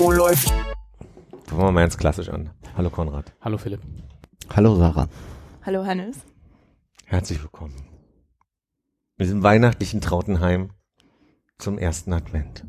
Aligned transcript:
Oh, 0.00 0.12
läuft. 0.12 0.50
Fangen 1.46 1.62
wir 1.62 1.72
mal 1.72 1.80
ganz 1.80 1.96
klassisch 1.98 2.28
an. 2.28 2.50
Hallo 2.76 2.90
Konrad. 2.90 3.32
Hallo 3.40 3.58
Philipp. 3.58 3.80
Hallo 4.54 4.76
Sarah. 4.76 5.08
Hallo 5.66 5.84
Hannes. 5.84 6.18
Herzlich 7.06 7.42
willkommen. 7.42 7.74
Wir 9.16 9.26
sind 9.26 9.42
weihnachtlichen 9.42 10.00
Trautenheim 10.00 10.70
zum 11.58 11.76
ersten 11.76 12.12
Advent. 12.12 12.64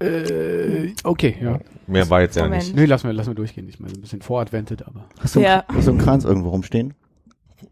Äh, 0.00 0.94
okay, 1.04 1.36
ja. 1.40 1.60
Mehr 1.86 2.10
war 2.10 2.22
jetzt 2.22 2.34
ja 2.34 2.42
Moment. 2.42 2.64
nicht. 2.64 2.74
Nee, 2.74 2.86
lass 2.86 3.04
mal, 3.04 3.12
lass 3.14 3.28
mal 3.28 3.34
durchgehen. 3.36 3.68
Ich 3.68 3.78
meine, 3.78 3.94
ein 3.94 4.00
bisschen 4.00 4.20
voradvented, 4.20 4.84
aber. 4.84 5.08
Hast 5.20 5.36
du, 5.36 5.40
Ja. 5.42 5.64
hast 5.68 5.86
du 5.86 5.92
einen 5.92 6.00
Kranz 6.00 6.24
irgendwo 6.24 6.48
rumstehen? 6.48 6.94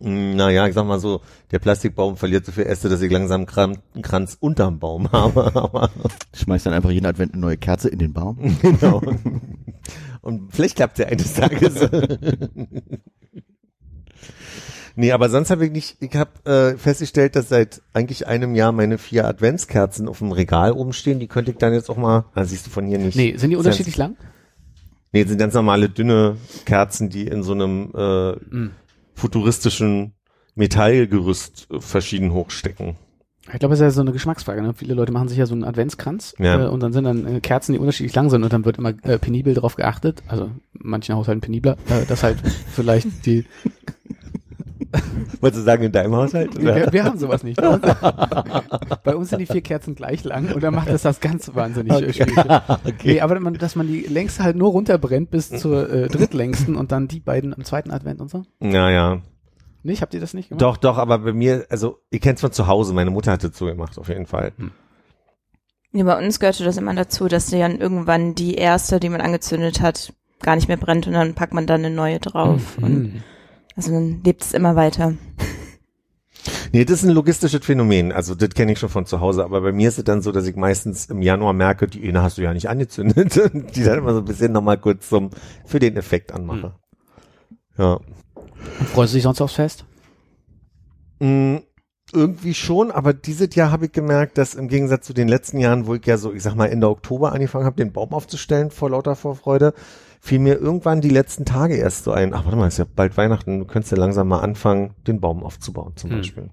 Mm, 0.00 0.36
Naja, 0.36 0.66
ich 0.66 0.74
sag 0.74 0.86
mal 0.86 0.98
so, 1.00 1.20
der 1.50 1.58
Plastikbaum 1.58 2.16
verliert 2.16 2.46
so 2.46 2.52
viel 2.52 2.64
Äste, 2.64 2.88
dass 2.88 3.00
ich 3.02 3.10
langsam 3.12 3.40
einen 3.42 3.46
Kran- 3.46 3.78
einen 3.94 4.02
Kranz 4.02 4.36
unterm 4.40 4.78
Baum 4.78 5.10
habe. 5.12 5.54
Aber 5.54 5.90
Schmeißt 6.34 6.66
dann 6.66 6.72
einfach 6.74 6.90
jeden 6.90 7.06
Advent 7.06 7.32
eine 7.34 7.40
neue 7.40 7.56
Kerze 7.56 7.88
in 7.88 7.98
den 7.98 8.12
Baum. 8.12 8.38
genau. 8.62 9.02
Und 10.22 10.54
vielleicht 10.54 10.76
klappt 10.76 10.98
ja 10.98 11.06
eines 11.06 11.34
Tages. 11.34 11.74
nee, 14.96 15.12
aber 15.12 15.28
sonst 15.28 15.50
habe 15.50 15.66
ich 15.66 15.72
nicht, 15.72 15.96
ich 16.00 16.14
habe 16.16 16.30
äh, 16.50 16.76
festgestellt, 16.78 17.36
dass 17.36 17.48
seit 17.48 17.82
eigentlich 17.92 18.26
einem 18.26 18.54
Jahr 18.54 18.72
meine 18.72 18.98
vier 18.98 19.26
Adventskerzen 19.26 20.08
auf 20.08 20.18
dem 20.18 20.32
Regal 20.32 20.72
oben 20.72 20.92
stehen. 20.92 21.20
Die 21.20 21.26
könnte 21.28 21.50
ich 21.50 21.58
dann 21.58 21.72
jetzt 21.74 21.90
auch 21.90 21.96
mal, 21.96 22.24
ah, 22.34 22.44
siehst 22.44 22.66
du 22.66 22.70
von 22.70 22.86
hier 22.86 22.98
nicht. 22.98 23.16
Nee, 23.16 23.36
sind 23.36 23.50
die 23.50 23.56
unterschiedlich 23.56 23.96
lang? 23.96 24.16
Nee, 25.12 25.22
das 25.22 25.30
sind 25.30 25.38
ganz 25.38 25.54
normale 25.54 25.88
dünne 25.88 26.36
Kerzen, 26.64 27.08
die 27.10 27.26
in 27.26 27.42
so 27.42 27.52
einem 27.52 27.92
äh, 27.94 28.32
Mhm. 28.32 28.70
Futuristischen 29.14 30.14
Metallgerüst 30.54 31.68
äh, 31.70 31.80
verschieden 31.80 32.32
hochstecken. 32.32 32.96
Ich 33.52 33.58
glaube, 33.58 33.74
es 33.74 33.80
ist 33.80 33.84
ja 33.84 33.90
so 33.90 34.00
eine 34.00 34.12
Geschmacksfrage. 34.12 34.62
Ne? 34.62 34.72
Viele 34.74 34.94
Leute 34.94 35.12
machen 35.12 35.28
sich 35.28 35.36
ja 35.36 35.44
so 35.44 35.52
einen 35.54 35.64
Adventskranz 35.64 36.34
Ja. 36.38 36.64
äh, 36.64 36.68
und 36.68 36.80
dann 36.82 36.92
sind 36.94 37.04
dann 37.04 37.26
äh, 37.26 37.40
Kerzen, 37.40 37.74
die 37.74 37.78
unterschiedlich 37.78 38.14
lang 38.14 38.30
sind 38.30 38.42
und 38.42 38.52
dann 38.52 38.64
wird 38.64 38.78
immer 38.78 38.94
äh, 39.02 39.18
penibel 39.18 39.52
drauf 39.52 39.76
geachtet. 39.76 40.22
Also 40.28 40.50
manchen 40.72 41.14
Haushalten 41.14 41.42
penibler, 41.42 41.76
äh, 41.90 42.06
dass 42.06 42.22
halt 42.22 42.38
vielleicht 42.72 43.26
die. 43.26 43.44
Wolltest 45.40 45.60
du 45.62 45.64
sagen, 45.64 45.82
in 45.84 45.92
deinem 45.92 46.14
Haushalt? 46.14 46.58
Wir, 46.60 46.92
wir 46.92 47.04
haben 47.04 47.18
sowas 47.18 47.42
nicht. 47.42 47.60
Bei 47.60 47.68
uns, 47.68 47.82
bei 49.04 49.16
uns 49.16 49.30
sind 49.30 49.38
die 49.40 49.46
vier 49.46 49.60
Kerzen 49.60 49.94
gleich 49.94 50.24
lang 50.24 50.52
und 50.52 50.62
dann 50.62 50.74
macht 50.74 50.88
das 50.88 51.02
das 51.02 51.20
ganz 51.20 51.54
wahnsinnig 51.54 51.92
äh, 51.92 52.12
schwierig. 52.12 52.34
Nee, 53.04 53.20
aber 53.20 53.38
man, 53.40 53.54
dass 53.54 53.76
man 53.76 53.86
die 53.86 54.00
längste 54.02 54.42
halt 54.44 54.56
nur 54.56 54.70
runterbrennt 54.70 55.30
bis 55.30 55.50
zur 55.50 55.90
äh, 55.90 56.08
drittlängsten 56.08 56.76
und 56.76 56.92
dann 56.92 57.08
die 57.08 57.20
beiden 57.20 57.54
am 57.54 57.64
zweiten 57.64 57.90
Advent 57.90 58.20
und 58.20 58.30
so. 58.30 58.44
Ja, 58.60 58.90
ja. 58.90 59.20
Nicht? 59.82 60.00
Habt 60.00 60.14
ihr 60.14 60.20
das 60.20 60.32
nicht 60.32 60.48
gemacht? 60.48 60.62
Doch, 60.62 60.76
doch, 60.78 60.96
aber 60.96 61.18
bei 61.18 61.32
mir, 61.32 61.66
also 61.68 61.98
ich 62.10 62.20
kenn's 62.22 62.40
von 62.40 62.52
zu 62.52 62.66
Hause, 62.66 62.94
meine 62.94 63.10
Mutter 63.10 63.32
hatte 63.32 63.50
so 63.52 63.66
gemacht, 63.66 63.98
auf 63.98 64.08
jeden 64.08 64.26
Fall. 64.26 64.52
Ja, 65.92 66.04
bei 66.04 66.24
uns 66.24 66.40
gehörte 66.40 66.64
das 66.64 66.76
immer 66.78 66.94
dazu, 66.94 67.28
dass 67.28 67.50
dann 67.50 67.78
irgendwann 67.78 68.34
die 68.34 68.54
erste, 68.54 68.98
die 68.98 69.10
man 69.10 69.20
angezündet 69.20 69.80
hat, 69.82 70.12
gar 70.40 70.56
nicht 70.56 70.68
mehr 70.68 70.76
brennt 70.78 71.06
und 71.06 71.12
dann 71.12 71.34
packt 71.34 71.52
man 71.54 71.66
dann 71.66 71.84
eine 71.84 71.94
neue 71.94 72.18
drauf. 72.18 72.78
Und 72.80 73.14
Mhm. 73.14 73.22
Also 73.76 73.92
dann 73.92 74.22
lebt 74.24 74.42
es 74.42 74.52
immer 74.52 74.76
weiter. 74.76 75.14
Nee, 76.72 76.84
das 76.84 77.02
ist 77.02 77.08
ein 77.08 77.14
logistisches 77.14 77.64
Phänomen. 77.64 78.12
Also 78.12 78.34
das 78.34 78.50
kenne 78.50 78.72
ich 78.72 78.78
schon 78.78 78.88
von 78.88 79.06
zu 79.06 79.20
Hause, 79.20 79.44
aber 79.44 79.60
bei 79.60 79.72
mir 79.72 79.88
ist 79.88 79.98
es 79.98 80.04
dann 80.04 80.22
so, 80.22 80.32
dass 80.32 80.46
ich 80.46 80.56
meistens 80.56 81.06
im 81.06 81.22
Januar 81.22 81.52
merke, 81.52 81.86
die 81.86 82.06
eine 82.08 82.22
hast 82.22 82.36
du 82.36 82.42
ja 82.42 82.52
nicht 82.52 82.68
angezündet. 82.68 83.38
Und 83.54 83.76
die 83.76 83.84
dann 83.84 83.98
immer 83.98 84.12
so 84.12 84.18
ein 84.18 84.24
bisschen 84.24 84.52
nochmal 84.52 84.78
kurz 84.78 85.08
zum, 85.08 85.30
für 85.64 85.78
den 85.78 85.96
Effekt 85.96 86.32
anmache. 86.32 86.74
Ja. 87.78 88.00
Und 88.34 88.88
freust 88.88 89.12
du 89.12 89.16
dich 89.16 89.22
sonst 89.22 89.40
aufs 89.40 89.54
Fest? 89.54 89.84
Mm, 91.20 91.58
irgendwie 92.12 92.54
schon, 92.54 92.90
aber 92.90 93.12
dieses 93.12 93.54
Jahr 93.54 93.70
habe 93.70 93.86
ich 93.86 93.92
gemerkt, 93.92 94.36
dass 94.38 94.54
im 94.54 94.68
Gegensatz 94.68 95.06
zu 95.06 95.14
den 95.14 95.28
letzten 95.28 95.58
Jahren, 95.58 95.86
wo 95.86 95.94
ich 95.94 96.04
ja 96.06 96.16
so, 96.16 96.32
ich 96.32 96.42
sag 96.42 96.54
mal, 96.54 96.66
Ende 96.66 96.88
Oktober 96.88 97.32
angefangen 97.32 97.66
habe, 97.66 97.76
den 97.76 97.92
Baum 97.92 98.12
aufzustellen 98.12 98.70
vor 98.70 98.90
lauter 98.90 99.16
Vorfreude, 99.16 99.74
fiel 100.24 100.38
mir 100.38 100.58
irgendwann 100.58 101.02
die 101.02 101.10
letzten 101.10 101.44
Tage 101.44 101.76
erst 101.76 102.04
so 102.04 102.12
ein, 102.12 102.32
ach 102.32 102.44
warte 102.44 102.56
mal, 102.56 102.66
ist 102.66 102.78
ja 102.78 102.86
bald 102.86 103.14
Weihnachten, 103.18 103.58
du 103.58 103.66
könntest 103.66 103.92
ja 103.92 103.98
langsam 103.98 104.26
mal 104.28 104.40
anfangen, 104.40 104.94
den 105.06 105.20
Baum 105.20 105.44
aufzubauen 105.44 105.92
zum 105.96 106.10
Hm. 106.10 106.16
Beispiel. 106.16 106.50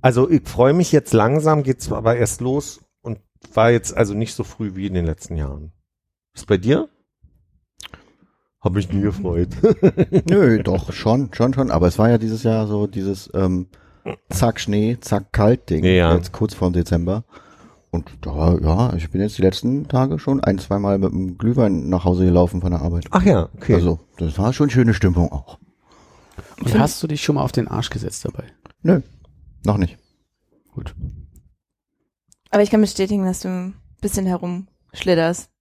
Also 0.00 0.30
ich 0.30 0.48
freue 0.48 0.72
mich 0.72 0.90
jetzt 0.90 1.12
langsam, 1.12 1.62
geht's 1.62 1.92
aber 1.92 2.16
erst 2.16 2.40
los 2.40 2.80
und 3.02 3.18
war 3.52 3.70
jetzt 3.70 3.94
also 3.94 4.14
nicht 4.14 4.34
so 4.34 4.44
früh 4.44 4.76
wie 4.76 4.86
in 4.86 4.94
den 4.94 5.04
letzten 5.04 5.36
Jahren. 5.36 5.72
Ist 6.34 6.46
bei 6.46 6.56
dir? 6.56 6.88
Hab 8.60 8.72
mich 8.72 8.90
nie 8.90 9.02
gefreut. 9.02 9.50
Nö, 10.30 10.62
doch, 10.62 10.92
schon, 10.92 11.28
schon, 11.34 11.52
schon. 11.52 11.70
Aber 11.70 11.86
es 11.86 11.98
war 11.98 12.08
ja 12.08 12.16
dieses 12.16 12.44
Jahr 12.44 12.66
so 12.66 12.86
dieses 12.86 13.30
ähm, 13.34 13.68
Zack 14.30 14.58
Schnee, 14.58 14.96
Zack 15.00 15.32
Kalt 15.32 15.68
Ding. 15.68 15.84
Ja. 15.84 16.14
Jetzt 16.14 16.32
kurz 16.32 16.54
vor 16.54 16.70
dem 16.70 16.72
Dezember. 16.72 17.24
Und 17.90 18.10
da, 18.20 18.56
ja, 18.60 18.92
ich 18.94 19.10
bin 19.10 19.20
jetzt 19.22 19.38
die 19.38 19.42
letzten 19.42 19.88
Tage 19.88 20.18
schon 20.18 20.44
ein, 20.44 20.58
zweimal 20.58 20.98
mit 20.98 21.10
dem 21.10 21.38
Glühwein 21.38 21.88
nach 21.88 22.04
Hause 22.04 22.26
gelaufen 22.26 22.60
von 22.60 22.70
der 22.70 22.82
Arbeit. 22.82 23.06
Ach 23.10 23.22
ja, 23.24 23.48
okay. 23.56 23.74
Also, 23.74 24.00
das 24.18 24.38
war 24.38 24.52
schon 24.52 24.68
schöne 24.68 24.92
Stimmung 24.92 25.32
auch. 25.32 25.58
Und 26.60 26.78
hast 26.78 27.02
du 27.02 27.06
dich 27.06 27.22
schon 27.22 27.36
mal 27.36 27.42
auf 27.42 27.52
den 27.52 27.68
Arsch 27.68 27.88
gesetzt 27.90 28.24
dabei? 28.24 28.44
Nö, 28.82 29.00
noch 29.64 29.78
nicht. 29.78 29.96
Gut. 30.74 30.94
Aber 32.50 32.62
ich 32.62 32.70
kann 32.70 32.80
bestätigen, 32.80 33.24
dass 33.24 33.40
du 33.40 33.48
ein 33.48 33.74
bisschen 34.00 34.26
herumschlitterst. 34.26 35.50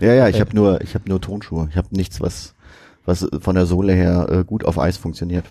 Ja, 0.00 0.14
ja, 0.14 0.28
ich 0.28 0.40
habe 0.40 0.54
nur, 0.54 0.80
ich 0.80 0.94
habe 0.94 1.08
nur 1.08 1.20
Tonschuhe. 1.20 1.68
Ich 1.70 1.76
habe 1.76 1.88
nichts, 1.90 2.22
was, 2.22 2.54
was 3.04 3.28
von 3.40 3.54
der 3.54 3.66
Sohle 3.66 3.92
her 3.92 4.28
äh, 4.30 4.44
gut 4.44 4.64
auf 4.64 4.78
Eis 4.78 4.96
funktioniert. 4.96 5.44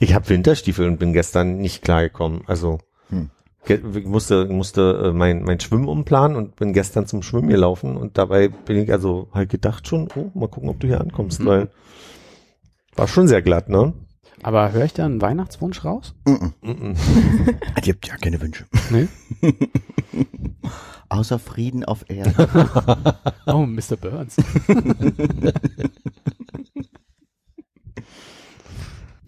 Ich 0.00 0.14
habe 0.14 0.28
Winterstiefel 0.28 0.88
und 0.88 0.98
bin 0.98 1.12
gestern 1.12 1.58
nicht 1.58 1.82
klargekommen. 1.82 2.42
Also 2.46 2.78
Hm. 3.10 3.30
Musste 4.04 4.46
musste 4.46 5.04
äh, 5.06 5.12
mein 5.12 5.42
mein 5.44 5.60
Schwimmen 5.60 5.88
umplanen 5.88 6.36
und 6.36 6.56
bin 6.56 6.72
gestern 6.72 7.06
zum 7.06 7.22
Schwimmen 7.22 7.48
gelaufen 7.48 7.96
und 7.96 8.18
dabei 8.18 8.48
bin 8.48 8.76
ich 8.78 8.90
also 8.92 9.28
halt 9.32 9.50
gedacht 9.50 9.86
schon, 9.86 10.08
oh, 10.16 10.30
mal 10.34 10.48
gucken, 10.48 10.68
ob 10.68 10.80
du 10.80 10.86
hier 10.88 11.00
ankommst, 11.00 11.40
Mhm. 11.40 11.46
weil 11.46 11.70
war 12.96 13.08
schon 13.08 13.28
sehr 13.28 13.40
glatt, 13.42 13.68
ne? 13.68 13.92
Aber 14.42 14.72
höre 14.72 14.84
ich 14.84 14.92
da 14.92 15.04
einen 15.04 15.22
Weihnachtswunsch 15.22 15.84
raus? 15.84 16.14
Mhm. 16.26 16.52
Mhm. 16.62 16.96
Es 17.76 17.82
gibt 17.82 18.08
ja 18.08 18.16
keine 18.16 18.40
Wünsche. 18.40 18.66
Nee. 18.90 19.06
Außer 21.08 21.38
Frieden 21.38 21.84
auf 21.84 22.04
Erden. 22.10 22.34
Oh, 23.46 23.66
Mr. 23.66 23.96
Burns. 24.00 24.36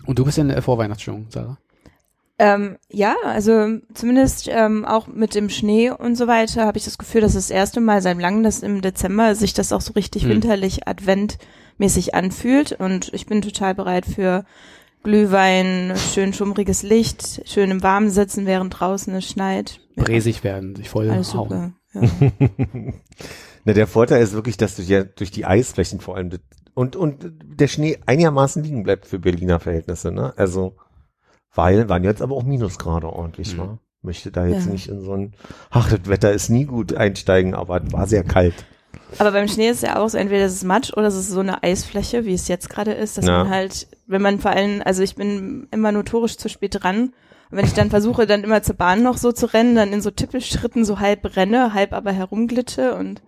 Und 0.07 0.19
du 0.19 0.25
bist 0.25 0.39
in 0.39 0.49
der 0.49 0.63
Vorweihnachtsstimmung, 0.63 1.27
Sarah? 1.31 1.59
Ähm, 2.39 2.79
ja, 2.91 3.15
also 3.25 3.79
zumindest 3.95 4.49
ähm, 4.51 4.85
auch 4.85 5.07
mit 5.07 5.35
dem 5.37 5.49
Schnee 5.51 5.91
und 5.91 6.17
so 6.17 6.27
weiter 6.27 6.67
habe 6.67 6.79
ich 6.79 6.85
das 6.85 6.99
Gefühl, 6.99 7.21
dass 7.21 7.35
das 7.35 7.51
erste 7.51 7.81
Mal 7.81 8.03
seit 8.03 8.19
langem, 8.21 8.43
dass 8.43 8.63
im 8.63 8.83
Dezember 8.83 9.35
sich 9.37 9.55
das 9.55 9.73
auch 9.73 9.81
so 9.81 9.93
richtig 9.93 10.25
Hm. 10.25 10.31
winterlich 10.31 10.89
adventmäßig 10.89 12.15
anfühlt 12.15 12.73
und 12.73 13.13
ich 13.15 13.27
bin 13.27 13.41
total 13.41 13.75
bereit 13.77 14.05
für 14.07 14.45
Glühwein, 15.05 15.93
schön 16.13 16.33
schummriges 16.33 16.83
Licht, 16.83 17.43
schön 17.49 17.71
im 17.71 17.83
Warmen 17.83 18.11
sitzen, 18.11 18.47
während 18.47 18.81
draußen 18.81 19.15
es 19.15 19.27
schneit. 19.29 19.81
Ja, 19.97 20.03
Bräsig 20.05 20.43
werden, 20.43 20.75
sich 20.75 20.89
voll 20.89 21.11
alles 21.11 21.35
hauen. 21.35 21.75
super. 21.93 22.09
Ja. 22.33 22.91
Na, 23.65 23.73
der 23.75 23.87
Vorteil 23.87 24.23
ist 24.23 24.33
wirklich, 24.33 24.57
dass 24.57 24.77
du 24.77 24.83
ja 24.83 25.05
durch 25.05 25.31
die 25.31 25.45
Eisflächen 25.45 26.01
vor 26.01 26.17
allem 26.17 26.31
und 26.75 26.97
und 26.97 27.33
der 27.45 27.69
Schnee 27.69 27.99
einigermaßen 28.07 28.63
liegen 28.65 28.83
bleibt 28.83 29.07
für 29.07 29.19
Berliner 29.21 29.61
Verhältnisse, 29.61 30.11
ne? 30.11 30.35
Also 30.37 30.75
weil 31.55 31.89
waren 31.89 32.05
jetzt 32.05 32.23
aber 32.23 32.35
auch 32.37 32.43
Minusgrade 32.45 33.07
ordentlich, 33.13 33.55
Mhm. 33.55 33.61
wa? 33.61 33.79
Möchte 34.03 34.31
da 34.31 34.45
jetzt 34.45 34.67
Ja. 34.67 34.73
nicht 34.73 34.89
in 34.89 35.01
so 35.01 35.13
ein 35.15 35.33
ach, 35.71 35.89
das 35.91 36.01
Wetter 36.09 36.31
ist 36.33 36.51
nie 36.51 36.65
gut 36.67 36.95
einsteigen, 36.95 37.55
aber 37.55 37.83
es 37.83 37.93
war 37.93 38.07
sehr 38.07 38.23
kalt. 38.25 38.55
Aber 39.19 39.33
beim 39.33 39.49
Schnee 39.49 39.69
ist 39.71 39.83
ja 39.83 39.99
auch 39.99 40.09
so, 40.09 40.19
entweder 40.19 40.45
es 40.45 40.53
ist 40.55 40.65
Matsch 40.65 40.93
oder 40.93 41.07
es 41.07 41.15
ist 41.17 41.31
so 41.31 41.41
eine 41.41 41.63
Eisfläche, 41.63 42.25
wie 42.27 42.35
es 42.35 42.49
jetzt 42.49 42.69
gerade 42.69 42.93
ist, 42.93 43.17
dass 43.17 43.27
Ja. 43.27 43.39
man 43.45 43.51
halt, 43.51 43.89
wenn 44.07 44.21
man 44.23 44.41
vor 44.41 44.51
allem, 44.51 44.83
also 44.85 45.03
ich 45.03 45.15
bin 45.17 45.69
immer 45.71 45.91
notorisch 45.93 46.37
zu 46.37 46.49
spät 46.49 46.83
dran. 46.83 47.13
Und 47.51 47.59
wenn 47.59 47.65
ich 47.65 47.73
dann 47.75 47.91
versuche, 47.91 48.27
dann 48.27 48.43
immer 48.45 48.63
zur 48.63 48.75
Bahn 48.77 49.03
noch 49.03 49.17
so 49.17 49.33
zu 49.33 49.47
rennen, 49.47 49.75
dann 49.75 49.93
in 49.93 50.01
so 50.01 50.11
Tippelschritten 50.11 50.85
so 50.85 50.99
halb 51.01 51.37
renne, 51.37 51.73
halb 51.75 51.93
aber 51.93 52.13
herumglitte 52.13 52.95
und 52.95 53.23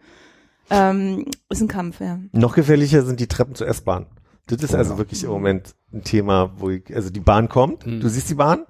ähm, 0.70 1.26
ist 1.48 1.60
ein 1.62 1.68
Kampf, 1.68 2.00
ja. 2.00 2.18
Noch 2.32 2.54
gefährlicher 2.54 3.02
sind 3.02 3.20
die 3.20 3.28
Treppen 3.28 3.54
zur 3.54 3.68
S-Bahn. 3.68 4.06
Das 4.48 4.62
ist 4.62 4.74
also 4.74 4.96
wirklich 4.98 5.24
im 5.24 5.30
Moment 5.30 5.74
ein 5.92 6.04
Thema, 6.04 6.52
wo 6.58 6.70
ich, 6.70 6.94
also 6.94 7.10
die 7.10 7.20
Bahn 7.20 7.48
kommt, 7.48 7.86
Mhm. 7.86 8.00
du 8.00 8.08
siehst 8.08 8.30
die 8.30 8.34
Bahn 8.34 8.64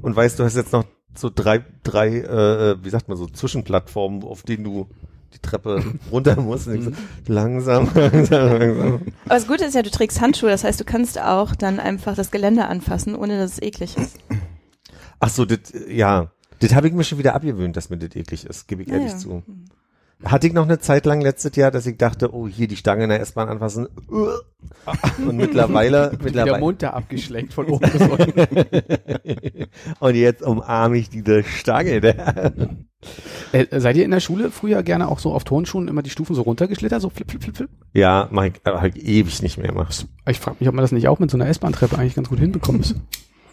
und 0.00 0.16
weißt, 0.16 0.38
du 0.38 0.44
hast 0.44 0.56
jetzt 0.56 0.72
noch 0.72 0.84
so 1.14 1.30
drei, 1.34 1.64
drei, 1.82 2.18
äh, 2.20 2.76
wie 2.84 2.90
sagt 2.90 3.08
man 3.08 3.18
so, 3.18 3.26
Zwischenplattformen, 3.26 4.22
auf 4.22 4.42
denen 4.44 4.64
du 4.64 4.86
die 5.34 5.38
Treppe 5.40 5.82
runter 6.10 6.40
musst. 6.40 6.68
Und 6.68 6.74
ich 6.76 6.84
so, 6.84 6.90
langsam, 7.26 7.88
langsam, 7.94 8.58
langsam. 8.58 8.94
Aber 9.26 9.34
das 9.34 9.46
Gute 9.46 9.64
ist 9.64 9.74
ja, 9.74 9.82
du 9.82 9.90
trägst 9.90 10.20
Handschuhe, 10.20 10.50
das 10.50 10.64
heißt, 10.64 10.80
du 10.80 10.84
kannst 10.84 11.20
auch 11.20 11.54
dann 11.54 11.80
einfach 11.80 12.14
das 12.16 12.30
Gelände 12.30 12.66
anfassen, 12.66 13.14
ohne 13.14 13.38
dass 13.38 13.52
es 13.52 13.62
eklig 13.62 13.96
ist. 13.96 14.18
Ach 15.18 15.28
so, 15.28 15.44
das, 15.44 15.58
ja. 15.88 16.30
Das 16.60 16.74
habe 16.74 16.88
ich 16.88 16.94
mir 16.94 17.04
schon 17.04 17.18
wieder 17.18 17.34
abgewöhnt, 17.34 17.76
dass 17.76 17.90
mir 17.90 17.98
das 17.98 18.14
eklig 18.16 18.44
ist, 18.46 18.66
gebe 18.68 18.82
ich 18.82 18.88
Ja, 18.88 18.94
ehrlich 18.96 19.12
ja. 19.12 19.18
zu. 19.18 19.42
Hatte 20.24 20.46
ich 20.46 20.52
noch 20.52 20.64
eine 20.64 20.78
Zeit 20.78 21.06
lang 21.06 21.22
letztes 21.22 21.56
Jahr, 21.56 21.70
dass 21.70 21.86
ich 21.86 21.96
dachte, 21.96 22.34
oh, 22.34 22.46
hier 22.46 22.68
die 22.68 22.76
Stange 22.76 23.04
in 23.04 23.10
der 23.10 23.20
S-Bahn 23.20 23.48
anfassen. 23.48 23.88
Und 25.26 25.36
mittlerweile, 25.36 26.10
Der 26.10 26.22
mittlerweile. 26.22 26.58
Mund 26.58 26.82
da 26.82 26.90
abgeschleckt 26.90 27.54
von 27.54 27.66
oben 27.66 27.90
bis 27.90 28.02
unten. 28.02 28.34
Und 30.00 30.14
jetzt 30.14 30.42
umarme 30.42 30.98
ich 30.98 31.08
diese 31.08 31.42
Stange. 31.44 32.00
Der. 32.02 32.52
Äh, 33.52 33.80
seid 33.80 33.96
ihr 33.96 34.04
in 34.04 34.10
der 34.10 34.20
Schule 34.20 34.50
früher 34.50 34.82
gerne 34.82 35.08
auch 35.08 35.20
so 35.20 35.32
auf 35.32 35.44
Turnschuhen 35.44 35.88
immer 35.88 36.02
die 36.02 36.10
Stufen 36.10 36.34
so 36.34 36.42
runtergeschlittert, 36.42 37.00
so 37.00 37.08
flip, 37.08 37.30
flip, 37.30 37.42
flip, 37.42 37.56
flip? 37.56 37.70
Ja, 37.94 38.28
mach 38.30 38.44
ich 38.44 38.52
halt 38.64 38.96
ewig 38.98 39.40
nicht 39.42 39.56
mehr 39.56 39.68
gemacht. 39.68 40.06
Ich 40.26 40.38
frage 40.38 40.58
mich, 40.60 40.68
ob 40.68 40.74
man 40.74 40.82
das 40.82 40.92
nicht 40.92 41.08
auch 41.08 41.18
mit 41.18 41.30
so 41.30 41.38
einer 41.38 41.48
S-Bahn-Treppe 41.48 41.96
eigentlich 41.96 42.14
ganz 42.14 42.28
gut 42.28 42.40
hinbekommen 42.40 42.82
ist. 42.82 42.94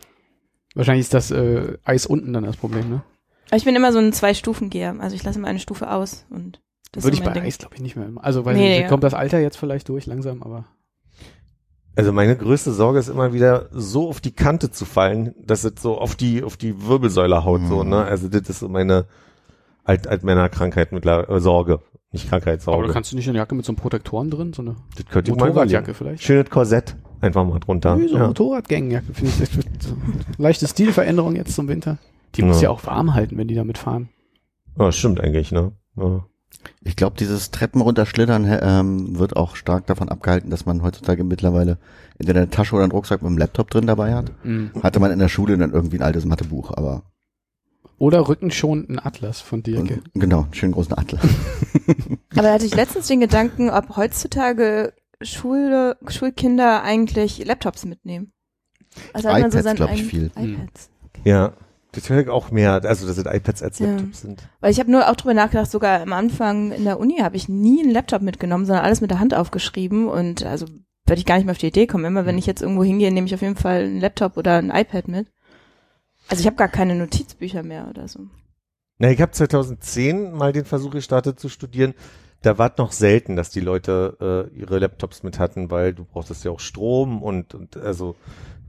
Wahrscheinlich 0.75 1.05
ist 1.05 1.13
das 1.13 1.31
äh, 1.31 1.77
Eis 1.85 2.05
unten 2.05 2.33
dann 2.33 2.43
das 2.43 2.57
Problem, 2.57 2.89
ne? 2.89 3.03
Aber 3.47 3.57
ich 3.57 3.65
bin 3.65 3.75
immer 3.75 3.91
so 3.91 3.99
ein 3.99 4.13
Zwei-Stufen-Geher. 4.13 4.95
Also 4.99 5.15
ich 5.15 5.23
lasse 5.23 5.39
immer 5.39 5.47
eine 5.47 5.59
Stufe 5.59 5.89
aus 5.91 6.25
und 6.29 6.59
das 6.91 7.03
Würde 7.03 7.13
ist 7.15 7.19
ich 7.19 7.25
so 7.25 7.29
bei 7.31 7.33
Ding. 7.33 7.43
Eis, 7.47 7.57
glaube 7.57 7.75
ich, 7.75 7.81
nicht 7.81 7.95
mehr. 7.95 8.09
Also, 8.17 8.45
weil 8.45 8.55
Nee, 8.55 8.81
ja. 8.81 8.87
kommt 8.87 9.03
das 9.03 9.13
Alter 9.13 9.39
jetzt 9.39 9.57
vielleicht 9.57 9.89
durch 9.89 10.05
langsam, 10.05 10.41
aber 10.43 10.65
Also 11.95 12.11
meine 12.13 12.35
größte 12.35 12.71
Sorge 12.71 12.99
ist 12.99 13.09
immer 13.09 13.33
wieder 13.33 13.69
so 13.71 14.07
auf 14.09 14.21
die 14.21 14.31
Kante 14.31 14.71
zu 14.71 14.85
fallen, 14.85 15.33
dass 15.43 15.63
es 15.63 15.73
so 15.81 15.97
auf 15.97 16.15
die 16.15 16.43
auf 16.43 16.55
die 16.57 16.85
Wirbelsäule 16.87 17.43
haut 17.43 17.61
so, 17.67 17.83
Mhm. 17.83 17.89
ne? 17.89 18.03
Also 18.05 18.27
das 18.29 18.49
ist 18.49 18.59
so 18.59 18.69
meine 18.69 19.05
Alt 19.83 20.07
Altmännerkrankheit 20.07 20.91
mittlerweile 20.91 21.27
äh, 21.37 21.39
Sorge, 21.39 21.79
nicht 22.11 22.29
Krankheit, 22.29 22.55
aber 22.61 22.73
Sorge. 22.73 22.87
du 22.87 22.93
kannst 22.93 23.11
du 23.11 23.15
nicht 23.15 23.27
eine 23.29 23.37
Jacke 23.37 23.55
mit 23.55 23.65
so 23.65 23.71
einem 23.71 23.77
Protektoren 23.77 24.29
drin, 24.29 24.53
so 24.53 24.61
eine 24.61 24.75
das 24.95 25.05
könnte 25.07 25.31
ich 25.31 25.37
mal 25.37 25.47
Motorradjacke 25.47 25.91
überlegen. 25.91 25.97
vielleicht? 25.97 26.23
Schönes 26.23 26.49
Korsett 26.49 26.95
einfach 27.21 27.45
mal 27.45 27.59
drunter. 27.59 27.95
Nee, 27.95 28.07
so 28.07 28.15
eine 28.15 28.23
ja. 28.23 28.27
Motorradgängenjacke 28.27 29.13
finde 29.13 29.31
ich. 29.43 29.49
So 29.83 29.95
leichte 30.37 30.67
Stilveränderung 30.67 31.35
jetzt 31.35 31.55
zum 31.55 31.67
Winter. 31.67 31.97
Die 32.37 32.43
muss 32.43 32.57
Ja. 32.57 32.63
ja 32.63 32.69
auch 32.69 32.85
warm 32.85 33.13
halten, 33.13 33.37
wenn 33.37 33.47
die 33.47 33.55
damit 33.55 33.77
fahren. 33.77 34.09
ja, 34.77 34.91
stimmt 34.91 35.19
eigentlich, 35.19 35.51
ne? 35.51 35.71
Ja. 35.95 36.25
Ich 36.83 36.95
glaube, 36.95 37.17
dieses 37.17 37.51
Treppen 37.51 37.81
runterschlittern 37.81 38.45
hä, 38.45 38.59
ähm, 38.61 39.19
wird 39.19 39.35
auch 39.35 39.55
stark 39.55 39.85
davon 39.87 40.09
abgehalten, 40.09 40.49
dass 40.49 40.65
man 40.65 40.81
heutzutage 40.81 41.23
mittlerweile 41.23 41.77
entweder 42.17 42.41
eine 42.41 42.49
Tasche 42.49 42.75
oder 42.75 42.83
einen 42.83 42.91
Rucksack 42.91 43.21
mit 43.21 43.27
einem 43.27 43.37
Laptop 43.37 43.69
drin 43.69 43.85
dabei 43.87 44.15
hat. 44.15 44.31
Mhm. 44.43 44.71
Hatte 44.81 44.99
man 44.99 45.11
in 45.11 45.19
der 45.19 45.27
Schule 45.27 45.57
dann 45.57 45.71
irgendwie 45.73 45.97
ein 45.97 46.03
altes 46.03 46.25
Mathebuch, 46.25 46.71
aber 46.71 47.03
Oder 47.99 48.27
rückenschonenden 48.27 48.99
Atlas 48.99 49.41
von 49.41 49.61
dir. 49.63 49.79
und, 49.79 50.01
genau, 50.13 50.43
einen 50.43 50.53
schönen 50.53 50.71
großen 50.73 50.97
Atlas. 50.97 51.21
Aber 52.33 52.43
da 52.43 52.53
hatte 52.53 52.65
ich 52.65 52.75
letztens 52.75 53.07
den 53.07 53.19
Gedanken, 53.19 53.69
ob 53.71 53.95
heutzutage 53.97 54.93
Schule, 55.21 55.97
Schulkinder 56.07 56.83
eigentlich 56.83 57.43
Laptops 57.43 57.85
mitnehmen. 57.85 58.31
Also 59.13 59.29
hat 59.29 59.41
man 59.41 59.51
so 59.51 59.57
iPads, 59.57 59.63
seinen 59.63 59.75
glaub 59.77 59.91
ich, 59.91 60.03
viel. 60.03 60.31
iPads. 60.35 60.89
ja. 61.23 61.53
Das 61.97 62.11
höre 62.11 62.21
ich 62.21 62.29
auch 62.29 62.51
mehr, 62.51 62.73
also 62.83 63.07
dass 63.07 63.17
es 63.17 63.25
iPads 63.25 63.63
als 63.63 63.79
Ja. 63.79 63.87
Laptops 63.87 64.21
sind. 64.21 64.47
Weil 64.59 64.71
ich 64.71 64.79
habe 64.79 64.91
nur 64.91 65.09
auch 65.09 65.15
drüber 65.15 65.33
nachgedacht, 65.33 65.71
sogar 65.71 65.99
am 66.01 66.13
Anfang 66.13 66.71
in 66.71 66.83
der 66.83 66.99
Uni 66.99 67.17
habe 67.21 67.35
ich 67.35 67.49
nie 67.49 67.81
einen 67.81 67.89
Laptop 67.89 68.21
mitgenommen, 68.21 68.67
sondern 68.67 68.85
alles 68.85 69.01
mit 69.01 69.09
der 69.09 69.19
Hand 69.19 69.33
aufgeschrieben 69.33 70.07
und 70.07 70.45
also 70.45 70.67
würde 71.07 71.19
ich 71.19 71.25
gar 71.25 71.37
nicht 71.37 71.45
mehr 71.45 71.53
auf 71.53 71.57
die 71.57 71.67
Idee 71.67 71.87
kommen. 71.87 72.05
Immer 72.05 72.27
wenn 72.27 72.37
ich 72.37 72.45
jetzt 72.45 72.61
irgendwo 72.61 72.83
hingehe, 72.83 73.11
nehme 73.11 73.25
ich 73.25 73.33
auf 73.33 73.41
jeden 73.41 73.55
Fall 73.55 73.85
einen 73.85 73.99
Laptop 73.99 74.37
oder 74.37 74.57
ein 74.57 74.69
iPad 74.69 75.07
mit. 75.07 75.31
Also 76.29 76.41
ich 76.41 76.45
habe 76.45 76.55
gar 76.55 76.67
keine 76.67 76.93
Notizbücher 76.93 77.63
mehr 77.63 77.87
oder 77.89 78.07
so. 78.07 78.19
Na, 78.99 79.09
ich 79.09 79.19
habe 79.19 79.31
2010 79.31 80.33
mal 80.33 80.53
den 80.53 80.65
Versuch 80.65 80.91
gestartet 80.91 81.39
zu 81.39 81.49
studieren. 81.49 81.95
Da 82.43 82.59
war 82.59 82.71
es 82.73 82.77
noch 82.77 82.91
selten, 82.91 83.35
dass 83.35 83.49
die 83.49 83.59
Leute 83.59 84.49
äh, 84.53 84.55
ihre 84.55 84.77
Laptops 84.77 85.23
mit 85.23 85.39
hatten, 85.39 85.71
weil 85.71 85.95
du 85.95 86.05
brauchtest 86.05 86.45
ja 86.45 86.51
auch 86.51 86.59
Strom 86.59 87.23
und, 87.23 87.55
und 87.55 87.75
also 87.75 88.15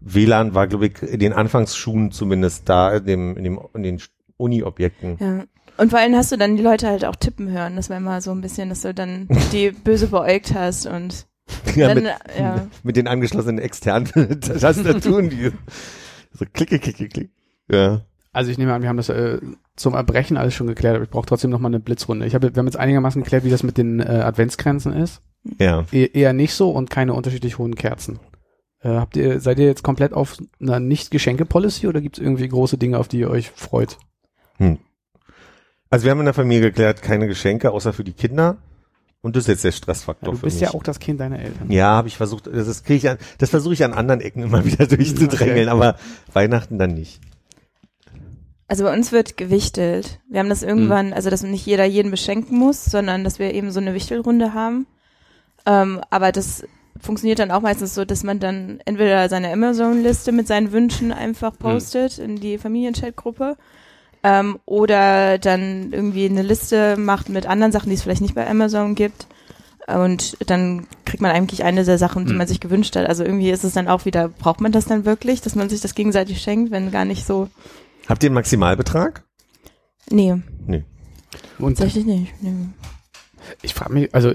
WLAN 0.00 0.54
war, 0.54 0.66
glaube 0.66 0.86
ich, 0.86 1.02
in 1.02 1.18
den 1.20 1.32
Anfangsschuhen 1.32 2.12
zumindest 2.12 2.68
da, 2.68 2.96
in, 2.96 3.04
dem, 3.06 3.36
in, 3.36 3.44
dem, 3.44 3.60
in 3.74 3.82
den 3.82 4.02
Uni-Objekten. 4.36 5.16
Ja. 5.20 5.44
Und 5.76 5.90
vor 5.90 5.98
allem 6.00 6.14
hast 6.16 6.32
du 6.32 6.36
dann 6.36 6.56
die 6.56 6.62
Leute 6.62 6.88
halt 6.88 7.04
auch 7.04 7.16
tippen 7.16 7.50
hören. 7.50 7.76
Das 7.76 7.88
war 7.88 7.96
immer 7.96 8.20
so 8.20 8.32
ein 8.32 8.40
bisschen, 8.40 8.68
dass 8.68 8.82
du 8.82 8.92
dann 8.92 9.28
die 9.52 9.70
böse 9.84 10.08
beäugt 10.08 10.54
hast 10.54 10.86
und 10.86 11.26
Ja, 11.76 11.88
dann, 11.94 12.02
mit, 12.02 12.12
ja. 12.38 12.66
mit 12.82 12.96
den 12.96 13.06
angeschlossenen 13.06 13.58
externen 13.58 14.40
Tastaturen, 14.40 15.30
die 15.30 15.52
so 16.32 16.44
klicke, 16.52 16.78
klicke, 16.78 17.08
klick. 17.08 17.30
Ja. 17.70 18.02
Also 18.32 18.50
ich 18.50 18.58
nehme 18.58 18.74
an, 18.74 18.82
wir 18.82 18.88
haben 18.88 18.96
das 18.96 19.08
äh, 19.08 19.38
zum 19.76 19.94
Erbrechen 19.94 20.36
alles 20.36 20.54
schon 20.54 20.66
geklärt, 20.66 20.96
aber 20.96 21.04
ich 21.04 21.10
brauche 21.10 21.26
trotzdem 21.26 21.50
noch 21.50 21.60
mal 21.60 21.68
eine 21.68 21.80
Blitzrunde. 21.80 22.26
Ich 22.26 22.34
habe, 22.34 22.54
wir 22.54 22.58
haben 22.58 22.66
jetzt 22.66 22.76
einigermaßen 22.76 23.22
geklärt, 23.22 23.44
wie 23.44 23.50
das 23.50 23.62
mit 23.62 23.78
den 23.78 24.00
äh, 24.00 24.04
Adventskränzen 24.04 24.92
ist. 24.92 25.22
Ja. 25.58 25.86
E 25.92 26.06
eher 26.12 26.32
nicht 26.32 26.54
so 26.54 26.70
und 26.70 26.90
keine 26.90 27.14
unterschiedlich 27.14 27.58
hohen 27.58 27.74
Kerzen. 27.74 28.18
Äh, 28.80 28.90
habt 28.90 29.16
ihr, 29.16 29.40
seid 29.40 29.58
ihr 29.58 29.66
jetzt 29.66 29.82
komplett 29.82 30.12
auf 30.12 30.36
einer 30.60 30.78
Nicht-Geschenke-Policy 30.80 31.88
oder 31.88 32.00
gibt 32.00 32.18
es 32.18 32.22
irgendwie 32.24 32.48
große 32.48 32.78
Dinge, 32.78 32.98
auf 32.98 33.08
die 33.08 33.18
ihr 33.20 33.30
euch 33.30 33.50
freut? 33.50 33.98
Also 35.90 36.04
wir 36.04 36.10
haben 36.10 36.18
in 36.20 36.26
der 36.26 36.34
Familie 36.34 36.60
geklärt, 36.70 37.02
keine 37.02 37.26
Geschenke, 37.26 37.70
außer 37.70 37.92
für 37.92 38.04
die 38.04 38.12
Kinder. 38.12 38.56
Und 39.20 39.34
das 39.34 39.44
ist 39.44 39.48
jetzt 39.48 39.64
der 39.64 39.70
Ja, 39.72 39.76
Stressfaktor 39.76 40.30
du 40.32 40.38
für 40.38 40.46
bist 40.46 40.60
mich. 40.60 40.68
ja 40.70 40.74
auch 40.74 40.82
das 40.82 41.00
Kind 41.00 41.18
deiner 41.20 41.40
Eltern. 41.40 41.70
Ja, 41.72 41.86
habe 41.88 42.08
ich 42.08 42.16
versucht, 42.16 42.46
das, 42.46 42.68
ist- 42.68 42.84
krieg 42.84 42.98
ich 42.98 43.08
an, 43.08 43.18
das 43.38 43.50
versuche 43.50 43.74
ich 43.74 43.82
an 43.84 43.92
anderen 43.92 44.20
Ecken 44.20 44.42
immer 44.42 44.64
wieder 44.64 44.86
durchzudrängeln, 44.86 45.68
aber 45.68 45.96
Weihnachten 46.32 46.78
dann 46.78 46.94
nicht. 46.94 47.20
Also 48.68 48.84
bei 48.84 48.92
uns 48.92 49.12
wird 49.12 49.36
gewichtelt. 49.38 50.20
Wir 50.30 50.40
haben 50.40 50.50
das 50.50 50.62
irgendwann, 50.62 51.12
also 51.14 51.30
dass 51.30 51.42
nicht 51.42 51.64
jeder 51.66 51.84
jeden 51.86 52.10
beschenken 52.10 52.58
muss, 52.58 52.84
sondern 52.84 53.24
dass 53.24 53.38
wir 53.38 53.54
eben 53.54 53.70
so 53.70 53.80
eine 53.80 53.94
Wichtelrunde 53.94 54.52
haben. 54.54 54.86
Ähm, 55.66 56.00
aber 56.10 56.32
das 56.32 56.64
funktioniert 57.00 57.38
dann 57.38 57.50
auch 57.50 57.60
meistens 57.60 57.94
so, 57.94 58.04
dass 58.04 58.22
man 58.24 58.40
dann 58.40 58.80
entweder 58.84 59.28
seine 59.28 59.52
Amazon-Liste 59.52 60.32
mit 60.32 60.46
seinen 60.46 60.72
Wünschen 60.72 61.12
einfach 61.12 61.56
postet 61.58 62.18
in 62.18 62.36
die 62.36 62.58
Familienchat-Gruppe 62.58 63.56
ähm, 64.22 64.58
oder 64.66 65.38
dann 65.38 65.92
irgendwie 65.92 66.26
eine 66.26 66.42
Liste 66.42 66.96
macht 66.96 67.28
mit 67.28 67.46
anderen 67.46 67.72
Sachen, 67.72 67.88
die 67.88 67.94
es 67.94 68.02
vielleicht 68.02 68.20
nicht 68.22 68.34
bei 68.34 68.48
Amazon 68.48 68.94
gibt. 68.94 69.26
Und 69.86 70.36
dann 70.50 70.86
kriegt 71.06 71.22
man 71.22 71.30
eigentlich 71.30 71.64
eine 71.64 71.82
der 71.84 71.96
Sachen, 71.96 72.26
die 72.26 72.32
Mhm. 72.32 72.38
man 72.38 72.46
sich 72.46 72.60
gewünscht 72.60 72.94
hat. 72.96 73.06
Also 73.06 73.24
irgendwie 73.24 73.50
ist 73.50 73.64
es 73.64 73.72
dann 73.72 73.88
auch 73.88 74.04
wieder, 74.04 74.28
braucht 74.28 74.60
man 74.60 74.70
das 74.72 74.84
dann 74.84 75.04
wirklich, 75.06 75.40
dass 75.40 75.54
man 75.54 75.70
sich 75.70 75.80
das 75.80 75.94
gegenseitig 75.94 76.42
schenkt, 76.42 76.70
wenn 76.70 76.90
gar 76.90 77.06
nicht 77.06 77.26
so. 77.26 77.48
Habt 78.06 78.22
ihr 78.22 78.28
einen 78.28 78.34
Maximalbetrag? 78.34 79.22
Nee, 80.10 80.34
Und 81.58 81.78
tatsächlich 81.78 82.04
nicht. 82.06 82.32
Nee. 82.42 82.52
ich 83.62 83.72
frage 83.74 83.92
mich, 83.94 84.14
also 84.14 84.32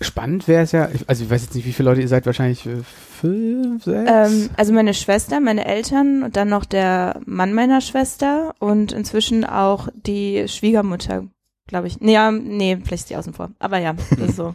spannend 0.00 0.48
wäre 0.48 0.62
es 0.62 0.72
ja, 0.72 0.88
also 1.06 1.24
ich 1.24 1.30
weiß 1.30 1.42
jetzt 1.42 1.54
nicht, 1.54 1.66
wie 1.66 1.72
viele 1.72 1.90
Leute 1.90 2.00
ihr 2.00 2.08
seid, 2.08 2.26
wahrscheinlich 2.26 2.66
äh, 2.66 2.76
fünf, 3.20 3.84
sechs? 3.84 4.10
Ähm, 4.10 4.50
also 4.56 4.72
meine 4.72 4.94
Schwester, 4.94 5.40
meine 5.40 5.64
Eltern 5.66 6.22
und 6.22 6.36
dann 6.36 6.48
noch 6.48 6.64
der 6.64 7.20
Mann 7.26 7.52
meiner 7.52 7.80
Schwester 7.80 8.54
und 8.58 8.92
inzwischen 8.92 9.44
auch 9.44 9.88
die 10.06 10.48
Schwiegermutter, 10.48 11.24
glaube 11.68 11.86
ich. 11.86 12.00
Nee, 12.00 12.14
ja, 12.14 12.30
nee, 12.30 12.76
vielleicht 12.76 13.02
ist 13.04 13.10
die 13.10 13.16
außen 13.16 13.34
vor. 13.34 13.50
Aber 13.58 13.78
ja, 13.78 13.94
das 14.18 14.18
ist 14.30 14.36
so. 14.36 14.54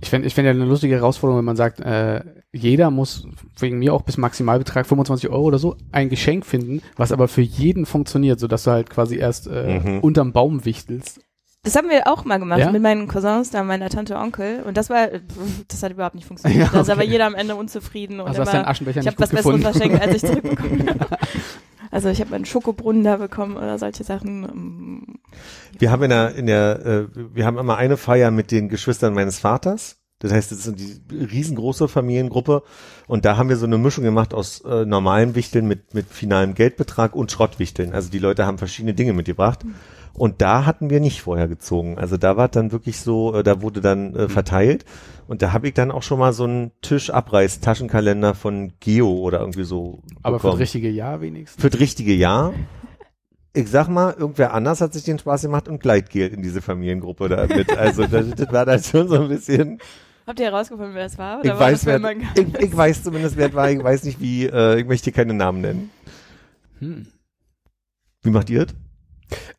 Ich 0.00 0.10
fände 0.10 0.28
ich 0.28 0.34
fänd 0.34 0.46
ja 0.46 0.52
eine 0.52 0.64
lustige 0.64 0.94
Herausforderung, 0.94 1.38
wenn 1.38 1.44
man 1.44 1.56
sagt, 1.56 1.80
äh, 1.80 2.22
jeder 2.52 2.90
muss 2.90 3.26
wegen 3.58 3.78
mir 3.80 3.92
auch 3.92 4.02
bis 4.02 4.16
Maximalbetrag 4.16 4.86
25 4.86 5.28
Euro 5.28 5.42
oder 5.42 5.58
so 5.58 5.76
ein 5.92 6.08
Geschenk 6.08 6.46
finden, 6.46 6.82
was 6.96 7.12
aber 7.12 7.28
für 7.28 7.42
jeden 7.42 7.84
funktioniert, 7.84 8.40
sodass 8.40 8.62
du 8.62 8.70
halt 8.70 8.90
quasi 8.90 9.16
erst 9.16 9.48
äh, 9.48 9.80
Mhm. 9.80 9.98
unterm 10.00 10.32
Baum 10.32 10.64
wichtelst. 10.64 11.20
Das 11.68 11.76
haben 11.76 11.90
wir 11.90 12.06
auch 12.06 12.24
mal 12.24 12.38
gemacht 12.38 12.60
Ja? 12.60 12.72
mit 12.72 12.80
meinen 12.80 13.08
Cousins, 13.08 13.50
da 13.50 13.62
meiner 13.62 13.90
Tante 13.90 14.16
Onkel 14.16 14.62
und 14.62 14.76
das 14.78 14.88
war, 14.88 15.08
das 15.68 15.82
hat 15.82 15.92
überhaupt 15.92 16.14
nicht 16.14 16.26
funktioniert. 16.26 16.62
Ja, 16.66 16.70
Da 16.72 16.80
ist 16.80 16.88
aber 16.88 17.02
okay. 17.02 17.10
jeder 17.10 17.26
am 17.26 17.34
Ende 17.34 17.56
unzufrieden 17.56 18.20
und 18.20 18.28
Also 18.28 18.40
hast 18.40 18.52
deinen 18.54 18.60
immer, 18.62 18.68
Aschenbecher 18.70 19.00
ich 19.00 19.06
habe 19.06 19.18
was 19.18 19.28
Besseres 19.28 19.44
gefunden. 19.44 19.62
verschenkt, 19.70 20.00
als 20.00 20.14
ich 20.14 20.20
zurückbekommen 20.30 20.88
habe. 20.88 21.18
Also 21.90 22.08
ich 22.08 22.20
habe 22.22 22.34
einen 22.34 22.46
Schokobrunnen 22.46 23.04
da 23.04 23.16
bekommen 23.16 23.56
oder 23.58 23.78
solche 23.78 24.02
Sachen. 24.02 25.18
Wir 25.78 25.90
haben 25.90 26.02
in 26.04 26.10
der, 26.10 26.34
in 26.36 26.46
der, 26.46 26.86
äh, 26.86 27.06
wir 27.34 27.44
haben 27.44 27.58
immer 27.58 27.76
eine 27.76 27.98
Feier 27.98 28.30
mit 28.30 28.50
den 28.50 28.70
Geschwistern 28.70 29.12
meines 29.12 29.38
Vaters. 29.38 29.96
Das 30.20 30.32
heißt, 30.32 30.50
das 30.50 30.66
ist 30.66 30.74
die 30.80 31.00
riesengroße 31.14 31.86
Familiengruppe 31.86 32.62
und 33.06 33.24
da 33.24 33.36
haben 33.36 33.48
wir 33.50 33.56
so 33.56 33.66
eine 33.66 33.78
Mischung 33.78 34.02
gemacht 34.04 34.32
aus 34.34 34.62
äh, 34.62 34.84
normalen 34.84 35.34
Wichteln 35.34 35.68
mit, 35.68 35.92
mit 35.94 36.06
finalem 36.10 36.54
Geldbetrag 36.54 37.14
und 37.14 37.30
Schrottwichteln. 37.30 37.92
Also 37.94 38.10
die 38.10 38.18
Leute 38.18 38.44
haben 38.46 38.58
verschiedene 38.58 38.94
Dinge 38.94 39.12
mitgebracht 39.12 39.60
und 40.18 40.42
da 40.42 40.66
hatten 40.66 40.90
wir 40.90 41.00
nicht 41.00 41.22
vorher 41.22 41.48
gezogen. 41.48 41.98
Also 41.98 42.16
da 42.16 42.36
war 42.36 42.48
dann 42.48 42.72
wirklich 42.72 43.00
so, 43.00 43.34
äh, 43.34 43.42
da 43.42 43.62
wurde 43.62 43.80
dann 43.80 44.14
äh, 44.14 44.28
verteilt 44.28 44.84
und 45.26 45.42
da 45.42 45.52
habe 45.52 45.68
ich 45.68 45.74
dann 45.74 45.90
auch 45.90 46.02
schon 46.02 46.18
mal 46.18 46.32
so 46.32 46.44
einen 46.44 46.72
Tischabreiß-Taschenkalender 46.82 48.34
von 48.34 48.72
Geo 48.80 49.10
oder 49.10 49.40
irgendwie 49.40 49.64
so 49.64 50.02
Aber 50.22 50.38
für 50.38 50.42
das 50.42 50.42
bekommen. 50.42 50.58
richtige 50.58 50.90
Jahr 50.90 51.20
wenigstens. 51.20 51.60
Für 51.60 51.70
das 51.70 51.80
richtige 51.80 52.14
Jahr. 52.14 52.52
Ich 53.54 53.70
sag 53.70 53.88
mal, 53.88 54.14
irgendwer 54.16 54.54
anders 54.54 54.80
hat 54.80 54.92
sich 54.92 55.04
den 55.04 55.18
Spaß 55.18 55.42
gemacht 55.42 55.68
und 55.68 55.80
Gleitgel 55.80 56.28
in 56.28 56.42
diese 56.42 56.60
Familiengruppe 56.60 57.28
da 57.28 57.46
mit. 57.46 57.76
Also 57.76 58.06
das, 58.06 58.30
das 58.36 58.52
war 58.52 58.66
dann 58.66 58.82
schon 58.82 59.08
so 59.08 59.20
ein 59.20 59.28
bisschen. 59.28 59.78
Habt 60.26 60.40
ihr 60.40 60.46
herausgefunden, 60.46 60.94
wer 60.94 61.06
es 61.06 61.16
war? 61.16 61.42
Ich 61.42 61.50
war 61.50 61.58
weiß, 61.58 61.84
das 61.84 62.02
wer, 62.02 62.12
ich, 62.36 62.54
ich 62.54 62.76
weiß 62.76 63.02
zumindest, 63.02 63.36
wer 63.36 63.48
es 63.48 63.54
war. 63.54 63.70
Ich 63.70 63.82
weiß 63.82 64.04
nicht 64.04 64.20
wie. 64.20 64.44
Äh, 64.46 64.80
ich 64.80 64.86
möchte 64.86 65.10
keine 65.10 65.32
Namen 65.32 65.62
nennen. 65.62 65.90
Hm. 66.80 67.06
Wie 68.22 68.30
macht 68.30 68.50
ihr 68.50 68.66
das? 68.66 68.74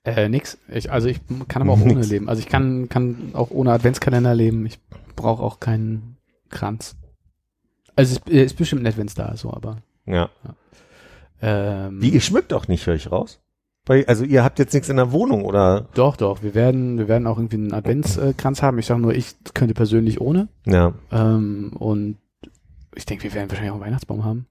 Äh, 0.03 0.29
nix. 0.29 0.57
Ich, 0.67 0.91
also 0.91 1.07
ich 1.07 1.19
kann 1.47 1.61
aber 1.61 1.73
auch 1.73 1.81
ohne 1.81 1.95
Nix. 1.95 2.09
leben. 2.09 2.29
Also 2.29 2.41
ich 2.41 2.47
kann, 2.47 2.89
kann 2.89 3.31
auch 3.33 3.51
ohne 3.51 3.71
Adventskalender 3.71 4.33
leben. 4.33 4.65
Ich 4.65 4.79
brauche 5.15 5.43
auch 5.43 5.59
keinen 5.59 6.17
Kranz. 6.49 6.95
Also 7.95 8.19
es 8.25 8.31
ist 8.31 8.57
bestimmt 8.57 8.83
nett, 8.83 8.97
wenn 8.97 9.07
es 9.07 9.13
da 9.13 9.29
ist, 9.29 9.41
so, 9.41 9.53
aber. 9.53 9.77
Ja. 10.05 10.29
Ähm, 11.41 12.01
Wie, 12.01 12.09
ihr 12.09 12.21
schmückt 12.21 12.53
auch 12.53 12.67
nicht, 12.67 12.85
höre 12.87 12.95
ich 12.95 13.11
raus? 13.11 13.39
Weil, 13.85 14.05
also 14.05 14.23
ihr 14.23 14.43
habt 14.43 14.59
jetzt 14.59 14.73
nichts 14.73 14.89
in 14.89 14.97
der 14.97 15.11
Wohnung, 15.11 15.45
oder? 15.45 15.87
Doch, 15.95 16.15
doch. 16.15 16.43
Wir 16.43 16.53
werden, 16.53 16.97
wir 16.97 17.07
werden 17.07 17.27
auch 17.27 17.37
irgendwie 17.37 17.57
einen 17.57 17.73
Adventskranz 17.73 18.61
haben. 18.61 18.77
Ich 18.77 18.85
sage 18.85 19.01
nur, 19.01 19.13
ich 19.13 19.35
könnte 19.53 19.73
persönlich 19.73 20.21
ohne. 20.21 20.47
Ja. 20.65 20.93
Ähm, 21.11 21.73
und 21.77 22.17
ich 22.95 23.05
denke, 23.05 23.23
wir 23.23 23.33
werden 23.33 23.49
wahrscheinlich 23.49 23.71
auch 23.71 23.75
einen 23.75 23.85
Weihnachtsbaum 23.85 24.23
haben. 24.23 24.47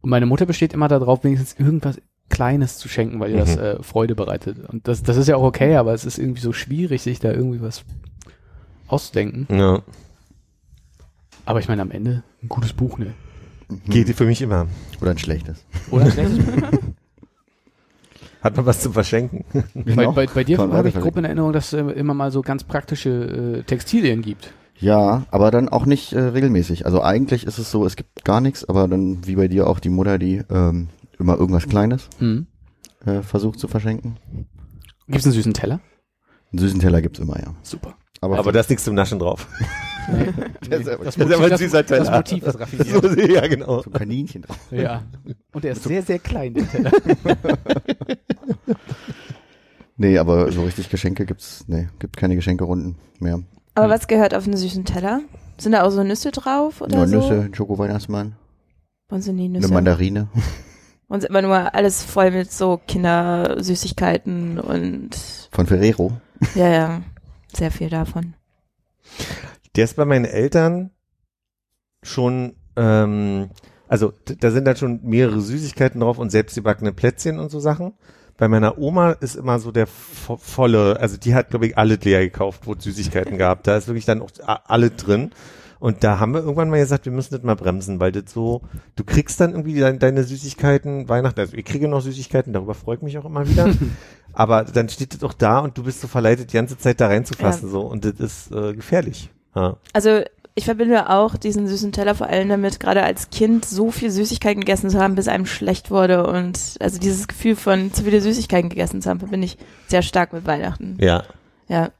Und 0.00 0.10
meine 0.10 0.26
Mutter 0.26 0.46
besteht 0.46 0.72
immer 0.72 0.88
darauf, 0.88 1.24
wenigstens 1.24 1.58
irgendwas 1.58 2.00
Kleines 2.28 2.78
zu 2.78 2.88
schenken, 2.88 3.20
weil 3.20 3.30
ihr 3.30 3.38
das 3.38 3.56
Mhm. 3.56 3.62
äh, 3.62 3.82
Freude 3.82 4.14
bereitet. 4.14 4.58
Und 4.68 4.88
das, 4.88 5.02
das 5.02 5.16
ist 5.16 5.28
ja 5.28 5.36
auch 5.36 5.42
okay, 5.44 5.76
aber 5.76 5.94
es 5.94 6.04
ist 6.04 6.18
irgendwie 6.18 6.40
so 6.40 6.52
schwierig, 6.52 7.02
sich 7.02 7.20
da 7.20 7.30
irgendwie 7.32 7.60
was 7.62 7.84
auszudenken. 8.88 9.46
Ja. 9.56 9.82
Aber 11.44 11.60
ich 11.60 11.68
meine, 11.68 11.82
am 11.82 11.90
Ende 11.90 12.22
ein 12.42 12.48
gutes 12.48 12.72
Buch, 12.72 12.98
ne? 12.98 13.12
Geht 13.88 14.08
für 14.16 14.24
mich 14.26 14.42
immer. 14.42 14.66
Oder 15.00 15.12
ein 15.12 15.18
schlechtes. 15.18 15.64
Oder 15.90 16.06
ein 16.06 16.12
schlechtes 16.12 16.38
Buch. 16.44 16.62
Hat 18.42 18.56
man 18.56 18.66
was 18.66 18.80
zu 18.80 18.92
verschenken? 18.92 19.44
Bei, 19.74 20.06
bei, 20.08 20.26
bei 20.26 20.44
dir 20.44 20.58
habe 20.58 20.88
ich 20.88 20.94
grob 20.94 21.16
in 21.16 21.24
Erinnerung, 21.24 21.52
dass 21.52 21.72
es 21.72 21.80
äh, 21.80 21.92
immer 21.92 22.14
mal 22.14 22.30
so 22.30 22.42
ganz 22.42 22.62
praktische 22.62 23.58
äh, 23.58 23.62
Textilien 23.64 24.22
gibt. 24.22 24.52
Ja, 24.78 25.24
aber 25.30 25.50
dann 25.50 25.68
auch 25.68 25.86
nicht 25.86 26.12
äh, 26.12 26.20
regelmäßig. 26.20 26.86
Also 26.86 27.02
eigentlich 27.02 27.44
ist 27.46 27.58
es 27.58 27.70
so, 27.70 27.84
es 27.86 27.96
gibt 27.96 28.24
gar 28.24 28.40
nichts, 28.40 28.64
aber 28.68 28.86
dann 28.86 29.26
wie 29.26 29.34
bei 29.34 29.48
dir 29.48 29.66
auch 29.66 29.80
die 29.80 29.88
Mutter, 29.88 30.18
die 30.18 30.42
ähm, 30.50 30.88
immer 31.18 31.36
irgendwas 31.38 31.66
Kleines 31.68 32.08
Mhm. 32.20 32.46
äh, 33.04 33.22
versucht 33.22 33.58
zu 33.58 33.68
verschenken. 33.68 34.16
Gibt 35.06 35.18
es 35.20 35.24
einen 35.24 35.32
süßen 35.34 35.54
Teller? 35.54 35.80
Einen 36.52 36.58
süßen 36.60 36.80
Teller 36.80 37.00
gibt's 37.02 37.18
immer, 37.18 37.38
ja. 37.38 37.54
Super. 37.62 37.94
Aber, 38.20 38.38
Aber 38.38 38.50
da 38.52 38.60
ist 38.60 38.70
nichts 38.70 38.84
zum 38.84 38.94
Naschen 38.94 39.18
drauf. 39.18 39.46
Nee, 40.08 40.28
Der 40.70 40.78
ist 40.78 40.88
aber- 40.88 41.04
das, 41.04 41.16
das 41.16 41.26
ist 41.28 41.34
aber 41.34 41.44
ein 41.46 41.50
Motiv, 41.50 41.58
süßer 41.66 41.82
das, 41.82 41.98
das 41.98 42.06
Teller. 42.06 42.16
Motiv 42.16 42.42
ist 42.44 42.60
raffiniert. 42.60 43.28
ja, 43.28 43.46
genau. 43.48 43.82
so 43.82 43.90
Kaninchen 43.90 44.42
drauf. 44.42 44.56
Ja. 44.70 45.02
Und 45.52 45.64
er 45.64 45.72
ist 45.72 45.82
sehr, 45.82 46.00
sehr 46.04 46.20
klein, 46.20 46.54
der 46.54 46.70
Teller. 46.70 46.92
Nee, 49.96 50.18
aber 50.18 50.52
so 50.52 50.62
richtig 50.62 50.90
Geschenke 50.90 51.24
gibt's, 51.24 51.64
nee, 51.68 51.88
gibt 51.98 52.16
keine 52.16 52.36
Geschenkerunden 52.36 52.96
mehr. 53.18 53.40
Aber 53.74 53.88
was 53.88 54.06
gehört 54.08 54.34
auf 54.34 54.44
einen 54.44 54.56
süßen 54.56 54.84
Teller? 54.84 55.22
Sind 55.58 55.72
da 55.72 55.82
auch 55.84 55.90
so 55.90 56.04
Nüsse 56.04 56.30
drauf 56.32 56.82
oder 56.82 56.98
Nur 56.98 57.08
so? 57.08 57.16
Nüsse, 57.16 57.40
ein 57.46 57.54
Schoko-Weihnachtsmann, 57.54 58.36
uns 59.10 59.24
sind 59.24 59.38
die 59.38 59.44
eine 59.44 59.58
Nüsse. 59.60 59.72
Mandarine. 59.72 60.28
Uns 61.08 61.24
immer 61.24 61.42
nur 61.42 61.74
alles 61.74 62.02
voll 62.02 62.32
mit 62.32 62.50
so 62.50 62.80
Kindersüßigkeiten 62.86 64.58
und 64.58 65.10
Von 65.52 65.66
Ferrero. 65.66 66.20
ja, 66.54 66.68
ja, 66.68 67.02
sehr 67.54 67.70
viel 67.70 67.88
davon. 67.88 68.34
Der 69.76 69.84
ist 69.84 69.96
bei 69.96 70.04
meinen 70.04 70.24
Eltern 70.24 70.90
schon, 72.02 72.56
ähm, 72.76 73.50
also 73.88 74.12
da 74.24 74.50
sind 74.50 74.64
dann 74.64 74.76
schon 74.76 75.00
mehrere 75.04 75.40
Süßigkeiten 75.40 76.00
drauf 76.00 76.18
und 76.18 76.30
selbstgebackene 76.30 76.92
Plätzchen 76.92 77.38
und 77.38 77.50
so 77.50 77.60
Sachen. 77.60 77.94
Bei 78.36 78.48
meiner 78.48 78.76
Oma 78.78 79.12
ist 79.12 79.36
immer 79.36 79.58
so 79.60 79.72
der 79.72 79.86
vo 79.86 80.36
volle, 80.36 80.98
also 81.00 81.16
die 81.16 81.34
hat, 81.34 81.50
glaube 81.50 81.66
ich, 81.66 81.78
alle 81.78 81.94
leer 81.94 82.20
gekauft, 82.20 82.66
wo 82.66 82.74
es 82.74 82.84
Süßigkeiten 82.84 83.38
gab. 83.38 83.62
Da 83.62 83.76
ist 83.76 83.86
wirklich 83.86 84.04
dann 84.04 84.20
auch 84.20 84.30
alle 84.44 84.90
drin. 84.90 85.30
Und 85.78 86.04
da 86.04 86.18
haben 86.18 86.32
wir 86.32 86.40
irgendwann 86.40 86.70
mal 86.70 86.78
gesagt, 86.80 87.04
wir 87.04 87.12
müssen 87.12 87.34
das 87.34 87.42
mal 87.42 87.54
bremsen, 87.56 88.00
weil 88.00 88.12
das 88.12 88.32
so, 88.32 88.62
du 88.96 89.04
kriegst 89.04 89.40
dann 89.40 89.50
irgendwie 89.52 89.78
dein, 89.78 89.98
deine 89.98 90.24
Süßigkeiten, 90.24 91.08
Weihnachten, 91.08 91.38
also 91.40 91.56
ich 91.56 91.64
kriege 91.64 91.86
noch 91.88 92.00
Süßigkeiten, 92.00 92.52
darüber 92.52 92.74
freue 92.74 92.96
ich 92.96 93.02
mich 93.02 93.18
auch 93.18 93.24
immer 93.24 93.46
wieder. 93.48 93.68
Aber 94.32 94.64
dann 94.64 94.88
steht 94.88 95.14
das 95.14 95.22
auch 95.22 95.32
da 95.34 95.58
und 95.60 95.76
du 95.78 95.82
bist 95.84 96.00
so 96.00 96.08
verleitet, 96.08 96.52
die 96.52 96.56
ganze 96.56 96.78
Zeit 96.78 97.00
da 97.00 97.06
reinzufassen, 97.08 97.68
Ja. 97.68 97.72
so. 97.72 97.80
Und 97.82 98.04
das 98.04 98.14
ist 98.20 98.52
äh, 98.52 98.74
gefährlich. 98.74 99.30
Ja. 99.54 99.76
Also 99.92 100.22
ich 100.54 100.64
verbinde 100.64 101.10
auch 101.10 101.36
diesen 101.36 101.68
süßen 101.68 101.92
Teller 101.92 102.14
vor 102.14 102.28
allem 102.28 102.48
damit, 102.48 102.80
gerade 102.80 103.02
als 103.02 103.28
Kind 103.28 103.66
so 103.66 103.90
viel 103.90 104.10
Süßigkeiten 104.10 104.60
gegessen 104.60 104.88
zu 104.88 104.98
haben, 104.98 105.14
bis 105.14 105.28
einem 105.28 105.44
schlecht 105.46 105.90
wurde. 105.90 106.26
Und 106.26 106.58
also 106.80 106.98
dieses 106.98 107.28
Gefühl 107.28 107.56
von 107.56 107.92
zu 107.92 108.04
viele 108.04 108.22
Süßigkeiten 108.22 108.70
gegessen 108.70 109.02
zu 109.02 109.10
haben, 109.10 109.18
verbinde 109.18 109.44
ich 109.46 109.58
sehr 109.88 110.00
stark 110.02 110.32
mit 110.32 110.46
Weihnachten. 110.46 110.96
Ja. 110.98 111.24
Ja. 111.68 111.90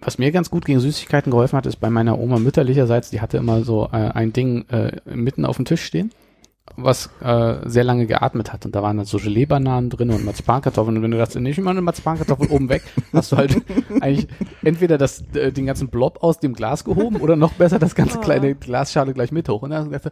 Was 0.00 0.18
mir 0.18 0.30
ganz 0.30 0.50
gut 0.50 0.64
gegen 0.66 0.80
Süßigkeiten 0.80 1.30
geholfen 1.30 1.56
hat, 1.56 1.66
ist 1.66 1.76
bei 1.76 1.88
meiner 1.90 2.18
Oma 2.18 2.38
mütterlicherseits, 2.38 3.10
die 3.10 3.20
hatte 3.20 3.38
immer 3.38 3.62
so 3.64 3.86
äh, 3.92 3.96
ein 3.96 4.32
Ding 4.32 4.68
äh, 4.68 5.00
mitten 5.06 5.44
auf 5.46 5.56
dem 5.56 5.64
Tisch 5.64 5.82
stehen, 5.84 6.12
was 6.76 7.08
äh, 7.22 7.56
sehr 7.64 7.82
lange 7.82 8.06
geatmet 8.06 8.52
hat. 8.52 8.66
Und 8.66 8.74
da 8.76 8.82
waren 8.82 8.98
dann 8.98 9.06
so 9.06 9.16
Gelee-Bananen 9.16 9.88
drin 9.88 10.10
und 10.10 10.22
Marzipankartoffeln. 10.24 10.98
Und 10.98 11.02
wenn 11.02 11.10
du 11.12 11.40
nee, 11.40 11.50
ich 11.50 11.58
mal 11.58 11.70
eine 11.70 11.80
Marzipankartoffel 11.80 12.48
oben 12.48 12.68
weg, 12.68 12.82
hast 13.14 13.32
du 13.32 13.38
halt 13.38 13.56
eigentlich 14.00 14.28
entweder 14.62 14.98
das, 14.98 15.24
äh, 15.34 15.50
den 15.50 15.64
ganzen 15.64 15.88
Blob 15.88 16.22
aus 16.22 16.40
dem 16.40 16.52
Glas 16.52 16.84
gehoben 16.84 17.16
oder 17.16 17.36
noch 17.36 17.54
besser 17.54 17.78
das 17.78 17.94
ganze 17.94 18.18
Oh. 18.18 18.20
kleine 18.20 18.54
Glasschale 18.54 19.14
gleich 19.14 19.32
mit 19.32 19.48
hoch. 19.48 19.62
Und 19.62 19.70
dann 19.70 19.90
hast 19.94 20.04
du 20.04 20.10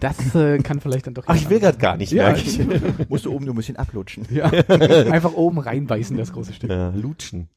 das 0.00 0.34
äh, 0.34 0.58
kann 0.58 0.80
vielleicht 0.80 1.06
dann 1.06 1.14
doch 1.14 1.24
Ach, 1.26 1.36
ich 1.36 1.48
will 1.48 1.60
gerade 1.60 1.78
gar 1.78 1.96
nicht, 1.96 2.10
Ja, 2.12 2.24
merke 2.24 2.40
ich. 2.40 2.60
Musst 3.08 3.26
du 3.26 3.32
oben 3.32 3.44
nur 3.44 3.54
ein 3.54 3.58
bisschen 3.58 3.76
ablutschen. 3.76 4.26
Ja, 4.30 4.46
einfach 5.10 5.34
oben 5.34 5.58
reinbeißen, 5.58 6.16
das 6.16 6.32
große 6.32 6.54
Stück. 6.54 6.70
Ja, 6.70 6.90
lutschen. 6.90 7.48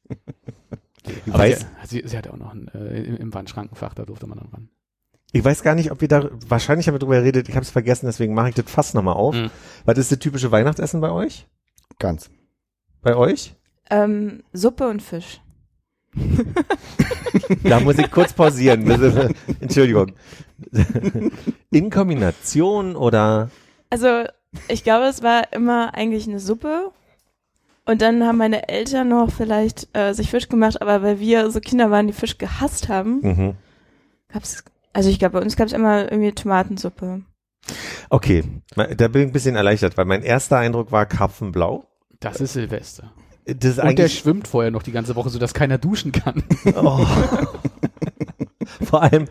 Ich 1.07 1.33
Aber 1.33 1.39
weiß, 1.43 1.65
sie, 1.85 2.01
sie, 2.01 2.07
sie 2.07 2.17
hatte 2.17 2.31
auch 2.33 2.37
noch 2.37 2.53
ein, 2.53 2.67
äh, 2.73 3.01
im, 3.03 3.33
Wandschrankenfach, 3.33 3.93
da 3.93 4.05
durfte 4.05 4.27
man 4.27 4.37
dann 4.39 4.47
ran. 4.49 4.69
ich 5.31 5.43
weiß 5.43 5.63
gar 5.63 5.75
nicht, 5.75 5.91
ob 5.91 6.01
wir 6.01 6.07
da, 6.07 6.29
wahrscheinlich 6.47 6.87
haben 6.87 6.95
wir 6.95 6.99
drüber 6.99 7.15
geredet, 7.19 7.49
ich 7.49 7.55
habe 7.55 7.63
es 7.63 7.69
vergessen, 7.71 8.05
deswegen 8.07 8.33
mache 8.33 8.49
ich 8.49 8.55
das 8.55 8.69
fast 8.69 8.95
nochmal 8.95 9.15
auf. 9.15 9.35
Mhm. 9.35 9.49
Was 9.85 9.97
ist 9.97 10.11
das 10.11 10.19
typische 10.19 10.51
Weihnachtsessen 10.51 11.01
bei 11.01 11.11
euch? 11.11 11.47
Ganz. 11.99 12.29
Bei 13.01 13.15
euch? 13.15 13.55
Ähm, 13.89 14.43
Suppe 14.53 14.87
und 14.87 15.01
Fisch. 15.01 15.41
Da 17.63 17.79
muss 17.79 17.97
ich 17.97 18.09
kurz 18.11 18.33
pausieren. 18.33 18.87
Ist- 18.89 19.35
Entschuldigung. 19.59 20.13
In 21.71 21.89
Kombination 21.89 22.95
oder? 22.95 23.49
Also 23.89 24.23
ich 24.67 24.83
glaube, 24.83 25.05
es 25.07 25.21
war 25.21 25.51
immer 25.53 25.93
eigentlich 25.93 26.27
eine 26.27 26.39
Suppe. 26.39 26.91
Und 27.85 28.01
dann 28.01 28.23
haben 28.25 28.37
meine 28.37 28.67
Eltern 28.67 29.09
noch 29.09 29.31
vielleicht 29.31 29.87
äh, 29.93 30.13
sich 30.13 30.31
Fisch 30.31 30.49
gemacht, 30.49 30.81
aber 30.81 31.03
weil 31.03 31.19
wir 31.19 31.51
so 31.51 31.59
Kinder 31.59 31.91
waren, 31.91 32.07
die 32.07 32.13
Fisch 32.13 32.37
gehasst 32.37 32.89
haben, 32.89 33.19
Mhm. 33.21 33.55
gab's, 34.33 34.63
also 34.93 35.09
ich 35.09 35.19
glaube, 35.19 35.33
bei 35.37 35.41
uns 35.43 35.55
gab's 35.55 35.71
immer 35.71 36.11
irgendwie 36.11 36.31
Tomatensuppe. 36.31 37.21
Okay, 38.09 38.43
da 38.75 39.07
bin 39.07 39.21
ich 39.23 39.27
ein 39.27 39.33
bisschen 39.33 39.55
erleichtert, 39.55 39.97
weil 39.97 40.05
mein 40.05 40.23
erster 40.23 40.57
Eindruck 40.57 40.91
war 40.91 41.05
Karpfenblau. 41.05 41.85
Das 42.19 42.39
ist 42.41 42.53
Silvester. 42.53 43.11
Das 43.45 43.77
ist 43.77 43.79
Und 43.79 43.99
der 43.99 44.07
schwimmt 44.09 44.47
vorher 44.47 44.71
noch 44.71 44.81
die 44.83 44.91
ganze 44.91 45.15
Woche, 45.15 45.29
sodass 45.29 45.53
keiner 45.53 45.77
duschen 45.77 46.11
kann. 46.11 46.43
oh. 46.75 47.05
Vor 48.83 49.01
allem, 49.03 49.25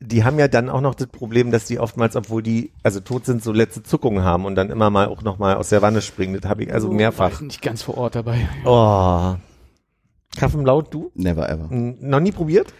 die 0.00 0.24
haben 0.24 0.38
ja 0.38 0.48
dann 0.48 0.68
auch 0.70 0.80
noch 0.80 0.94
das 0.94 1.06
Problem, 1.08 1.50
dass 1.50 1.64
die 1.66 1.78
oftmals, 1.78 2.16
obwohl 2.16 2.42
die 2.42 2.72
also 2.82 3.00
tot 3.00 3.26
sind, 3.26 3.42
so 3.42 3.52
letzte 3.52 3.82
Zuckungen 3.82 4.24
haben 4.24 4.44
und 4.44 4.54
dann 4.54 4.70
immer 4.70 4.90
mal 4.90 5.06
auch 5.08 5.22
noch 5.22 5.38
mal 5.38 5.54
aus 5.56 5.68
der 5.70 5.82
Wanne 5.82 6.02
springen. 6.02 6.38
Das 6.40 6.48
habe 6.50 6.64
ich 6.64 6.72
also 6.72 6.88
War 6.88 6.94
mehrfach. 6.94 7.32
ich 7.32 7.40
nicht 7.40 7.62
ganz 7.62 7.82
vor 7.82 7.96
Ort 7.98 8.14
dabei. 8.14 8.48
Oh. 8.64 9.34
Karpfenblau, 10.36 10.82
du? 10.82 11.10
Never 11.14 11.48
ever. 11.48 11.68
N- 11.70 11.96
Noch 12.00 12.20
nie 12.20 12.32
probiert? 12.32 12.72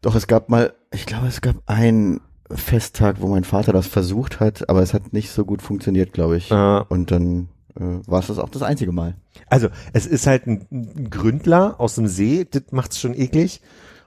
Doch, 0.00 0.14
es 0.14 0.26
gab 0.26 0.48
mal, 0.48 0.72
ich 0.90 1.06
glaube, 1.06 1.26
es 1.28 1.40
gab 1.40 1.56
einen 1.66 2.20
Festtag, 2.50 3.20
wo 3.20 3.28
mein 3.28 3.44
Vater 3.44 3.72
das 3.72 3.86
versucht 3.86 4.40
hat, 4.40 4.68
aber 4.68 4.82
es 4.82 4.94
hat 4.94 5.12
nicht 5.12 5.30
so 5.30 5.44
gut 5.44 5.62
funktioniert, 5.62 6.12
glaube 6.12 6.36
ich. 6.36 6.50
Äh, 6.50 6.80
Und 6.88 7.10
dann 7.10 7.48
äh, 7.78 7.80
war 8.06 8.20
es 8.20 8.26
das 8.28 8.38
auch 8.38 8.48
das 8.48 8.62
einzige 8.62 8.92
Mal. 8.92 9.16
Also, 9.48 9.68
es 9.92 10.06
ist 10.06 10.26
halt 10.26 10.46
ein, 10.46 10.66
ein 10.70 11.10
Gründler 11.10 11.74
aus 11.78 11.94
dem 11.96 12.06
See, 12.06 12.46
das 12.50 12.64
macht's 12.70 12.98
schon 13.00 13.14
eklig. 13.14 13.60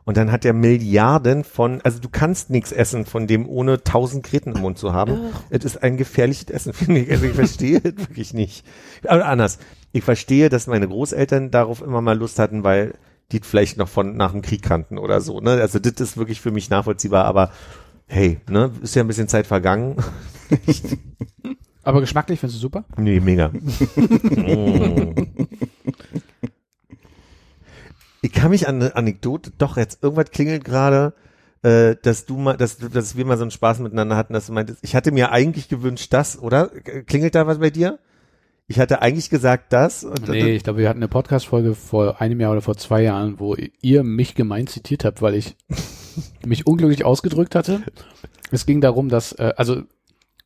Und 0.07 0.15
dann 0.15 0.31
hat 0.31 0.45
er 0.45 0.53
Milliarden 0.53 1.43
von, 1.43 1.81
also 1.81 1.99
du 1.99 2.07
kannst 2.07 2.49
nichts 2.49 2.71
essen 2.71 3.03
von 3.03 3.27
dem, 3.27 3.45
ohne 3.45 3.83
tausend 3.83 4.25
Kreten 4.25 4.53
im 4.55 4.61
Mund 4.61 4.77
zu 4.77 4.93
haben. 4.93 5.33
Es 5.49 5.65
ist 5.65 5.83
ein 5.83 5.97
gefährliches 5.97 6.49
Essen, 6.49 6.71
finde 6.73 7.01
ich. 7.01 7.11
Also 7.11 7.25
ich 7.25 7.33
verstehe 7.33 7.81
es 7.83 7.97
wirklich 7.97 8.33
nicht. 8.33 8.65
Aber 9.05 9.25
anders. 9.25 9.59
Ich 9.91 10.05
verstehe, 10.05 10.47
dass 10.47 10.65
meine 10.65 10.87
Großeltern 10.87 11.51
darauf 11.51 11.81
immer 11.81 11.99
mal 11.99 12.17
Lust 12.17 12.39
hatten, 12.39 12.63
weil 12.63 12.93
die 13.33 13.41
vielleicht 13.41 13.75
noch 13.75 13.89
von 13.89 14.15
nach 14.15 14.31
dem 14.31 14.41
Krieg 14.41 14.61
kannten 14.61 14.97
oder 14.97 15.19
so. 15.19 15.41
Ne? 15.41 15.59
Also 15.59 15.77
das 15.77 15.99
ist 15.99 16.15
wirklich 16.15 16.39
für 16.39 16.51
mich 16.51 16.69
nachvollziehbar, 16.69 17.25
aber 17.25 17.51
hey, 18.07 18.39
ne, 18.49 18.71
ist 18.81 18.95
ja 18.95 19.03
ein 19.03 19.07
bisschen 19.07 19.27
Zeit 19.27 19.45
vergangen. 19.45 19.97
Aber 21.83 22.01
geschmacklich 22.01 22.39
findest 22.39 22.59
du 22.59 22.61
super? 22.61 22.85
Nee, 22.97 23.19
mega. 23.19 23.51
Mm. 24.37 25.15
Ich 28.27 28.33
kann 28.33 28.51
mich 28.51 28.67
an 28.67 28.75
eine 28.81 28.95
Anekdote, 28.95 29.51
doch 29.57 29.77
jetzt 29.77 30.03
irgendwas 30.03 30.31
klingelt 30.31 30.63
gerade, 30.65 31.13
äh, 31.63 31.95
dass 32.01 32.25
du 32.25 32.37
mal, 32.37 32.57
dass, 32.57 32.77
du- 32.77 32.89
dass 32.89 33.15
wir 33.15 33.25
mal 33.25 33.37
so 33.37 33.43
einen 33.43 33.51
Spaß 33.51 33.79
miteinander 33.79 34.15
hatten, 34.17 34.33
dass 34.33 34.47
du 34.47 34.53
meintest, 34.53 34.79
ich 34.83 34.95
hatte 34.95 35.11
mir 35.11 35.31
eigentlich 35.31 35.69
gewünscht, 35.69 36.11
das, 36.13 36.37
oder? 36.39 36.67
Klingelt 37.05 37.35
da 37.35 37.47
was 37.47 37.59
bei 37.59 37.69
dir? 37.69 37.99
Ich 38.67 38.79
hatte 38.79 39.01
eigentlich 39.01 39.29
gesagt, 39.29 39.71
das. 39.71 40.03
Und, 40.03 40.27
Nee, 40.27 40.55
ich 40.55 40.63
glaube, 40.63 40.79
wir 40.79 40.89
hatten 40.89 40.99
eine 40.99 41.07
Podcast-Folge 41.07 41.73
vor 41.73 42.19
einem 42.19 42.41
Jahr 42.41 42.51
oder 42.51 42.61
vor 42.61 42.75
zwei 42.75 43.01
Jahren, 43.01 43.39
wo 43.39 43.55
ihr 43.81 44.03
mich 44.03 44.35
gemein 44.35 44.67
zitiert 44.67 45.05
habt, 45.05 45.21
weil 45.21 45.35
ich 45.35 45.55
mich 46.45 46.67
unglücklich 46.67 47.05
ausgedrückt 47.05 47.55
hatte. 47.55 47.81
Es 48.51 48.65
ging 48.65 48.81
darum, 48.81 49.07
dass, 49.07 49.31
äh, 49.31 49.53
also 49.55 49.83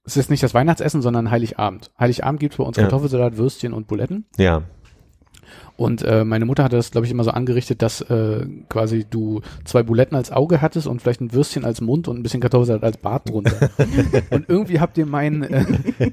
es 0.04 0.18
ist 0.18 0.30
nicht 0.30 0.44
das 0.44 0.54
Weihnachtsessen, 0.54 1.02
sondern 1.02 1.32
Heiligabend. 1.32 1.92
Heiligabend 2.00 2.40
gibt's 2.40 2.58
bei 2.58 2.64
uns 2.64 2.78
Ja. 2.78 2.84
Kartoffelsalat, 2.84 3.38
Würstchen 3.38 3.74
und 3.74 3.88
Buletten. 3.88 4.26
Ja. 4.38 4.64
Und 5.82 6.04
äh, 6.04 6.24
meine 6.24 6.46
Mutter 6.46 6.64
hatte 6.64 6.76
das, 6.76 6.92
glaube 6.92 7.06
ich, 7.06 7.12
immer 7.12 7.24
so 7.24 7.32
angerichtet, 7.32 7.82
dass 7.82 8.02
äh, 8.02 8.46
quasi 8.70 9.06
du 9.10 9.42
zwei 9.66 9.84
Buletten 9.84 10.16
als 10.16 10.32
Auge 10.32 10.62
hattest 10.62 10.88
und 10.88 11.02
vielleicht 11.02 11.22
ein 11.22 11.34
Würstchen 11.34 11.66
als 11.66 11.82
Mund 11.82 12.08
und 12.08 12.18
ein 12.20 12.24
bisschen 12.24 12.40
Kartoffelsalat 12.40 12.84
als 12.84 12.98
Bart 12.98 13.30
drunter. 13.30 13.70
und 14.30 14.48
irgendwie 14.48 14.80
habt 14.80 14.98
ihr 14.98 15.06
meinen 15.06 15.44
äh, 15.44 16.06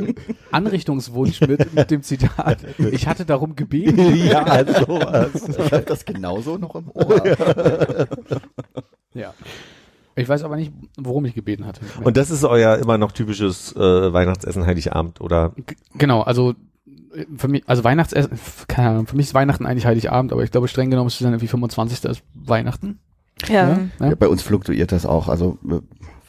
äh, 0.00 0.14
Anrichtungswunsch 0.50 1.40
mit, 1.42 1.74
mit 1.74 1.90
dem 1.90 2.02
Zitat, 2.02 2.58
ich 2.78 3.06
hatte 3.06 3.24
darum 3.24 3.56
gebeten. 3.56 4.16
ja, 4.26 4.64
sowas. 4.86 5.30
Ich 5.48 5.72
habe 5.72 5.84
das 5.86 6.04
genauso 6.04 6.58
noch 6.58 6.74
im 6.74 6.90
Ohr. 6.92 7.22
Ja. 9.14 9.34
Ich 10.14 10.28
weiß 10.28 10.42
aber 10.44 10.56
nicht, 10.56 10.72
worum 10.98 11.24
ich 11.24 11.34
gebeten 11.34 11.64
hatte. 11.66 11.80
Und 12.04 12.16
das 12.18 12.30
ist 12.30 12.44
euer 12.44 12.76
immer 12.76 12.98
noch 12.98 13.12
typisches 13.12 13.74
äh, 13.74 14.12
Weihnachtsessen 14.12 14.66
Heiligabend, 14.66 15.20
oder? 15.22 15.52
G- 15.56 15.74
Genau, 15.96 16.20
also 16.20 16.54
für 17.36 17.48
mich, 17.48 17.62
also 17.66 17.84
Weihnachtsessen, 17.84 18.32
f- 18.32 18.66
keine 18.68 18.90
Ahnung, 18.90 19.06
für 19.06 19.16
mich 19.16 19.26
ist 19.26 19.34
Weihnachten 19.34 19.66
eigentlich 19.66 19.86
Heiligabend, 19.86 20.32
aber 20.32 20.42
ich 20.44 20.50
glaube 20.50 20.68
streng 20.68 20.90
genommen 20.90 21.08
ist 21.08 21.14
es 21.14 21.20
dann 21.20 21.32
irgendwie 21.32 21.48
25. 21.48 22.04
ist 22.10 22.22
Weihnachten. 22.34 22.98
Ja. 23.48 23.78
Ja? 24.00 24.08
Ja, 24.08 24.14
bei 24.14 24.28
uns 24.28 24.42
fluktuiert 24.42 24.92
das 24.92 25.04
auch. 25.06 25.28
Also 25.28 25.58
äh, 25.68 25.80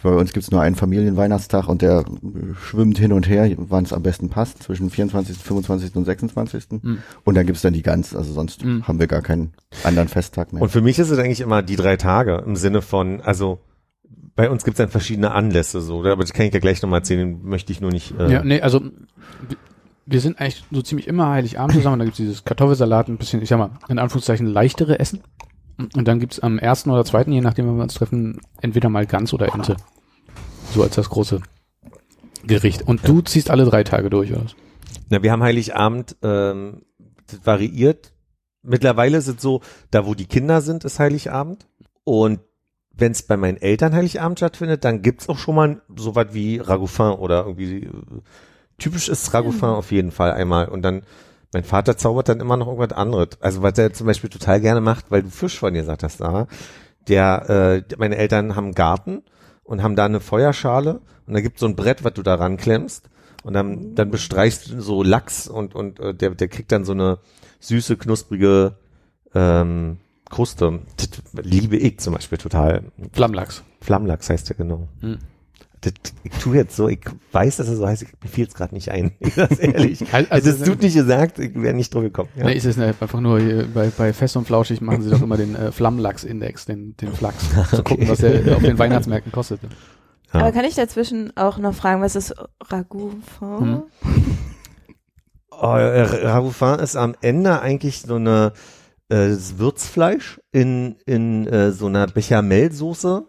bei 0.02 0.10
uns 0.16 0.34
gibt's 0.34 0.52
nur 0.52 0.62
einen 0.62 0.76
Familienweihnachtstag 0.76 1.68
und 1.70 1.82
der 1.82 2.00
äh, 2.00 2.54
schwimmt 2.62 2.98
hin 2.98 3.14
und 3.14 3.28
her, 3.30 3.50
wann 3.58 3.86
es 3.86 3.94
am 3.94 4.04
besten 4.04 4.30
passt, 4.30 4.64
zwischen 4.64 4.90
24., 4.90 5.38
25. 5.38 5.96
und 5.96 6.06
26. 6.06 6.66
Hm. 6.82 6.98
Und 7.24 7.36
dann 7.36 7.46
gibt's 7.46 7.62
dann 7.62 7.74
die 7.74 7.84
Gans, 7.84 8.14
also 8.16 8.34
sonst 8.34 8.64
Hm. 8.64 8.86
haben 8.88 9.00
wir 9.00 9.08
gar 9.08 9.22
keinen 9.22 9.54
anderen 9.86 10.10
Festtag 10.10 10.52
mehr. 10.52 10.62
Und 10.62 10.70
für 10.70 10.82
mich 10.82 11.00
ist 11.00 11.10
es 11.10 11.18
eigentlich 11.20 11.40
immer 11.42 11.62
die 11.62 11.76
drei 11.78 11.96
Tage 11.98 12.44
im 12.46 12.56
Sinne 12.58 12.82
von, 12.82 13.22
also 13.22 13.60
bei 14.36 14.50
uns 14.50 14.64
gibt 14.66 14.76
es 14.76 14.80
dann 14.80 14.90
verschiedene 14.90 15.32
Anlässe 15.32 15.80
so, 15.80 15.98
oder? 16.00 16.12
aber 16.14 16.24
das 16.24 16.34
kann 16.34 16.48
ich 16.48 16.54
ja 16.54 16.60
gleich 16.60 16.82
nochmal 16.82 17.00
erzählen, 17.00 17.20
den 17.40 17.48
möchte 17.48 17.72
ich 17.72 17.80
nur 17.80 17.92
nicht. 17.92 18.14
Äh, 18.20 18.32
Ja, 18.32 18.44
nee, 18.44 18.60
also 18.62 18.82
wir- 20.06 20.22
sind 20.22 20.40
eigentlich 20.40 20.64
so 20.72 20.82
ziemlich 20.82 21.08
immer 21.08 21.30
Heiligabend 21.30 21.74
zusammen. 21.76 22.00
Da 22.00 22.06
gibt's 22.06 22.18
dieses 22.18 22.44
Kartoffelsalat, 22.44 23.08
ein 23.08 23.18
bisschen, 23.18 23.42
ich 23.42 23.50
sag 23.50 23.58
mal, 23.58 23.72
in 23.90 24.00
Anführungszeichen 24.00 24.48
leichtere 24.48 25.00
Essen. 25.00 25.22
Und 25.96 26.08
dann 26.08 26.20
gibt's 26.20 26.40
am 26.40 26.60
ersten 26.60 26.92
oder 26.92 27.04
zweiten, 27.04 27.32
je 27.32 27.42
nachdem, 27.42 27.68
wenn 27.68 27.76
wir 27.78 27.84
uns 27.84 27.96
treffen, 27.96 28.40
entweder 28.62 28.90
mal 28.90 29.06
Gans 29.08 29.34
oder 29.34 29.54
Ente. 29.54 29.76
So 30.72 30.84
als 30.84 30.96
das 30.96 31.10
große 31.10 31.42
Gericht. 32.46 32.84
Und 32.88 33.08
du 33.08 33.22
ziehst 33.22 33.50
alle 33.50 33.66
drei 33.66 33.84
Tage 33.84 34.10
durch, 34.10 34.32
oder? 34.32 34.44
was? 34.46 34.56
Na, 35.10 35.24
wir 35.24 35.32
haben 35.32 35.44
Heiligabend, 35.44 36.16
ähm, 36.22 36.84
das 37.28 37.46
variiert. 37.46 38.14
Mittlerweile 38.62 39.18
ist 39.18 39.28
es 39.28 39.42
so, 39.42 39.62
da 39.92 40.06
wo 40.06 40.14
die 40.14 40.26
Kinder 40.26 40.62
sind, 40.62 40.84
ist 40.86 41.00
Heiligabend. 41.00 41.68
Und 42.04 42.40
wenn 42.96 43.12
es 43.12 43.24
bei 43.24 43.38
meinen 43.38 43.58
Eltern 43.58 43.94
Heiligabend 43.94 44.40
stattfindet, 44.40 44.84
dann 44.86 45.02
gibt's 45.02 45.28
auch 45.30 45.38
schon 45.38 45.56
mal 45.56 45.82
so 45.96 46.16
was 46.16 46.34
wie 46.34 46.58
Ragoufin 46.58 47.14
oder 47.14 47.46
irgendwie 47.46 47.86
äh, 47.86 47.92
typisch 48.84 49.08
ist 49.08 49.34
Ragoufin 49.34 49.70
auf 49.70 49.92
jeden 49.92 50.12
Fall 50.12 50.34
einmal. 50.34 50.68
Und 50.68 50.82
dann, 50.82 51.04
mein 51.54 51.64
Vater 51.64 51.96
zaubert 51.96 52.28
dann 52.28 52.42
immer 52.42 52.58
noch 52.58 52.68
irgendwas 52.68 52.92
anderes. 52.92 53.30
Also 53.40 53.62
was 53.62 53.78
er 53.78 53.94
zum 53.94 54.08
Beispiel 54.08 54.30
total 54.30 54.60
gerne 54.60 54.82
macht, 54.82 55.10
weil 55.10 55.24
du 55.24 55.30
Fisch 55.30 55.58
von 55.58 55.74
dir 55.74 55.82
gesagt 55.82 56.04
hast, 56.04 56.20
da, 56.20 56.48
der, 57.08 57.84
äh, 57.90 57.96
meine 57.98 58.18
Eltern 58.18 58.56
haben 58.56 58.66
einen 58.66 58.74
Garten 58.76 59.24
und 59.64 59.82
haben 59.82 59.96
da 59.96 60.06
eine 60.06 60.20
Feuerschale 60.20 61.00
und 61.26 61.34
da 61.34 61.40
gibt's 61.40 61.62
so 61.62 61.66
ein 61.66 61.78
Brett, 61.78 62.04
was 62.04 62.14
du 62.14 62.24
da 62.24 62.36
ranklemmst 62.36 63.10
und 63.44 63.54
dann, 63.54 63.96
dann 63.96 64.12
bestreichst 64.12 64.70
du 64.70 64.82
so 64.82 65.02
Lachs 65.02 65.48
und, 65.48 65.76
und 65.76 66.00
äh, 66.02 66.14
der, 66.14 66.32
der 66.32 66.50
kriegt 66.50 66.72
dann 66.74 66.84
so 66.84 66.92
eine 66.92 67.20
süße, 67.62 67.96
knusprige 67.96 68.76
ähm, 69.34 70.00
Kruste. 70.30 70.82
Das 70.98 71.46
liebe 71.46 71.78
ich 71.78 72.00
zum 72.00 72.16
Beispiel 72.16 72.38
total. 72.38 72.84
Flammlachs. 73.14 73.64
Flammlachs 73.80 74.30
heißt 74.30 74.50
der 74.50 74.58
genau. 74.58 74.90
Hm. 75.00 75.20
Das, 75.86 75.94
ich 76.24 76.32
tue 76.42 76.56
jetzt 76.56 76.76
so, 76.76 76.88
ich 76.88 77.02
weiß, 77.34 77.58
dass 77.58 77.68
es 77.68 77.78
so 77.78 77.86
heißt, 77.86 78.04
ich, 78.04 78.10
mir 78.24 78.30
fiel 78.30 78.48
es 78.48 78.54
gerade 78.54 78.74
nicht 78.74 78.90
ein. 78.90 79.12
Ich 79.20 79.34
sag's 79.36 79.60
ehrlich. 79.60 80.02
Also- 80.14 80.32
Also, 80.32 80.52
das 80.52 80.62
tut 80.62 80.82
nicht 80.82 80.96
gesagt, 80.96 81.40
ich 81.40 81.54
wäre 81.56 81.74
nicht 81.74 81.94
drauf 81.94 82.04
gekommen. 82.04 82.30
Ja. 82.36 82.46
Nee, 82.46 82.54
ist 82.54 82.66
es 82.66 82.80
einfach 82.80 83.20
nur 83.20 83.40
hier 83.40 83.68
bei, 83.74 83.90
bei 83.98 84.14
Fest 84.14 84.38
und 84.38 84.46
Flauschig 84.46 84.82
machen 84.82 85.02
sie 85.02 85.10
doch 85.10 85.22
immer 85.22 85.38
den 85.38 85.56
äh, 85.56 85.72
Flammlachs-Index, 85.72 86.66
den, 86.66 86.96
den 86.98 87.14
Flachs. 87.14 87.44
Zu 87.72 87.84
gucken, 87.84 88.08
was 88.08 88.20
der 88.20 88.56
auf 88.56 88.64
den 88.64 88.80
Weihnachtsmärkten 88.80 89.32
kostet. 89.32 89.60
Ja. 90.34 90.40
Aber 90.40 90.52
kann 90.52 90.66
ich 90.66 90.76
dazwischen 90.76 91.36
auch 91.38 91.58
noch 91.60 91.76
fragen, 91.76 92.02
was 92.02 92.16
ist 92.16 92.34
Ragout? 92.70 93.12
Hm. 93.40 93.84
Oh, 95.52 95.76
äh, 95.76 96.02
Ragoufin 96.28 96.80
ist 96.80 96.96
am 96.96 97.16
Ende 97.22 97.62
eigentlich 97.62 98.02
so 98.02 98.16
eine 98.16 98.54
äh, 99.10 99.30
das 99.30 99.58
Würzfleisch 99.60 100.42
in, 100.52 100.96
in 101.06 101.46
äh, 101.48 101.72
so 101.72 101.86
einer 101.88 102.08
Bechamelsoße 102.08 103.26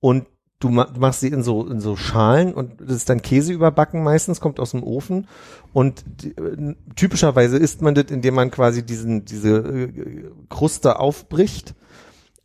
und 0.00 0.26
du 0.60 0.68
ma 0.68 0.86
machst 0.96 1.20
sie 1.20 1.28
in 1.28 1.42
so, 1.42 1.66
in 1.66 1.80
so 1.80 1.96
Schalen 1.96 2.54
und 2.54 2.80
das 2.80 2.96
ist 2.96 3.08
dann 3.08 3.22
Käse 3.22 3.52
überbacken 3.52 4.04
meistens, 4.04 4.40
kommt 4.40 4.60
aus 4.60 4.70
dem 4.70 4.84
Ofen 4.84 5.26
und 5.72 6.04
die, 6.06 6.36
äh, 6.36 6.76
typischerweise 6.94 7.56
isst 7.56 7.82
man 7.82 7.94
das, 7.94 8.04
indem 8.10 8.34
man 8.34 8.50
quasi 8.50 8.84
diesen, 8.84 9.24
diese 9.24 9.56
äh, 9.56 10.30
Kruste 10.48 11.00
aufbricht 11.00 11.74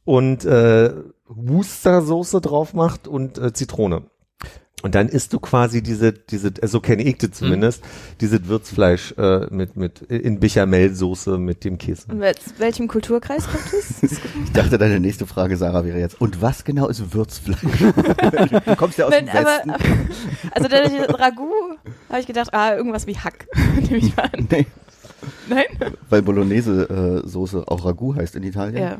und 0.06 0.46
äh, 0.46 0.94
Worcestersoße 1.28 2.42
drauf 2.42 2.74
macht 2.74 3.08
und 3.08 3.38
äh, 3.38 3.54
Zitrone. 3.54 4.04
Und 4.86 4.94
dann 4.94 5.10
isst 5.10 5.34
du 5.34 5.40
quasi 5.40 5.82
diese, 5.82 6.14
diese, 6.14 6.50
äh, 6.62 6.68
so 6.68 6.80
kenne 6.80 7.02
ich 7.02 7.18
das 7.18 7.32
zumindest, 7.32 7.84
dieses 8.22 8.46
Würzfleisch 8.46 9.16
äh, 9.18 9.48
mit, 9.50 9.76
mit 9.76 10.04
in 10.04 10.40
Bechamelsoße 10.40 11.40
mit 11.40 11.64
dem 11.64 11.80
Käse. 11.80 12.06
Und 12.12 12.22
wel- 12.22 12.36
welchem 12.60 12.88
Kulturkreis 12.88 13.48
kommt 13.48 13.74
es? 13.74 14.04
Ich 14.46 14.52
dachte, 14.54 14.78
deine 14.78 15.00
nächste 15.00 15.26
Frage, 15.26 15.58
Sarah, 15.58 15.86
wäre 15.86 15.98
jetzt, 15.98 16.22
und 16.22 16.40
was 16.40 16.64
genau 16.64 16.88
ist 16.88 17.16
Würzfleisch? 17.16 17.58
du 18.66 18.76
kommst 18.76 19.00
ja 19.00 19.06
aus 19.06 19.12
Wenn, 19.12 19.26
dem 19.26 19.36
aber, 19.36 19.46
Westen. 19.48 19.72
also 20.52 20.68
dadurch 20.68 21.20
Ragout 21.20 21.78
habe 22.10 22.20
ich 22.20 22.28
gedacht, 22.28 22.54
ah, 22.54 22.76
irgendwas 22.76 23.08
wie 23.08 23.18
Hack, 23.18 23.48
nehme 23.82 23.98
ich 23.98 24.16
mal 24.16 24.30
an. 24.32 24.48
Nee, 24.52 24.68
Nein? 25.50 25.66
weil 26.12 26.22
Bolognese-Soße 26.22 27.64
auch 27.66 27.86
Ragout 27.86 28.18
heißt 28.18 28.36
in 28.36 28.44
Italien. 28.44 28.84
Ja. 28.84 28.98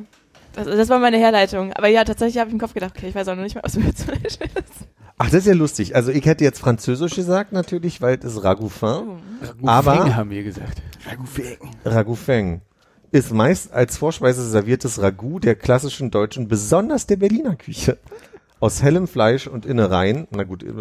Das, 0.54 0.66
das 0.66 0.90
war 0.90 0.98
meine 0.98 1.20
Herleitung. 1.20 1.74
Aber 1.74 1.90
ja, 1.90 2.04
tatsächlich 2.04 2.40
habe 2.40 2.48
ich 2.48 2.54
im 2.54 2.60
Kopf 2.60 2.74
gedacht, 2.74 2.94
okay, 2.98 3.10
ich 3.10 3.14
weiß 3.14 3.28
auch 3.28 3.36
noch 3.36 3.44
nicht 3.44 3.54
mal, 3.54 3.62
was 3.64 3.76
Würzfleisch 3.76 4.24
ist. 4.24 4.88
Ach, 5.18 5.26
das 5.28 5.34
ist 5.42 5.48
ja 5.48 5.54
lustig. 5.54 5.96
Also 5.96 6.12
ich 6.12 6.26
hätte 6.26 6.44
jetzt 6.44 6.60
Französisch 6.60 7.16
gesagt 7.16 7.52
natürlich, 7.54 8.02
weil 8.02 8.18
es 8.20 8.26
ist 8.36 8.44
Ragoufin. 8.44 9.20
Aber- 9.66 10.16
haben 10.16 10.30
wir 10.30 10.44
gesagt. 10.44 10.82
Ragoufin 11.86 12.62
ist 13.12 13.32
meist 13.32 13.72
als 13.72 13.98
Vorspeise 13.98 14.48
serviertes 14.50 15.02
Ragout 15.02 15.40
der 15.40 15.56
klassischen 15.56 16.12
deutschen, 16.12 16.48
besonders 16.50 17.08
der 17.08 17.16
Berliner 17.16 17.56
Küche. 17.56 17.98
Aus 18.60 18.82
hellem 18.82 19.08
Fleisch 19.08 19.48
und 19.48 19.66
Innereien, 19.66 20.28
na 20.32 20.44
gut, 20.44 20.64
äh, 20.64 20.72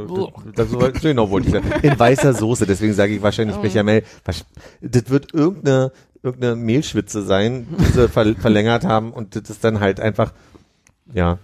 das, 0.55 0.71
so 0.71 0.79
genau 1.03 1.29
wollte 1.31 1.49
ich 1.49 1.53
sagen, 1.55 1.71
in 1.83 1.99
weißer 1.99 2.33
Soße, 2.33 2.67
deswegen 2.67 2.95
sage 2.95 3.15
ich 3.15 3.23
wahrscheinlich 3.23 3.57
Bechamel. 3.59 4.05
Wasch- 4.25 4.45
Das 4.81 5.11
wird 5.11 5.35
irgendeine, 5.35 5.93
irgendeine 6.23 6.57
Mehlschwitze 6.57 7.23
sein, 7.25 7.67
die 7.79 7.85
sie 7.85 8.09
ver 8.09 8.35
verlängert 8.37 8.85
haben 8.85 9.13
und 9.13 9.37
das 9.37 9.51
ist 9.51 9.65
dann 9.65 9.81
halt 9.81 10.01
einfach, 10.01 10.33
ja, 11.13 11.39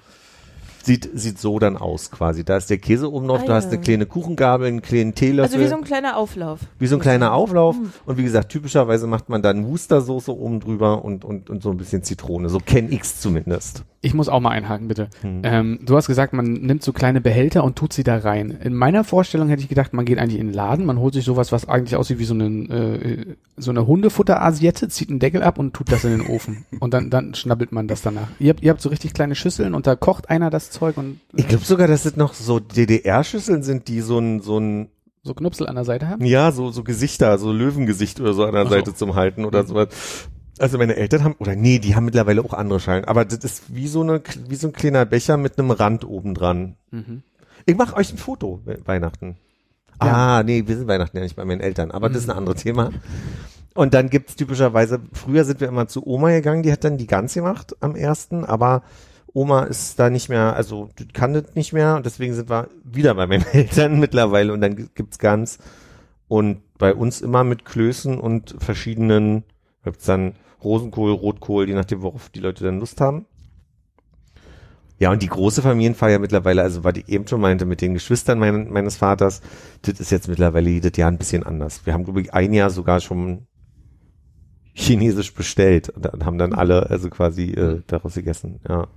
sieht, 0.82 1.08
sieht 1.14 1.38
so 1.38 1.58
dann 1.58 1.76
aus 1.76 2.10
quasi. 2.10 2.44
Da 2.44 2.56
ist 2.56 2.70
der 2.70 2.78
Käse 2.78 3.10
oben 3.10 3.28
drauf, 3.28 3.40
Ah, 3.42 3.46
du 3.46 3.52
hast 3.52 3.64
ja. 3.66 3.70
eine 3.72 3.80
kleine 3.80 4.06
Kuchengabel, 4.06 4.66
einen 4.68 4.82
kleinen 4.82 5.14
Teelöffel. 5.14 5.54
Also 5.54 5.64
wie 5.64 5.68
so 5.68 5.76
ein 5.76 5.84
kleiner 5.84 6.16
Auflauf. 6.16 6.60
Wie 6.78 6.86
so 6.86 6.96
ein 6.96 7.00
kleiner 7.00 7.32
Auflauf. 7.32 7.76
Und 8.06 8.18
wie 8.18 8.22
gesagt, 8.22 8.50
typischerweise 8.50 9.06
macht 9.06 9.28
man 9.28 9.42
dann 9.42 9.66
Worcestersoße 9.66 10.36
oben 10.36 10.60
drüber 10.60 11.04
und, 11.04 11.24
und, 11.24 11.50
und 11.50 11.62
so 11.62 11.70
ein 11.70 11.76
bisschen 11.76 12.02
Zitrone. 12.02 12.48
So 12.48 12.58
kenn 12.58 12.90
ich's 12.90 13.20
zumindest. 13.20 13.84
Ich 14.02 14.14
muss 14.14 14.30
auch 14.30 14.40
mal 14.40 14.50
einhaken, 14.50 14.88
bitte. 14.88 15.08
Hm. 15.20 15.42
Ähm, 15.44 15.78
du 15.84 15.94
hast 15.94 16.06
gesagt, 16.06 16.32
man 16.32 16.46
nimmt 16.52 16.82
so 16.82 16.92
kleine 16.94 17.20
Behälter 17.20 17.64
und 17.64 17.76
tut 17.76 17.92
sie 17.92 18.02
da 18.02 18.16
rein. 18.16 18.50
In 18.50 18.72
meiner 18.72 19.04
Vorstellung 19.04 19.50
hätte 19.50 19.62
ich 19.62 19.68
gedacht, 19.68 19.92
man 19.92 20.06
geht 20.06 20.18
eigentlich 20.18 20.40
in 20.40 20.46
den 20.46 20.54
Laden, 20.54 20.86
man 20.86 20.98
holt 20.98 21.12
sich 21.12 21.24
sowas, 21.26 21.52
was 21.52 21.68
eigentlich 21.68 21.96
aussieht 21.96 22.18
wie 22.18 22.24
so, 22.24 22.32
einen, 22.32 22.70
äh, 22.70 23.26
so 23.58 23.70
eine 23.70 23.86
Hundefutter-Asiette, 23.86 24.88
zieht 24.88 25.10
einen 25.10 25.18
Deckel 25.18 25.42
ab 25.42 25.58
und 25.58 25.74
tut 25.74 25.92
das 25.92 26.04
in 26.04 26.12
den 26.12 26.26
Ofen. 26.26 26.64
Und 26.78 26.94
dann, 26.94 27.10
dann 27.10 27.34
schnabbelt 27.34 27.72
man 27.72 27.88
das 27.88 28.00
danach. 28.00 28.28
Ihr 28.38 28.50
habt, 28.50 28.62
ihr 28.62 28.70
habt 28.70 28.80
so 28.80 28.88
richtig 28.88 29.12
kleine 29.12 29.34
Schüsseln 29.34 29.74
und 29.74 29.86
da 29.86 29.96
kocht 29.96 30.30
einer 30.30 30.48
das 30.48 30.70
Zeug 30.80 30.96
und 30.96 31.20
Ich 31.36 31.46
glaube 31.46 31.64
sogar, 31.64 31.86
dass 31.86 32.04
es 32.04 32.16
noch 32.16 32.34
so 32.34 32.58
DDR-Schüsseln 32.58 33.62
sind, 33.62 33.86
die 33.86 34.00
so 34.00 34.18
ein, 34.18 34.40
so 34.40 34.58
ein, 34.58 34.88
so 35.22 35.34
Knupsel 35.34 35.68
an 35.68 35.76
der 35.76 35.84
Seite 35.84 36.08
haben. 36.08 36.24
ja, 36.24 36.50
so, 36.50 36.70
so 36.72 36.82
Gesichter, 36.82 37.38
so 37.38 37.52
Löwengesicht 37.52 38.18
oder 38.20 38.32
so 38.32 38.44
an 38.44 38.54
der 38.54 38.64
so. 38.64 38.70
Seite 38.70 38.94
zum 38.94 39.14
Halten 39.14 39.44
oder 39.44 39.64
sowas. 39.64 39.88
Also 40.58 40.76
meine 40.78 40.96
Eltern 40.96 41.22
haben, 41.24 41.34
oder 41.38 41.54
nee, 41.54 41.78
die 41.78 41.94
haben 41.94 42.04
mittlerweile 42.06 42.42
auch 42.42 42.52
andere 42.54 42.80
Schalen, 42.80 43.04
aber 43.04 43.24
das 43.24 43.38
ist 43.44 43.74
wie 43.74 43.86
so 43.88 44.02
eine, 44.02 44.20
wie 44.48 44.56
so 44.56 44.66
ein 44.66 44.72
kleiner 44.72 45.04
Becher 45.06 45.36
mit 45.36 45.58
einem 45.58 45.70
Rand 45.70 46.04
oben 46.04 46.34
dran. 46.34 46.74
Mhm. 46.90 47.22
Ich 47.66 47.76
mache 47.76 47.96
euch 47.96 48.12
ein 48.12 48.18
Foto, 48.18 48.60
We- 48.64 48.78
Weihnachten. 48.84 49.36
Ja. 50.02 50.38
Ah, 50.38 50.42
nee, 50.42 50.64
wir 50.66 50.76
sind 50.76 50.88
Weihnachten 50.88 51.16
ja 51.16 51.22
nicht 51.22 51.36
bei 51.36 51.44
meinen 51.44 51.60
Eltern, 51.60 51.90
aber 51.90 52.08
das 52.08 52.22
ist 52.22 52.30
ein 52.30 52.36
anderes 52.36 52.62
Thema. 52.62 52.90
Und 53.74 53.92
dann 53.94 54.08
gibt's 54.10 54.34
typischerweise, 54.36 54.98
früher 55.12 55.44
sind 55.44 55.60
wir 55.60 55.68
immer 55.68 55.86
zu 55.86 56.06
Oma 56.06 56.30
gegangen, 56.30 56.62
die 56.62 56.72
hat 56.72 56.84
dann 56.84 56.96
die 56.98 57.06
Gans 57.06 57.34
gemacht 57.34 57.76
am 57.80 57.94
ersten, 57.96 58.44
aber 58.44 58.82
Oma 59.32 59.64
ist 59.64 59.98
da 59.98 60.10
nicht 60.10 60.28
mehr, 60.28 60.56
also 60.56 60.90
kann 61.12 61.34
das 61.34 61.54
nicht 61.54 61.72
mehr 61.72 61.96
und 61.96 62.06
deswegen 62.06 62.34
sind 62.34 62.50
wir 62.50 62.68
wieder 62.84 63.14
bei 63.14 63.26
meinen 63.26 63.46
Eltern 63.52 64.00
mittlerweile 64.00 64.52
und 64.52 64.60
dann 64.60 64.76
gibt's 64.94 65.18
Gans 65.18 65.58
und 66.28 66.62
bei 66.78 66.94
uns 66.94 67.20
immer 67.20 67.44
mit 67.44 67.64
Klößen 67.64 68.18
und 68.18 68.56
verschiedenen, 68.58 69.44
gibt's 69.84 70.06
dann 70.06 70.34
Rosenkohl, 70.62 71.12
Rotkohl, 71.12 71.68
je 71.68 71.74
nachdem, 71.74 72.02
worauf 72.02 72.28
die 72.28 72.40
Leute 72.40 72.64
dann 72.64 72.80
Lust 72.80 73.00
haben. 73.00 73.26
Ja, 74.98 75.10
und 75.10 75.22
die 75.22 75.28
große 75.28 75.62
Familienfeier 75.62 76.18
mittlerweile, 76.18 76.62
also 76.62 76.84
was 76.84 76.94
ich 76.96 77.08
eben 77.08 77.26
schon 77.26 77.40
meinte, 77.40 77.64
mit 77.64 77.80
den 77.80 77.94
Geschwistern 77.94 78.38
mein, 78.38 78.70
meines 78.70 78.96
Vaters, 78.96 79.40
das 79.80 79.98
ist 79.98 80.10
jetzt 80.10 80.28
mittlerweile 80.28 80.68
jedes 80.68 80.96
Jahr 80.96 81.10
ein 81.10 81.16
bisschen 81.16 81.42
anders. 81.42 81.86
Wir 81.86 81.94
haben, 81.94 82.04
glaube 82.04 82.20
ich, 82.20 82.34
ein 82.34 82.52
Jahr 82.52 82.68
sogar 82.68 83.00
schon 83.00 83.46
chinesisch 84.74 85.32
bestellt 85.34 85.88
und 85.88 86.24
haben 86.24 86.36
dann 86.38 86.52
alle 86.52 86.90
also 86.90 87.08
quasi 87.08 87.52
äh, 87.52 87.82
daraus 87.86 88.14
gegessen, 88.14 88.60
ja. 88.68 88.88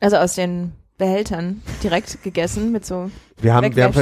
Also 0.00 0.16
aus 0.16 0.34
den 0.34 0.72
Behältern 0.98 1.62
direkt 1.82 2.22
gegessen 2.22 2.72
mit 2.72 2.84
so 2.84 3.10
Wir 3.40 3.54
haben, 3.54 3.74
wir 3.74 3.84
haben, 3.84 3.94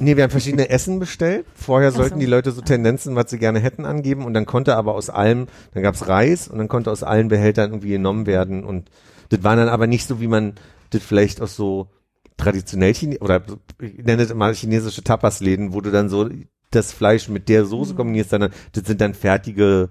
nee, 0.00 0.16
wir 0.16 0.24
haben 0.24 0.30
verschiedene 0.30 0.68
Essen 0.68 0.98
bestellt. 0.98 1.46
Vorher 1.54 1.90
Ach 1.90 1.96
sollten 1.96 2.16
so. 2.16 2.20
die 2.20 2.26
Leute 2.26 2.52
so 2.52 2.60
Tendenzen, 2.60 3.16
was 3.16 3.30
sie 3.30 3.38
gerne 3.38 3.58
hätten, 3.58 3.86
angeben 3.86 4.24
und 4.26 4.34
dann 4.34 4.44
konnte 4.44 4.76
aber 4.76 4.94
aus 4.94 5.08
allem, 5.08 5.46
dann 5.72 5.82
gab's 5.82 6.08
Reis 6.08 6.48
und 6.48 6.58
dann 6.58 6.68
konnte 6.68 6.90
aus 6.90 7.02
allen 7.02 7.28
Behältern 7.28 7.70
irgendwie 7.70 7.90
genommen 7.90 8.26
werden 8.26 8.64
und 8.64 8.90
das 9.30 9.42
war 9.44 9.56
dann 9.56 9.68
aber 9.70 9.86
nicht 9.86 10.06
so, 10.06 10.20
wie 10.20 10.26
man 10.26 10.54
das 10.90 11.02
vielleicht 11.02 11.40
aus 11.40 11.56
so 11.56 11.88
traditionell 12.36 12.92
Chine 12.92 13.18
oder 13.20 13.42
ich 13.80 13.96
nenne 14.04 14.22
es 14.22 14.30
immer 14.30 14.52
chinesische 14.52 15.02
Tapasläden, 15.02 15.72
wo 15.72 15.80
du 15.80 15.90
dann 15.90 16.10
so 16.10 16.28
das 16.70 16.92
Fleisch 16.92 17.28
mit 17.28 17.48
der 17.48 17.64
Soße 17.64 17.92
Mhm. 17.92 17.96
kombinierst, 17.96 18.30
sondern 18.30 18.52
das 18.72 18.84
sind 18.84 19.00
dann 19.00 19.14
fertige 19.14 19.88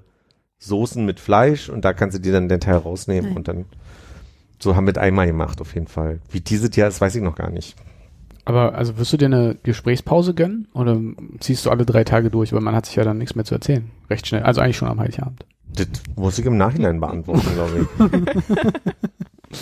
Soßen 0.59 1.03
mit 1.03 1.19
Fleisch 1.19 1.69
und 1.69 1.85
da 1.85 1.93
kannst 1.93 2.17
du 2.17 2.21
dir 2.21 2.33
dann 2.33 2.49
den 2.49 2.59
Teil 2.59 2.75
rausnehmen 2.77 3.29
Nein. 3.29 3.37
und 3.37 3.47
dann 3.47 3.65
so 4.61 4.75
haben 4.75 4.85
wir 4.85 4.93
das 4.93 5.03
einmal 5.03 5.27
gemacht 5.27 5.59
auf 5.61 5.73
jeden 5.73 5.87
Fall. 5.87 6.19
Wie 6.29 6.41
dieses 6.41 6.75
Jahr 6.75 6.87
ist, 6.87 7.01
weiß 7.01 7.15
ich 7.15 7.21
noch 7.21 7.35
gar 7.35 7.49
nicht. 7.49 7.75
Aber 8.45 8.73
also 8.75 8.97
wirst 8.97 9.13
du 9.13 9.17
dir 9.17 9.25
eine 9.25 9.57
Gesprächspause 9.63 10.33
gönnen 10.33 10.67
oder 10.73 10.99
ziehst 11.39 11.65
du 11.65 11.69
alle 11.69 11.85
drei 11.85 12.03
Tage 12.03 12.29
durch, 12.29 12.53
weil 12.53 12.61
man 12.61 12.75
hat 12.75 12.85
sich 12.85 12.95
ja 12.95 13.03
dann 13.03 13.17
nichts 13.17 13.35
mehr 13.35 13.45
zu 13.45 13.55
erzählen. 13.55 13.89
Recht 14.09 14.27
schnell. 14.27 14.43
Also 14.43 14.61
eigentlich 14.61 14.77
schon 14.77 14.87
am 14.87 14.99
Heiligabend. 14.99 15.45
Das 15.73 15.87
muss 16.15 16.37
ich 16.39 16.45
im 16.45 16.57
Nachhinein 16.57 16.99
beantworten, 16.99 17.47
glaube 17.53 17.87
ich. 17.87 19.57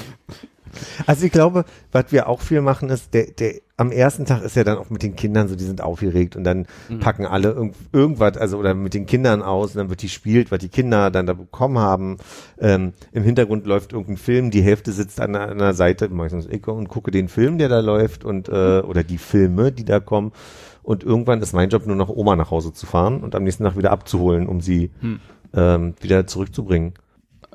Also 1.06 1.26
ich 1.26 1.32
glaube, 1.32 1.66
was 1.92 2.12
wir 2.12 2.28
auch 2.28 2.42
viel 2.42 2.62
machen 2.62 2.90
ist, 2.90 3.14
der, 3.14 3.32
der 3.32 3.56
am 3.80 3.92
ersten 3.92 4.26
Tag 4.26 4.44
ist 4.44 4.56
ja 4.56 4.64
dann 4.66 4.78
auch 4.78 4.90
mit 4.90 5.04
den 5.04 5.16
Kindern 5.16 5.48
so, 5.48 5.56
die 5.56 5.64
sind 5.64 5.82
aufgeregt 5.82 6.36
und 6.36 6.44
dann 6.44 6.68
Mhm. 6.90 7.00
packen 7.00 7.26
alle 7.26 7.52
irgend, 7.52 7.76
irgendwas, 7.94 8.36
also 8.38 8.58
oder 8.58 8.74
mit 8.74 8.94
den 8.94 9.06
Kindern 9.06 9.42
aus 9.42 9.72
und 9.72 9.78
dann 9.78 9.90
wird 9.90 10.02
die 10.02 10.10
spielt, 10.10 10.52
was 10.52 10.60
die 10.60 10.68
Kinder 10.70 11.10
dann 11.12 11.26
da 11.26 11.34
bekommen 11.34 11.80
haben. 11.80 12.18
Ähm, 12.60 12.94
Im 13.14 13.24
Hintergrund 13.24 13.66
läuft 13.66 13.94
irgendein 13.94 14.18
Film, 14.18 14.52
die 14.52 14.62
Hälfte 14.62 14.92
sitzt 14.92 15.22
an 15.22 15.36
einer, 15.36 15.74
Seite, 15.74 16.10
meistens 16.10 16.46
ich 16.46 16.68
und 16.68 16.90
gucke 16.90 17.10
den 17.12 17.30
Film, 17.30 17.58
der 17.58 17.70
da 17.70 17.80
läuft 17.80 18.26
und 18.26 18.50
äh, 18.50 18.82
oder 18.82 19.04
die 19.04 19.18
Filme, 19.18 19.72
die 19.72 19.86
da 19.86 20.00
kommen. 20.00 20.34
Und 20.84 21.04
irgendwann 21.04 21.42
ist 21.42 21.54
mein 21.54 21.70
Job 21.70 21.86
nur 21.88 21.96
noch 21.96 22.10
Oma 22.10 22.36
nach 22.36 22.52
Hause 22.52 22.74
zu 22.74 22.86
fahren 22.86 23.22
und 23.22 23.34
am 23.36 23.44
nächsten 23.44 23.64
Tag 23.64 23.78
wieder 23.78 23.92
abzuholen, 23.92 24.48
um 24.48 24.60
sie 24.62 24.92
Hm. 25.02 25.20
ähm, 25.54 25.94
wieder 26.02 26.28
zurückzubringen. 26.28 26.94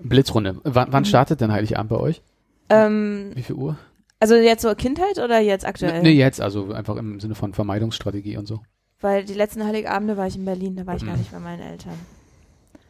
Blitzrunde. 0.03 0.57
W 0.65 0.85
wann 0.89 1.05
startet 1.05 1.41
denn 1.41 1.53
Heiligabend 1.53 1.91
bei 1.91 1.97
euch? 1.97 2.23
Ähm, 2.71 3.31
Wie 3.35 3.43
viel 3.43 3.57
Uhr? 3.57 3.77
Also 4.25 4.37
jetzt 4.37 4.63
so 4.63 4.75
Kindheit 4.75 5.19
oder 5.19 5.39
jetzt 5.39 5.67
aktuell? 5.67 6.01
Nee, 6.03 6.13
jetzt, 6.13 6.41
also 6.41 6.73
einfach 6.73 6.97
im 6.97 7.21
Sinne 7.21 7.35
von 7.35 7.53
Vermeidungsstrategie 7.53 8.39
und 8.39 8.47
so. 8.47 8.61
Weil 9.03 9.25
die 9.25 9.35
letzten 9.35 9.63
Heiligabende 9.65 10.17
war 10.17 10.27
ich 10.27 10.37
in 10.37 10.47
Berlin, 10.47 10.77
da 10.77 10.87
war 10.87 10.97
ich 10.97 11.05
gar 11.05 11.13
Mhm. 11.13 11.19
nicht 11.21 11.31
bei 11.33 11.39
meinen 11.41 11.61
Eltern. 11.61 11.93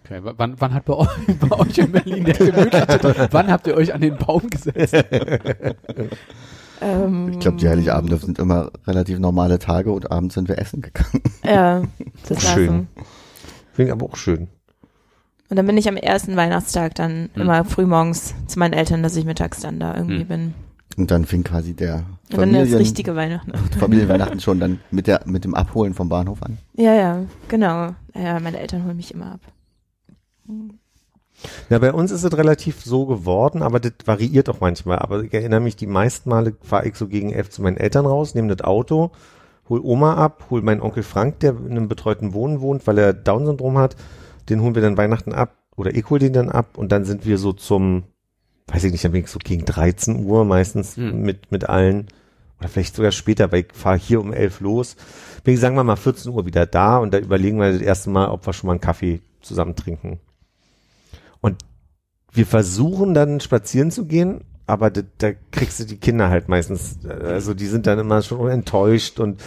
Okay, 0.05 0.23
w- 0.25 0.35
wann, 0.37 0.55
wann 0.61 0.73
hat 0.75 0.85
bei 0.85 0.95
euch, 0.95 1.09
bei 1.41 1.59
euch 1.59 1.77
in 1.79 1.91
Berlin 1.91 2.25
der 2.25 2.35
gemütliche, 2.35 3.29
wann 3.33 3.51
habt 3.51 3.67
ihr 3.67 3.75
euch 3.77 3.93
an 3.93 4.01
den 4.01 4.17
Baum 4.17 4.49
gesetzt? 4.49 4.95
Ähm, 6.81 7.29
Ich 7.33 7.39
glaube, 7.39 7.57
die 7.57 7.69
Heiligabende 7.69 8.17
sind 8.17 8.39
immer 8.39 8.71
relativ 8.87 9.19
normale 9.19 9.59
Tage 9.59 9.93
und 9.93 10.11
abends 10.11 10.35
sind 10.35 10.49
wir 10.49 10.59
essen 10.59 10.83
gegangen. 10.83 11.23
Ja, 11.45 11.83
das 12.29 12.43
Schön. 12.43 12.67
lassen. 12.67 12.89
Finde 13.73 13.89
ich 13.89 13.93
aber 13.93 14.07
auch 14.07 14.17
schön. 14.17 14.49
Und 15.51 15.57
dann 15.57 15.67
bin 15.67 15.77
ich 15.79 15.89
am 15.89 15.97
ersten 15.97 16.37
Weihnachtstag 16.37 16.95
dann 16.97 17.31
Hm. 17.35 17.43
immer 17.43 17.65
früh 17.65 17.87
morgens 17.87 18.35
zu 18.49 18.59
meinen 18.59 18.73
Eltern, 18.75 19.03
dass 19.03 19.15
ich 19.17 19.25
mittags 19.25 19.61
dann 19.61 19.79
da 19.79 19.95
irgendwie 19.97 20.21
Hm. 20.23 20.29
bin. 20.29 20.55
Und 20.97 21.11
dann 21.11 21.25
fing 21.25 21.43
quasi 21.43 21.75
der 21.75 22.05
Und 22.31 22.39
dann 22.39 22.53
das 22.53 22.61
Familien, 22.61 22.79
richtige 22.79 23.17
Weihnachten. 23.17 23.53
Familienweihnachten 23.79 24.41
schon 24.41 24.61
dann 24.61 24.81
mit 24.91 25.07
der 25.07 25.23
mit 25.27 25.45
dem 25.45 25.55
Abholen 25.55 25.95
vom 25.95 26.09
Bahnhof 26.09 26.43
an. 26.43 26.59
Ja, 26.75 26.95
ja, 26.95 27.25
genau. 27.49 27.95
Ja, 28.15 28.39
meine 28.41 28.61
Eltern 28.61 28.85
holen 28.85 28.97
mich 28.97 29.13
immer 29.13 29.33
ab. 29.33 29.41
Ja, 31.69 31.79
bei 31.79 31.93
uns 31.93 32.11
ist 32.11 32.23
es 32.23 32.37
relativ 32.37 32.83
so 32.83 33.07
geworden, 33.07 33.63
aber 33.63 33.81
das 33.81 33.93
variiert 34.05 34.49
auch 34.49 34.61
manchmal. 34.61 34.99
Aber 35.01 35.23
ich 35.23 35.35
erinnere 35.35 35.61
mich, 35.61 35.77
die 35.77 35.87
meisten 35.87 36.31
Male 36.31 36.57
fahre 36.63 36.87
ich 36.87 36.97
so 36.97 37.09
gegen 37.09 37.33
elf 37.33 37.51
zu 37.51 37.63
meinen 37.63 37.77
Eltern 37.77 38.07
raus, 38.07 38.35
nehme 38.35 38.55
das 38.55 38.65
Auto, 38.65 39.11
hol 39.69 39.81
Oma 39.83 40.15
ab, 40.15 40.47
hol 40.51 40.63
meinen 40.63 40.81
Onkel 40.81 41.03
Frank, 41.03 41.41
der 41.41 41.53
in 41.53 41.73
einem 41.73 41.89
betreuten 41.89 42.33
Wohnen 42.35 42.61
wohnt, 42.61 42.87
weil 42.87 42.99
er 42.99 43.13
Down-Syndrom 43.13 43.79
hat. 43.79 43.97
Den 44.49 44.61
holen 44.61 44.75
wir 44.75 44.83
dann 44.83 44.97
Weihnachten 44.97 45.33
ab 45.33 45.57
oder 45.77 45.95
ich 45.95 46.09
hol 46.11 46.19
den 46.19 46.33
dann 46.33 46.51
ab 46.51 46.77
und 46.77 46.93
dann 46.93 47.05
sind 47.05 47.27
wir 47.27 47.39
so 47.39 47.53
zum, 47.53 48.05
weiß 48.69 48.85
ich 48.85 48.93
nicht, 48.93 49.05
dann 49.05 49.13
bin 49.13 49.25
ich 49.25 49.31
so 49.31 49.39
gegen 49.39 49.65
13 49.65 50.25
Uhr 50.25 50.45
meistens 50.45 50.97
Hm. 50.97 51.23
mit, 51.23 51.53
mit 51.53 51.69
allen 51.69 52.09
oder 52.59 52.69
vielleicht 52.69 52.97
sogar 52.97 53.13
später, 53.13 53.53
weil 53.53 53.61
ich 53.61 53.73
fahre 53.73 53.99
hier 53.99 54.21
um 54.21 54.33
elf 54.33 54.61
los. 54.61 54.97
Bin 55.43 55.55
ich, 55.55 55.61
sagen 55.61 55.77
wir 55.77 55.85
mal, 55.85 55.97
14 55.97 56.33
Uhr 56.33 56.47
wieder 56.47 56.67
da 56.67 56.99
und 56.99 57.13
da 57.13 57.19
überlegen 57.19 57.59
wir 57.59 57.73
das 57.73 57.83
erste 57.83 58.11
Mal, 58.11 58.29
ob 58.29 58.47
wir 58.47 58.53
schon 58.53 58.69
mal 58.69 58.75
einen 58.75 58.81
Kaffee 58.81 59.21
zusammen 59.43 59.77
trinken. 59.77 60.21
Und 61.41 61.63
wir 62.33 62.47
versuchen 62.47 63.13
dann 63.15 63.41
spazieren 63.41 63.91
zu 63.91 64.07
gehen, 64.07 64.45
aber 64.67 64.91
da, 64.91 65.03
da 65.19 65.33
kriegst 65.51 65.81
du 65.81 65.85
die 65.85 65.99
Kinder 65.99 66.31
halt 66.31 66.49
meistens, 66.49 66.99
also 67.07 67.53
die 67.53 67.67
sind 67.67 67.87
dann 67.87 67.99
immer 67.99 68.23
schon 68.23 68.51
enttäuscht 68.51 69.21
und 69.21 69.43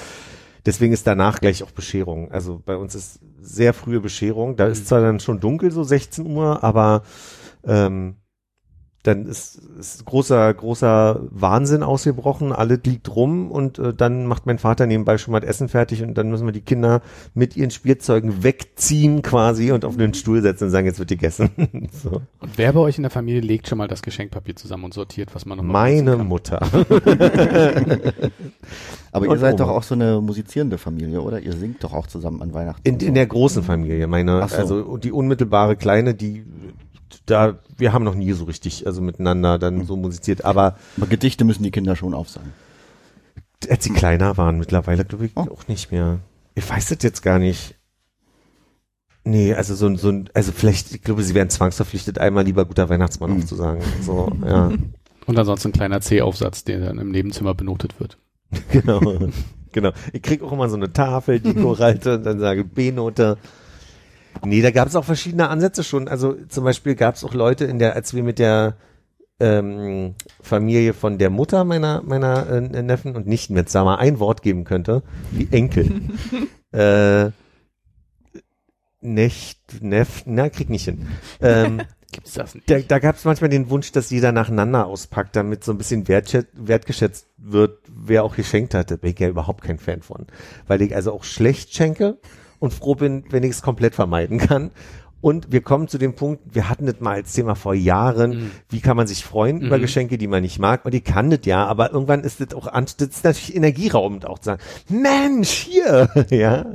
deswegen 0.65 0.93
ist 0.93 1.08
danach 1.08 1.39
gleich 1.39 1.63
auch 1.63 1.71
Bescherung. 1.71 2.32
Also 2.32 2.62
bei 2.63 2.75
uns 2.75 2.93
ist 2.93 3.19
sehr 3.41 3.73
frühe 3.73 3.99
Bescherung. 3.99 4.58
Da 4.58 4.67
ist 4.67 4.88
zwar 4.88 5.01
dann 5.01 5.19
schon 5.19 5.39
dunkel, 5.39 5.71
so 5.71 5.84
16 5.84 6.27
Uhr, 6.27 6.63
aber 6.63 7.03
ähm, 7.65 8.17
dann 9.08 9.26
ist, 9.26 9.62
ist 9.80 10.04
großer, 10.06 10.54
großer 10.54 11.22
Wahnsinn 11.32 11.82
ausgebrochen, 11.82 12.52
alles 12.52 12.80
liegt 12.86 13.15
rum 13.15 13.50
und 13.50 13.80
äh, 13.80 13.93
dann 13.93 14.26
macht 14.26 14.46
mein 14.46 14.60
Vater 14.60 14.86
nebenbei 14.86 15.17
schon 15.17 15.32
mal 15.32 15.39
das 15.39 15.50
Essen 15.50 15.70
fertig 15.70 16.04
und 16.04 16.15
dann 16.15 16.30
müssen 16.30 16.46
wir 16.46 16.52
die 16.52 16.62
Kinder 16.62 17.02
mit 17.34 17.56
ihren 17.56 17.72
Spielzeugen 17.72 18.43
wegziehen 18.43 19.22
quasi 19.22 19.72
und 19.72 19.86
auf 19.86 19.96
den 19.96 20.13
Stuhl 20.13 20.41
setzen 20.41 20.65
und 20.65 20.72
sagen, 20.72 20.88
jetzt 20.88 21.00
wird 21.00 21.10
gegessen. 21.10 21.52
so. 21.91 22.22
Und 22.39 22.58
wer 22.58 22.74
bei 22.74 22.82
euch 22.82 22.98
in 22.98 23.04
der 23.04 23.12
Familie 23.12 23.39
legt 23.39 23.70
schon 23.70 23.78
mal 23.78 23.88
das 23.88 24.02
Geschenkpapier 24.02 24.58
zusammen 24.58 24.84
und 24.86 24.93
sortiert, 24.93 25.34
was 25.34 25.46
man 25.46 25.58
noch 25.58 25.63
mal 25.63 25.72
Meine? 25.72 26.17
Mutter. 26.17 26.60
Aber 29.13 29.26
ihr 29.26 29.38
seid 29.38 29.54
Oma. 29.54 29.65
doch 29.65 29.70
auch 29.70 29.84
so 29.84 29.96
eine 29.96 30.20
musizierende 30.20 30.78
Familie, 30.78 31.22
oder? 31.22 31.39
Ihr 31.39 31.54
singt 31.54 31.84
doch 31.84 31.93
auch 31.93 32.08
zusammen 32.08 32.41
an 32.41 32.54
Weihnachten. 32.54 32.82
In, 32.84 33.00
so. 33.00 33.06
in 33.06 33.13
der 33.13 33.26
großen 33.26 33.63
Familie, 33.63 34.06
meine, 34.08 34.46
so. 34.50 34.56
also 34.56 34.98
die 34.98 35.13
unmittelbare 35.13 35.78
kleine, 35.78 36.13
die 36.13 36.43
da, 37.26 37.60
wir 37.78 37.93
haben 37.93 38.04
noch 38.04 38.15
nie 38.15 38.32
so 38.34 38.46
richtig, 38.46 38.86
also 38.88 39.02
miteinander 39.02 39.58
dann 39.60 39.86
so 39.86 39.96
musiziert, 39.96 40.43
aber 40.46 40.78
Aber 40.98 41.08
Gedichte 41.08 41.43
müssen 41.46 41.63
die 41.63 41.72
Kinder 41.72 41.96
schon 41.96 42.13
aufsagen. 42.13 42.54
als 43.70 43.84
sie 43.84 43.91
kleiner 43.93 44.38
waren, 44.38 44.58
mittlerweile 44.60 45.04
glaube 45.06 45.26
ich 45.26 45.32
Oh. 45.36 45.41
auch 45.41 45.67
nicht 45.67 45.91
mehr. 45.91 46.20
Ich 46.56 46.70
weiß 46.70 46.88
das 46.89 47.00
jetzt 47.04 47.22
gar 47.22 47.39
nicht. 47.39 47.76
Nee, 49.24 49.54
also 49.54 49.76
so, 49.76 49.88
ein- 49.88 49.98
so 49.98 50.10
ein, 50.10 50.30
also 50.34 50.52
vielleicht, 50.54 50.93
ich 50.93 51.02
glaube, 51.02 51.22
sie 51.24 51.34
wären 51.34 51.50
zwangsverpflichtet, 51.50 52.17
einmal 52.17 52.46
lieber 52.46 52.65
guter 52.65 52.88
Weihnachtsmann 52.89 53.32
Mhm. 53.32 53.38
aufzusagen. 53.38 53.82
So, 54.02 54.32
ja, 54.46 54.72
Und 55.26 55.38
ansonsten 55.38 55.70
ein 55.70 55.74
kleiner 55.74 56.00
C-Aufsatz, 56.00 56.63
der 56.63 56.80
dann 56.80 56.98
im 57.00 57.12
Nebenzimmer 57.12 57.54
benotet 57.54 58.00
wird. 58.00 58.17
genau. 58.72 59.02
Genau. 59.74 59.91
Ich 60.13 60.22
krieg 60.22 60.41
auch 60.41 60.54
immer 60.54 60.70
so 60.70 60.78
eine 60.78 60.93
Tafel, 60.93 61.41
die 61.41 61.54
Choralte 61.54 62.15
und 62.15 62.26
dann 62.26 62.39
sage 62.39 62.63
B-Note. 62.63 63.38
Nee, 64.46 64.62
da 64.62 64.72
gab 64.72 64.88
es 64.88 64.96
auch 64.96 65.06
verschiedene 65.06 65.50
Ansätze 65.50 65.84
schon. 65.84 66.08
Also 66.08 66.36
zum 66.48 66.63
Beispiel 66.63 66.96
gab 66.96 67.16
es 67.16 67.24
auch 67.24 67.34
Leute 67.34 67.66
in 67.66 67.80
der, 67.80 67.96
als 67.96 68.13
wir 68.13 68.24
mit 68.24 68.40
der 68.40 68.78
ähm, 69.40 70.16
Familie 70.42 70.94
von 70.94 71.18
der 71.18 71.30
Mutter 71.30 71.63
meiner 71.63 72.02
meiner 72.04 72.50
äh, 72.50 72.84
Neffen 72.84 73.16
und 73.16 73.28
Nichten, 73.28 73.56
wenn 73.56 73.66
es 73.66 73.72
da 73.72 73.84
mal 73.84 73.98
ein 73.98 74.20
Wort 74.20 74.42
geben 74.42 74.63
könnte, 74.63 75.04
wie 75.32 75.48
Enkel. 75.52 76.02
äh, 76.72 77.32
Necht, 79.00 79.82
Neff, 79.82 80.24
na, 80.26 80.50
krieg 80.50 80.70
nicht 80.70 80.86
hin. 80.86 81.08
Ähm, 81.40 81.82
Gibt's 82.12 82.34
das 82.34 82.56
nicht? 82.56 82.70
da, 82.70 82.80
da 82.80 83.00
gab 83.00 83.16
es 83.16 83.26
manchmal 83.26 83.50
den 83.50 83.70
Wunsch, 83.70 83.92
dass 83.92 84.10
jeder 84.10 84.32
nacheinander 84.32 84.88
auspackt, 84.88 85.36
damit 85.36 85.63
so 85.63 85.72
ein 85.72 85.78
bisschen 85.78 86.08
wertgeschätzt 86.08 87.28
wird, 87.38 87.80
wer 87.88 88.24
auch 88.24 88.36
geschenkt 88.36 88.74
hatte. 88.74 88.98
Bin 88.98 89.12
ich 89.12 89.20
ja 89.20 89.28
überhaupt 89.28 89.63
kein 89.63 89.78
Fan 89.78 90.02
von. 90.02 90.26
Weil 90.68 90.82
ich 90.82 90.96
also 90.96 91.12
auch 91.12 91.24
schlecht 91.24 91.74
schenke 91.76 92.18
und 92.60 92.74
froh 92.74 92.96
bin, 92.96 93.24
wenn 93.30 93.43
ich 93.43 93.52
es 93.52 93.62
komplett 93.62 93.96
vermeiden 93.96 94.38
kann. 94.38 94.72
Und 95.20 95.52
wir 95.52 95.62
kommen 95.62 95.88
zu 95.88 95.98
dem 95.98 96.13
Punkt, 96.13 96.41
wir 96.54 96.70
hatten 96.70 96.86
das 96.86 97.00
mal 97.00 97.13
als 97.15 97.34
Thema 97.34 97.56
vor 97.56 97.74
Jahren, 97.74 98.30
Mhm. 98.30 98.52
wie 98.70 98.82
kann 98.82 98.96
man 98.96 99.08
sich 99.08 99.26
freuen 99.26 99.62
über 99.62 99.78
Mhm. 99.78 99.82
Geschenke, 99.82 100.17
die 100.20 100.28
man 100.28 100.43
nicht 100.43 100.60
mag. 100.60 100.86
Und 100.86 100.93
ich 100.93 101.04
kann 101.04 101.32
das 101.32 101.39
ja, 101.46 101.65
aber 101.65 101.91
irgendwann 101.91 102.24
ist 102.24 102.39
das 102.39 102.54
auch, 102.54 102.72
das 102.72 102.96
ist 103.02 103.24
natürlich 103.24 103.56
energieraubend 103.56 104.28
auch 104.28 104.38
zu 104.38 104.46
sagen, 104.52 104.62
Mensch, 104.89 105.50
hier, 105.50 106.10
ja. 106.30 106.65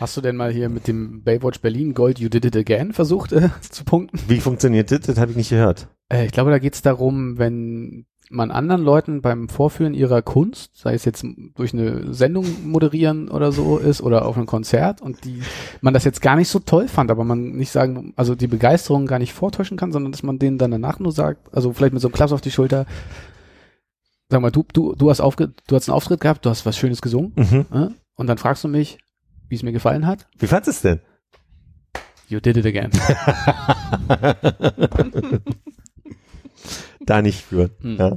Hast 0.00 0.16
du 0.16 0.22
denn 0.22 0.36
mal 0.36 0.50
hier 0.50 0.70
mit 0.70 0.88
dem 0.88 1.22
Baywatch 1.22 1.60
Berlin 1.60 1.92
Gold 1.92 2.18
You 2.18 2.30
Did 2.30 2.46
It 2.46 2.56
Again 2.56 2.94
versucht 2.94 3.32
äh, 3.32 3.50
zu 3.60 3.84
punkten? 3.84 4.18
Wie 4.26 4.40
funktioniert 4.40 4.90
das? 4.90 5.00
Das 5.00 5.18
habe 5.18 5.32
ich 5.32 5.36
nicht 5.36 5.50
gehört. 5.50 5.88
Äh, 6.08 6.24
ich 6.24 6.32
glaube, 6.32 6.50
da 6.50 6.58
geht's 6.58 6.80
darum, 6.80 7.36
wenn 7.36 8.06
man 8.32 8.50
anderen 8.50 8.82
Leuten 8.82 9.20
beim 9.22 9.48
Vorführen 9.48 9.94
ihrer 9.94 10.22
Kunst, 10.22 10.76
sei 10.76 10.94
es 10.94 11.04
jetzt 11.04 11.24
durch 11.54 11.72
eine 11.74 12.12
Sendung 12.14 12.46
moderieren 12.66 13.28
oder 13.28 13.52
so 13.52 13.78
ist 13.78 14.00
oder 14.02 14.24
auf 14.26 14.36
einem 14.36 14.46
Konzert 14.46 15.00
und 15.00 15.24
die 15.24 15.42
man 15.80 15.94
das 15.94 16.04
jetzt 16.04 16.22
gar 16.22 16.36
nicht 16.36 16.48
so 16.48 16.58
toll 16.58 16.88
fand, 16.88 17.10
aber 17.10 17.24
man 17.24 17.52
nicht 17.52 17.70
sagen, 17.70 18.12
also 18.16 18.34
die 18.34 18.46
Begeisterung 18.46 19.06
gar 19.06 19.18
nicht 19.18 19.32
vortäuschen 19.34 19.76
kann, 19.76 19.92
sondern 19.92 20.12
dass 20.12 20.22
man 20.22 20.38
denen 20.38 20.58
dann 20.58 20.70
danach 20.70 20.98
nur 20.98 21.12
sagt, 21.12 21.54
also 21.54 21.72
vielleicht 21.72 21.92
mit 21.92 22.02
so 22.02 22.08
einem 22.08 22.14
Klaps 22.14 22.32
auf 22.32 22.40
die 22.40 22.50
Schulter, 22.50 22.86
sag 24.30 24.40
mal, 24.40 24.50
du, 24.50 24.64
du, 24.72 24.94
du 24.94 25.10
hast 25.10 25.20
aufge, 25.20 25.52
du 25.66 25.76
hast 25.76 25.88
einen 25.88 25.96
Auftritt 25.96 26.20
gehabt, 26.20 26.44
du 26.46 26.50
hast 26.50 26.64
was 26.66 26.76
Schönes 26.76 27.02
gesungen, 27.02 27.32
Mhm. 27.36 27.66
äh? 27.72 27.88
und 28.14 28.26
dann 28.26 28.38
fragst 28.38 28.64
du 28.64 28.68
mich, 28.68 28.98
wie 29.48 29.56
es 29.56 29.62
mir 29.62 29.72
gefallen 29.72 30.06
hat. 30.06 30.26
Wie 30.38 30.46
fandest 30.46 30.84
du 30.84 30.88
es 30.88 30.92
denn? 30.96 31.00
You 32.28 32.40
did 32.40 32.56
it 32.56 32.64
again. 32.64 32.90
da 37.06 37.22
nicht 37.22 37.44
führen. 37.44 37.70
Hm. 37.80 37.96
Ja. 37.96 38.16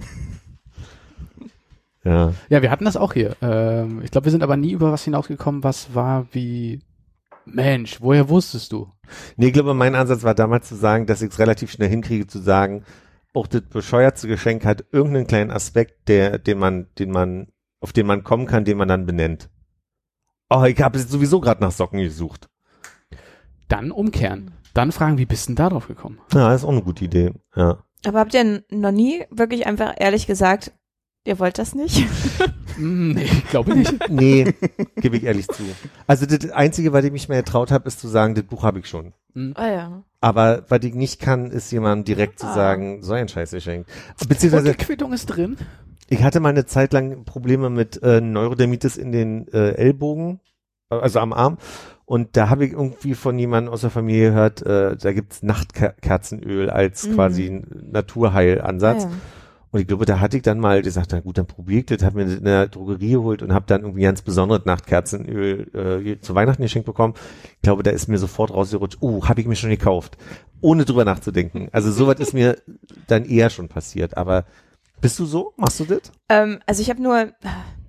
ja. 2.03 2.33
Ja, 2.49 2.61
wir 2.61 2.71
hatten 2.71 2.85
das 2.85 2.97
auch 2.97 3.13
hier. 3.13 3.35
Ähm, 3.41 4.01
ich 4.03 4.11
glaube, 4.11 4.25
wir 4.25 4.31
sind 4.31 4.43
aber 4.43 4.57
nie 4.57 4.71
über 4.71 4.91
was 4.91 5.03
hinausgekommen, 5.03 5.63
was 5.63 5.93
war 5.93 6.27
wie 6.31 6.81
Mensch, 7.45 8.01
woher 8.01 8.29
wusstest 8.29 8.71
du? 8.71 8.91
Nee, 9.37 9.47
ich 9.47 9.53
glaube, 9.53 9.73
mein 9.73 9.95
Ansatz 9.95 10.23
war 10.23 10.33
damals 10.33 10.67
zu 10.67 10.75
sagen, 10.75 11.05
dass 11.05 11.21
ich 11.21 11.31
es 11.31 11.39
relativ 11.39 11.71
schnell 11.71 11.89
hinkriege 11.89 12.27
zu 12.27 12.39
sagen, 12.39 12.83
auch 13.33 13.47
das 13.47 13.61
bescheuerte 13.63 14.27
Geschenk 14.27 14.65
hat 14.65 14.85
irgendeinen 14.91 15.27
kleinen 15.27 15.51
Aspekt, 15.51 16.07
der, 16.07 16.39
den 16.39 16.57
man, 16.57 16.87
den 16.97 17.11
man, 17.11 17.47
auf 17.81 17.93
den 17.93 18.07
man 18.07 18.23
kommen 18.23 18.47
kann, 18.47 18.65
den 18.65 18.77
man 18.77 18.87
dann 18.87 19.05
benennt. 19.05 19.49
Oh, 20.49 20.63
ich 20.63 20.81
habe 20.81 20.99
sowieso 20.99 21.39
gerade 21.39 21.61
nach 21.61 21.71
Socken 21.71 21.99
gesucht. 21.99 22.49
Dann 23.67 23.91
umkehren. 23.91 24.51
Dann 24.73 24.91
fragen, 24.91 25.17
wie 25.17 25.25
bist 25.25 25.47
denn 25.49 25.55
da 25.55 25.69
drauf 25.69 25.87
gekommen? 25.87 26.19
Ja, 26.33 26.53
ist 26.53 26.63
auch 26.63 26.69
eine 26.69 26.83
gute 26.83 27.05
Idee. 27.05 27.33
Ja. 27.55 27.83
Aber 28.07 28.19
habt 28.19 28.33
ihr 28.33 28.63
noch 28.69 28.91
nie 28.91 29.23
wirklich 29.29 29.65
einfach 29.65 29.93
ehrlich 29.97 30.27
gesagt, 30.27 30.71
ihr 31.25 31.39
wollt 31.39 31.57
das 31.57 31.73
nicht? 31.75 32.05
Hm, 32.75 33.11
nee, 33.13 33.23
ich 33.23 33.47
glaube 33.49 33.75
nicht. 33.75 33.93
Nee, 34.09 34.53
gebe 34.97 35.17
ich 35.17 35.23
ehrlich 35.23 35.47
zu. 35.47 35.63
Also 36.07 36.25
das 36.25 36.49
Einzige, 36.51 36.93
was 36.93 37.03
ich 37.05 37.11
mich 37.11 37.29
mehr 37.29 37.41
getraut 37.43 37.71
habe, 37.71 37.87
ist 37.87 37.99
zu 37.99 38.07
sagen, 38.07 38.35
das 38.35 38.43
Buch 38.45 38.63
habe 38.63 38.79
ich 38.79 38.87
schon. 38.87 39.13
Ah 39.55 39.67
ja. 39.67 40.03
Aber 40.21 40.63
was 40.69 40.83
ich 40.83 40.93
nicht 40.93 41.19
kann, 41.19 41.51
ist 41.51 41.71
jemandem 41.71 42.05
direkt 42.05 42.39
zu 42.39 42.47
Ah. 42.47 42.53
sagen, 42.53 43.03
so 43.03 43.13
ein 43.13 43.27
Scheiß 43.27 43.51
geschenkt. 43.51 43.89
Und 44.21 44.29
Beziehungsweise 44.29 44.71
die 44.71 44.77
Quittung 44.83 45.11
ist 45.13 45.25
drin. 45.25 45.57
Ich 46.07 46.23
hatte 46.23 46.39
mal 46.39 46.49
eine 46.49 46.65
Zeit 46.65 46.93
lang 46.93 47.25
Probleme 47.25 47.69
mit 47.69 48.01
äh, 48.03 48.21
Neurodermitis 48.21 48.95
in 48.95 49.11
den 49.11 49.47
äh, 49.49 49.71
Ellbogen, 49.71 50.39
also 50.89 51.19
am 51.19 51.33
Arm. 51.33 51.57
Und 52.05 52.37
da 52.37 52.49
habe 52.49 52.65
ich 52.65 52.73
irgendwie 52.73 53.15
von 53.15 53.37
jemandem 53.39 53.73
aus 53.73 53.81
der 53.81 53.89
Familie 53.89 54.29
gehört, 54.29 54.61
äh, 54.61 54.95
da 54.95 55.11
gibt's 55.11 55.41
Nachtkerzenöl 55.41 56.69
als 56.69 57.07
Mhm. 57.07 57.13
quasi 57.15 57.63
Naturheilansatz. 57.91 59.05
Ah, 59.05 59.09
ja. 59.09 59.13
Und 59.71 59.81
ich 59.81 59.87
glaube, 59.87 60.05
da 60.05 60.21
hatte 60.21 60.37
ich 60.37 60.43
dann 60.43 60.59
mal 60.59 60.81
gesagt, 60.81 61.09
na 61.11 61.19
gut, 61.19 61.37
dann 61.37 61.47
probier 61.47 61.79
ich 61.79 61.87
das, 61.87 62.01
habe 62.03 62.17
mir 62.19 62.25
das 62.25 62.35
in 62.35 62.45
der 62.45 62.67
Drogerie 62.67 63.11
geholt 63.11 63.41
und 63.41 63.51
habe 63.53 63.65
dann 63.67 63.81
irgendwie 63.81 64.03
ganz 64.03 64.21
besonderes 64.21 64.63
Nachtkerzenöl 64.65 66.05
äh, 66.07 66.19
zu 66.21 66.33
Weihnachten 66.33 66.61
geschenkt 66.61 66.85
bekommen. 66.85 67.15
Ich 67.55 67.61
glaube, 67.63 67.83
da 67.83 67.91
ist 67.91 68.07
mir 68.07 68.17
sofort 68.17 68.51
rausgerutscht, 68.53 68.99
oh, 69.01 69.27
habe 69.27 69.41
ich 69.41 69.47
mir 69.47 69.57
schon 69.57 69.71
gekauft, 69.71 70.17
ohne 70.61 70.85
drüber 70.85 71.03
nachzudenken. 71.03 71.67
Also 71.73 71.91
sowas 71.91 72.19
ist 72.19 72.33
mir 72.33 72.57
dann 73.07 73.25
eher 73.25 73.49
schon 73.49 73.67
passiert. 73.67 74.15
Aber 74.15 74.45
bist 75.01 75.19
du 75.19 75.25
so? 75.25 75.53
Machst 75.57 75.81
du 75.81 75.85
das? 75.85 76.11
Ähm, 76.29 76.59
also 76.65 76.81
ich 76.81 76.89
habe 76.89 77.01
nur, 77.03 77.33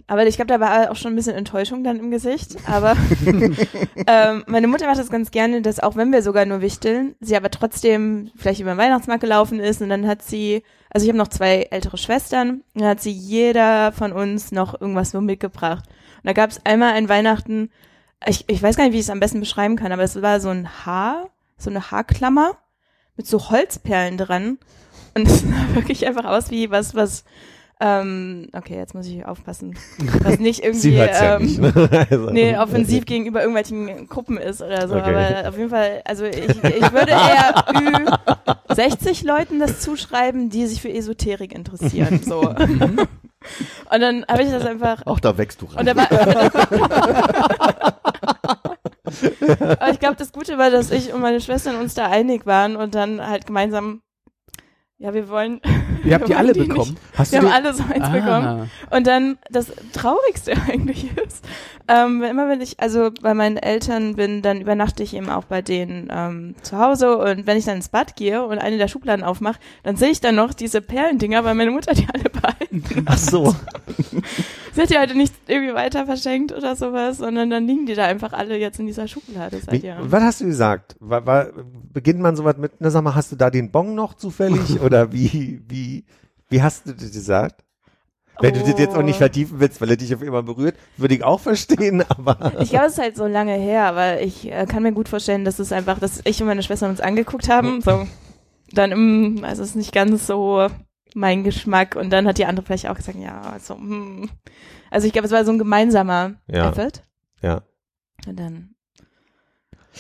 aber 0.09 0.27
ich 0.27 0.37
glaube, 0.37 0.49
da 0.49 0.61
war 0.61 0.91
auch 0.91 0.97
schon 0.97 1.13
ein 1.13 1.17
bisschen 1.17 1.35
Enttäuschung 1.35 1.83
dann 1.83 1.99
im 1.99 2.11
Gesicht. 2.11 2.57
Aber 2.67 2.97
ähm, 4.07 4.45
meine 4.47 4.69
Mutter 4.69 4.87
macht 4.87 4.99
das 4.99 5.11
ganz 5.11 5.31
gerne, 5.31 5.63
dass 5.63 5.81
auch 5.81 5.97
wenn 5.97 6.13
wir 6.13 6.23
sogar 6.23 6.47
nur 6.47 6.61
wichteln, 6.61 7.17
sie 7.21 7.37
aber 7.37 7.51
trotzdem 7.51 8.31
vielleicht 8.37 8.61
über 8.61 8.75
den 8.75 8.79
Weihnachtsmarkt 8.79 9.23
gelaufen 9.23 9.59
ist 9.59 9.83
und 9.83 9.89
dann 9.89 10.07
hat 10.07 10.23
sie, 10.23 10.63
also 10.91 11.05
ich 11.05 11.09
habe 11.09 11.19
noch 11.19 11.29
zwei 11.29 11.63
ältere 11.71 11.99
Schwestern, 11.99 12.63
und 12.75 12.83
dann 12.83 12.89
hat 12.89 13.01
sie 13.01 13.11
jeder 13.11 13.93
von 13.93 14.13
uns 14.13 14.53
noch 14.53 14.81
irgendwas 14.81 15.11
so 15.11 15.21
mitgebracht. 15.21 15.85
Und 15.89 16.27
da 16.27 16.33
gab 16.33 16.51
es 16.51 16.65
einmal 16.65 16.93
ein 16.93 17.09
Weihnachten, 17.09 17.71
ich, 18.25 18.45
ich 18.49 18.63
weiß 18.63 18.77
gar 18.77 18.85
nicht, 18.85 18.93
wie 18.93 18.99
ich 18.99 19.05
es 19.05 19.11
am 19.11 19.21
besten 19.21 19.41
beschreiben 19.41 19.77
kann, 19.77 19.93
aber 19.93 20.03
es 20.03 20.21
war 20.23 20.41
so 20.41 20.49
ein 20.49 20.87
Haar, 20.87 21.31
so 21.59 21.71
eine 21.71 21.91
Haarklammer 21.91 22.57
mit 23.17 23.27
so 23.27 23.51
Holzperlen 23.51 24.19
dran. 24.19 24.59
Und 25.15 25.27
es 25.27 25.41
sah 25.41 25.75
wirklich 25.75 26.07
einfach 26.07 26.25
aus 26.25 26.51
wie 26.51 26.71
was, 26.71 26.95
was, 26.95 27.25
ähm, 27.81 28.49
okay, 28.55 28.77
jetzt 28.77 28.95
muss 28.95 29.07
ich 29.07 29.25
aufpassen, 29.27 29.77
was 30.23 30.39
nicht 30.39 30.61
irgendwie, 30.65 30.95
ja 30.97 31.37
ähm, 31.37 31.43
nicht. 31.43 31.59
Ne? 31.61 31.73
Also, 32.11 32.31
nee, 32.31 32.57
offensiv 32.57 33.05
gegenüber 33.05 33.41
irgendwelchen 33.41 34.09
Gruppen 34.09 34.39
ist 34.39 34.63
oder 34.63 34.89
so, 34.89 34.95
Okay. 34.97 35.15
aber 35.15 35.49
auf 35.51 35.59
jeden 35.59 35.71
Fall, 35.71 36.01
also 36.05 36.25
ich, 36.25 36.49
ich 36.49 36.93
würde 36.93 37.11
eher 37.13 37.65
Ü 38.69 38.75
60 38.75 39.23
Leuten 39.25 39.61
das 39.61 39.81
zuschreiben, 39.81 40.49
die 40.51 40.67
sich 40.67 40.81
für 40.81 40.93
Esoterik 40.93 41.55
interessieren, 41.55 42.21
so. 42.25 42.41
Und 42.49 44.01
dann 44.01 44.25
habe 44.29 44.43
ich 44.43 44.51
das 44.51 44.65
einfach, 44.65 45.05
Auch 45.07 45.21
da 45.21 45.37
wächst 45.39 45.61
du 45.63 45.67
rein. 45.67 45.89
aber 49.79 49.91
ich 49.93 50.01
glaube, 50.01 50.17
das 50.17 50.33
Gute 50.33 50.59
war, 50.59 50.71
dass 50.71 50.91
ich 50.91 51.13
und 51.13 51.21
meine 51.21 51.41
Schwestern 51.41 51.77
uns 51.77 51.95
da 51.95 52.09
einig 52.11 52.47
waren 52.47 52.77
und 52.77 52.95
dann 52.95 53.25
halt 53.27 53.47
gemeinsam, 53.47 54.03
ja, 54.99 55.13
wir 55.13 55.29
wollen. 55.29 55.61
Ihr 56.05 56.15
habt 56.15 56.29
die 56.29 56.35
alle 56.35 56.55
wollen 56.55 56.69
bekommen. 56.69 56.91
Nicht. 56.93 57.19
Hast 57.19 57.33
Wir 57.33 57.41
du 57.41 57.47
haben 57.47 57.53
alle 57.53 57.75
so 57.75 57.83
eins 57.83 58.09
bekommen. 58.11 58.69
Ah. 58.91 58.97
Und 58.97 59.07
dann 59.07 59.39
das 59.51 59.71
Traurigste 59.93 60.55
eigentlich 60.69 61.15
ist, 61.19 61.45
ähm, 61.89 62.21
wenn 62.21 62.31
immer 62.31 62.49
wenn 62.49 62.61
ich, 62.61 62.81
also 62.81 63.11
bei 63.21 63.35
meinen 63.35 63.59
Eltern 63.59 64.17
bin, 64.17 64.41
dann 64.41 64.61
übernachte 64.61 65.03
ich 65.03 65.15
eben 65.15 65.29
auch 65.29 65.45
bei 65.45 65.63
denen 65.63 66.09
ähm, 66.11 66.55
zu 66.63 66.79
Hause 66.79 67.19
und 67.19 67.47
wenn 67.47 67.59
ich 67.59 67.65
dann 67.65 67.77
ins 67.77 67.91
Bad 67.91 68.17
gehe 68.17 68.45
und 68.45 68.59
eine 68.59 68.79
der 68.79 68.89
Schubladen 68.89 69.25
aufmache, 69.25 69.59
dann 69.83 69.97
sehe 69.97 70.11
ich 70.11 70.21
dann 70.21 70.35
noch 70.35 70.55
diese 70.55 70.81
Perlendinger, 70.81 71.45
weil 71.45 71.55
meine 71.55 71.71
Mutter 71.71 71.93
die 71.93 72.07
alle 72.13 72.31
behalten. 72.31 73.07
ach 73.07 73.19
so. 73.19 73.55
Sie 74.73 74.83
hat 74.83 74.91
die 74.91 74.99
heute 74.99 75.17
nicht 75.17 75.26
irgendwie 75.49 75.75
weiter 75.75 76.07
verschenkt 76.07 76.53
oder 76.53 76.77
sowas, 76.77 77.19
sondern 77.19 77.51
dann 77.51 77.67
liegen 77.67 77.87
die 77.87 77.95
da 77.95 78.05
einfach 78.07 78.33
alle 78.33 78.57
jetzt 78.59 78.79
in 78.81 78.87
dieser 78.87 79.09
Schublade 79.09 79.59
seit 79.59 79.83
Wie, 79.83 79.87
Jahren. 79.87 80.11
was 80.11 80.23
hast 80.23 80.41
du 80.41 80.47
gesagt? 80.47 80.97
War, 81.01 81.27
war, 81.27 81.49
beginnt 81.93 82.21
man 82.21 82.37
sowas 82.37 82.57
mit, 82.57 82.73
na 82.81 82.91
sag 82.91 83.03
mal, 83.03 83.15
hast 83.15 83.33
du 83.33 83.37
da 83.37 83.51
den 83.51 83.71
Bon 83.71 83.95
noch 83.95 84.15
zufällig? 84.15 84.81
Oder 84.83 85.13
wie, 85.13 85.63
wie, 85.69 86.05
wie 86.49 86.63
hast 86.63 86.87
du 86.87 86.93
das 86.93 87.13
gesagt? 87.13 87.63
Wenn 88.39 88.53
du 88.53 88.61
das 88.61 88.79
jetzt 88.79 88.95
auch 88.95 89.03
nicht 89.03 89.15
Oh. 89.15 89.19
vertiefen 89.19 89.61
willst, 89.61 89.81
weil 89.81 89.89
er 89.89 89.97
dich 89.97 90.15
auf 90.15 90.21
immer 90.23 90.43
berührt, 90.43 90.77
würde 90.99 91.15
ich 91.15 91.25
auch 91.25 91.41
verstehen, 91.41 92.05
aber. 92.09 92.61
Ich 92.61 92.69
glaube, 92.69 92.87
es 92.87 92.93
ist 92.93 92.99
halt 92.99 93.17
so 93.17 93.27
lange 93.27 93.55
her, 93.55 93.85
aber 93.85 94.21
ich 94.21 94.53
äh, 94.53 94.67
kann 94.67 94.83
mir 94.83 94.93
gut 94.93 95.09
vorstellen, 95.09 95.45
dass 95.47 95.59
es 95.59 95.73
einfach, 95.73 95.99
dass 95.99 96.21
ich 96.25 96.41
und 96.43 96.47
meine 96.47 96.63
Schwester 96.63 96.89
uns 96.89 97.01
angeguckt 97.01 97.49
haben, 97.49 97.81
so, 97.81 98.07
dann 98.73 98.93
im, 98.93 99.41
also 99.43 99.63
es 99.63 99.71
ist 99.71 99.77
nicht 99.77 99.95
ganz 99.95 100.27
so 100.27 100.67
mein 101.15 101.45
Geschmack 101.45 101.97
und 101.97 102.11
dann 102.11 102.27
hat 102.29 102.37
die 102.37 102.45
andere 102.45 102.67
vielleicht 102.67 102.89
auch 102.89 102.97
gesagt, 102.97 103.17
ja, 103.19 103.41
also, 103.41 103.75
hm. 103.77 104.29
Also 104.97 105.07
ich 105.07 105.13
glaube, 105.13 105.27
es 105.27 105.33
war 105.33 105.45
so 105.45 105.53
ein 105.53 105.59
gemeinsamer 105.59 106.37
Ja. 106.51 106.71
Effort. 106.71 107.03
Ja. 107.43 107.61
Und 108.27 108.41
dann, 108.41 108.71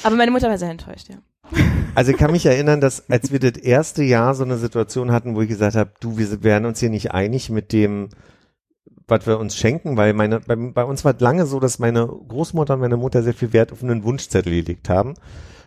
aber 0.02 0.16
meine 0.16 0.30
Mutter 0.30 0.48
war 0.48 0.56
sehr 0.56 0.70
enttäuscht, 0.70 1.10
ja. 1.10 1.16
Also 1.94 2.12
ich 2.12 2.16
kann 2.16 2.32
mich 2.32 2.46
erinnern, 2.46 2.80
dass 2.80 3.10
als 3.10 3.30
wir 3.30 3.40
das 3.40 3.58
erste 3.58 4.02
Jahr 4.02 4.34
so 4.34 4.44
eine 4.44 4.56
Situation 4.56 5.12
hatten, 5.12 5.34
wo 5.34 5.42
ich 5.42 5.48
gesagt 5.48 5.76
habe, 5.76 5.92
du, 6.00 6.16
wir 6.16 6.42
werden 6.42 6.64
uns 6.64 6.80
hier 6.80 6.88
nicht 6.88 7.12
einig 7.12 7.50
mit 7.50 7.72
dem, 7.72 8.08
was 9.06 9.26
wir 9.26 9.38
uns 9.38 9.54
schenken, 9.54 9.98
weil 9.98 10.14
meine, 10.14 10.40
bei, 10.40 10.56
bei 10.56 10.84
uns 10.84 11.04
war 11.04 11.14
es 11.14 11.20
lange 11.20 11.44
so, 11.44 11.60
dass 11.60 11.78
meine 11.78 12.06
Großmutter 12.06 12.74
und 12.74 12.80
meine 12.80 12.96
Mutter 12.96 13.22
sehr 13.22 13.34
viel 13.34 13.52
Wert 13.52 13.72
auf 13.72 13.82
einen 13.82 14.02
Wunschzettel 14.02 14.52
gelegt 14.52 14.88
haben. 14.88 15.14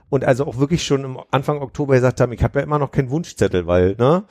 Und 0.10 0.26
also 0.26 0.48
auch 0.48 0.58
wirklich 0.58 0.84
schon 0.84 1.04
im 1.04 1.20
Anfang 1.30 1.62
Oktober 1.62 1.94
gesagt 1.94 2.20
haben, 2.20 2.34
ich 2.34 2.44
habe 2.44 2.60
ja 2.60 2.64
immer 2.64 2.80
noch 2.80 2.92
keinen 2.92 3.12
Wunschzettel, 3.12 3.68
weil, 3.68 3.96
ne? 3.98 4.24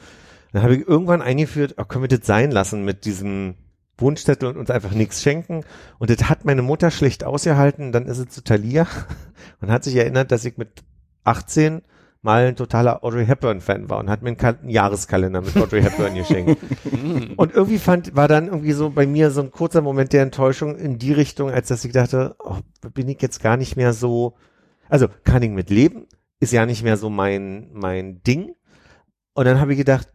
Dann 0.52 0.62
habe 0.62 0.74
ich 0.76 0.88
irgendwann 0.88 1.22
eingeführt, 1.22 1.74
oh, 1.78 1.84
können 1.84 2.04
wir 2.08 2.18
das 2.18 2.26
sein 2.26 2.50
lassen 2.50 2.84
mit 2.84 3.04
diesem 3.04 3.54
Wunschzettel 3.98 4.48
und 4.48 4.56
uns 4.56 4.70
einfach 4.70 4.92
nichts 4.92 5.22
schenken. 5.22 5.64
Und 5.98 6.10
das 6.10 6.28
hat 6.28 6.44
meine 6.44 6.62
Mutter 6.62 6.90
schlecht 6.90 7.24
ausgehalten. 7.24 7.92
Dann 7.92 8.06
ist 8.06 8.16
sie 8.16 8.28
zu 8.28 8.42
Thalia 8.42 8.86
und 9.60 9.70
hat 9.70 9.84
sich 9.84 9.96
erinnert, 9.96 10.32
dass 10.32 10.44
ich 10.44 10.56
mit 10.56 10.84
18 11.24 11.82
mal 12.22 12.46
ein 12.46 12.56
totaler 12.56 13.04
Audrey 13.04 13.26
Hepburn-Fan 13.26 13.88
war 13.88 13.98
und 13.98 14.10
hat 14.10 14.22
mir 14.22 14.30
einen, 14.30 14.40
einen 14.40 14.70
Jahreskalender 14.70 15.40
mit 15.40 15.56
Audrey 15.56 15.82
Hepburn 15.82 16.14
geschenkt. 16.14 16.60
Und 17.36 17.54
irgendwie 17.54 17.78
fand, 17.78 18.16
war 18.16 18.26
dann 18.26 18.46
irgendwie 18.48 18.72
so 18.72 18.90
bei 18.90 19.06
mir 19.06 19.30
so 19.30 19.40
ein 19.40 19.52
kurzer 19.52 19.82
Moment 19.82 20.12
der 20.12 20.22
Enttäuschung 20.22 20.76
in 20.76 20.98
die 20.98 21.12
Richtung, 21.12 21.50
als 21.50 21.68
dass 21.68 21.84
ich 21.84 21.92
dachte, 21.92 22.34
oh, 22.40 22.56
bin 22.92 23.08
ich 23.08 23.22
jetzt 23.22 23.40
gar 23.40 23.56
nicht 23.56 23.76
mehr 23.76 23.92
so, 23.92 24.34
also 24.88 25.06
kann 25.22 25.42
ich 25.42 25.50
mit 25.50 25.70
leben, 25.70 26.06
ist 26.40 26.52
ja 26.52 26.66
nicht 26.66 26.82
mehr 26.82 26.96
so 26.96 27.08
mein, 27.08 27.70
mein 27.72 28.20
Ding. 28.24 28.54
Und 29.34 29.44
dann 29.44 29.60
habe 29.60 29.72
ich 29.72 29.78
gedacht, 29.78 30.08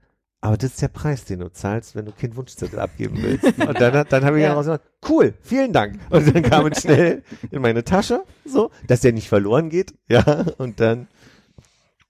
aber 0.44 0.58
das 0.58 0.72
ist 0.72 0.82
der 0.82 0.90
Preis, 0.90 1.24
den 1.24 1.40
du 1.40 1.50
zahlst, 1.52 1.96
wenn 1.96 2.06
du 2.06 2.12
keinen 2.12 2.36
Wunschzettel 2.36 2.78
abgeben 2.78 3.18
willst. 3.22 3.46
Und 3.46 3.80
dann, 3.80 4.06
dann 4.10 4.26
habe 4.26 4.38
ich 4.38 4.44
Ja. 4.44 4.50
herausgefunden, 4.50 4.86
cool, 5.08 5.34
vielen 5.42 5.72
Dank. 5.72 6.00
Und 6.10 6.36
dann 6.36 6.44
kam 6.44 6.66
es 6.68 6.82
schnell 6.82 7.24
in 7.50 7.62
meine 7.62 7.86
Tasche, 7.86 8.24
so, 8.44 8.70
dass 8.88 9.00
der 9.00 9.14
nicht 9.14 9.30
verloren 9.30 9.70
geht. 9.70 9.94
Ja, 10.10 10.46
und 10.58 10.82
dann, 10.82 11.08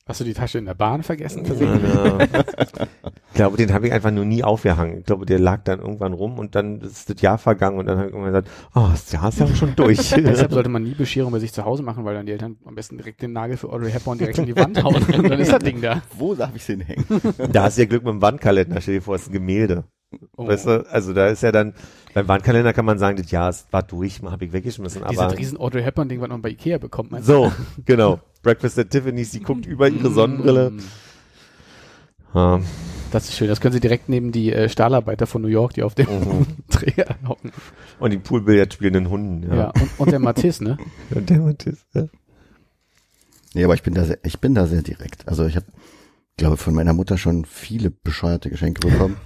Hast 0.06 0.20
du 0.20 0.26
die 0.26 0.34
Tasche 0.34 0.58
in 0.58 0.66
der 0.66 0.74
Bahn 0.74 1.02
vergessen? 1.02 1.46
Ja, 1.46 2.20
ich 2.20 3.34
glaube, 3.36 3.56
den 3.56 3.72
habe 3.72 3.88
ich 3.88 3.94
einfach 3.94 4.12
nur 4.12 4.26
nie 4.26 4.44
aufgehangen. 4.44 5.00
Ich 5.00 5.06
glaube, 5.06 5.26
der 5.26 5.40
lag 5.40 5.64
dann 5.64 5.80
irgendwann 5.80 6.12
rum 6.12 6.40
und 6.40 6.56
dann 6.56 6.82
ist 6.82 7.10
das 7.10 7.22
Jahr 7.22 7.38
vergangen 7.38 7.80
und 7.80 7.86
dann 7.86 7.98
habe 7.98 8.10
ich 8.10 8.14
irgendwann 8.14 8.34
gesagt, 8.34 8.50
oh, 8.76 8.90
das 8.92 9.10
Jahr 9.14 9.30
ist 9.30 9.40
ja 9.40 9.46
auch 9.46 9.56
schon 9.56 9.78
durch. 9.78 9.98
Deshalb 10.18 10.52
sollte 10.52 10.68
man 10.68 10.84
nie 10.84 10.94
Bescherung 10.94 11.32
bei 11.32 11.40
sich 11.40 11.54
zu 11.54 11.64
Hause 11.64 11.84
machen, 11.84 12.04
weil 12.04 12.16
dann 12.16 12.26
die 12.26 12.34
Eltern 12.34 12.58
am 12.66 12.76
besten 12.76 12.98
direkt 12.98 13.22
den 13.22 13.32
Nagel 13.32 13.56
für 13.56 13.70
Audrey 13.70 13.92
Hepburn 13.92 14.18
direkt 14.18 14.40
in 14.40 14.46
die 14.46 14.58
Wand 14.58 14.84
hauen. 14.84 15.02
Und 15.04 15.30
dann 15.30 15.40
ist 15.40 15.54
das 15.54 15.64
Ding 15.64 15.80
da. 15.80 16.02
Wo 16.18 16.36
darf 16.36 16.54
ich 16.54 16.66
den 16.66 16.82
hängen? 16.82 17.06
da 17.54 17.64
hast 17.64 17.78
du 17.78 17.84
ja 17.84 17.88
Glück 17.88 18.04
mit 18.04 18.12
dem 18.12 18.22
Wandkalender, 18.22 18.82
stell 18.82 18.96
dir 18.96 19.02
vor, 19.02 19.16
es 19.16 19.22
ist 19.22 19.30
ein 19.30 19.34
Gemälde. 19.34 19.86
Oh. 20.38 20.48
Weißt 20.48 20.66
du, 20.66 20.86
also 20.90 21.14
da 21.14 21.28
ist 21.28 21.44
ja 21.44 21.52
dann, 21.52 21.74
beim 22.14 22.28
Wandkalender 22.28 22.74
kann 22.74 22.86
man 22.86 22.98
sagen, 23.00 23.18
das 23.18 23.30
Jahr 23.32 23.50
ist- 23.50 23.72
war 23.72 23.84
durch, 23.84 24.22
habe 24.24 24.46
ich 24.46 24.54
weggeschmissen, 24.54 25.04
Dieses 25.10 25.22
aber 25.24 25.38
riesen 25.38 25.58
Audrey 25.60 25.84
Hepburn-Ding, 25.84 26.22
was 26.22 26.30
man 26.30 26.42
bei 26.42 26.50
Ikea 26.50 26.78
bekommt, 26.78 27.12
meinst 27.12 27.28
du? 27.30 27.34
so, 27.34 27.52
genau. 27.86 28.20
Breakfast 28.42 28.78
at 28.80 28.90
Tiffany's, 28.90 29.32
die 29.32 29.40
guckt 29.42 29.66
über 29.66 29.88
ihre 29.88 30.12
Sonnenbrille. 30.12 30.72
Mm. 30.72 30.80
Ja. 32.34 32.60
Das 33.12 33.26
ist 33.30 33.36
schön. 33.36 33.48
Das 33.48 33.62
können 33.62 33.74
Sie 33.74 33.80
direkt 33.80 34.10
neben 34.10 34.32
die 34.32 34.52
äh, 34.52 34.68
Stahlarbeiter 34.70 35.28
von 35.28 35.42
New 35.44 35.48
York, 35.48 35.74
die 35.76 35.84
auf 35.84 35.94
dem 35.94 36.08
Mhm. 36.08 36.46
Träger 36.70 37.16
hocken. 37.28 37.52
Und 38.00 38.12
die 38.12 38.18
Poolbillard 38.18 38.74
spielenden 38.74 39.10
Hunden, 39.10 39.48
Ja. 39.50 39.56
ja. 39.56 39.68
Und, 39.70 39.90
und 40.00 40.12
der 40.12 40.20
Matisse, 40.20 40.64
ne? 40.64 40.78
Und 41.16 41.30
der 41.30 41.40
Matthias, 41.40 41.86
ja. 41.94 42.06
Nee, 43.54 43.64
aber 43.66 43.76
ich 43.76 43.84
bin 43.84 43.94
da 43.94 44.04
sehr, 44.04 44.18
ich 44.24 44.40
bin 44.40 44.56
da 44.56 44.66
sehr 44.66 44.82
direkt. 44.82 45.28
Also 45.28 45.46
ich 45.46 45.56
habe, 45.56 45.66
glaube 46.38 46.58
von 46.58 46.74
meiner 46.74 46.94
Mutter 46.94 47.18
schon 47.18 47.46
viele 47.46 47.92
bescheuerte 47.92 48.50
Geschenke 48.50 48.88
bekommen. 48.88 49.18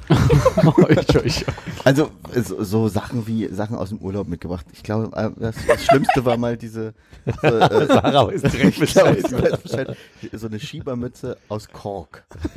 ich, 0.89 1.15
ich, 1.24 1.46
Also 1.86 2.12
so, 2.36 2.63
so 2.63 2.88
Sachen 2.89 3.28
wie 3.28 3.48
Sachen 3.48 3.78
aus 3.78 3.89
dem 3.89 4.00
Urlaub 4.00 4.28
mitgebracht. 4.28 4.65
Ich 4.74 4.84
glaube, 4.84 5.15
äh, 5.15 5.30
das, 5.39 5.56
das 5.67 5.86
Schlimmste 5.86 6.26
war 6.26 6.38
mal 6.38 6.58
diese 6.58 6.93
äh, 7.26 7.86
Sarah 7.88 8.30
ist 8.30 8.52
direkt 8.54 8.82
ich 8.82 8.93
glaube, 8.93 9.17
ich 9.17 9.62
Bescheid. 9.62 9.98
So 10.34 10.48
eine 10.48 10.60
Schiebermütze 10.60 11.38
aus 11.48 11.70
Kork. 11.70 12.26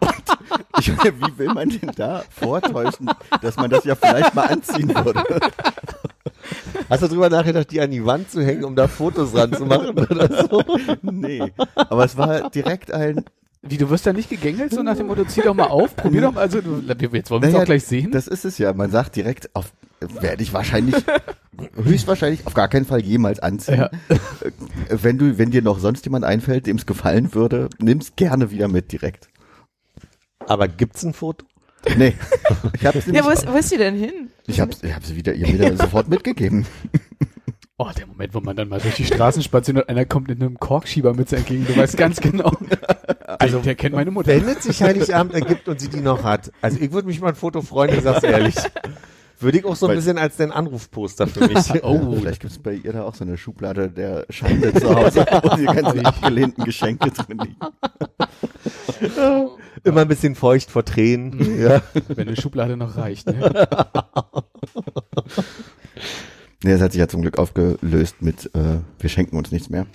Und 0.00 0.35
ich 0.80 0.96
meine, 0.96 1.12
wie 1.20 1.38
will 1.38 1.48
man 1.54 1.68
denn 1.68 1.90
da 1.96 2.22
vortäuschen, 2.30 3.10
dass 3.42 3.56
man 3.56 3.70
das 3.70 3.84
ja 3.84 3.94
vielleicht 3.94 4.34
mal 4.34 4.46
anziehen 4.46 4.94
würde? 4.94 5.22
Hast 6.88 7.02
du 7.02 7.08
drüber 7.08 7.28
nachgedacht, 7.28 7.70
die 7.70 7.80
an 7.80 7.90
die 7.90 8.04
Wand 8.04 8.30
zu 8.30 8.42
hängen, 8.44 8.64
um 8.64 8.76
da 8.76 8.86
Fotos 8.86 9.34
ranzumachen 9.34 9.98
oder 9.98 10.48
so? 10.48 10.62
Nee, 11.02 11.52
aber 11.74 12.04
es 12.04 12.16
war 12.16 12.50
direkt 12.50 12.92
ein, 12.92 13.24
Wie, 13.62 13.76
du 13.78 13.90
wirst 13.90 14.06
da 14.06 14.12
nicht 14.12 14.30
gegängelt, 14.30 14.72
so 14.72 14.82
nach 14.82 14.96
dem 14.96 15.08
Motto, 15.08 15.24
zieh 15.24 15.40
doch 15.42 15.54
mal 15.54 15.66
auf, 15.66 15.96
probier 15.96 16.20
doch 16.22 16.32
mal, 16.34 16.42
also, 16.42 16.60
du, 16.60 16.80
jetzt 17.12 17.30
wollen 17.30 17.42
wir 17.42 17.48
es 17.48 17.52
Naja, 17.52 17.62
auch 17.62 17.66
gleich 17.66 17.84
sehen. 17.84 18.12
das 18.12 18.28
ist 18.28 18.44
es 18.44 18.58
ja. 18.58 18.72
Man 18.72 18.90
sagt 18.90 19.16
direkt, 19.16 19.50
auf 19.54 19.72
werde 20.20 20.42
ich 20.42 20.52
wahrscheinlich, 20.52 20.94
höchstwahrscheinlich 21.74 22.46
auf 22.46 22.54
gar 22.54 22.68
keinen 22.68 22.84
Fall 22.84 23.00
jemals 23.00 23.40
anziehen. 23.40 23.78
Ja. 23.78 23.90
Äh, 24.08 24.18
Wenn 24.90 25.16
du, 25.18 25.38
wenn 25.38 25.50
dir 25.50 25.62
noch 25.62 25.78
sonst 25.78 26.04
jemand 26.04 26.24
einfällt, 26.24 26.66
dem 26.66 26.76
es 26.76 26.84
gefallen 26.86 27.34
würde, 27.34 27.70
nimm's 27.80 28.14
gerne 28.14 28.50
wieder 28.50 28.68
mit 28.68 28.92
direkt. 28.92 29.28
Aber 30.46 30.68
gibt's 30.68 31.04
ein 31.04 31.12
Foto? 31.12 31.44
Nee, 31.96 32.14
ich 32.74 32.84
habe 32.86 32.98
Ja, 33.12 33.24
wo 33.24 33.30
ist, 33.30 33.46
wo 33.46 33.56
ist 33.56 33.70
die 33.70 33.76
denn 33.76 33.96
hin? 33.96 34.30
ich 34.46 34.60
hab, 34.60 34.70
ich 34.82 34.94
hab 34.94 35.04
sie 35.04 35.14
wieder, 35.14 35.34
ihr 35.34 35.46
wieder 35.46 35.76
sofort 35.76 36.08
mitgegeben. 36.08 36.66
Oh, 37.78 37.90
der 37.94 38.06
Moment, 38.06 38.32
wo 38.32 38.40
man 38.40 38.56
dann 38.56 38.70
mal 38.70 38.80
durch 38.80 38.94
die 38.94 39.04
Straßen 39.04 39.42
spaziert 39.42 39.76
und 39.76 39.86
einer 39.90 40.06
kommt 40.06 40.30
in 40.30 40.40
einem 40.40 40.58
Korkschiebermütze 40.58 41.36
entgegen, 41.36 41.66
du 41.66 41.76
weißt 41.76 41.98
ganz 41.98 42.22
genau. 42.22 42.50
Also, 43.38 43.58
der 43.58 43.74
kennt 43.74 43.94
meine 43.94 44.10
Mutter. 44.10 44.28
Wenn 44.28 44.48
es 44.48 44.62
sich 44.62 44.82
Heiligabend 44.82 45.34
ergibt 45.34 45.68
und 45.68 45.78
sie 45.78 45.88
die 45.88 46.00
noch 46.00 46.22
hat. 46.24 46.50
Also 46.62 46.78
ich 46.80 46.90
würde 46.92 47.06
mich 47.06 47.20
mal 47.20 47.28
ein 47.30 47.34
Foto 47.34 47.60
freuen, 47.60 47.94
ich 47.94 48.02
sag's 48.02 48.22
ehrlich. 48.22 48.54
Würde 49.38 49.58
ich 49.58 49.64
auch 49.64 49.76
so 49.76 49.86
ein 49.86 49.90
Weil- 49.90 49.96
bisschen 49.96 50.18
als 50.18 50.36
den 50.36 50.50
Anrufposter 50.50 51.26
für 51.26 51.46
mich. 51.48 51.58
Oh, 51.82 52.16
Vielleicht 52.18 52.40
gibt's 52.40 52.58
bei 52.58 52.74
ihr 52.74 52.92
da 52.92 53.02
auch 53.04 53.14
so 53.14 53.24
eine 53.24 53.36
Schublade 53.36 53.90
der 53.90 54.24
Schande 54.30 54.72
zu 54.74 54.94
Hause, 54.94 55.26
wo 55.42 55.56
die 55.56 55.64
ganzen 55.66 56.06
abgelehnten 56.06 56.64
Geschenke 56.64 57.10
drin 57.10 57.38
liegen. 57.38 57.56
Immer 59.84 60.00
ein 60.02 60.08
bisschen 60.08 60.34
feucht 60.34 60.70
vor 60.70 60.84
Tränen. 60.84 61.60
Ja. 61.60 61.82
wenn 62.08 62.28
eine 62.28 62.36
Schublade 62.36 62.76
noch 62.76 62.96
reicht. 62.96 63.26
Ne? 63.26 63.68
Nee, 66.64 66.72
das 66.72 66.80
hat 66.80 66.92
sich 66.92 66.98
ja 67.00 67.06
zum 67.08 67.22
Glück 67.22 67.38
aufgelöst 67.38 68.16
mit, 68.22 68.46
äh, 68.54 68.78
wir 68.98 69.10
schenken 69.10 69.36
uns 69.36 69.52
nichts 69.52 69.68
mehr. 69.68 69.86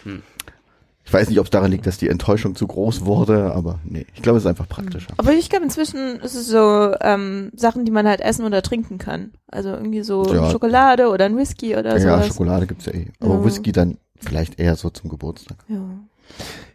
Ich 1.12 1.14
weiß 1.14 1.28
nicht, 1.28 1.40
ob 1.40 1.46
es 1.48 1.50
daran 1.50 1.70
liegt, 1.70 1.86
dass 1.88 1.98
die 1.98 2.08
Enttäuschung 2.08 2.56
zu 2.56 2.66
groß 2.66 3.04
wurde, 3.04 3.52
aber 3.54 3.80
nee, 3.84 4.06
ich 4.16 4.22
glaube, 4.22 4.38
es 4.38 4.46
ist 4.46 4.48
einfach 4.48 4.70
praktischer. 4.70 5.12
Aber 5.18 5.34
ich 5.34 5.50
glaube, 5.50 5.66
inzwischen 5.66 6.22
ist 6.22 6.36
es 6.36 6.48
so 6.48 6.94
ähm, 7.02 7.52
Sachen, 7.54 7.84
die 7.84 7.92
man 7.92 8.08
halt 8.08 8.22
essen 8.22 8.46
oder 8.46 8.62
trinken 8.62 8.98
kann. 8.98 9.32
Also 9.48 9.72
irgendwie 9.72 10.04
so 10.04 10.34
Ja. 10.34 10.50
Schokolade 10.50 11.10
oder 11.10 11.26
ein 11.26 11.36
Whisky 11.36 11.76
oder 11.76 11.98
Ja, 11.98 12.00
sowas. 12.00 12.28
Schokolade 12.30 12.66
gibt's 12.66 12.86
ja 12.86 12.94
eh. 12.94 13.08
Aber 13.20 13.34
Ja. 13.34 13.44
Whisky 13.44 13.74
dann 13.74 13.98
vielleicht 14.22 14.58
eher 14.58 14.78
so 14.78 14.90
zum 14.90 15.10
Geburtstag. 15.10 15.58
Ja. 15.68 15.82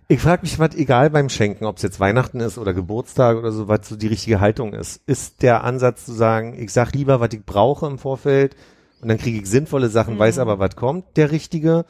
Ich 0.07 0.21
frage 0.21 0.43
mich, 0.43 0.59
was 0.59 0.75
egal 0.75 1.09
beim 1.09 1.31
Schenken, 1.31 1.65
ob 1.65 1.79
es 1.79 1.83
jetzt 1.83 1.99
Weihnachten 1.99 2.41
ist 2.41 2.59
oder 2.59 2.75
Geburtstag 2.75 3.39
oder 3.39 3.53
so, 3.53 3.69
was 3.69 3.89
so 3.89 3.97
die 3.97 4.07
richtige 4.07 4.39
Haltung 4.39 4.75
ist. 4.75 5.01
Ist 5.07 5.41
der 5.41 5.65
Ansatz 5.65 6.05
zu 6.05 6.13
sagen, 6.13 6.55
ich 6.63 6.75
sag 6.75 6.93
lieber, 6.95 7.21
was 7.21 7.31
ich 7.33 7.43
brauche 7.43 7.87
im 7.87 7.97
Vorfeld 7.97 8.55
und 9.01 9.09
dann 9.09 9.17
kriege 9.17 9.39
ich 9.41 9.49
sinnvolle 9.49 9.89
Sachen, 9.89 10.17
Mhm. 10.17 10.19
weiß 10.19 10.39
aber, 10.41 10.59
was 10.59 10.77
kommt, 10.77 11.05
der 11.17 11.31
richtige? 11.33 11.87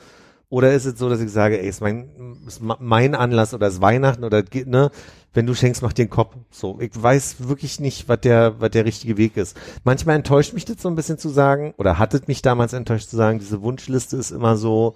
Oder 0.48 0.72
ist 0.74 0.85
es 0.85 0.98
so, 0.98 1.09
dass 1.09 1.20
ich 1.20 1.30
sage, 1.30 1.61
ey, 1.61 1.68
ist 1.68 1.80
mein, 1.80 2.09
ist 2.46 2.61
mein 2.62 3.14
Anlass 3.16 3.52
oder 3.52 3.66
ist 3.66 3.80
Weihnachten 3.80 4.22
oder 4.24 4.44
ne? 4.66 4.90
Wenn 5.35 5.44
du 5.46 5.54
schenkst, 5.54 5.82
mach 5.82 5.92
dir 5.92 6.02
einen 6.04 6.11
Kopf. 6.11 6.35
So, 6.50 6.78
ich 6.80 6.92
weiß 6.94 7.48
wirklich 7.48 7.78
nicht, 7.80 8.09
was 8.09 8.20
der, 8.20 8.59
was 8.61 8.70
der 8.70 8.85
richtige 8.87 9.18
Weg 9.18 9.37
ist. 9.37 9.56
Manchmal 9.85 10.16
enttäuscht 10.16 10.54
mich 10.54 10.64
das 10.64 10.80
so 10.80 10.88
ein 10.88 10.94
bisschen 10.94 11.18
zu 11.18 11.28
sagen, 11.28 11.74
oder 11.76 11.98
hattet 11.98 12.26
mich 12.28 12.40
damals 12.42 12.72
enttäuscht 12.72 13.11
zu 13.11 13.16
sagen, 13.16 13.38
diese 13.38 13.61
Wunschliste 13.61 14.16
ist 14.16 14.30
immer 14.30 14.56
so, 14.56 14.94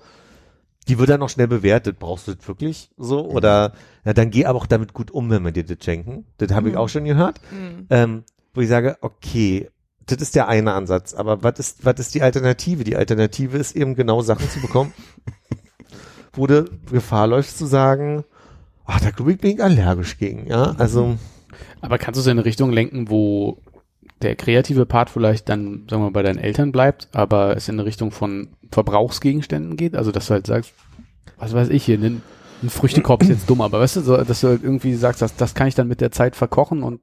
die 0.88 0.98
wird 0.98 1.10
dann 1.10 1.20
noch 1.20 1.28
schnell 1.28 1.48
bewertet. 1.48 1.98
Brauchst 1.98 2.26
du 2.26 2.34
das 2.34 2.48
wirklich 2.48 2.90
so? 2.96 3.28
Oder 3.28 3.72
ja, 4.04 4.14
dann 4.14 4.30
geh 4.30 4.46
aber 4.46 4.58
auch 4.58 4.66
damit 4.66 4.94
gut 4.94 5.10
um, 5.10 5.28
wenn 5.30 5.44
wir 5.44 5.52
dir 5.52 5.64
das 5.64 5.84
schenken. 5.84 6.24
Das 6.38 6.52
habe 6.52 6.68
ich 6.68 6.74
Mhm. 6.74 6.80
auch 6.80 6.88
schon 6.88 7.04
gehört. 7.04 7.40
Mhm. 7.50 7.86
Ähm, 7.90 8.24
wo 8.54 8.62
ich 8.62 8.68
sage, 8.68 8.96
okay, 9.02 9.68
das 10.10 10.20
ist 10.20 10.34
der 10.34 10.48
eine 10.48 10.72
Ansatz, 10.72 11.14
aber 11.14 11.42
was 11.42 11.58
ist, 11.58 11.84
was 11.84 11.98
ist 11.98 12.14
die 12.14 12.22
Alternative? 12.22 12.84
Die 12.84 12.96
Alternative 12.96 13.58
ist 13.58 13.76
eben 13.76 13.94
genau 13.94 14.22
Sachen 14.22 14.48
zu 14.48 14.60
bekommen, 14.60 14.92
wo 16.32 16.46
du 16.46 16.64
Gefahr 16.90 17.26
läufst 17.26 17.58
zu 17.58 17.66
sagen, 17.66 18.24
ach, 18.84 19.00
da 19.00 19.10
glaube 19.10 19.32
ich, 19.32 19.38
bin 19.38 19.52
ich 19.52 19.62
allergisch 19.62 20.18
gegen, 20.18 20.46
ja. 20.46 20.74
Also, 20.78 21.16
Aber 21.80 21.98
kannst 21.98 22.18
du 22.18 22.20
es 22.20 22.26
in 22.26 22.32
eine 22.32 22.44
Richtung 22.44 22.72
lenken, 22.72 23.10
wo 23.10 23.58
der 24.22 24.36
kreative 24.36 24.86
Part 24.86 25.10
vielleicht 25.10 25.48
dann, 25.48 25.86
sagen 25.88 26.02
wir 26.02 26.06
mal, 26.06 26.10
bei 26.10 26.22
deinen 26.22 26.38
Eltern 26.38 26.72
bleibt, 26.72 27.08
aber 27.12 27.56
es 27.56 27.68
in 27.68 27.76
eine 27.76 27.86
Richtung 27.86 28.10
von 28.10 28.48
Verbrauchsgegenständen 28.70 29.76
geht? 29.76 29.96
Also, 29.96 30.12
dass 30.12 30.26
du 30.26 30.34
halt 30.34 30.46
sagst, 30.46 30.72
was 31.38 31.54
weiß 31.54 31.70
ich 31.70 31.84
hier, 31.84 31.98
ein, 31.98 32.22
ein 32.62 32.70
Früchtekorb 32.70 33.22
ist 33.22 33.28
jetzt 33.28 33.48
dumm, 33.48 33.62
aber 33.62 33.80
weißt 33.80 33.96
du, 33.96 34.00
so, 34.02 34.16
dass 34.16 34.40
du 34.40 34.48
halt 34.48 34.62
irgendwie 34.62 34.94
sagst, 34.94 35.22
das, 35.22 35.36
das 35.36 35.54
kann 35.54 35.68
ich 35.68 35.74
dann 35.74 35.88
mit 35.88 36.00
der 36.00 36.10
Zeit 36.10 36.36
verkochen 36.36 36.82
und 36.82 37.00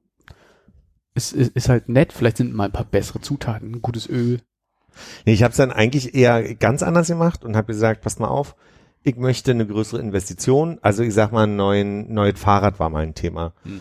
es 1.18 1.32
ist, 1.32 1.54
ist 1.54 1.68
halt 1.68 1.88
nett, 1.88 2.12
vielleicht 2.12 2.38
sind 2.38 2.54
mal 2.54 2.64
ein 2.64 2.72
paar 2.72 2.84
bessere 2.86 3.20
Zutaten, 3.20 3.72
ein 3.74 3.82
gutes 3.82 4.08
Öl. 4.08 4.40
nee, 5.26 5.32
ich 5.32 5.42
habe 5.42 5.50
es 5.52 5.56
dann 5.58 5.70
eigentlich 5.72 6.14
eher 6.14 6.54
ganz 6.54 6.82
anders 6.82 7.08
gemacht 7.08 7.44
und 7.44 7.56
habe 7.56 7.66
gesagt, 7.72 8.00
passt 8.02 8.20
mal 8.20 8.28
auf, 8.28 8.56
ich 9.02 9.16
möchte 9.16 9.50
eine 9.52 9.66
größere 9.66 10.00
Investition. 10.00 10.78
Also 10.82 11.02
ich 11.02 11.14
sag 11.14 11.30
mal, 11.32 11.44
ein 11.44 11.56
neuen, 11.56 12.12
neues 12.12 12.38
Fahrrad 12.38 12.78
war 12.80 12.90
mal 12.90 13.02
ein 13.04 13.14
Thema. 13.14 13.52
Hm. 13.64 13.80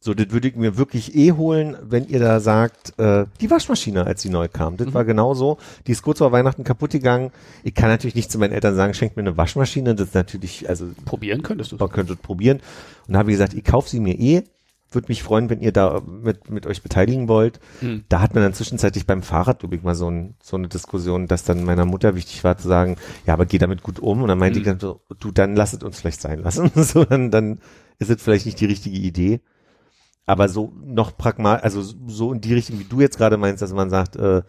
So, 0.00 0.14
das 0.14 0.30
würde 0.30 0.46
ich 0.46 0.54
mir 0.54 0.76
wirklich 0.76 1.16
eh 1.16 1.32
holen, 1.32 1.76
wenn 1.82 2.06
ihr 2.06 2.20
da 2.20 2.38
sagt, 2.38 2.96
äh, 3.00 3.24
die 3.40 3.50
Waschmaschine, 3.50 4.06
als 4.06 4.22
die 4.22 4.28
neu 4.28 4.46
kam. 4.46 4.76
Das 4.76 4.86
Mhm. 4.88 4.94
war 4.94 5.04
genau 5.04 5.34
so. 5.34 5.58
Die 5.88 5.92
ist 5.92 6.02
kurz 6.02 6.18
vor 6.18 6.30
Weihnachten 6.30 6.62
kaputt 6.62 6.90
gegangen. 6.92 7.32
Ich 7.64 7.74
kann 7.74 7.88
natürlich 7.88 8.14
nicht 8.14 8.30
zu 8.30 8.38
meinen 8.38 8.52
Eltern 8.52 8.76
sagen, 8.76 8.94
schenkt 8.94 9.16
mir 9.16 9.22
eine 9.22 9.36
Waschmaschine. 9.36 9.96
Das 9.96 10.08
ist 10.08 10.14
natürlich, 10.14 10.68
also 10.68 10.86
Probieren 11.04 11.42
könntest 11.42 11.72
du. 11.72 11.76
man 11.78 11.88
könnte 11.90 12.12
es 12.12 12.18
probieren. 12.20 12.60
Und 13.08 13.14
da 13.14 13.18
habe 13.18 13.30
ich 13.32 13.34
gesagt, 13.38 13.54
ich 13.54 13.64
kaufe 13.64 13.88
sie 13.88 13.98
mir 13.98 14.14
eh. 14.20 14.44
Würde 14.90 15.08
mich 15.08 15.22
freuen, 15.22 15.50
wenn 15.50 15.60
ihr 15.60 15.72
da 15.72 16.00
mit, 16.06 16.50
mit 16.50 16.66
euch 16.66 16.82
beteiligen 16.82 17.28
wollt. 17.28 17.60
Hm. 17.80 18.04
Da 18.08 18.20
hat 18.20 18.34
man 18.34 18.42
dann 18.42 18.54
zwischenzeitlich 18.54 19.06
beim 19.06 19.22
Fahrrad, 19.22 19.60
glaube 19.60 19.76
ich, 19.76 19.82
mal 19.82 19.94
so, 19.94 20.10
ein, 20.10 20.34
so 20.42 20.56
eine 20.56 20.68
Diskussion, 20.68 21.26
dass 21.26 21.44
dann 21.44 21.64
meiner 21.64 21.84
Mutter 21.84 22.14
wichtig 22.14 22.42
war 22.44 22.56
zu 22.56 22.68
sagen, 22.68 22.96
ja, 23.26 23.34
aber 23.34 23.44
geh 23.46 23.58
damit 23.58 23.82
gut 23.82 23.98
um. 24.00 24.22
Und 24.22 24.28
dann 24.28 24.38
meinte 24.38 24.58
Mhm. 24.58 24.62
ich 24.64 24.68
dann 24.70 24.80
so, 24.80 25.02
du, 25.20 25.30
dann 25.30 25.56
lass 25.56 25.74
es 25.74 25.82
uns 25.82 26.00
vielleicht 26.00 26.20
sein 26.22 26.40
lassen. 26.42 26.70
so, 26.74 27.04
dann, 27.04 27.30
dann 27.30 27.58
ist 27.98 28.10
es 28.10 28.22
vielleicht 28.22 28.46
nicht 28.46 28.60
die 28.60 28.66
richtige 28.66 28.96
Idee. 28.96 29.40
Aber 30.24 30.48
so 30.48 30.72
noch 30.84 31.16
pragmatisch, 31.16 31.64
also 31.64 31.82
so 32.06 32.32
in 32.32 32.40
die 32.40 32.54
Richtung, 32.54 32.78
wie 32.78 32.84
du 32.84 33.00
jetzt 33.00 33.16
gerade 33.18 33.36
meinst, 33.36 33.62
dass 33.62 33.72
man 33.72 33.90
sagt, 33.90 34.16
äh, 34.16 34.42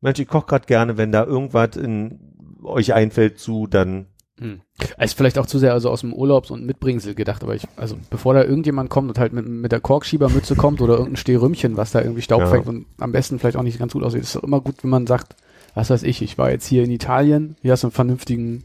Mensch, 0.00 0.18
ich 0.18 0.28
koche 0.28 0.46
gerade 0.46 0.66
gerne, 0.66 0.96
wenn 0.96 1.12
da 1.12 1.24
irgendwas 1.24 1.76
in 1.76 2.58
euch 2.62 2.92
einfällt 2.94 3.38
zu, 3.38 3.66
dann 3.66 4.06
Hm. 4.40 4.60
Ist 4.98 5.16
vielleicht 5.16 5.38
auch 5.38 5.46
zu 5.46 5.58
sehr 5.58 5.72
also 5.72 5.90
aus 5.90 6.00
dem 6.00 6.12
Urlaubs- 6.12 6.50
und 6.50 6.66
Mitbringsel 6.66 7.14
gedacht, 7.14 7.44
aber 7.44 7.54
ich, 7.54 7.68
also 7.76 7.96
bevor 8.10 8.34
da 8.34 8.42
irgendjemand 8.42 8.90
kommt 8.90 9.08
und 9.08 9.18
halt 9.18 9.32
mit, 9.32 9.46
mit 9.46 9.70
der 9.70 9.80
Korkschiebermütze 9.80 10.56
kommt 10.56 10.80
oder 10.80 10.94
irgendein 10.94 11.16
Stehrümmchen, 11.16 11.76
was 11.76 11.92
da 11.92 12.00
irgendwie 12.00 12.22
Staub 12.22 12.40
Ja. 12.40 12.46
fängt 12.48 12.66
und 12.66 12.86
am 12.98 13.12
besten 13.12 13.38
vielleicht 13.38 13.56
auch 13.56 13.62
nicht 13.62 13.78
ganz 13.78 13.92
gut 13.92 14.02
aussieht, 14.02 14.22
ist 14.22 14.34
doch 14.34 14.42
immer 14.42 14.60
gut, 14.60 14.82
wenn 14.82 14.90
man 14.90 15.06
sagt, 15.06 15.36
was 15.74 15.90
weiß 15.90 16.02
ich, 16.02 16.20
ich 16.20 16.36
war 16.36 16.50
jetzt 16.50 16.66
hier 16.66 16.82
in 16.82 16.90
Italien, 16.90 17.56
hier 17.62 17.72
hast 17.72 17.84
du 17.84 17.88
einen 17.88 17.92
vernünftigen 17.92 18.64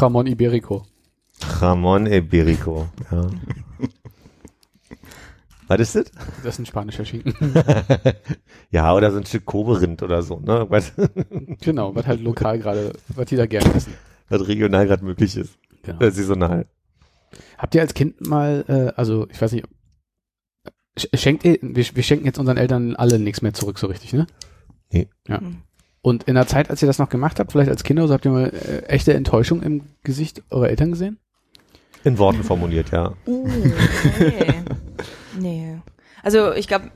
Jamon 0.00 0.26
Iberico. 0.26 0.84
Ramon 1.60 2.06
Iberico, 2.06 2.88
ja. 3.10 3.26
Was 5.66 5.80
ist 5.80 5.96
das? 5.96 6.04
Das 6.42 6.54
ist 6.54 6.60
ein 6.60 6.66
spanischer 6.66 7.04
Schinken. 7.04 7.34
ja, 8.70 8.94
oder 8.94 9.10
so 9.10 9.18
ein 9.18 9.26
Stück 9.26 9.44
Kobe-Rind 9.44 10.02
oder 10.02 10.22
so, 10.22 10.40
ne? 10.40 10.66
Genau, 11.60 11.94
was 11.94 12.06
halt 12.06 12.22
lokal 12.22 12.58
gerade, 12.58 12.92
was 13.08 13.26
die 13.26 13.36
da 13.36 13.46
gerne 13.46 13.74
essen. 13.74 13.92
Was 14.28 14.46
regional 14.48 14.86
gerade 14.86 15.04
möglich 15.04 15.36
ist. 15.36 15.58
Genau. 15.82 16.00
Äh, 16.00 16.10
saisonal. 16.10 16.66
Habt 17.56 17.74
ihr 17.74 17.80
als 17.80 17.94
Kind 17.94 18.26
mal, 18.26 18.64
äh, 18.68 18.98
also 18.98 19.26
ich 19.30 19.40
weiß 19.40 19.52
nicht, 19.52 19.66
sch- 20.98 21.16
schenkt 21.16 21.44
ihr, 21.44 21.58
wir, 21.62 21.84
wir 21.94 22.02
schenken 22.02 22.26
jetzt 22.26 22.38
unseren 22.38 22.56
Eltern 22.56 22.96
alle 22.96 23.18
nichts 23.18 23.42
mehr 23.42 23.52
zurück, 23.54 23.78
so 23.78 23.86
richtig, 23.86 24.12
ne? 24.12 24.26
Nee. 24.90 25.08
Ja. 25.28 25.40
Mhm. 25.40 25.58
Und 26.00 26.24
in 26.24 26.36
der 26.36 26.46
Zeit, 26.46 26.70
als 26.70 26.80
ihr 26.82 26.86
das 26.86 26.98
noch 26.98 27.08
gemacht 27.08 27.38
habt, 27.40 27.52
vielleicht 27.52 27.70
als 27.70 27.84
Kinder, 27.84 28.06
so 28.06 28.14
habt 28.14 28.24
ihr 28.24 28.30
mal 28.30 28.48
äh, 28.50 28.82
echte 28.86 29.12
Enttäuschung 29.14 29.62
im 29.62 29.82
Gesicht 30.04 30.42
eurer 30.50 30.68
Eltern 30.70 30.90
gesehen? 30.92 31.18
In 32.04 32.16
Worten 32.18 32.44
formuliert, 32.44 32.90
ja. 32.92 33.14
Uh, 33.26 33.46
nee. 34.18 34.54
nee. 35.38 35.78
Also 36.22 36.52
ich 36.52 36.68
glaube, 36.68 36.90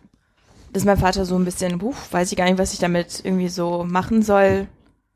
dass 0.73 0.85
mein 0.85 0.97
Vater 0.97 1.25
so 1.27 1.37
ein 1.37 1.45
bisschen, 1.45 1.79
puh, 1.79 1.93
weiß 2.13 2.31
ich 2.31 2.39
gar 2.39 2.45
nicht, 2.47 2.59
was 2.59 2.73
ich 2.73 2.79
damit 2.79 3.21
irgendwie 3.25 3.49
so 3.49 3.85
machen 3.85 4.23
soll, 4.23 4.69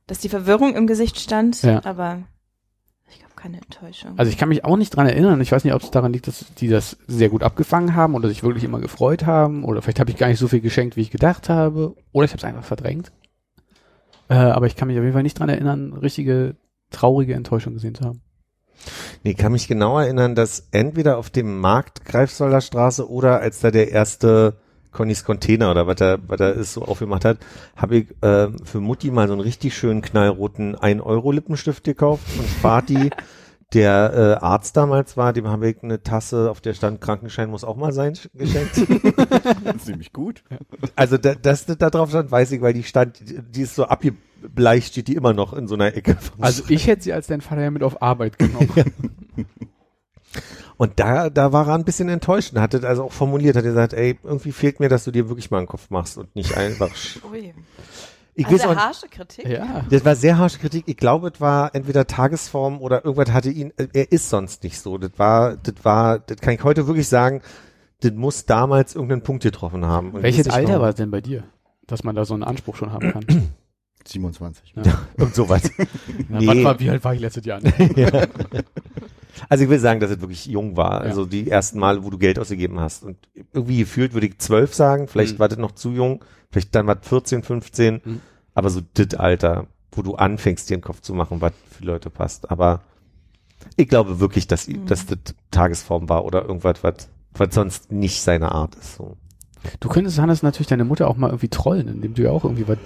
dass 0.07 0.19
die 0.19 0.29
Verwirrung 0.29 0.75
im 0.75 0.87
Gesicht 0.87 1.19
stand, 1.19 1.63
Ja. 1.63 1.85
aber 1.85 2.23
ich 3.09 3.19
glaube 3.19 3.35
keine 3.37 3.59
Enttäuschung. 3.59 4.13
Also 4.17 4.31
ich 4.31 4.39
kann 4.39 4.49
mich 4.49 4.65
auch 4.65 4.77
nicht 4.77 4.91
dran 4.95 5.07
erinnern. 5.07 5.41
Ich 5.41 5.53
weiß 5.53 5.65
nicht, 5.65 5.75
ob 5.75 5.83
es 5.83 5.91
daran 5.91 6.13
liegt, 6.13 6.27
dass 6.29 6.45
die 6.59 6.69
das 6.69 6.97
sehr 7.07 7.29
gut 7.29 7.43
abgefangen 7.43 7.95
haben 7.95 8.15
oder 8.15 8.29
sich 8.29 8.43
wirklich 8.43 8.65
immer 8.65 8.81
gefreut 8.81 9.27
haben 9.27 9.65
oder 9.65 9.83
vielleicht 9.83 10.01
habe 10.01 10.11
ich 10.11 10.17
gar 10.17 10.29
nicht 10.29 10.39
so 10.39 10.49
viel 10.49 10.61
geschenkt, 10.61 10.97
wie 10.97 11.03
ich 11.03 11.11
gedacht 11.11 11.49
habe 11.49 11.95
oder 12.13 12.25
ich 12.25 12.31
habe 12.33 12.39
es 12.39 12.45
einfach 12.45 12.65
verdrängt. 12.65 13.13
Äh, 14.29 14.35
aber 14.35 14.67
ich 14.67 14.75
kann 14.77 14.89
mich 14.89 14.97
auf 14.97 15.03
jeden 15.05 15.13
Fall 15.15 15.23
nicht 15.23 15.39
dran 15.39 15.49
erinnern, 15.49 15.93
richtige 15.93 16.57
traurige 16.91 17.35
Enttäuschung 17.35 17.75
gesehen 17.75 17.95
zu 17.95 18.05
haben. 18.05 18.23
Nee, 19.25 19.35
kann 19.35 19.53
mich 19.53 19.69
genau 19.69 19.99
erinnern, 19.99 20.35
dass 20.35 20.69
entweder 20.71 21.17
auf 21.19 21.31
dem 21.31 21.59
Markt 21.61 22.05
Greifswalder 22.05 22.61
Straße 22.61 23.09
oder 23.09 23.41
als 23.41 23.61
da 23.61 23.71
der 23.71 23.91
erste 23.91 24.59
Connys 24.97 25.25
Container 25.25 25.71
oder 25.71 25.87
was 25.87 25.97
da, 25.97 26.17
was 26.27 26.39
da 26.39 26.49
ist, 26.49 26.73
so 26.73 26.83
aufgemacht 26.83 27.25
hat, 27.27 27.37
habe 27.77 27.97
ich 27.99 28.07
äh, 28.23 28.49
für 28.65 28.81
Mutti 28.81 29.11
mal 29.11 29.27
so 29.29 29.35
einen 29.35 29.43
richtig 29.43 29.77
schönen 29.77 30.01
knallroten 30.01 30.75
1-Euro-Lippenstift 30.75 31.85
gekauft 31.85 32.25
und 32.39 32.49
Vati, 32.63 33.11
der 33.75 34.39
äh, 34.41 34.45
Arzt 34.45 34.77
damals 34.77 35.17
war, 35.17 35.33
dem 35.33 35.49
habe 35.49 35.69
ich 35.69 35.83
eine 35.83 36.03
Tasse, 36.03 36.51
auf 36.51 36.61
der 36.61 36.73
stand 36.73 37.01
Krankenschein 37.01 37.51
muss 37.51 37.63
auch 37.65 37.77
mal 37.77 37.93
sein, 37.93 38.17
geschenkt. 38.33 38.75
Ziemlich 39.85 40.13
gut. 40.13 40.43
Also 40.95 41.19
da, 41.19 41.35
dass 41.35 41.67
das 41.67 41.77
da 41.77 41.91
drauf 41.91 42.09
stand, 42.11 42.31
weiß 42.31 42.53
ich, 42.53 42.61
weil 42.63 42.73
die 42.73 42.85
stand, 42.85 43.21
die- 43.53 43.63
ist 43.63 43.75
so 43.75 43.85
abgebleicht, 43.85 44.93
steht 44.93 45.09
die 45.09 45.15
immer 45.17 45.33
noch 45.35 45.53
in 45.53 45.67
so 45.69 45.75
einer 45.75 45.95
Ecke. 45.95 46.15
vom 46.15 46.43
Also 46.43 46.63
ich 46.69 46.87
hätte 46.87 47.03
sie 47.03 47.13
als 47.13 47.27
dein 47.27 47.41
Vater 47.43 47.63
ja 47.63 47.71
mit 47.71 47.83
auf 47.83 48.01
Arbeit 48.01 48.39
genommen. 48.39 48.71
Und 50.79 51.01
da, 51.01 51.31
da 51.31 51.53
war 51.53 51.69
er 51.69 51.75
ein 51.75 51.85
bisschen 51.85 52.09
enttäuscht 52.09 52.53
und 52.53 52.61
hatte 52.61 52.87
also 52.87 53.05
auch 53.05 53.13
formuliert, 53.13 53.57
hat 53.57 53.65
gesagt, 53.65 53.93
ey, 53.95 54.19
irgendwie 54.23 54.53
fehlt 54.53 54.79
mir, 54.81 54.89
dass 54.89 55.05
du 55.05 55.11
dir 55.11 55.29
wirklich 55.29 55.51
mal 55.51 55.59
einen 55.59 55.67
Kopf 55.67 55.89
machst 55.91 56.19
und 56.19 56.35
nicht 56.37 56.57
einfach. 56.57 56.91
Ui. 57.31 57.55
Ich 58.39 58.47
Also 58.47 58.59
weiß 58.59 58.65
auch, 58.67 58.77
harsche 58.77 59.09
Kritik. 59.09 59.47
ja. 59.49 59.87
das 59.89 60.05
war 60.05 60.15
sehr 60.15 60.37
harsche 60.37 60.59
Kritik. 60.59 60.85
Ich 60.87 60.99
glaube, 60.99 61.31
es 61.35 61.41
war 61.41 61.75
entweder 61.75 62.07
Tagesform 62.07 62.83
oder 62.83 63.03
irgendwas 63.07 63.33
hatte 63.33 63.49
ihn, 63.49 63.73
äh, 63.79 63.87
er 63.95 64.13
ist 64.13 64.29
sonst 64.29 64.63
nicht 64.65 64.79
so. 64.79 64.99
Das 64.99 65.13
war, 65.17 65.57
das 65.57 65.75
war, 65.83 66.19
das 66.19 66.37
kann 66.43 66.53
ich 66.53 66.63
heute 66.63 66.87
wirklich 66.87 67.09
sagen, 67.09 67.41
das 68.01 68.13
muss 68.13 68.45
damals 68.45 68.95
irgendeinen 68.95 69.23
Punkt 69.23 69.43
getroffen 69.45 69.87
haben. 69.87 70.11
Und 70.11 70.23
Welches 70.23 70.51
Alter 70.51 70.69
warum. 70.69 70.83
war 70.83 70.89
es 70.91 70.97
denn 70.97 71.11
bei 71.11 71.23
dir, 71.23 71.45
dass 71.87 72.05
man 72.05 72.15
da 72.15 72.27
so 72.27 72.35
einen 72.35 72.43
Anspruch 72.43 72.77
schon 72.77 72.93
haben 72.93 73.11
kann? 73.11 73.25
27. 74.07 74.75
Und 75.17 75.35
sowas. 75.35 75.63
Nee. 76.29 76.47
wann 76.47 76.63
war, 76.65 76.79
wie 76.79 76.91
alt 76.91 77.03
war 77.05 77.15
ich 77.15 77.21
letztes 77.21 77.47
Jahr? 77.47 77.61
ja. 77.97 78.27
Also 79.49 79.65
ich 79.65 79.71
will 79.71 79.79
sagen, 79.79 80.01
dass 80.01 80.11
es 80.11 80.21
wirklich 80.21 80.47
jung 80.47 80.77
war. 80.77 81.03
Ja. 81.05 81.11
Also 81.11 81.27
die 81.27 81.51
ersten 81.51 81.79
Male, 81.79 82.03
wo 82.05 82.11
du 82.11 82.19
Geld 82.19 82.39
ausgegeben 82.39 82.81
hast. 82.81 83.03
Und 83.05 83.17
irgendwie 83.53 83.79
gefühlt 83.79 84.15
würde 84.15 84.27
ich 84.27 84.39
zwölf 84.39 84.75
sagen, 84.75 85.09
vielleicht 85.09 85.35
Mhm. 85.35 85.39
war 85.41 85.49
das 85.49 85.59
noch 85.59 85.73
zu 85.73 85.91
jung, 85.93 86.25
vielleicht 86.51 86.75
dann 86.75 86.87
war 86.87 86.97
14, 87.01 87.43
15, 87.43 88.01
Mhm. 88.05 88.21
aber 88.55 88.71
so 88.71 88.81
das 88.95 89.15
Alter, 89.15 89.67
wo 89.93 90.03
du 90.03 90.15
anfängst, 90.15 90.69
dir 90.71 90.77
den 90.77 90.83
Kopf 90.83 91.01
zu 91.01 91.15
machen, 91.15 91.41
was 91.41 91.53
für 91.71 91.85
Leute 91.85 92.11
passt. 92.11 92.51
Aber 92.51 92.81
ich 93.77 93.89
glaube 93.89 94.21
wirklich, 94.21 94.47
dass, 94.47 94.69
Mhm. 94.69 94.87
dass 94.87 95.07
das 95.07 95.19
Tagesform 95.51 96.09
war 96.09 96.25
oder 96.25 96.43
irgendwas, 96.43 96.83
was, 96.83 97.09
was 97.33 97.55
sonst 97.55 97.93
nicht 97.93 98.23
seine 98.23 98.53
Art 98.53 98.75
ist. 98.77 98.97
So. 98.97 99.17
Du 99.81 99.89
könntest, 99.89 100.19
Hannes, 100.19 100.43
natürlich 100.43 100.69
deine 100.69 100.85
Mutter 100.85 101.09
auch 101.09 101.17
mal 101.17 101.29
irgendwie 101.29 101.49
trollen, 101.49 101.89
indem 101.89 102.15
du 102.15 102.23
ja 102.23 102.31
auch 102.31 102.45
irgendwie 102.45 102.69
was 102.69 102.79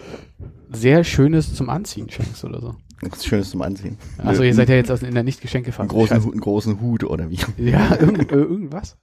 sehr 0.72 1.04
Schönes 1.04 1.54
zum 1.54 1.68
Anziehen 1.68 2.08
schenkst 2.08 2.44
oder 2.44 2.60
so. 2.60 2.74
Was 3.02 3.24
Schönes 3.24 3.50
zum 3.50 3.62
Anziehen. 3.62 3.96
Also 4.18 4.42
ihr 4.42 4.54
seid 4.54 4.68
ja 4.68 4.74
jetzt 4.74 4.90
aus, 4.90 5.02
in 5.02 5.14
der 5.14 5.22
Nicht-Geschenke-Phase. 5.22 5.80
einen 5.82 5.88
großen. 5.88 6.22
Hut- 6.24 6.32
einen 6.32 6.40
großen 6.40 6.80
Hut 6.80 7.04
oder 7.04 7.30
wie? 7.30 7.38
Ja, 7.56 7.96
irgend, 7.98 8.30
äh, 8.30 8.34
irgendwas. 8.36 8.96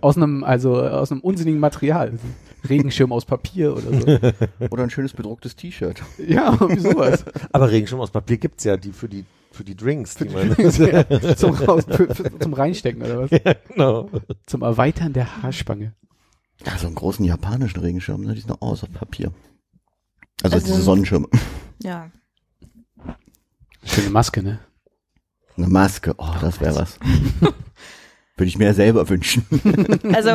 Aus 0.00 0.16
einem, 0.16 0.42
also 0.42 0.80
aus 0.80 1.12
einem 1.12 1.20
unsinnigen 1.20 1.60
Material. 1.60 2.18
Regenschirm 2.68 3.12
aus 3.12 3.24
Papier 3.26 3.74
oder 3.76 4.00
so. 4.00 4.66
Oder 4.70 4.82
ein 4.84 4.90
schönes 4.90 5.12
bedrucktes 5.12 5.54
T-Shirt. 5.54 6.02
Ja, 6.26 6.58
wie 6.68 6.80
sowas. 6.80 7.24
Aber 7.52 7.70
Regenschirm 7.70 8.00
aus 8.00 8.10
Papier 8.10 8.38
gibt's 8.38 8.64
ja, 8.64 8.76
die 8.78 8.92
für 8.92 9.08
die, 9.08 9.24
für 9.52 9.64
die 9.64 9.76
Drinks, 9.76 10.14
die 10.14 10.28
man, 10.30 10.56
zum, 11.36 11.50
raus, 11.54 11.84
für, 11.88 12.14
für, 12.14 12.38
zum 12.38 12.54
Reinstecken 12.54 13.02
oder 13.02 13.20
was? 13.22 13.30
ja, 13.30 13.54
genau. 13.68 14.10
Zum 14.46 14.62
Erweitern 14.62 15.12
der 15.12 15.42
Haarspange. 15.42 15.92
Ja, 16.64 16.78
so 16.78 16.86
einen 16.86 16.96
großen 16.96 17.24
japanischen 17.24 17.80
Regenschirm, 17.80 18.22
ne? 18.22 18.32
die 18.34 18.40
sind 18.40 18.48
noch 18.48 18.62
aus 18.62 18.82
auf 18.82 18.90
Papier. 18.92 19.30
Also, 20.42 20.56
Also- 20.56 20.66
diese 20.68 20.82
Sonnenschirme. 20.82 21.28
Ja. 21.82 22.10
Schöne 23.86 24.10
Maske, 24.10 24.42
ne? 24.42 24.58
Eine 25.56 25.68
Maske, 25.68 26.14
oh, 26.18 26.34
das 26.40 26.60
wäre 26.60 26.76
was. 26.76 26.98
Würde 28.38 28.48
ich 28.48 28.58
mir 28.58 28.66
ja 28.66 28.74
selber 28.74 29.08
wünschen. 29.08 29.46
Also 30.12 30.30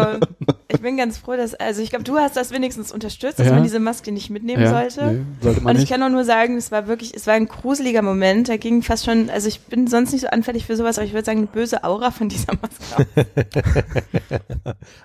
ich 0.68 0.82
bin 0.82 0.98
ganz 0.98 1.20
froh, 1.20 1.36
dass, 1.36 1.54
also 1.54 1.84
ich 1.84 1.92
glaube, 1.92 2.04
du 2.04 2.18
hast 2.18 2.36
das 2.36 2.50
wenigstens 2.52 2.92
unterstützt, 2.92 3.38
dass 3.38 3.46
Ja. 3.46 3.54
man 3.54 3.62
diese 3.62 3.80
Maske 3.80 4.12
nicht 4.12 4.32
mitnehmen 4.32 4.68
sollte. 4.68 5.06
Nee, 5.12 5.22
sollte 5.42 5.62
man 5.62 5.76
Und 5.76 5.76
ich 5.76 5.82
nicht. 5.82 5.92
kann 5.92 6.02
auch 6.02 6.10
nur 6.10 6.24
sagen, 6.26 6.58
es 6.58 6.72
war 6.72 6.88
wirklich, 6.88 7.14
es 7.14 7.28
war 7.28 7.36
ein 7.36 7.48
gruseliger 7.48 8.02
Moment. 8.02 8.50
Da 8.50 8.58
ging 8.58 8.82
fast 8.82 9.06
schon, 9.06 9.30
also 9.30 9.48
ich 9.48 9.60
bin 9.62 9.86
sonst 9.86 10.14
nicht 10.14 10.22
so 10.22 10.28
anfällig 10.30 10.66
für 10.66 10.76
sowas, 10.76 10.98
aber 10.98 11.06
ich 11.06 11.14
würde 11.14 11.26
sagen, 11.26 11.38
eine 11.40 11.48
böse 11.48 11.84
Aura 11.84 12.10
von 12.10 12.28
dieser 12.30 12.54
Maske. 12.60 13.06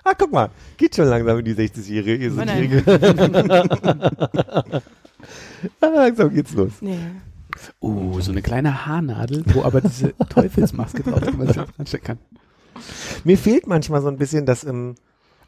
Ah, 0.03 0.13
guck 0.17 0.31
mal, 0.31 0.49
geht 0.77 0.95
schon 0.95 1.05
langsam 1.05 1.37
in 1.37 1.45
die 1.45 1.53
60-Jährige. 1.53 2.31
Oh 2.31 2.43
nein. 2.43 2.83
ah, 5.81 5.87
langsam 5.87 6.33
geht's 6.33 6.53
los. 6.53 6.71
Nee. 6.81 6.97
Uh, 7.81 8.19
so 8.21 8.31
eine 8.31 8.41
kleine 8.41 8.85
Haarnadel, 8.85 9.43
wo 9.53 9.63
aber 9.63 9.81
diese 9.81 10.13
Teufelsmaske 10.29 11.03
drauf 11.03 11.21
ist, 11.21 11.31
die 11.33 11.37
man 11.37 11.47
sich 11.47 11.55
dranstecken 11.57 12.05
kann. 12.05 12.19
Mir 13.23 13.37
fehlt 13.37 13.67
manchmal 13.67 14.01
so 14.01 14.07
ein 14.07 14.17
bisschen 14.17 14.45
das 14.45 14.63
im, 14.63 14.95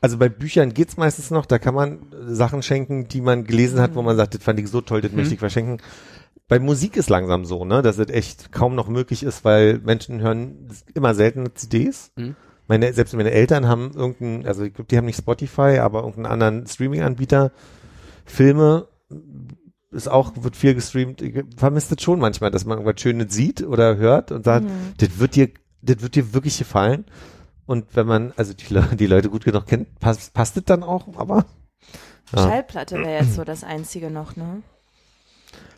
also 0.02 0.18
bei 0.18 0.30
Büchern 0.30 0.74
geht's 0.74 0.98
meistens 0.98 1.32
noch, 1.32 1.46
da 1.46 1.60
kann 1.60 1.76
man 1.76 2.00
Sachen 2.28 2.64
schenken, 2.64 3.08
die 3.08 3.22
man 3.22 3.44
gelesen 3.44 3.80
hat, 3.80 3.96
wo 3.96 4.02
man 4.02 4.18
sagt, 4.18 4.36
das 4.36 4.44
fand 4.44 4.60
ich 4.60 4.70
so 4.70 4.82
toll, 4.82 5.02
das 5.02 5.12
möchte 5.12 5.34
ich 5.34 5.40
verschenken. 5.40 5.78
Bei 6.48 6.60
Musik 6.60 6.98
ist 6.98 7.10
langsam 7.10 7.46
so, 7.46 7.64
ne, 7.64 7.82
dass 7.82 8.00
es 8.00 8.10
echt 8.10 8.52
kaum 8.52 8.74
noch 8.74 8.88
möglich 8.88 9.24
ist, 9.24 9.46
weil 9.46 9.80
Menschen 9.80 10.22
hören 10.22 10.68
immer 10.96 11.14
seltener 11.14 11.54
CDs. 11.54 12.12
Mhm. 12.16 12.36
Meine, 12.68 12.94
selbst 12.94 13.16
meine 13.16 13.32
Eltern 13.32 13.68
haben 13.68 13.92
irgendeinen, 13.96 14.46
also 14.46 14.64
ich 14.64 14.74
glaube, 14.74 14.88
die 14.88 14.98
haben 14.98 15.06
nicht 15.06 15.18
Spotify, 15.18 15.80
aber 15.80 16.00
irgendeinen 16.00 16.32
anderen 16.32 16.68
Streaming-Anbieter. 16.68 17.52
Filme 18.26 18.88
ist 19.92 20.08
auch, 20.10 20.34
wird 20.36 20.56
viel 20.56 20.76
gestreamt. 20.76 21.22
Ich 21.22 21.44
vermisse 21.58 21.96
das 21.96 22.04
schon 22.04 22.20
manchmal, 22.20 22.52
dass 22.52 22.66
man 22.66 22.78
irgendwas 22.80 23.02
Schönes 23.02 23.34
sieht 23.34 23.64
oder 23.64 23.98
hört 23.98 24.32
und 24.32 24.46
sagt, 24.46 24.66
Mhm. 24.66 24.94
das 24.98 25.18
wird 25.20 25.36
dir, 25.36 25.50
das 25.82 26.02
wird 26.02 26.16
dir 26.16 26.34
wirklich 26.34 26.58
gefallen. 26.58 27.06
Und 27.66 27.96
wenn 27.96 28.06
man, 28.08 28.34
also 28.36 28.54
die, 28.54 28.74
Le- 28.74 28.90
die 28.98 29.08
Leute 29.08 29.30
gut 29.30 29.46
genug 29.46 29.66
kennt, 29.68 30.00
passt, 30.00 30.34
passt 30.34 30.58
das 30.58 30.64
dann 30.66 30.84
auch, 30.84 31.08
aber 31.18 31.46
Ja. 32.36 32.44
Schallplatte 32.44 32.98
wäre 33.00 33.24
jetzt 33.24 33.34
so 33.36 33.44
das 33.44 33.64
einzige 33.64 34.10
noch, 34.12 34.36
ne? 34.36 34.62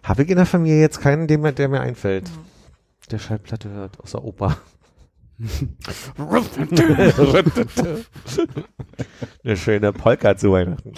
habe 0.03 0.23
ich 0.23 0.29
in 0.29 0.35
der 0.37 0.45
Familie 0.45 0.81
jetzt 0.81 0.99
keinen, 0.99 1.27
der 1.27 1.37
mir, 1.37 1.51
der 1.53 1.69
mir 1.69 1.79
einfällt. 1.81 2.29
Der 3.11 3.19
Schallplatte 3.19 3.69
hört, 3.69 3.99
außer 4.01 4.23
Opa. 4.23 4.57
Eine 9.43 9.57
schöne 9.57 9.93
Polka 9.93 10.35
zu 10.37 10.51
Weihnachten. 10.51 10.93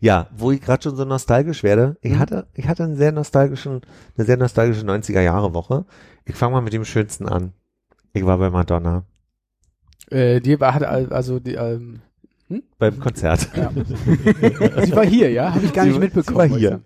Ja, 0.00 0.28
wo 0.36 0.50
ich 0.50 0.60
gerade 0.60 0.82
schon 0.82 0.96
so 0.96 1.04
nostalgisch 1.04 1.62
werde, 1.62 1.96
ich 2.02 2.12
Mhm. 2.12 2.18
hatte, 2.18 2.46
ich 2.54 2.68
hatte 2.68 2.84
einen 2.84 2.96
sehr 2.96 3.12
nostalgischen, 3.12 3.80
eine 4.16 4.26
sehr 4.26 4.36
nostalgische 4.36 4.84
90er 4.84 5.20
Jahre 5.22 5.54
Woche. 5.54 5.84
Ich 6.24 6.34
fange 6.34 6.52
mal 6.54 6.60
mit 6.60 6.72
dem 6.72 6.84
Schönsten 6.84 7.26
an. 7.28 7.52
Ich 8.12 8.24
war 8.26 8.36
bei 8.38 8.50
Madonna 8.50 9.04
Äh, 10.10 10.40
die 10.40 10.60
war, 10.60 10.80
also 10.82 11.40
die, 11.40 11.54
ähm, 11.54 12.00
beim 12.78 13.00
Konzert. 13.00 13.48
ja. 13.56 13.70
sie 14.84 14.94
war 14.94 15.06
hier, 15.06 15.30
ja? 15.30 15.54
Habe 15.54 15.64
ich 15.64 15.72
gar 15.72 15.84
Sie 15.84 15.90
nicht 15.90 16.00
war- 16.00 16.04
mitbekommen. 16.04 16.48
sie 16.52 16.52
war 16.52 16.58
hier. 16.58 16.80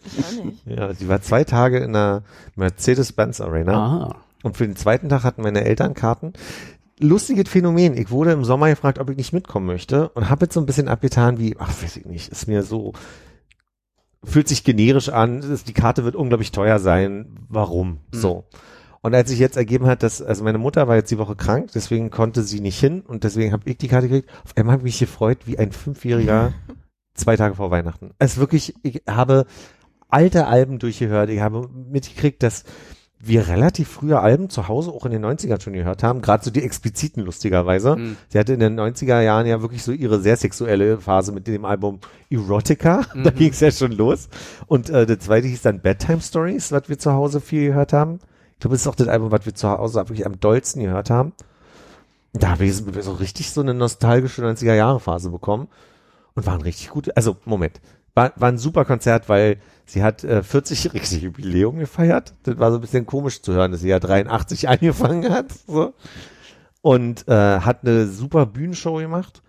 Ja, 0.64 0.95
sie 0.95 1.09
war 1.09 1.20
zwei 1.22 1.43
Tage 1.43 1.78
in 1.78 1.93
der 1.93 2.22
Mercedes-Benz 2.55 3.41
Arena. 3.41 3.72
Ah. 4.12 4.16
Und 4.45 4.57
für 4.57 4.64
den 4.66 4.76
zweiten 4.76 5.09
Tag 5.09 5.24
hatten 5.24 5.43
meine 5.43 5.64
Eltern 5.64 5.95
Karten. 5.95 6.34
Lustiges 6.99 7.49
Phänomen. 7.49 7.97
Ich 7.97 8.11
wurde 8.11 8.32
im 8.32 8.44
Sommer 8.44 8.68
gefragt, 8.70 8.99
ob 8.99 9.11
ich 9.11 9.16
nicht 9.16 9.32
mitkommen 9.32 9.66
möchte 9.66 10.09
und 10.11 10.30
habe 10.30 10.47
jetzt 10.47 10.55
so 10.55 10.61
ein 10.61 10.66
bisschen 10.66 10.88
abgetan 10.88 11.38
wie, 11.38 11.57
ach, 11.59 11.68
weiß 11.82 11.97
ich 11.99 12.07
nicht, 12.07 12.28
ist 12.28 12.47
mir 12.49 12.62
so, 12.62 12.92
fühlt 14.24 14.49
sich 14.49 14.64
generisch 14.64 15.09
an, 15.11 15.40
ist- 15.42 15.68
die 15.68 15.72
Karte 15.74 16.05
wird 16.05 16.16
unglaublich 16.16 16.53
teuer 16.53 16.78
sein. 16.78 17.36
Warum? 17.49 17.88
Mhm. 17.90 17.99
So. 18.12 18.44
Und 19.03 19.14
als 19.14 19.28
sich 19.28 19.38
jetzt 19.38 19.57
ergeben 19.57 19.86
hat, 19.86 20.03
dass, 20.03 20.20
also 20.20 20.42
meine 20.42 20.59
Mutter 20.59 20.88
war 20.88 20.97
jetzt 20.97 21.11
die 21.12 21.18
Woche 21.18 21.36
krank, 21.36 21.70
deswegen 21.74 22.11
konnte 22.11 22.42
sie 22.42 22.61
nicht 22.61 22.80
hin 22.80 23.03
und 23.03 23.22
deswegen 23.24 23.53
habe 23.53 23.62
ich 23.70 23.76
die 23.76 23.88
Karte 23.88 24.09
gekriegt. 24.09 24.30
Auf 24.44 24.57
einmal 24.57 24.72
habe 24.72 24.80
ich 24.88 24.94
mich 24.94 24.99
gefreut 24.99 25.38
wie 25.44 25.59
ein 25.59 25.70
Fünfjähriger 25.72 26.55
zwei 27.14 27.36
Tage 27.36 27.55
vor 27.55 27.70
Weihnachten. 27.70 28.11
Es 28.18 28.32
ist 28.32 28.38
wirklich, 28.38 28.74
ich 28.82 29.03
habe 29.09 29.47
alte 30.09 30.47
Alben 30.47 30.78
durchgehört. 30.78 31.30
Ich 31.30 31.40
habe 31.40 31.68
mitgekriegt, 31.68 32.42
dass 32.42 32.64
wir 33.29 33.49
relativ 33.49 33.89
frühe 33.89 34.18
Alben 34.20 34.51
zu 34.51 34.68
Hause 34.68 34.91
auch 34.91 35.05
in 35.07 35.12
den 35.12 35.24
90ern 35.24 35.61
schon 35.61 35.72
gehört 35.72 36.03
haben, 36.03 36.20
gerade 36.22 36.45
so 36.45 36.51
die 36.51 36.62
expliziten 36.62 37.22
lustigerweise. 37.24 37.97
Mhm. 37.97 38.16
Sie 38.29 38.39
hatte 38.39 38.53
in 38.55 38.61
den 38.61 38.79
90er 38.79 39.20
Jahren 39.20 39.47
ja 39.47 39.62
wirklich 39.62 39.83
so 39.83 39.93
ihre 39.93 40.20
sehr 40.20 40.37
sexuelle 40.37 40.99
Phase 40.99 41.33
mit 41.33 41.47
dem 41.47 41.64
Album 41.64 42.01
Erotica. 42.31 43.03
Da 43.14 43.31
Mhm. 43.31 43.35
ging 43.37 43.51
es 43.51 43.61
ja 43.61 43.70
schon 43.70 43.93
los. 43.93 44.29
Und 44.66 44.91
äh, 44.91 45.07
das 45.07 45.20
zweite 45.20 45.47
hieß 45.49 45.62
dann 45.62 45.81
Bedtime 45.81 46.20
Stories, 46.20 46.72
was 46.72 46.89
wir 46.89 46.99
zu 46.99 47.12
Hause 47.12 47.41
viel 47.41 47.68
gehört 47.68 47.93
haben. 47.93 48.18
Ich 48.55 48.61
glaube, 48.61 48.74
das 48.74 48.83
ist 48.83 48.87
auch 48.89 48.95
das 48.95 49.09
Album, 49.09 49.31
was 49.31 49.45
wir 49.47 49.55
zu 49.55 49.68
Hause 49.68 49.99
wirklich 50.01 50.24
am 50.27 50.41
dollsten 50.41 50.83
gehört 50.83 51.11
haben. 51.11 51.33
Da 52.33 52.51
habe 52.51 52.64
ich 52.66 52.74
so 52.77 53.12
richtig 53.12 53.51
so 53.51 53.61
eine 53.62 53.72
nostalgische 53.74 54.43
90er 54.43 54.74
Jahre 54.74 55.01
Phase 55.01 55.31
bekommen. 55.31 55.68
und 56.35 56.45
war 56.47 56.55
ein 56.55 56.61
richtig 56.62 56.91
gut, 56.91 57.11
also 57.16 57.37
Moment, 57.47 57.81
war, 58.14 58.33
war 58.37 58.49
ein 58.51 58.59
super 58.59 58.85
Konzert, 58.85 59.29
weil 59.31 59.57
sie 59.87 60.03
hat 60.03 60.24
äh, 60.24 60.41
40-jähriges 60.41 61.18
Jubiläum 61.18 61.78
gefeiert. 61.78 62.34
Das 62.43 62.59
war 62.59 62.70
so 62.70 62.78
ein 62.78 62.80
bisschen 62.80 63.07
komisch 63.07 63.41
zu 63.43 63.53
hören, 63.55 63.72
dass 63.72 63.80
sie 63.80 63.89
ja 63.89 64.01
83 64.01 64.68
angefangen 64.68 65.32
hat. 65.32 65.53
So. 65.66 65.95
Und 66.82 67.26
äh, 67.28 67.61
hat 67.61 67.82
eine 67.82 68.07
super 68.07 68.47
Bühnenshow 68.47 68.97
gemacht. 68.97 69.43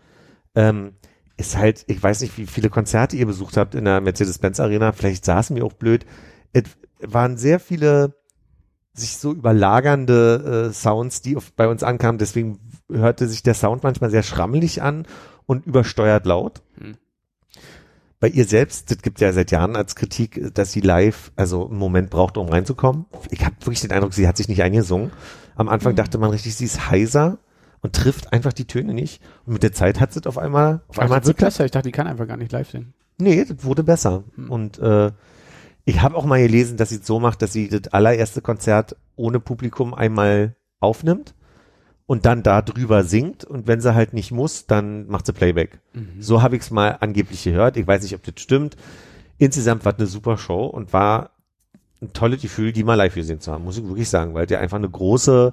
Ähm, 0.55 0.93
ist 1.35 1.57
halt, 1.57 1.83
ich 1.87 2.01
weiß 2.01 2.21
nicht, 2.21 2.37
wie 2.37 2.47
viele 2.47 2.69
Konzerte 2.69 3.15
ihr 3.15 3.27
besucht 3.27 3.57
habt 3.57 3.75
in 3.75 3.85
der 3.85 4.01
Mercedes-Benz 4.01 4.59
Arena. 4.59 4.91
Vielleicht 4.91 5.25
saßen 5.25 5.55
wir 5.55 5.65
auch 5.65 5.73
blöd. 5.73 6.05
Es 6.53 6.63
waren 6.99 7.37
sehr 7.37 7.59
viele 7.59 8.15
sich 8.93 9.17
so 9.17 9.31
überlagernde 9.31 10.69
äh, 10.69 10.73
Sounds, 10.73 11.21
die 11.21 11.37
auf, 11.37 11.53
bei 11.53 11.67
uns 11.67 11.83
ankamen. 11.83 12.17
Deswegen 12.17 12.59
hörte 12.89 13.27
sich 13.27 13.43
der 13.43 13.53
Sound 13.53 13.83
manchmal 13.83 14.09
sehr 14.09 14.23
schrammelig 14.23 14.81
an 14.81 15.05
und 15.45 15.67
übersteuert 15.67 16.25
laut. 16.25 16.63
Hm. 16.79 16.97
Bei 18.19 18.27
ihr 18.27 18.45
selbst, 18.45 18.89
das 18.89 19.01
gibt 19.03 19.21
ja 19.21 19.31
seit 19.31 19.51
Jahren 19.51 19.75
als 19.75 19.95
Kritik, 19.95 20.53
dass 20.55 20.71
sie 20.71 20.81
live, 20.81 21.31
also 21.35 21.67
einen 21.67 21.77
Moment 21.77 22.09
braucht, 22.09 22.37
um 22.37 22.49
reinzukommen. 22.49 23.05
Ich 23.29 23.45
habe 23.45 23.55
wirklich 23.59 23.81
den 23.81 23.91
Eindruck, 23.91 24.13
sie 24.13 24.27
hat 24.27 24.37
sich 24.37 24.47
nicht 24.47 24.63
eingesungen. 24.63 25.11
Am 25.55 25.69
Anfang 25.69 25.95
dachte 25.95 26.17
man 26.17 26.31
richtig, 26.31 26.55
sie 26.55 26.65
ist 26.65 26.89
heiser 26.89 27.37
und 27.81 27.93
trifft 27.93 28.33
einfach 28.33 28.53
die 28.53 28.65
Töne 28.65 28.95
nicht. 28.95 29.21
Und 29.45 29.53
mit 29.53 29.63
der 29.63 29.71
Zeit 29.71 29.99
hat 29.99 30.13
sie 30.13 30.19
es 30.19 30.25
auf 30.25 30.39
einmal, 30.39 30.81
auf 30.87 30.97
einmal 30.97 31.17
hat 31.17 31.25
sie 31.25 31.29
wird 31.29 31.37
besser. 31.37 31.65
Ich 31.65 31.71
dachte, 31.71 31.89
die 31.89 31.91
kann 31.91 32.07
einfach 32.07 32.27
gar 32.27 32.37
nicht 32.37 32.51
live 32.51 32.69
singen. 32.69 32.93
Nee, 33.19 33.45
das 33.45 33.63
wurde 33.63 33.83
besser. 33.83 34.23
Hm. 34.35 34.49
Und 34.49 34.79
äh, 34.79 35.11
ich 35.85 36.01
habe 36.01 36.15
auch 36.15 36.25
mal 36.25 36.41
gelesen, 36.41 36.77
dass 36.77 36.89
sie 36.89 36.97
es 36.97 37.05
so 37.05 37.19
macht, 37.19 37.43
dass 37.43 37.53
sie 37.53 37.69
das 37.69 37.93
allererste 37.93 38.41
Konzert 38.41 38.95
ohne 39.15 39.39
Publikum 39.39 39.93
einmal 39.93 40.55
aufnimmt 40.79 41.35
und 42.07 42.25
dann 42.25 42.41
da 42.41 42.61
drüber 42.61 43.03
singt 43.03 43.43
und 43.43 43.67
wenn 43.67 43.81
sie 43.81 43.93
halt 43.93 44.13
nicht 44.13 44.31
muss, 44.31 44.65
dann 44.65 45.07
macht 45.07 45.25
sie 45.25 45.33
Playback. 45.33 45.79
Mhm. 45.93 46.21
So 46.21 46.41
habe 46.41 46.55
ich 46.55 46.63
es 46.63 46.71
mal 46.71 46.97
angeblich 47.01 47.43
gehört. 47.43 47.77
Ich 47.77 47.85
weiß 47.85 48.01
nicht, 48.01 48.15
ob 48.15 48.23
das 48.23 48.41
stimmt. 48.41 48.77
Insgesamt 49.37 49.85
war 49.85 49.93
es 49.93 49.99
eine 49.99 50.07
super 50.07 50.37
Show 50.37 50.65
und 50.65 50.93
war 50.93 51.31
ein 52.01 52.13
tolles 52.13 52.41
Gefühl, 52.41 52.71
die 52.71 52.83
mal 52.83 52.95
live 52.95 53.13
gesehen 53.13 53.41
zu 53.41 53.51
haben, 53.51 53.65
muss 53.65 53.77
ich 53.77 53.83
wirklich 53.83 54.09
sagen, 54.09 54.33
weil 54.33 54.45
die 54.45 54.55
einfach 54.55 54.77
eine 54.77 54.89
große, 54.89 55.51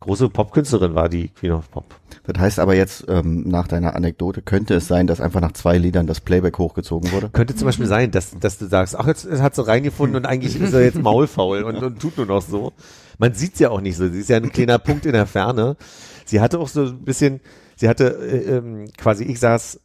große 0.00 0.30
Popkünstlerin 0.30 0.94
war, 0.94 1.08
die 1.08 1.28
Queen 1.28 1.52
of 1.52 1.70
Pop. 1.70 1.94
Das 2.24 2.40
heißt 2.40 2.58
aber 2.58 2.74
jetzt, 2.74 3.04
ähm, 3.08 3.48
nach 3.48 3.68
deiner 3.68 3.94
Anekdote, 3.94 4.42
könnte 4.42 4.74
es 4.74 4.86
sein, 4.86 5.06
dass 5.06 5.20
einfach 5.20 5.40
nach 5.40 5.52
zwei 5.52 5.76
Liedern 5.76 6.06
das 6.06 6.20
Playback 6.20 6.56
hochgezogen 6.58 7.10
wurde? 7.12 7.30
Könnte 7.30 7.54
zum 7.54 7.66
Beispiel 7.66 7.86
sein, 7.86 8.12
dass, 8.12 8.38
dass 8.38 8.58
du 8.58 8.66
sagst, 8.66 8.96
ach, 8.98 9.08
jetzt 9.08 9.28
hat 9.28 9.56
sie 9.56 9.66
reingefunden 9.66 10.16
und 10.16 10.26
eigentlich 10.26 10.58
ist 10.58 10.72
er 10.72 10.82
jetzt 10.82 11.02
maulfaul 11.02 11.64
und, 11.64 11.76
und 11.82 12.00
tut 12.00 12.16
nur 12.16 12.26
noch 12.26 12.42
so. 12.42 12.72
Man 13.22 13.34
sieht's 13.34 13.60
ja 13.60 13.70
auch 13.70 13.80
nicht 13.80 13.96
so. 13.96 14.08
Sie 14.08 14.18
ist 14.18 14.30
ja 14.30 14.36
ein 14.36 14.50
kleiner 14.50 14.78
Punkt 14.88 15.06
in 15.06 15.12
der 15.12 15.26
Ferne. 15.26 15.76
Sie 16.24 16.40
hatte 16.40 16.58
auch 16.58 16.66
so 16.66 16.82
ein 16.86 17.04
bisschen, 17.04 17.40
sie 17.76 17.88
hatte 17.88 18.08
äh, 18.18 18.56
ähm, 18.56 18.88
quasi, 18.96 19.22
ich 19.22 19.38
saß 19.38 19.80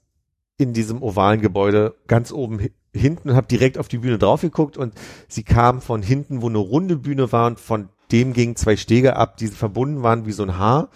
in 0.58 0.74
diesem 0.74 1.04
ovalen 1.04 1.40
Gebäude 1.40 1.94
ganz 2.08 2.32
oben 2.32 2.60
hi- 2.60 2.72
hinten 2.96 3.30
und 3.30 3.36
habe 3.36 3.46
direkt 3.46 3.78
auf 3.78 3.90
die 3.90 4.00
Bühne 4.00 4.18
drauf 4.18 4.42
geguckt 4.42 4.76
und 4.76 4.96
sie 5.28 5.44
kam 5.44 5.82
von 5.82 6.02
hinten, 6.02 6.42
wo 6.42 6.50
eine 6.50 6.58
runde 6.58 6.96
Bühne 6.96 7.32
war 7.32 7.46
und 7.46 7.60
von 7.60 7.90
dem 8.12 8.34
gingen 8.34 8.56
zwei 8.56 8.76
Stege 8.76 9.18
ab, 9.18 9.38
die 9.38 9.50
verbunden 9.50 10.02
waren 10.02 10.26
wie 10.26 10.32
so 10.32 10.42
ein 10.42 10.58
Haar 10.58 10.90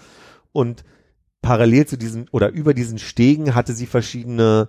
und 0.52 0.84
parallel 1.44 1.86
zu 1.86 1.96
diesen 1.96 2.28
oder 2.32 2.50
über 2.50 2.74
diesen 2.74 2.98
Stegen 2.98 3.54
hatte 3.54 3.74
sie 3.74 3.86
verschiedene 3.86 4.68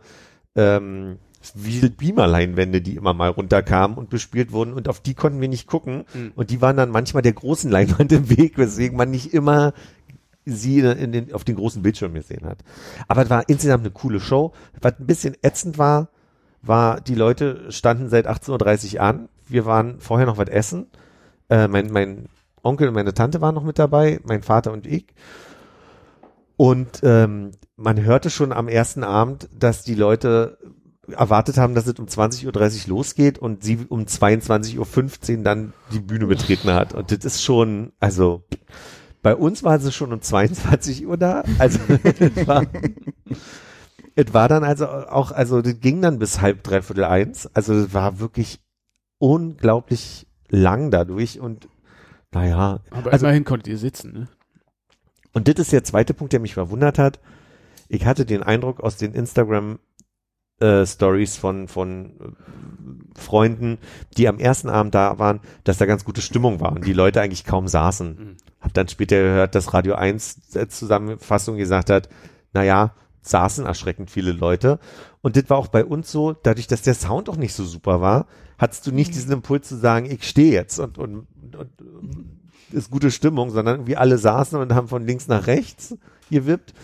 ähm, 0.57 1.16
wie 1.55 1.88
Beamerleinwände, 1.88 2.80
die 2.80 2.97
immer 2.97 3.14
mal 3.14 3.30
runterkamen 3.30 3.97
und 3.97 4.11
bespielt 4.11 4.53
wurden 4.53 4.72
und 4.72 4.88
auf 4.88 5.01
die 5.01 5.14
konnten 5.14 5.40
wir 5.40 5.49
nicht 5.49 5.66
gucken 5.66 6.05
Mhm. 6.14 6.32
und 6.34 6.51
die 6.51 6.61
waren 6.61 6.76
dann 6.76 6.90
manchmal 6.90 7.22
der 7.22 7.32
großen 7.32 7.70
Leinwand 7.70 8.12
im 8.12 8.30
Weg, 8.30 8.59
weswegen 8.59 8.97
man 8.97 9.11
nicht 9.11 9.32
immer 9.34 9.72
sie 10.45 10.80
in 10.80 11.12
den, 11.12 11.32
auf 11.32 11.45
den 11.45 11.55
großen 11.57 11.82
Bildschirm 11.82 12.14
gesehen 12.14 12.45
hat. 12.47 12.59
Aber 13.07 13.22
es 13.22 13.30
war 13.30 13.49
insgesamt 13.49 13.84
eine 13.84 13.93
coole 13.93 14.18
Show. 14.18 14.53
Was 14.80 14.99
ein 14.99 15.07
bisschen 15.07 15.36
ätzend 15.43 15.78
war, 15.78 16.09
war, 16.62 17.01
die 17.01 17.14
Leute 17.14 17.70
standen 17.70 18.09
seit 18.09 18.26
18.30 18.28 18.95
Uhr 18.97 19.01
an. 19.03 19.28
Wir 19.49 19.66
waren 19.66 20.01
vorher 20.01 20.26
noch 20.26 20.38
was 20.38 20.49
essen. 20.49 20.86
Äh, 21.49 21.68
mein, 21.68 21.93
mein 21.93 22.28
Onkel 22.64 22.88
und 22.88 22.95
meine 22.95 23.14
Tante 23.14 23.40
waren 23.40 23.55
noch 23.55 23.62
mit 23.64 23.78
dabei, 23.78 24.20
mein 24.24 24.43
Vater 24.43 24.72
und 24.72 24.86
ich. 24.86 25.07
Und 26.57 27.01
ähm, 27.03 27.53
man 27.76 28.03
hörte 28.03 28.30
schon 28.30 28.53
am 28.53 28.68
ersten 28.68 29.05
Abend, 29.05 29.49
dass 29.57 29.82
die 29.82 29.95
Leute 29.95 30.59
erwartet 31.09 31.57
haben, 31.59 31.74
dass 31.74 31.86
es 31.86 31.98
um 31.98 32.07
20.30 32.07 32.84
Uhr 32.86 32.88
losgeht 32.96 33.38
und 33.38 33.64
sie 33.64 33.78
um 33.88 34.03
22.15 34.05 35.38
Uhr 35.38 35.42
dann 35.42 35.72
die 35.92 35.98
Bühne 36.00 36.26
betreten 36.26 36.70
hat. 36.72 36.94
Und 36.94 37.11
das 37.11 37.24
ist 37.24 37.42
schon, 37.42 37.92
also 37.98 38.44
bei 39.22 39.34
uns 39.34 39.62
war 39.64 39.78
sie 39.80 39.92
schon 39.92 40.12
um 40.12 40.20
22 40.20 41.07
Uhr 41.07 41.16
da. 41.16 41.42
Also 41.59 41.80
es 41.88 42.46
war, 42.46 42.66
es 44.14 44.32
war 44.34 44.48
dann 44.48 44.62
also 44.64 44.86
auch, 44.86 45.32
also 45.32 45.61
das 45.62 45.80
ging 45.80 46.00
dann 46.03 46.18
bis 46.18 46.40
halb, 46.40 46.62
dreiviertel 46.62 47.05
eins. 47.05 47.48
Also 47.55 47.74
es 47.74 47.92
war 47.94 48.20
wirklich 48.20 48.61
unglaublich 49.18 50.26
lang 50.48 50.90
dadurch 50.90 51.40
und 51.40 51.68
naja, 52.32 52.80
Aber 52.90 53.12
Also- 53.12 53.26
immerhin 53.26 53.44
konntet 53.44 53.68
ihr 53.68 53.78
sitzen, 53.78 54.12
ne? 54.12 54.28
und 55.32 55.48
das 55.48 55.57
ist 55.57 55.72
der 55.72 55.84
zweite 55.84 56.14
Punkt, 56.14 56.32
der 56.32 56.40
mich 56.40 56.55
verwundert 56.55 56.98
hat. 56.98 57.20
Ich 57.88 58.07
hatte 58.07 58.24
den 58.24 58.42
Eindruck 58.42 58.80
aus 58.80 58.96
den 58.96 59.12
Instagram 59.12 59.78
äh, 60.63 60.87
Stories 60.87 61.37
von 61.37 61.69
von 61.69 62.07
äh, 62.07 63.19
Freunden, 63.19 63.79
die 64.17 64.29
am 64.29 64.39
ersten 64.39 64.69
Abend 64.69 64.95
da 64.95 65.19
waren, 65.19 65.41
dass 65.65 65.79
da 65.79 65.87
ganz 65.87 66.05
gute 66.05 66.23
Stimmung 66.23 66.61
war 66.61 66.73
und 66.73 66.87
die 66.87 66.93
Leute 66.93 67.21
eigentlich 67.21 67.45
kaum 67.45 67.69
saßen. 67.69 68.09
Mhm. 68.09 68.37
Hab 68.61 68.75
dann 68.75 68.89
später 68.89 69.17
gehört, 69.21 69.55
dass 69.55 69.75
Radio 69.75 69.95
1 69.95 70.55
äh, 70.55 70.69
Zusammenfassung 70.69 71.57
gesagt 71.57 71.91
hat, 71.91 72.09
na 72.53 72.63
ja, 72.63 72.95
saßen 73.23 73.67
erschreckend 73.67 74.11
viele 74.11 74.33
Leute. 74.33 74.79
Und 75.21 75.37
das 75.37 75.49
war 75.51 75.59
auch 75.59 75.69
bei 75.69 75.85
uns 75.85 76.11
so, 76.11 76.33
dadurch, 76.33 76.67
dass 76.67 76.83
der 76.83 76.95
Sound 76.95 77.29
auch 77.29 77.37
nicht 77.37 77.55
so 77.55 77.65
super 77.65 78.01
war, 78.01 78.27
hattest 78.59 78.87
du 78.87 78.93
nicht 78.93 79.15
diesen 79.15 79.33
Impuls 79.33 79.69
zu 79.69 79.77
sagen, 79.77 80.11
ich 80.11 80.25
stehe 80.27 80.53
jetzt 80.53 80.79
und, 80.79 80.99
und, 80.99 81.27
und, 81.55 81.83
und 81.83 82.41
ist 82.73 82.91
gute 82.91 83.11
Stimmung, 83.11 83.51
sondern 83.51 83.77
irgendwie 83.77 83.97
alle 83.97 84.19
saßen 84.19 84.59
und 84.59 84.75
haben 84.75 84.89
von 84.89 85.07
links 85.07 85.29
nach 85.29 85.47
rechts 85.47 85.97
gewippt. 86.33 86.74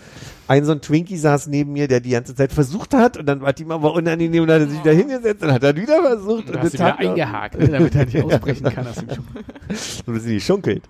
Ein 0.47 0.65
so 0.65 0.71
ein 0.71 0.81
Twinkie 0.81 1.17
saß 1.17 1.47
neben 1.47 1.73
mir, 1.73 1.87
der 1.87 1.99
die 1.99 2.11
ganze 2.11 2.33
Zeit 2.33 2.51
versucht 2.53 2.93
hat 2.93 3.17
und 3.17 3.25
dann 3.25 3.41
war 3.41 3.57
ihm 3.59 3.71
aber 3.71 3.93
unangenehm 3.93 4.43
und 4.43 4.51
hat 4.51 4.61
er 4.61 4.67
sich 4.67 4.79
da 4.79 4.91
hingesetzt 4.91 5.43
und 5.43 5.51
hat 5.51 5.61
dann 5.61 5.75
wieder 5.75 6.01
versucht. 6.01 6.49
Und 6.49 6.55
und 6.55 6.61
hast 6.63 6.73
wieder 6.73 6.97
eingehakt, 6.97 7.59
ne, 7.59 7.67
damit 7.67 7.95
er 7.95 8.05
nicht 8.05 8.23
ausbrechen 8.23 8.63
kann 8.73 8.87
aus 8.87 8.95
dem 8.95 9.09
so 9.69 10.03
ein 10.07 10.13
bisschen 10.13 10.33
geschunkelt. 10.33 10.83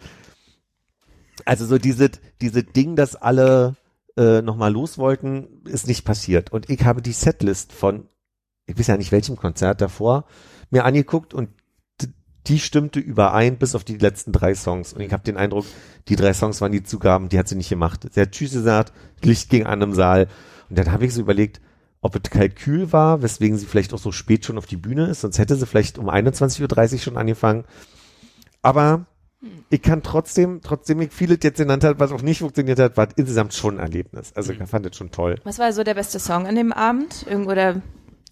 Also 1.46 1.66
so 1.66 1.78
diese, 1.78 2.10
diese 2.42 2.64
Ding, 2.64 2.96
dass 2.96 3.16
alle 3.16 3.76
äh, 4.16 4.42
nochmal 4.42 4.72
los 4.72 4.98
wollten, 4.98 5.64
ist 5.66 5.88
nicht 5.88 6.06
passiert. 6.06 6.52
Und 6.54 6.70
ich 6.70 6.86
habe 6.86 7.02
die 7.02 7.12
Setlist 7.12 7.74
von, 7.74 8.08
ich 8.66 8.78
weiß 8.78 8.88
ja 8.88 8.98
nicht 8.98 9.12
welchem 9.12 9.36
Konzert 9.36 9.82
davor, 9.82 10.26
mir 10.70 10.86
angeguckt 10.86 11.34
und 11.34 11.50
die 12.48 12.60
stimmte 12.60 13.00
überein 13.00 13.58
bis 13.58 13.76
auf 13.76 13.84
die 13.84 13.98
letzten 13.98 14.32
drei 14.32 14.56
Songs. 14.56 14.94
Und 14.94 15.02
ich 15.02 15.12
habe 15.12 15.24
den 15.24 15.38
Eindruck, 15.38 15.66
die 16.08 16.16
drei 16.16 16.34
Songs 16.34 16.62
waren 16.62 16.72
die 16.72 16.84
Zugaben, 16.84 17.30
die 17.30 17.38
hat 17.38 17.48
sie 17.48 17.56
nicht 17.56 17.70
gemacht. 17.70 18.08
Sie 18.12 18.22
hat 18.22 18.32
Tschüss 18.32 18.54
gesagt, 18.54 18.94
Licht 19.24 19.50
ging 19.50 19.66
an 19.66 19.82
im 19.82 19.94
Saal. 19.94 20.28
Und 20.70 20.78
dann 20.78 20.92
habe 20.92 21.06
ich 21.06 21.14
so 21.14 21.22
überlegt, 21.22 21.62
ob 22.02 22.16
es 22.16 22.32
Kalkül 22.32 22.92
war, 22.94 23.22
weswegen 23.22 23.58
sie 23.58 23.66
vielleicht 23.66 23.94
auch 23.94 24.00
so 24.00 24.12
spät 24.12 24.46
schon 24.46 24.58
auf 24.58 24.66
die 24.66 24.78
Bühne 24.78 25.08
ist, 25.08 25.22
sonst 25.22 25.38
hätte 25.38 25.56
sie 25.56 25.66
vielleicht 25.66 25.98
um 25.98 26.10
21.30 26.10 26.94
Uhr 26.94 27.00
schon 27.00 27.18
angefangen. 27.18 27.66
Aber 28.62 29.06
ich 29.70 29.82
kann 29.82 30.04
trotzdem, 30.04 30.62
trotzdem 30.62 31.02
ich 31.02 31.12
vieles 31.12 31.40
jetzt 31.44 31.58
genannt 31.58 31.84
hat, 31.84 32.00
was 32.00 32.12
auch 32.12 32.22
nicht 32.22 32.40
funktioniert 32.40 32.80
hat, 32.80 32.98
war 32.98 33.08
es 33.08 33.14
insgesamt 33.16 33.54
schon 33.54 33.76
ein 33.76 33.86
Erlebnis. 33.86 34.34
Also 34.36 34.52
ich 34.52 34.60
fand 34.60 34.86
es 34.86 34.98
schon 34.98 35.12
toll. 35.12 35.36
Was 35.44 35.60
war 35.60 35.72
so 35.72 35.84
der 35.84 35.94
beste 35.94 36.20
Song 36.20 36.46
an 36.46 36.56
dem 36.56 36.74
Abend? 36.74 37.26
Irgendwo 37.28 37.54
der 37.54 37.82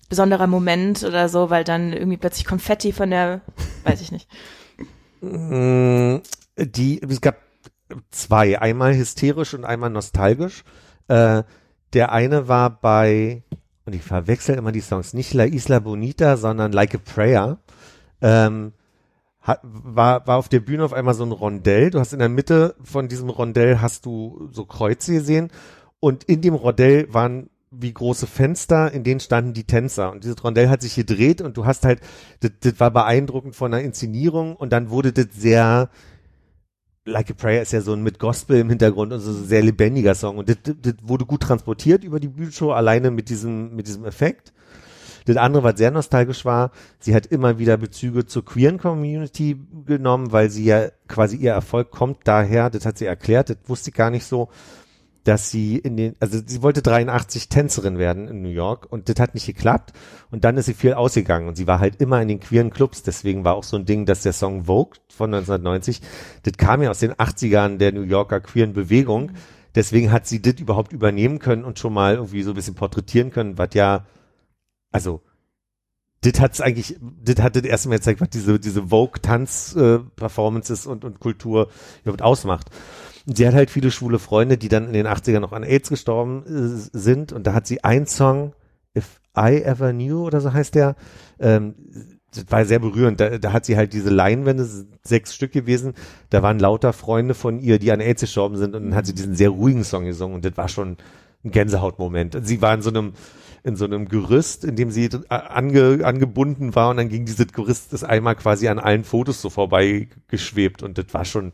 besonderer 0.09 0.47
Moment 0.47 1.03
oder 1.03 1.29
so, 1.29 1.49
weil 1.49 1.63
dann 1.63 1.93
irgendwie 1.93 2.17
plötzlich 2.17 2.45
Konfetti 2.45 2.91
von 2.91 3.09
der, 3.09 3.41
weiß 3.83 4.01
ich 4.01 4.11
nicht. 4.11 4.29
Mm, 5.21 6.17
Die, 6.57 7.01
es 7.01 7.21
gab 7.21 7.37
zwei, 8.11 8.59
einmal 8.59 8.95
hysterisch 8.95 9.53
und 9.53 9.65
einmal 9.65 9.89
nostalgisch. 9.89 10.63
Äh, 11.07 11.43
der 11.93 12.11
eine 12.11 12.47
war 12.47 12.69
bei, 12.69 13.43
und 13.85 13.95
ich 13.95 14.01
verwechsel 14.01 14.57
immer 14.57 14.71
die 14.71 14.81
Songs, 14.81 15.13
nicht 15.13 15.33
La 15.33 15.45
Isla 15.45 15.79
Bonita, 15.79 16.37
sondern 16.37 16.71
Like 16.71 16.95
a 16.95 16.97
Prayer. 16.97 17.59
Ähm, 18.21 18.73
hat, 19.41 19.61
war, 19.63 20.27
war 20.27 20.37
auf 20.37 20.49
der 20.49 20.59
Bühne 20.59 20.83
auf 20.83 20.93
einmal 20.93 21.13
so 21.13 21.23
ein 21.23 21.31
Rondell. 21.31 21.89
Du 21.89 21.99
hast 21.99 22.11
in 22.11 22.19
der 22.19 22.29
Mitte 22.29 22.75
von 22.83 23.07
diesem 23.07 23.29
Rondell 23.29 23.79
hast 23.79 24.05
du 24.05 24.49
so 24.51 24.65
Kreuze 24.65 25.13
gesehen 25.13 25.49
und 26.01 26.25
in 26.25 26.41
dem 26.41 26.53
Rondell 26.53 27.13
waren 27.13 27.49
wie 27.71 27.93
große 27.93 28.27
Fenster, 28.27 28.91
in 28.91 29.03
denen 29.03 29.19
standen 29.19 29.53
die 29.53 29.65
Tänzer. 29.65 30.11
Und 30.11 30.23
dieses 30.23 30.43
Rondell 30.43 30.69
hat 30.69 30.81
sich 30.81 30.95
gedreht 30.95 31.41
und 31.41 31.57
du 31.57 31.65
hast 31.65 31.85
halt, 31.85 31.99
das, 32.39 32.51
das 32.61 32.79
war 32.79 32.91
beeindruckend 32.91 33.55
von 33.55 33.71
der 33.71 33.81
Inszenierung 33.81 34.55
und 34.55 34.71
dann 34.71 34.89
wurde 34.89 35.11
das 35.11 35.27
sehr, 35.31 35.89
Like 37.05 37.31
a 37.31 37.33
Prayer 37.33 37.61
ist 37.61 37.71
ja 37.71 37.79
so 37.79 37.93
ein 37.93 38.03
mit 38.03 38.19
Gospel 38.19 38.59
im 38.59 38.69
Hintergrund 38.69 39.13
und 39.13 39.19
so 39.21 39.31
ein 39.31 39.45
sehr 39.45 39.63
lebendiger 39.63 40.13
Song. 40.13 40.37
Und 40.37 40.49
das, 40.49 40.57
das, 40.63 40.75
das 40.81 40.95
wurde 41.03 41.25
gut 41.25 41.41
transportiert 41.41 42.03
über 42.03 42.19
die 42.19 42.27
Bühnenshow, 42.27 42.71
alleine 42.71 43.11
mit 43.11 43.29
diesem, 43.29 43.75
mit 43.75 43.87
diesem 43.87 44.03
Effekt. 44.05 44.53
Das 45.25 45.35
andere, 45.35 45.63
was 45.63 45.77
sehr 45.77 45.91
nostalgisch 45.91 46.45
war, 46.45 46.71
sie 46.99 47.13
hat 47.13 47.25
immer 47.25 47.59
wieder 47.59 47.75
Bezüge 47.75 48.25
zur 48.25 48.45
queeren 48.45 48.77
Community 48.77 49.59
genommen, 49.85 50.31
weil 50.31 50.49
sie 50.49 50.63
ja 50.63 50.89
quasi 51.09 51.35
ihr 51.35 51.51
Erfolg 51.51 51.91
kommt 51.91 52.19
daher, 52.23 52.69
das 52.69 52.85
hat 52.85 52.97
sie 52.97 53.05
erklärt, 53.05 53.49
das 53.49 53.57
wusste 53.65 53.89
ich 53.89 53.95
gar 53.95 54.09
nicht 54.09 54.23
so, 54.23 54.47
dass 55.27 55.51
sie 55.51 55.77
in 55.77 55.97
den, 55.97 56.15
also 56.21 56.39
sie 56.45 56.61
wollte 56.61 56.81
83 56.81 57.49
Tänzerin 57.49 57.97
werden 57.97 58.29
in 58.29 58.41
New 58.41 58.49
York 58.49 58.87
und 58.89 59.09
das 59.09 59.19
hat 59.19 59.33
nicht 59.33 59.45
geklappt. 59.45 59.91
Und 60.31 60.45
dann 60.45 60.55
ist 60.55 60.67
sie 60.67 60.73
viel 60.73 60.93
ausgegangen 60.93 61.49
und 61.49 61.55
sie 61.55 61.67
war 61.67 61.79
halt 61.79 62.01
immer 62.01 62.21
in 62.21 62.29
den 62.29 62.39
queeren 62.39 62.69
Clubs, 62.69 63.03
deswegen 63.03 63.43
war 63.43 63.55
auch 63.55 63.63
so 63.63 63.75
ein 63.75 63.85
Ding, 63.85 64.05
dass 64.05 64.21
der 64.23 64.31
Song 64.31 64.65
Vogue 64.65 64.93
von 65.09 65.33
1990, 65.33 66.01
das 66.43 66.53
kam 66.57 66.81
ja 66.81 66.89
aus 66.89 66.99
den 66.99 67.13
80ern 67.13 67.77
der 67.77 67.91
New 67.91 68.03
Yorker 68.03 68.39
queeren 68.39 68.71
Bewegung, 68.71 69.31
deswegen 69.75 70.13
hat 70.13 70.27
sie 70.27 70.41
das 70.41 70.61
überhaupt 70.61 70.93
übernehmen 70.93 71.39
können 71.39 71.65
und 71.65 71.77
schon 71.77 71.93
mal 71.93 72.15
irgendwie 72.15 72.43
so 72.43 72.51
ein 72.51 72.55
bisschen 72.55 72.75
porträtieren 72.75 73.31
können, 73.31 73.57
was 73.57 73.73
ja, 73.73 74.05
also 74.91 75.21
das 76.21 76.39
hat's 76.39 76.61
eigentlich, 76.61 76.97
das 77.23 77.43
hat 77.43 77.55
das 77.55 77.63
erste 77.63 77.89
Mal 77.89 77.97
gezeigt, 77.97 78.21
was 78.21 78.29
diese, 78.29 78.59
diese 78.59 78.87
Vogue-Tanz-Performances 78.87 80.85
äh, 80.85 80.89
und, 80.89 81.03
und 81.05 81.19
Kultur 81.19 81.69
überhaupt 82.03 82.21
ausmacht. 82.21 82.69
Sie 83.29 83.45
hat 83.45 83.53
halt 83.53 83.69
viele 83.69 83.91
schwule 83.91 84.19
Freunde, 84.19 84.57
die 84.57 84.69
dann 84.69 84.87
in 84.87 84.93
den 84.93 85.05
80ern 85.05 85.41
noch 85.41 85.51
an 85.51 85.63
AIDS 85.63 85.89
gestorben 85.89 86.43
äh, 86.45 86.97
sind. 86.97 87.33
Und 87.33 87.45
da 87.45 87.53
hat 87.53 87.67
sie 87.67 87.83
einen 87.83 88.05
Song, 88.07 88.53
If 88.95 89.19
I 89.37 89.61
Ever 89.61 89.91
Knew 89.91 90.25
oder 90.25 90.39
so 90.39 90.53
heißt 90.53 90.75
der, 90.75 90.95
ähm, 91.39 91.75
das 92.33 92.45
war 92.49 92.63
sehr 92.63 92.79
berührend. 92.79 93.19
Da, 93.19 93.37
da 93.37 93.51
hat 93.51 93.65
sie 93.65 93.75
halt 93.75 93.91
diese 93.91 94.09
Leinwände, 94.09 94.67
sechs 95.03 95.35
Stück 95.35 95.51
gewesen. 95.51 95.93
Da 96.29 96.41
waren 96.41 96.57
lauter 96.57 96.93
Freunde 96.93 97.33
von 97.33 97.59
ihr, 97.59 97.79
die 97.79 97.91
an 97.91 97.99
AIDS 97.99 98.21
gestorben 98.21 98.55
sind. 98.55 98.75
Und 98.75 98.85
dann 98.85 98.95
hat 98.95 99.05
sie 99.05 99.13
diesen 99.13 99.35
sehr 99.35 99.49
ruhigen 99.49 99.83
Song 99.83 100.05
gesungen. 100.05 100.35
Und 100.35 100.45
das 100.45 100.55
war 100.55 100.69
schon 100.69 100.97
ein 101.43 101.51
Gänsehautmoment. 101.51 102.35
Und 102.35 102.45
sie 102.45 102.61
war 102.61 102.73
in 102.73 102.81
so 102.81 102.89
einem, 102.89 103.11
in 103.63 103.75
so 103.75 103.83
einem 103.83 104.07
Gerüst, 104.07 104.63
in 104.63 104.77
dem 104.77 104.89
sie 104.89 105.09
ange, 105.27 105.99
angebunden 106.03 106.75
war. 106.75 106.91
Und 106.91 106.97
dann 106.97 107.09
ging 107.09 107.25
dieses 107.25 107.47
Gerüst 107.47 107.91
das 107.91 108.05
einmal 108.05 108.35
quasi 108.35 108.69
an 108.69 108.79
allen 108.79 109.03
Fotos 109.03 109.41
so 109.41 109.49
vorbei 109.49 110.07
geschwebt. 110.29 110.81
Und 110.81 110.97
das 110.97 111.13
war 111.13 111.25
schon, 111.25 111.51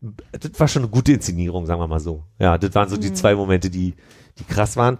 das 0.00 0.58
war 0.58 0.68
schon 0.68 0.82
eine 0.82 0.90
gute 0.90 1.12
Inszenierung, 1.12 1.66
sagen 1.66 1.80
wir 1.80 1.88
mal 1.88 2.00
so. 2.00 2.24
Ja, 2.38 2.58
das 2.58 2.74
waren 2.74 2.88
so 2.88 2.96
mhm. 2.96 3.00
die 3.00 3.12
zwei 3.12 3.34
Momente, 3.34 3.70
die, 3.70 3.94
die 4.38 4.44
krass 4.44 4.76
waren. 4.76 4.98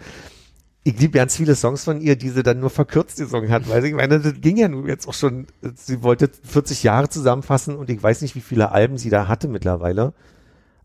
Ich 0.84 0.98
liebe 0.98 1.18
ganz 1.18 1.36
viele 1.36 1.54
Songs 1.54 1.84
von 1.84 2.00
ihr, 2.00 2.16
die 2.16 2.30
sie 2.30 2.42
dann 2.42 2.60
nur 2.60 2.70
verkürzt 2.70 3.18
gesungen 3.18 3.50
hat, 3.50 3.68
weil 3.68 3.84
ich 3.84 3.94
meine, 3.94 4.20
das 4.20 4.40
ging 4.40 4.56
ja 4.56 4.68
nun 4.68 4.86
jetzt 4.86 5.06
auch 5.06 5.14
schon, 5.14 5.46
sie 5.74 6.02
wollte 6.02 6.30
40 6.42 6.82
Jahre 6.82 7.08
zusammenfassen 7.08 7.76
und 7.76 7.90
ich 7.90 8.02
weiß 8.02 8.22
nicht, 8.22 8.34
wie 8.34 8.40
viele 8.40 8.72
Alben 8.72 8.96
sie 8.96 9.10
da 9.10 9.28
hatte 9.28 9.48
mittlerweile. 9.48 10.14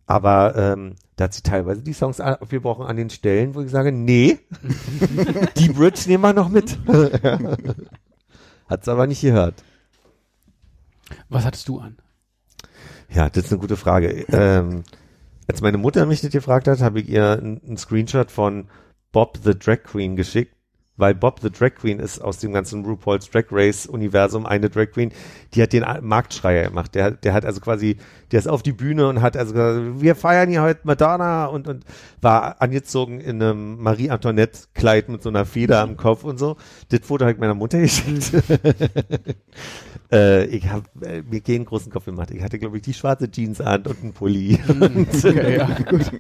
Aber 0.06 0.56
ähm, 0.58 0.96
da 1.16 1.26
hat 1.26 1.34
sie 1.34 1.44
teilweise 1.44 1.82
die 1.82 1.94
Songs 1.94 2.20
abgebrochen 2.20 2.86
an 2.86 2.98
den 2.98 3.10
Stellen, 3.10 3.56
wo 3.56 3.62
ich 3.62 3.72
sage, 3.72 3.92
nee, 3.92 4.40
die 5.58 5.70
Bridge 5.70 6.02
nehmen 6.08 6.24
wir 6.24 6.34
noch 6.34 6.50
mit. 6.50 6.78
Hat's 8.68 8.88
aber 8.88 9.08
nicht 9.08 9.22
gehört. 9.22 9.64
Was 11.30 11.46
hattest 11.46 11.68
du 11.70 11.80
an? 11.80 11.98
Ja, 13.10 13.30
das 13.30 13.46
ist 13.46 13.52
eine 13.52 13.62
gute 13.62 13.78
Frage. 13.78 14.26
Ähm, 14.30 14.84
als 15.48 15.62
meine 15.62 15.78
Mutter 15.78 16.06
mich 16.06 16.22
das 16.22 16.32
gefragt 16.32 16.68
hat, 16.68 16.82
habe 16.82 17.00
ich 17.02 17.10
ihr 17.10 17.32
einen 17.34 17.78
Screenshot 17.78 18.32
von 18.32 18.70
Bob 19.12 19.40
the 19.44 19.58
Drag 19.58 19.84
Queen 19.84 20.16
geschickt, 20.16 20.56
weil 20.96 21.16
Bob 21.16 21.40
the 21.42 21.50
Drag 21.50 21.76
Queen 21.76 22.00
ist 22.00 22.20
aus 22.20 22.38
dem 22.40 22.54
ganzen 22.54 22.86
RuPaul's 22.86 23.30
Drag 23.30 23.46
Race 23.52 23.86
Universum 23.88 24.46
eine 24.46 24.70
Drag 24.70 24.92
Queen, 24.92 25.12
die 25.54 25.62
hat 25.62 25.74
den 25.74 25.86
Marktschreier 26.02 26.70
gemacht. 26.70 26.94
Der, 26.96 27.12
der 27.12 27.34
hat 27.34 27.46
also 27.46 27.62
quasi, 27.62 27.98
der 28.32 28.40
ist 28.40 28.48
auf 28.48 28.64
die 28.64 28.74
Bühne 28.74 29.08
und 29.08 29.22
hat 29.22 29.36
also 29.36 29.54
gesagt, 29.54 30.02
wir 30.02 30.16
feiern 30.16 30.50
hier 30.50 30.62
heute 30.62 30.82
Madonna 30.84 31.46
und, 31.46 31.68
und 31.68 31.86
war 32.22 32.62
angezogen 32.62 33.22
in 33.22 33.42
einem 33.42 33.82
Marie 33.82 34.10
Antoinette 34.10 34.60
Kleid 34.74 35.10
mit 35.10 35.24
so 35.24 35.30
einer 35.30 35.46
Feder 35.46 35.82
am 35.82 35.98
Kopf 35.98 36.24
und 36.24 36.38
so. 36.38 36.58
Das 36.90 37.02
Foto 37.04 37.26
habe 37.26 37.34
ich 37.34 37.40
meiner 37.40 37.56
Mutter 37.56 37.80
geschickt. 37.80 38.32
Äh, 40.14 40.46
ich 40.46 40.70
habe 40.70 40.86
äh, 41.02 41.24
mir 41.24 41.42
keinen 41.42 41.66
großen 41.66 41.92
Kopf 41.92 42.06
gemacht. 42.06 42.30
Ich 42.30 42.44
hatte, 42.44 42.60
glaube 42.60 42.78
ich, 42.78 42.84
die 42.84 42.94
schwarze 42.94 43.32
Jeans 43.32 43.60
an 43.60 43.82
und 43.88 44.04
einen 44.04 44.14
Pulli. 44.14 44.60
Mhm. 44.68 45.08
okay, 45.12 45.58
ja, 45.58 45.66
gut. 45.90 46.12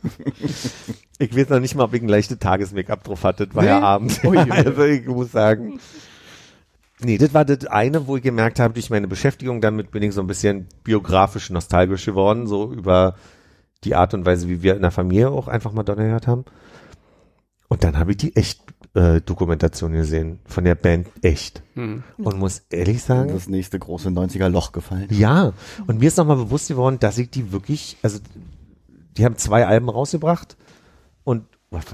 Ich 1.19 1.37
weiß 1.37 1.49
noch 1.49 1.59
nicht 1.59 1.75
mal, 1.75 1.83
ob 1.83 1.93
ich 1.93 2.01
ein 2.01 2.07
leichtes 2.07 2.39
Tages-Make-up 2.39 3.03
drauf 3.03 3.23
hatte. 3.23 3.47
War 3.53 3.61
nee? 3.61 3.69
ja 3.69 3.79
abends. 3.81 4.19
Oh, 4.33 4.33
also 4.65 4.83
ich 4.83 5.05
muss 5.05 5.31
sagen. 5.31 5.79
Nee, 6.99 7.17
das 7.17 7.33
war 7.33 7.43
das 7.43 7.65
eine, 7.65 8.07
wo 8.07 8.17
ich 8.17 8.23
gemerkt 8.23 8.59
habe, 8.59 8.75
durch 8.75 8.89
meine 8.89 9.07
Beschäftigung 9.07 9.59
damit 9.59 9.91
bin 9.91 10.03
ich 10.03 10.13
so 10.13 10.21
ein 10.21 10.27
bisschen 10.27 10.67
biografisch 10.83 11.49
nostalgisch 11.49 12.05
geworden, 12.05 12.47
so 12.47 12.71
über 12.71 13.15
die 13.83 13.95
Art 13.95 14.13
und 14.13 14.25
Weise, 14.25 14.47
wie 14.47 14.63
wir 14.63 14.75
in 14.75 14.81
der 14.81 14.91
Familie 14.91 15.29
auch 15.29 15.47
einfach 15.47 15.73
Madonna 15.73 16.03
gehört 16.03 16.27
haben. 16.27 16.45
Und 17.67 17.83
dann 17.83 17.97
habe 17.97 18.11
ich 18.11 18.17
die 18.17 18.35
echt 18.35 18.61
äh, 18.93 19.21
Dokumentation 19.21 19.93
gesehen 19.93 20.39
von 20.45 20.63
der 20.63 20.75
Band 20.75 21.07
echt. 21.21 21.63
Mhm. 21.75 22.03
Und 22.17 22.37
muss 22.37 22.63
ehrlich 22.69 23.01
sagen. 23.03 23.29
Das 23.29 23.49
nächste 23.49 23.79
große 23.79 24.09
90er 24.09 24.47
Loch 24.49 24.71
gefallen. 24.71 25.07
Ja. 25.09 25.53
Und 25.87 25.99
mir 25.99 26.07
ist 26.07 26.17
nochmal 26.17 26.37
bewusst 26.37 26.67
geworden, 26.67 26.99
dass 26.99 27.17
ich 27.17 27.31
die 27.31 27.51
wirklich, 27.51 27.97
also 28.03 28.19
die 29.17 29.25
haben 29.25 29.37
zwei 29.37 29.65
Alben 29.65 29.89
rausgebracht 29.89 30.55
und 31.23 31.45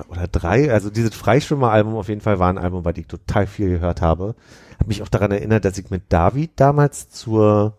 oder 0.09 0.27
drei, 0.27 0.71
also 0.71 0.89
dieses 0.89 1.15
Freischwimmer-Album 1.15 1.95
auf 1.95 2.09
jeden 2.09 2.21
Fall 2.21 2.39
war 2.39 2.49
ein 2.49 2.57
Album, 2.57 2.83
dem 2.83 2.93
ich 2.97 3.07
total 3.07 3.47
viel 3.47 3.69
gehört 3.69 4.01
habe. 4.01 4.35
Hab 4.79 4.87
mich 4.87 5.01
auch 5.01 5.07
daran 5.07 5.31
erinnert, 5.31 5.65
dass 5.65 5.77
ich 5.77 5.89
mit 5.89 6.03
David 6.09 6.51
damals 6.57 7.09
zur 7.09 7.77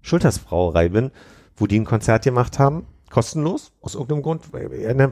Schultersbrauerei 0.00 0.88
bin, 0.88 1.10
wo 1.56 1.66
die 1.66 1.78
ein 1.78 1.84
Konzert 1.84 2.24
gemacht 2.24 2.58
haben, 2.58 2.86
kostenlos, 3.10 3.72
aus 3.80 3.94
irgendeinem 3.94 4.22
Grund. 4.22 4.42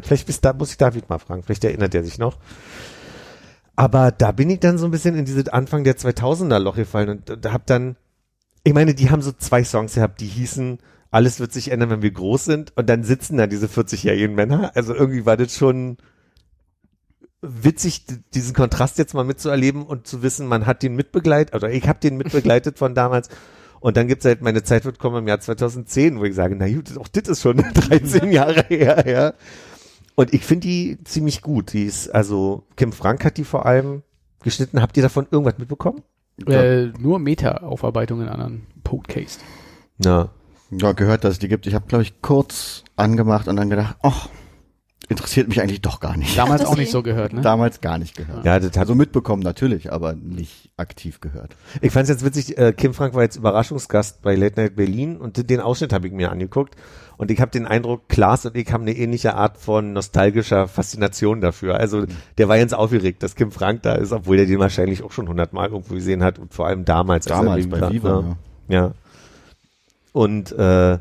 Vielleicht 0.03 0.27
bis 0.27 0.41
da 0.41 0.53
muss 0.53 0.71
ich 0.71 0.79
David 0.79 1.09
mal 1.09 1.19
fragen, 1.19 1.43
vielleicht 1.43 1.65
erinnert 1.65 1.95
er 1.95 2.03
sich 2.05 2.19
noch. 2.19 2.39
Aber 3.77 4.11
da 4.11 4.33
bin 4.33 4.51
ich 4.51 4.61
dann 4.61 4.79
so 4.79 4.85
ein 4.87 4.91
bisschen 4.91 5.17
in 5.17 5.25
diese 5.25 5.53
Anfang 5.53 5.85
der 5.85 5.97
2000er 5.97 6.59
Loch 6.59 6.77
gefallen 6.77 7.23
und 7.29 7.53
hab 7.53 7.67
dann, 7.67 7.97
ich 8.65 8.75
meine, 8.75 8.95
die 8.95 9.11
haben 9.11 9.23
so 9.23 9.33
zwei 9.33 9.65
Songs 9.65 9.95
gehabt, 9.95 10.21
die 10.21 10.27
hießen 10.27 10.79
Alles 11.11 11.41
wird 11.41 11.53
sich 11.53 11.71
ändern, 11.73 11.91
wenn 11.91 12.03
wir 12.03 12.11
groß 12.13 12.45
sind 12.45 12.77
und 12.77 12.89
dann 12.89 13.03
sitzen 13.03 13.37
da 13.37 13.47
diese 13.47 13.67
40-jährigen 13.67 14.35
Männer. 14.35 14.73
Also 14.75 14.95
irgendwie 14.95 15.27
war 15.27 15.37
das 15.37 15.57
schon 15.57 15.97
witzig, 17.43 18.05
diesen 18.35 18.55
Kontrast 18.55 18.99
jetzt 18.99 19.15
mal 19.15 19.25
mitzuerleben 19.25 19.83
und 19.83 20.07
zu 20.07 20.23
wissen, 20.23 20.47
man 20.47 20.67
hat 20.67 20.83
den 20.83 20.95
mitbegleitet, 20.95 21.55
oder 21.55 21.71
ich 21.71 21.89
habe 21.89 22.01
den 22.01 22.17
mitbegleitet 22.17 22.79
von 22.79 22.95
damals. 22.95 23.29
Und 23.81 23.97
dann 23.97 24.09
gibt's 24.09 24.27
halt, 24.27 24.43
meine 24.43 24.63
Zeit 24.63 24.85
wird 24.85 24.99
kommen 24.99 25.17
im 25.17 25.29
Jahr 25.29 25.41
2010, 25.41 26.21
wo 26.21 26.25
ich 26.25 26.35
sage, 26.35 26.55
na 26.55 26.69
gut, 26.69 26.97
auch 26.99 27.09
das 27.09 27.29
ist 27.29 27.43
schon 27.43 27.57
13 27.75 28.31
Jahre 28.31 28.65
her, 28.69 29.05
ja. 29.07 29.33
Und 30.17 30.35
ich 30.35 30.45
finde 30.45 30.67
die 30.69 30.99
ziemlich 31.05 31.41
gut. 31.41 31.73
Die 31.73 31.85
ist, 31.85 32.09
also, 32.11 32.65
Kim 32.77 32.93
Frank 32.93 33.25
hat 33.25 33.39
die 33.39 33.45
vor 33.45 33.65
allem 33.65 34.03
geschnitten. 34.43 34.83
Habt 34.83 34.99
ihr 34.99 35.03
davon 35.03 35.27
irgendwas 35.31 35.57
mitbekommen? 35.57 36.03
Äh, 36.47 36.87
nur 36.99 37.19
Meta-Aufarbeitungen 37.19 38.29
an 38.29 38.41
einem 38.41 38.63
Podcast. 38.85 39.41
Ja. 39.99 40.29
Ja, 40.71 40.93
gehört, 40.93 41.25
dass 41.25 41.33
es 41.33 41.39
die 41.39 41.49
gibt. 41.49 41.67
Ich 41.67 41.75
habe, 41.75 41.87
glaube 41.89 42.03
ich, 42.03 42.23
kurz 42.23 42.85
angemacht 42.97 43.49
und 43.49 43.57
dann 43.57 43.71
gedacht, 43.71 43.97
ach, 44.03 44.29
interessiert 45.11 45.49
mich 45.49 45.61
eigentlich 45.61 45.83
doch 45.83 45.99
gar 45.99 46.17
nicht. 46.17 46.39
Damals 46.39 46.65
auch 46.65 46.77
nicht 46.77 46.93
so 46.93 47.03
gehört, 47.03 47.33
ne? 47.33 47.41
Damals 47.41 47.81
gar 47.81 47.99
nicht 47.99 48.17
gehört. 48.17 48.45
Ja, 48.45 48.61
das 48.61 48.77
hat 48.79 48.87
so 48.87 48.95
mitbekommen 48.95 49.43
natürlich, 49.43 49.93
aber 49.93 50.15
nicht 50.15 50.71
aktiv 50.77 51.21
gehört. 51.21 51.57
Ich 51.81 51.93
fand 51.93 52.05
es 52.05 52.11
jetzt 52.11 52.25
witzig, 52.25 52.57
äh, 52.57 52.73
Kim 52.73 52.95
Frank 52.95 53.15
war 53.15 53.23
jetzt 53.23 53.35
Überraschungsgast 53.35 54.23
bei 54.23 54.37
Late 54.37 54.61
Night 54.61 54.77
Berlin 54.77 55.17
und 55.17 55.51
den 55.51 55.61
Ausschnitt 55.61 55.93
habe 55.93 56.07
ich 56.07 56.13
mir 56.13 56.31
angeguckt 56.31 56.77
und 57.17 57.33
ich 57.33 57.41
habe 57.41 57.51
den 57.51 57.67
Eindruck, 57.67 58.09
Klaas 58.09 58.47
und 58.47 58.57
ich 58.57 58.73
haben 58.73 58.83
eine 58.83 58.97
ähnliche 58.97 59.35
Art 59.35 59.59
von 59.59 59.93
nostalgischer 59.93 60.69
Faszination 60.69 61.41
dafür. 61.41 61.75
Also 61.75 62.07
der 62.39 62.49
war 62.49 62.57
jetzt 62.57 62.73
aufgeregt, 62.73 63.25
dass 63.25 63.35
Kim 63.35 63.51
Frank 63.51 63.83
da 63.83 63.95
ist, 63.95 64.13
obwohl 64.13 64.39
er 64.39 64.47
den 64.47 64.61
wahrscheinlich 64.61 65.03
auch 65.03 65.11
schon 65.11 65.29
hundertmal 65.29 65.71
irgendwo 65.71 65.95
gesehen 65.95 66.23
hat 66.23 66.39
und 66.39 66.55
vor 66.55 66.69
allem 66.69 66.85
damals. 66.85 67.27
Damals 67.27 67.69
bei 67.69 67.91
Viva. 67.91 68.23
Ne? 68.23 68.37
Ja. 68.69 68.81
ja. 68.81 68.93
Und 70.13 70.53
äh, 70.53 70.99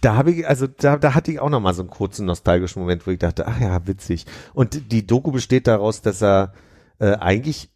da 0.00 0.16
habe 0.16 0.32
ich, 0.32 0.48
also 0.48 0.66
da, 0.66 0.96
da 0.96 1.14
hatte 1.14 1.30
ich 1.32 1.40
auch 1.40 1.50
noch 1.50 1.60
mal 1.60 1.74
so 1.74 1.82
einen 1.82 1.90
kurzen 1.90 2.26
nostalgischen 2.26 2.80
Moment, 2.80 3.06
wo 3.06 3.10
ich 3.10 3.18
dachte, 3.18 3.46
ach 3.46 3.60
ja, 3.60 3.86
witzig. 3.86 4.26
Und 4.54 4.92
die 4.92 5.06
Doku 5.06 5.30
besteht 5.30 5.66
daraus, 5.66 6.02
dass 6.02 6.22
er 6.22 6.52
äh, 6.98 7.12
eigentlich 7.14 7.70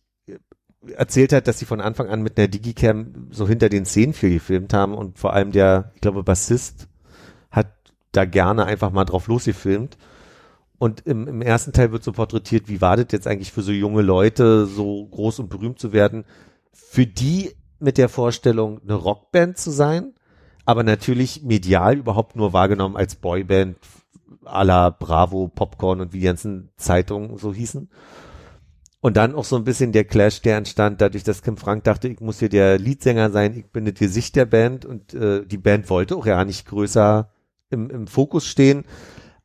erzählt 0.97 1.33
hat, 1.33 1.49
dass 1.49 1.59
sie 1.59 1.64
von 1.64 1.81
Anfang 1.81 2.09
an 2.09 2.22
mit 2.22 2.39
einer 2.39 2.49
Digicam 2.49 3.29
so 3.31 3.49
hinter 3.49 3.68
den 3.68 3.87
Szenen 3.87 4.12
viel 4.12 4.35
gefilmt 4.35 4.75
haben 4.75 4.95
und 4.95 5.18
vor 5.18 5.33
allem 5.33 5.51
der, 5.53 5.93
ich 5.95 6.01
glaube, 6.03 6.22
Bassist 6.22 6.89
da 8.14 8.25
gerne 8.25 8.64
einfach 8.64 8.91
mal 8.91 9.05
drauf 9.05 9.27
losgefilmt. 9.27 9.97
Und 10.79 11.07
im, 11.07 11.29
im 11.29 11.43
ersten 11.43 11.72
Teil 11.72 11.93
wird 11.93 12.03
so 12.03 12.12
porträtiert, 12.12 12.68
wie 12.68 12.81
war 12.81 12.97
das 12.97 13.07
jetzt 13.12 13.27
eigentlich 13.27 13.53
für 13.53 13.62
so 13.62 13.72
junge 13.72 14.03
Leute, 14.03 14.66
so 14.66 15.07
groß 15.07 15.41
und 15.41 15.49
berühmt 15.49 15.79
zu 15.79 15.93
werden, 15.93 16.25
für 16.72 17.07
die 17.07 17.53
mit 17.79 17.99
der 17.99 18.09
Vorstellung, 18.09 18.81
eine 18.83 18.95
Rockband 18.95 19.59
zu 19.59 19.70
sein, 19.70 20.14
aber 20.64 20.82
natürlich 20.82 21.42
medial 21.42 21.98
überhaupt 21.98 22.36
nur 22.36 22.52
wahrgenommen 22.52 22.96
als 22.96 23.16
Boyband 23.16 23.76
à 24.44 24.64
la 24.64 24.90
Bravo, 24.90 25.48
Popcorn 25.48 26.00
und 26.00 26.12
wie 26.12 26.20
die 26.20 26.26
ganzen 26.26 26.70
Zeitungen 26.76 27.36
so 27.38 27.52
hießen. 27.52 27.88
Und 29.00 29.18
dann 29.18 29.34
auch 29.34 29.44
so 29.44 29.56
ein 29.56 29.64
bisschen 29.64 29.92
der 29.92 30.04
Clash, 30.04 30.40
der 30.40 30.56
entstand, 30.56 31.02
dadurch, 31.02 31.24
dass 31.24 31.42
Kim 31.42 31.58
Frank 31.58 31.84
dachte, 31.84 32.08
ich 32.08 32.20
muss 32.20 32.38
hier 32.38 32.48
der 32.48 32.78
Leadsänger 32.78 33.30
sein, 33.30 33.54
ich 33.54 33.66
bin 33.66 33.84
das 33.84 33.94
Gesicht 33.94 34.34
der 34.34 34.46
Band 34.46 34.86
und 34.86 35.12
äh, 35.12 35.44
die 35.44 35.58
Band 35.58 35.90
wollte 35.90 36.16
auch 36.16 36.24
ja 36.24 36.42
nicht 36.44 36.66
größer 36.66 37.30
im, 37.68 37.90
im 37.90 38.06
Fokus 38.06 38.46
stehen, 38.46 38.84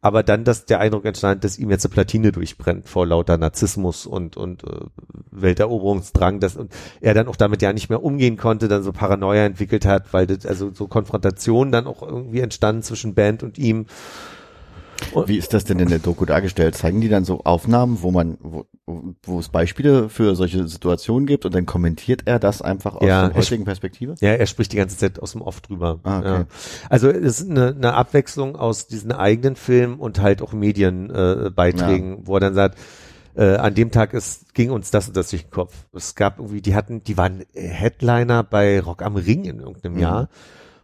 aber 0.01 0.23
dann, 0.23 0.45
dass 0.45 0.65
der 0.65 0.79
Eindruck 0.79 1.05
entstand, 1.05 1.43
dass 1.43 1.59
ihm 1.59 1.69
jetzt 1.69 1.85
eine 1.85 1.93
Platine 1.93 2.31
durchbrennt 2.31 2.87
vor 2.87 3.05
lauter 3.05 3.37
Narzissmus 3.37 4.05
und, 4.05 4.37
und 4.37 4.63
äh, 4.63 4.85
Welteroberungsdrang, 5.31 6.39
dass 6.39 6.55
und 6.55 6.71
er 7.01 7.13
dann 7.13 7.27
auch 7.27 7.35
damit 7.35 7.61
ja 7.61 7.73
nicht 7.73 7.89
mehr 7.89 8.01
umgehen 8.01 8.37
konnte, 8.37 8.69
dann 8.69 8.83
so 8.83 8.93
Paranoia 8.93 9.43
entwickelt 9.43 9.85
hat, 9.85 10.13
weil 10.13 10.25
das, 10.25 10.45
also 10.45 10.71
so 10.73 10.87
Konfrontationen 10.87 11.71
dann 11.71 11.85
auch 11.85 12.01
irgendwie 12.01 12.39
entstanden 12.39 12.81
zwischen 12.81 13.13
Band 13.13 13.43
und 13.43 13.57
ihm. 13.57 13.87
Wie 15.25 15.37
ist 15.37 15.53
das 15.53 15.63
denn 15.63 15.79
in 15.79 15.89
der 15.89 15.99
Doku 15.99 16.25
dargestellt? 16.25 16.75
Zeigen 16.75 17.01
die 17.01 17.09
dann 17.09 17.25
so 17.25 17.41
Aufnahmen, 17.43 18.01
wo 18.01 18.11
man, 18.11 18.37
wo, 18.41 18.65
wo 19.23 19.39
es 19.39 19.49
Beispiele 19.49 20.09
für 20.09 20.35
solche 20.35 20.67
Situationen 20.67 21.25
gibt 21.25 21.45
und 21.45 21.53
dann 21.55 21.65
kommentiert 21.65 22.23
er 22.25 22.39
das 22.39 22.61
einfach 22.61 22.95
aus 22.95 23.07
Ja, 23.07 23.27
der 23.27 23.35
er 23.35 23.41
heutigen 23.41 23.65
Perspektive? 23.65 24.15
Ja, 24.19 24.31
er 24.31 24.45
spricht 24.45 24.71
die 24.73 24.77
ganze 24.77 24.97
Zeit 24.97 25.19
aus 25.19 25.33
dem 25.33 25.41
Off 25.41 25.61
drüber. 25.61 25.99
Ah, 26.03 26.19
okay. 26.19 26.27
ja. 26.27 26.45
Also 26.89 27.09
es 27.09 27.41
ist 27.41 27.49
eine, 27.49 27.67
eine 27.75 27.93
Abwechslung 27.93 28.55
aus 28.55 28.87
diesen 28.87 29.11
eigenen 29.11 29.55
Filmen 29.55 29.99
und 29.99 30.19
halt 30.21 30.41
auch 30.41 30.53
Medienbeiträgen, 30.53 31.45
äh, 31.45 31.49
Beiträgen, 31.49 32.17
wo 32.27 32.35
er 32.35 32.39
dann 32.41 32.53
sagt, 32.53 32.77
äh, 33.35 33.55
an 33.55 33.73
dem 33.75 33.91
Tag 33.91 34.13
ist, 34.13 34.53
ging 34.53 34.71
uns 34.71 34.91
das 34.91 35.07
und 35.07 35.15
das 35.15 35.29
durch 35.29 35.43
den 35.43 35.51
Kopf. 35.51 35.73
Es 35.93 36.15
gab 36.15 36.39
irgendwie, 36.39 36.61
die 36.61 36.75
hatten, 36.75 37.03
die 37.03 37.15
waren 37.17 37.43
Headliner 37.53 38.43
bei 38.43 38.79
Rock 38.79 39.01
am 39.01 39.15
Ring 39.15 39.45
in 39.45 39.59
irgendeinem 39.59 39.93
Mhm. 39.93 39.99
Jahr. 39.99 40.29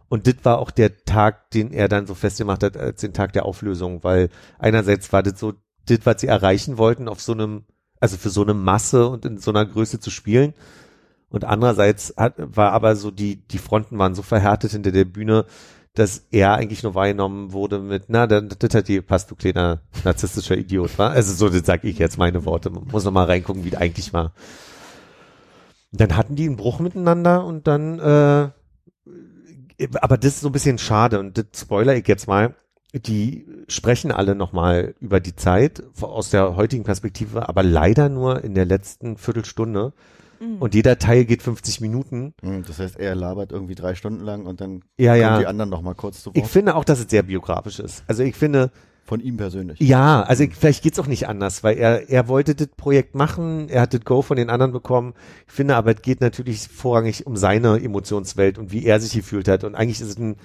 Und 0.08 0.26
das 0.26 0.36
war 0.44 0.58
auch 0.58 0.70
der 0.70 1.04
Tag, 1.04 1.50
den 1.50 1.72
er 1.72 1.88
dann 1.88 2.06
so 2.06 2.14
festgemacht 2.14 2.62
hat 2.62 2.76
als 2.76 3.00
den 3.00 3.12
Tag 3.12 3.32
der 3.32 3.44
Auflösung, 3.44 4.04
weil 4.04 4.28
einerseits 4.58 5.12
war 5.12 5.22
das 5.22 5.38
so, 5.38 5.54
das, 5.86 6.00
was 6.04 6.20
sie 6.20 6.28
erreichen 6.28 6.78
wollten, 6.78 7.08
auf 7.08 7.20
so 7.20 7.32
einem, 7.32 7.64
also 8.00 8.16
für 8.16 8.30
so 8.30 8.42
eine 8.42 8.54
Masse 8.54 9.08
und 9.08 9.24
in 9.24 9.38
so 9.38 9.50
einer 9.50 9.66
Größe 9.66 10.00
zu 10.00 10.10
spielen. 10.10 10.54
Und 11.28 11.44
andererseits 11.44 12.14
hat, 12.16 12.34
war 12.38 12.72
aber 12.72 12.94
so 12.94 13.10
die, 13.10 13.46
die 13.48 13.58
Fronten 13.58 13.98
waren 13.98 14.14
so 14.14 14.22
verhärtet 14.22 14.72
hinter 14.72 14.92
der 14.92 15.04
Bühne, 15.04 15.44
dass 15.94 16.26
er 16.30 16.54
eigentlich 16.54 16.82
nur 16.82 16.94
wahrgenommen 16.94 17.52
wurde 17.52 17.78
mit, 17.80 18.04
na, 18.08 18.26
dann, 18.26 18.50
das 18.58 18.74
hat 18.74 18.88
dir 18.88 19.02
passt, 19.02 19.30
du 19.30 19.34
kleiner 19.34 19.80
narzisstischer 20.04 20.56
Idiot, 20.56 20.98
war. 20.98 21.10
Also 21.10 21.32
so, 21.32 21.48
das 21.48 21.66
sag 21.66 21.84
ich 21.84 21.98
jetzt 21.98 22.18
meine 22.18 22.44
Worte. 22.44 22.70
Man 22.70 22.86
muss 22.86 23.04
noch 23.04 23.12
mal 23.12 23.24
reingucken, 23.24 23.64
wie 23.64 23.70
das 23.70 23.80
eigentlich 23.80 24.12
war. 24.12 24.32
Dann 25.92 26.16
hatten 26.16 26.36
die 26.36 26.46
einen 26.46 26.56
Bruch 26.56 26.80
miteinander 26.80 27.44
und 27.44 27.66
dann, 27.66 27.98
äh, 27.98 28.50
aber 30.00 30.16
das 30.18 30.34
ist 30.34 30.40
so 30.40 30.48
ein 30.48 30.52
bisschen 30.52 30.78
schade 30.78 31.18
und 31.18 31.36
das 31.38 31.46
spoiler 31.60 31.94
ich 31.96 32.06
jetzt 32.08 32.26
mal. 32.26 32.54
Die 32.94 33.46
sprechen 33.68 34.10
alle 34.10 34.34
nochmal 34.34 34.94
über 35.00 35.20
die 35.20 35.36
Zeit 35.36 35.82
aus 36.00 36.30
der 36.30 36.56
heutigen 36.56 36.84
Perspektive, 36.84 37.48
aber 37.48 37.62
leider 37.62 38.08
nur 38.08 38.42
in 38.42 38.54
der 38.54 38.64
letzten 38.64 39.18
Viertelstunde. 39.18 39.92
Mhm. 40.40 40.56
Und 40.60 40.74
jeder 40.74 40.98
Teil 40.98 41.24
geht 41.26 41.42
50 41.42 41.80
Minuten. 41.80 42.32
Hm, 42.42 42.64
Das 42.66 42.78
heißt, 42.78 42.98
er 42.98 43.14
labert 43.14 43.52
irgendwie 43.52 43.74
drei 43.74 43.94
Stunden 43.94 44.20
lang 44.24 44.46
und 44.46 44.60
dann 44.60 44.82
Ja, 44.98 45.12
kommen 45.12 45.20
ja. 45.20 45.38
die 45.40 45.46
anderen 45.46 45.68
noch 45.70 45.82
mal 45.82 45.94
kurz 45.94 46.22
zu 46.22 46.30
Ich 46.34 46.42
Wort. 46.42 46.50
finde 46.50 46.74
auch, 46.76 46.84
dass 46.84 47.00
es 47.00 47.10
sehr 47.10 47.22
biografisch 47.24 47.80
ist. 47.80 48.04
Also 48.06 48.22
ich 48.22 48.36
finde, 48.36 48.70
Von 49.06 49.20
ihm 49.20 49.36
persönlich. 49.36 49.80
ja, 49.80 50.22
also 50.22 50.42
ich, 50.44 50.54
vielleicht 50.56 50.82
geht's 50.82 50.98
auch 50.98 51.06
nicht 51.06 51.28
anders, 51.28 51.62
weil 51.62 51.78
er, 51.78 52.10
er 52.10 52.26
wollte 52.28 52.54
das 52.54 52.68
Projekt 52.68 53.14
machen, 53.14 53.68
er 53.68 53.82
hat 53.82 53.94
das 53.94 54.00
Go 54.04 54.20
von 54.20 54.36
den 54.36 54.50
anderen 54.50 54.72
bekommen. 54.72 55.14
Ich 55.46 55.52
finde 55.52 55.76
aber, 55.76 55.94
es 55.94 56.02
geht 56.02 56.20
natürlich 56.20 56.68
vorrangig 56.68 57.26
um 57.26 57.36
seine 57.36 57.80
Emotionswelt 57.80 58.58
und 58.58 58.72
wie 58.72 58.84
er 58.84 59.00
sich 59.00 59.12
gefühlt 59.12 59.46
hat. 59.46 59.62
Und 59.62 59.76
eigentlich 59.76 60.00
ist 60.00 60.08
es 60.08 60.18
ein 60.18 60.36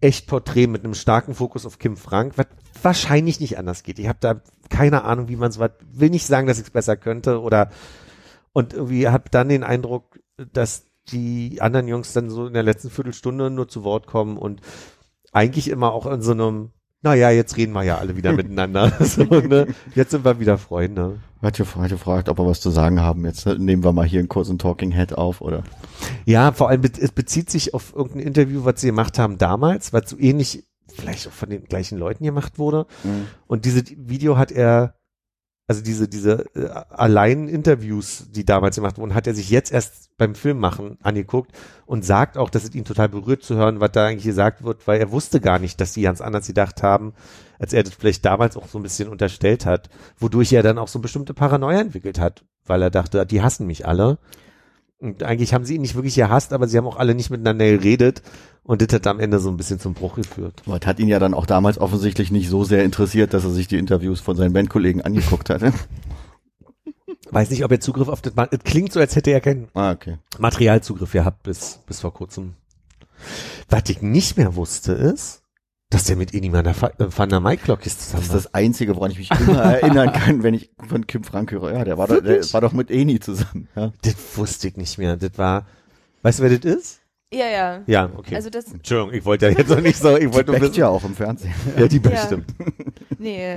echt 0.00 0.26
Porträt 0.26 0.66
mit 0.66 0.84
einem 0.84 0.94
starken 0.94 1.34
Fokus 1.34 1.64
auf 1.64 1.78
Kim 1.78 1.96
Frank, 1.96 2.34
was 2.36 2.46
wahrscheinlich 2.82 3.40
nicht 3.40 3.58
anders 3.58 3.82
geht. 3.82 3.98
Ich 3.98 4.08
habe 4.08 4.18
da 4.20 4.40
keine 4.68 5.04
Ahnung, 5.04 5.28
wie 5.28 5.36
man 5.36 5.56
was, 5.56 5.70
will 5.92 6.10
nicht 6.10 6.26
sagen, 6.26 6.46
dass 6.46 6.58
ich 6.58 6.64
es 6.64 6.70
besser 6.70 6.96
könnte 6.96 7.40
oder 7.40 7.70
und 8.52 8.72
irgendwie 8.72 9.08
habe 9.08 9.30
dann 9.30 9.48
den 9.48 9.64
Eindruck, 9.64 10.20
dass 10.52 10.86
die 11.08 11.60
anderen 11.60 11.88
Jungs 11.88 12.12
dann 12.12 12.30
so 12.30 12.46
in 12.46 12.54
der 12.54 12.62
letzten 12.62 12.90
Viertelstunde 12.90 13.50
nur 13.50 13.68
zu 13.68 13.84
Wort 13.84 14.06
kommen 14.06 14.36
und 14.36 14.60
eigentlich 15.32 15.68
immer 15.68 15.92
auch 15.92 16.06
in 16.06 16.22
so 16.22 16.32
einem, 16.32 16.70
naja, 17.04 17.30
jetzt 17.30 17.56
reden 17.58 17.74
wir 17.74 17.82
ja 17.82 17.98
alle 17.98 18.16
wieder 18.16 18.32
miteinander. 18.36 18.92
so, 19.04 19.22
ne? 19.24 19.68
Jetzt 19.94 20.10
sind 20.10 20.24
wir 20.24 20.40
wieder 20.40 20.58
Freunde. 20.58 21.20
Hat 21.42 21.58
ja 21.58 21.66
hat 21.76 21.90
gefragt, 21.90 22.30
ob 22.30 22.38
er 22.38 22.46
was 22.46 22.62
zu 22.62 22.70
sagen 22.70 23.00
haben. 23.00 23.26
Jetzt 23.26 23.46
nehmen 23.46 23.84
wir 23.84 23.92
mal 23.92 24.06
hier 24.06 24.20
einen 24.20 24.30
kurzen 24.30 24.58
Talking 24.58 24.90
Head 24.90 25.12
auf, 25.12 25.42
oder? 25.42 25.62
Ja, 26.24 26.52
vor 26.52 26.70
allem, 26.70 26.82
es 26.82 27.12
bezieht 27.12 27.50
sich 27.50 27.74
auf 27.74 27.94
irgendein 27.94 28.26
Interview, 28.26 28.64
was 28.64 28.80
sie 28.80 28.86
gemacht 28.86 29.18
haben 29.18 29.36
damals, 29.36 29.92
was 29.92 30.08
so 30.08 30.18
ähnlich, 30.18 30.64
vielleicht 30.92 31.28
auch 31.28 31.32
von 31.32 31.50
den 31.50 31.64
gleichen 31.64 31.98
Leuten 31.98 32.24
gemacht 32.24 32.58
wurde. 32.58 32.86
Mhm. 33.04 33.26
Und 33.46 33.66
diese 33.66 33.82
Video 33.96 34.38
hat 34.38 34.50
er, 34.50 34.94
also 35.66 35.82
diese, 35.82 36.08
diese 36.08 36.44
äh, 36.54 36.68
allein 36.90 37.48
Interviews, 37.48 38.26
die 38.30 38.44
damals 38.44 38.76
gemacht 38.76 38.98
wurden, 38.98 39.14
hat 39.14 39.26
er 39.26 39.34
sich 39.34 39.48
jetzt 39.50 39.72
erst 39.72 40.14
beim 40.16 40.34
Film 40.34 40.58
machen 40.58 40.98
angeguckt 41.02 41.52
und 41.86 42.04
sagt 42.04 42.36
auch, 42.36 42.50
dass 42.50 42.64
es 42.64 42.74
ihn 42.74 42.84
total 42.84 43.08
berührt 43.08 43.42
zu 43.42 43.56
hören, 43.56 43.80
was 43.80 43.92
da 43.92 44.06
eigentlich 44.06 44.24
gesagt 44.24 44.62
wird, 44.62 44.86
weil 44.86 45.00
er 45.00 45.10
wusste 45.10 45.40
gar 45.40 45.58
nicht, 45.58 45.80
dass 45.80 45.92
die 45.92 46.02
ganz 46.02 46.20
anders 46.20 46.46
gedacht 46.46 46.82
haben, 46.82 47.14
als 47.58 47.72
er 47.72 47.82
das 47.82 47.94
vielleicht 47.94 48.24
damals 48.24 48.56
auch 48.56 48.68
so 48.68 48.78
ein 48.78 48.82
bisschen 48.82 49.08
unterstellt 49.08 49.64
hat, 49.64 49.88
wodurch 50.18 50.52
er 50.52 50.62
dann 50.62 50.78
auch 50.78 50.88
so 50.88 50.98
bestimmte 50.98 51.32
Paranoia 51.32 51.80
entwickelt 51.80 52.20
hat, 52.20 52.44
weil 52.66 52.82
er 52.82 52.90
dachte, 52.90 53.24
die 53.24 53.42
hassen 53.42 53.66
mich 53.66 53.86
alle. 53.86 54.18
Und 55.04 55.22
eigentlich 55.22 55.52
haben 55.52 55.66
sie 55.66 55.74
ihn 55.74 55.82
nicht 55.82 55.96
wirklich 55.96 56.14
gehasst, 56.14 56.54
aber 56.54 56.66
sie 56.66 56.78
haben 56.78 56.86
auch 56.86 56.96
alle 56.96 57.14
nicht 57.14 57.28
miteinander 57.28 57.66
geredet 57.66 58.22
und 58.62 58.80
das 58.80 58.90
hat 58.90 59.06
am 59.06 59.20
Ende 59.20 59.38
so 59.38 59.50
ein 59.50 59.58
bisschen 59.58 59.78
zum 59.78 59.92
Bruch 59.92 60.14
geführt. 60.16 60.62
Aber 60.64 60.78
das 60.78 60.86
hat 60.86 60.98
ihn 60.98 61.08
ja 61.08 61.18
dann 61.18 61.34
auch 61.34 61.44
damals 61.44 61.76
offensichtlich 61.76 62.30
nicht 62.30 62.48
so 62.48 62.64
sehr 62.64 62.84
interessiert, 62.84 63.34
dass 63.34 63.44
er 63.44 63.50
sich 63.50 63.68
die 63.68 63.76
Interviews 63.76 64.20
von 64.20 64.34
seinen 64.34 64.54
Bandkollegen 64.54 65.02
angeguckt 65.02 65.50
hatte. 65.50 65.74
Weiß 67.30 67.50
nicht, 67.50 67.64
ob 67.64 67.70
er 67.70 67.80
Zugriff 67.80 68.08
auf 68.08 68.22
das, 68.22 68.32
es 68.50 68.60
klingt 68.60 68.94
so, 68.94 69.00
als 69.00 69.14
hätte 69.14 69.30
er 69.30 69.42
keinen 69.42 69.68
ah, 69.74 69.92
okay. 69.92 70.16
Materialzugriff 70.38 71.12
gehabt 71.12 71.42
bis, 71.42 71.80
bis 71.86 72.00
vor 72.00 72.14
kurzem. 72.14 72.54
Was 73.68 73.82
ich 73.90 74.00
nicht 74.00 74.38
mehr 74.38 74.56
wusste 74.56 74.92
ist, 74.92 75.42
dass 75.94 76.04
der 76.04 76.16
mit 76.16 76.30
Fa- 76.74 76.92
äh, 76.98 77.06
Van 77.16 77.28
der 77.28 77.40
Maiklock 77.40 77.86
ist 77.86 77.98
Das 77.98 78.06
zusammen. 78.06 78.22
ist 78.24 78.34
das 78.34 78.54
Einzige, 78.54 78.96
woran 78.96 79.10
ich 79.10 79.18
mich 79.18 79.30
immer 79.30 79.62
erinnern 79.62 80.12
kann, 80.12 80.42
wenn 80.42 80.54
ich 80.54 80.70
von 80.88 81.06
Kim 81.06 81.24
Frank 81.24 81.52
höre. 81.52 81.72
Ja, 81.72 81.84
der 81.84 81.96
war, 81.98 82.08
doch, 82.08 82.20
der 82.22 82.40
war 82.52 82.60
doch 82.60 82.72
mit 82.72 82.90
Eni 82.90 83.20
zusammen. 83.20 83.68
Ja. 83.76 83.92
das 84.02 84.14
wusste 84.36 84.68
ich 84.68 84.76
nicht 84.76 84.98
mehr. 84.98 85.16
Das 85.16 85.30
war, 85.36 85.66
weißt 86.22 86.38
du, 86.40 86.42
wer 86.44 86.58
das 86.58 86.74
ist? 86.76 87.00
Ja, 87.32 87.46
ja. 87.48 87.82
Ja, 87.86 88.10
okay. 88.16 88.36
Also 88.36 88.48
das, 88.50 88.72
Entschuldigung, 88.72 89.12
ich 89.18 89.24
wollte 89.24 89.46
ja 89.48 89.56
jetzt 89.58 89.72
auch 89.72 89.80
nicht 89.80 89.96
so, 89.98 90.16
ich 90.16 90.32
wollte 90.32 90.50
nur 90.52 90.60
Backt 90.60 90.70
wissen. 90.72 90.80
ja 90.80 90.88
auch 90.88 91.02
im 91.04 91.14
Fernsehen. 91.16 91.52
Ja, 91.78 91.88
die 91.88 91.96
Ja. 91.96 92.10
bestimmt. 92.10 92.46
nee, 93.18 93.56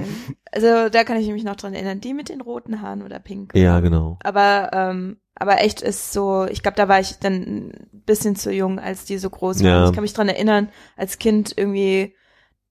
also 0.51 0.89
da 0.89 1.03
kann 1.03 1.17
ich 1.17 1.27
mich 1.29 1.43
noch 1.43 1.55
dran 1.55 1.73
erinnern, 1.73 1.99
die 2.01 2.13
mit 2.13 2.29
den 2.29 2.41
roten 2.41 2.81
Haaren 2.81 3.03
oder 3.03 3.19
pink. 3.19 3.53
Ja, 3.55 3.79
genau. 3.79 4.17
Aber, 4.23 4.71
ähm, 4.73 5.17
aber 5.35 5.61
echt 5.61 5.81
ist 5.81 6.11
so, 6.13 6.45
ich 6.49 6.63
glaube, 6.63 6.77
da 6.77 6.87
war 6.87 6.99
ich 6.99 7.19
dann 7.19 7.33
ein 7.33 7.71
bisschen 8.05 8.35
zu 8.35 8.51
jung, 8.51 8.79
als 8.79 9.05
die 9.05 9.19
so 9.19 9.29
groß 9.29 9.59
waren. 9.59 9.65
Ja. 9.67 9.85
Ich 9.89 9.93
kann 9.93 10.01
mich 10.01 10.13
dran 10.13 10.29
erinnern, 10.29 10.69
als 10.95 11.19
Kind 11.19 11.53
irgendwie 11.55 12.15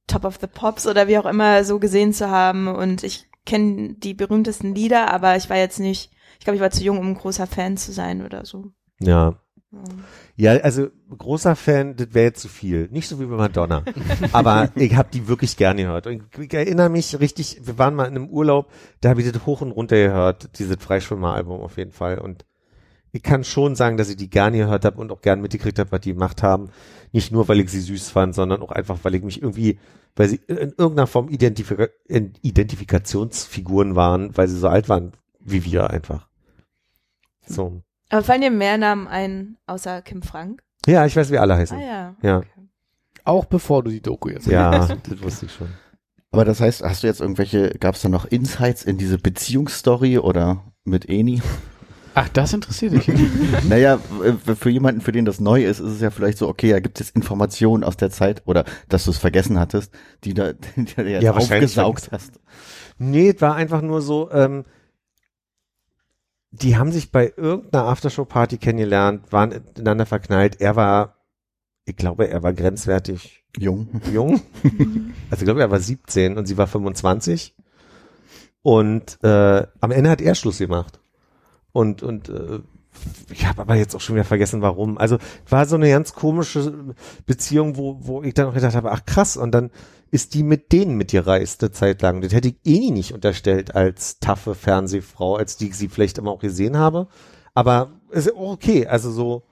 Top 0.07 0.25
of 0.25 0.39
the 0.41 0.47
Pops 0.47 0.87
oder 0.87 1.09
wie 1.09 1.19
auch 1.19 1.27
immer 1.27 1.65
so 1.65 1.79
gesehen 1.79 2.13
zu 2.13 2.31
haben 2.31 2.69
und 2.69 3.03
ich 3.03 3.29
kenne 3.45 3.95
die 3.95 4.15
berühmtesten 4.15 4.75
Lieder, 4.75 5.13
aber 5.13 5.37
ich 5.37 5.49
war 5.49 5.57
jetzt 5.57 5.81
nicht, 5.81 6.11
ich 6.39 6.45
glaube, 6.45 6.57
ich 6.57 6.63
war 6.63 6.71
zu 6.71 6.85
jung, 6.85 6.99
um 6.99 7.09
ein 7.09 7.17
großer 7.17 7.47
Fan 7.47 7.77
zu 7.77 7.93
sein 7.93 8.25
oder 8.25 8.45
so. 8.45 8.73
Ja. 9.01 9.41
Ja. 10.37 10.53
Also 10.53 10.89
großer 11.17 11.57
Fan, 11.57 11.97
das 11.97 12.09
wäre 12.13 12.27
jetzt 12.27 12.41
zu 12.41 12.49
viel. 12.49 12.89
Nicht 12.91 13.09
so 13.09 13.21
wie 13.21 13.27
bei 13.27 13.37
Madonna. 13.37 13.83
Aber 14.33 14.71
ich 14.75 14.95
habe 14.95 15.09
die 15.13 15.29
wirklich 15.29 15.57
gerne 15.57 15.83
gehört. 15.83 16.07
Und 16.07 16.25
ich 16.39 16.53
erinnere 16.53 16.89
mich 16.89 17.19
richtig, 17.19 17.61
wir 17.63 17.79
waren 17.79 17.95
mal 17.95 18.07
in 18.07 18.17
einem 18.17 18.29
Urlaub, 18.29 18.71
da 19.01 19.11
habe 19.11 19.21
ich 19.21 19.31
das 19.31 19.47
hoch 19.47 19.61
und 19.61 19.73
runter 19.73 19.97
gehört, 19.97 20.59
dieses 20.59 20.77
Freischwimmer-Album 20.79 21.61
auf 21.61 21.77
jeden 21.79 21.93
Fall. 21.93 22.19
Und 22.19 22.45
ich 23.13 23.23
kann 23.23 23.45
schon 23.45 23.75
sagen, 23.75 23.97
dass 23.97 24.11
ich 24.11 24.17
die 24.17 24.31
gerne 24.31 24.59
gehört 24.59 24.85
habe 24.85 25.01
und 25.01 25.11
auch 25.11 25.23
gerne 25.23 25.43
mitgekriegt 25.43 25.79
habe, 25.79 25.91
was 25.93 26.01
die 26.01 26.13
gemacht 26.13 26.43
haben. 26.43 26.71
Nicht 27.17 27.33
nur, 27.33 27.49
weil 27.49 27.61
ich 27.61 27.71
sie 27.71 27.81
süß 27.81 28.11
fand, 28.11 28.35
sondern 28.35 28.61
auch 28.61 28.73
einfach, 28.73 28.99
weil 29.03 29.15
ich 29.15 29.23
mich 29.23 29.41
irgendwie, 29.41 29.79
weil 30.17 30.29
sie 30.29 30.37
in 30.49 30.75
irgendeiner 30.77 31.07
Form 31.07 31.31
Identifika 31.31 31.89
Identifikationsfiguren 32.09 33.97
waren, 33.97 34.37
weil 34.37 34.49
sie 34.49 34.59
so 34.59 34.69
alt 34.69 34.91
waren 34.91 35.13
wie 35.41 35.65
wir 35.65 35.89
einfach. 35.89 36.29
So. 37.47 37.81
Aber 38.11 38.23
fallen 38.23 38.43
dir 38.43 38.51
mehr 38.51 38.77
Namen 38.77 39.09
ein, 39.09 39.57
außer 39.67 40.03
Kim 40.03 40.21
Frank? 40.21 40.63
Ja, 40.85 41.07
ich 41.07 41.17
weiß, 41.17 41.31
wie 41.31 41.39
alle 41.39 41.57
heißen. 41.57 41.79
Ah 41.79 41.83
ja. 41.83 42.17
Ja. 42.21 42.39
Okay. 42.41 42.69
Auch 43.25 43.47
bevor 43.47 43.83
du 43.83 43.91
die 43.91 44.03
Doku 44.03 44.29
jetzt 44.29 44.47
Ja, 44.47 44.87
das 44.87 45.23
wusste 45.23 45.47
ich 45.47 45.53
schon. 45.53 45.69
Aber 46.33 46.45
das 46.45 46.61
heißt, 46.61 46.83
hast 46.83 47.03
du 47.03 47.07
jetzt 47.07 47.23
irgendwelche, 47.23 47.71
gab 47.81 47.95
es 47.95 48.03
da 48.03 48.11
noch 48.11 48.27
Insights 48.27 48.85
in 48.85 48.99
diese 48.99 49.17
Beziehungsstory 49.17 50.19
oder 50.19 50.65
mit 50.85 51.09
Eni? 51.09 51.41
Ach, 52.19 52.31
das 52.31 52.55
interessiert 52.55 52.95
dich. 52.95 53.11
naja, 53.69 53.99
für 54.59 54.71
jemanden, 54.71 55.03
für 55.03 55.13
den 55.13 55.27
das 55.27 55.39
neu 55.39 55.67
ist, 55.67 55.81
ist 55.81 55.93
es 55.93 56.01
ja 56.01 56.11
vielleicht 56.11 56.39
so, 56.39 56.49
okay, 56.49 56.71
da 56.71 56.81
gibt 56.81 56.99
es 56.99 57.09
jetzt 57.09 57.17
Informationen 57.17 57.85
aus 57.85 57.99
der 57.99 58.11
Zeit 58.11 58.41
oder 58.47 58.65
dass 58.89 59.05
du 59.05 59.11
es 59.11 59.19
vergessen 59.19 59.61
hattest, 59.61 59.93
die 60.25 60.33
da 60.33 60.55
die 60.77 60.87
du 60.87 61.03
jetzt 61.03 61.23
Ja, 61.23 61.33
aufgesaugt 61.35 62.09
hast. 62.13 62.41
Nee, 62.97 63.35
es 63.37 63.43
war 63.43 63.55
einfach 63.55 63.83
nur 63.83 64.01
so, 64.01 64.31
ähm, 64.31 64.65
die 66.53 66.79
haben 66.79 66.91
sich 66.91 67.13
bei 67.13 67.35
irgendeiner 67.37 67.85
Aftershow-Party 67.85 68.57
kennengelernt, 68.57 69.31
waren 69.31 69.53
ineinander 69.53 70.07
verknallt. 70.07 70.59
Er 70.59 70.75
war, 70.75 71.17
ich 71.85 71.97
glaube, 71.97 72.29
er 72.29 72.43
war 72.43 72.55
grenzwertig 72.55 73.45
Jung. 73.59 74.01
jung. 74.11 74.41
Also 75.31 75.43
ich 75.43 75.45
glaube, 75.45 75.61
er 75.61 75.71
war 75.71 75.81
17 75.81 76.39
und 76.39 76.47
sie 76.47 76.57
war 76.57 76.67
25. 76.67 77.55
Und 78.63 79.23
äh, 79.23 79.67
am 79.81 79.91
Ende 79.91 80.09
hat 80.09 80.23
er 80.23 80.35
Schluss 80.35 80.59
gemacht. 80.59 80.99
Und, 81.77 82.03
und 82.03 82.31
äh, 82.31 82.61
ich 83.31 83.45
habe 83.45 83.61
aber 83.61 83.75
jetzt 83.75 83.95
auch 83.95 84.01
schon 84.01 84.15
wieder 84.15 84.25
vergessen, 84.25 84.63
warum. 84.63 84.97
Also 84.97 85.19
war 85.47 85.67
so 85.67 85.77
eine 85.77 85.91
ganz 85.91 86.15
komische 86.15 86.95
Beziehung, 87.27 87.77
wo, 87.77 87.99
wo 88.01 88.23
ich 88.23 88.33
dann 88.33 88.47
auch 88.47 88.55
gedacht 88.55 88.75
habe, 88.75 88.93
ach 88.93 89.05
krass, 89.05 89.37
und 89.37 89.53
dann 89.53 89.71
ist 90.11 90.33
die 90.33 90.43
mit 90.43 90.73
denen 90.73 90.97
mitgereist 90.97 91.63
eine 91.63 91.73
Zeit 91.73 92.01
lang. 92.01 92.23
Das 92.23 92.33
hätte 92.33 92.49
ich 92.49 92.57
eh 92.65 92.79
nie 92.79 92.93
nicht 92.93 93.13
unterstellt 93.13 93.75
als 93.75 94.21
taffe 94.21 94.55
Fernsehfrau, 94.55 95.37
als 95.37 95.59
die 95.59 95.69
ich 95.69 95.77
sie 95.77 95.89
vielleicht 95.89 96.17
immer 96.17 96.31
auch 96.31 96.39
gesehen 96.41 96.79
habe. 96.79 97.09
Aber 97.53 97.91
ist 98.11 98.35
auch 98.35 98.53
okay. 98.53 98.87
Also 98.87 99.11
so, 99.11 99.43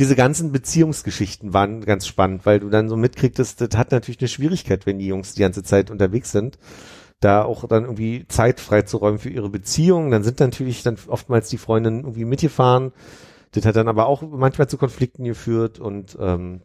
diese 0.00 0.16
ganzen 0.16 0.50
Beziehungsgeschichten 0.50 1.52
waren 1.52 1.82
ganz 1.82 2.08
spannend, 2.08 2.44
weil 2.44 2.58
du 2.58 2.70
dann 2.70 2.88
so 2.88 2.96
mitkriegtest, 2.96 3.60
das 3.60 3.78
hat 3.78 3.92
natürlich 3.92 4.18
eine 4.18 4.26
Schwierigkeit, 4.26 4.84
wenn 4.84 4.98
die 4.98 5.06
Jungs 5.06 5.34
die 5.34 5.42
ganze 5.42 5.62
Zeit 5.62 5.92
unterwegs 5.92 6.32
sind, 6.32 6.58
da 7.24 7.42
auch 7.42 7.66
dann 7.66 7.84
irgendwie 7.84 8.26
Zeit 8.28 8.60
freizuräumen 8.60 9.18
für 9.18 9.30
ihre 9.30 9.48
Beziehungen. 9.48 10.10
Dann 10.10 10.22
sind 10.22 10.40
natürlich 10.40 10.82
dann 10.82 10.96
oftmals 11.08 11.48
die 11.48 11.58
Freundinnen 11.58 12.00
irgendwie 12.00 12.24
mitgefahren. 12.24 12.92
Das 13.52 13.64
hat 13.64 13.76
dann 13.76 13.88
aber 13.88 14.06
auch 14.06 14.22
manchmal 14.22 14.68
zu 14.68 14.76
Konflikten 14.78 15.24
geführt 15.24 15.78
und 15.78 16.16
ähm, 16.20 16.62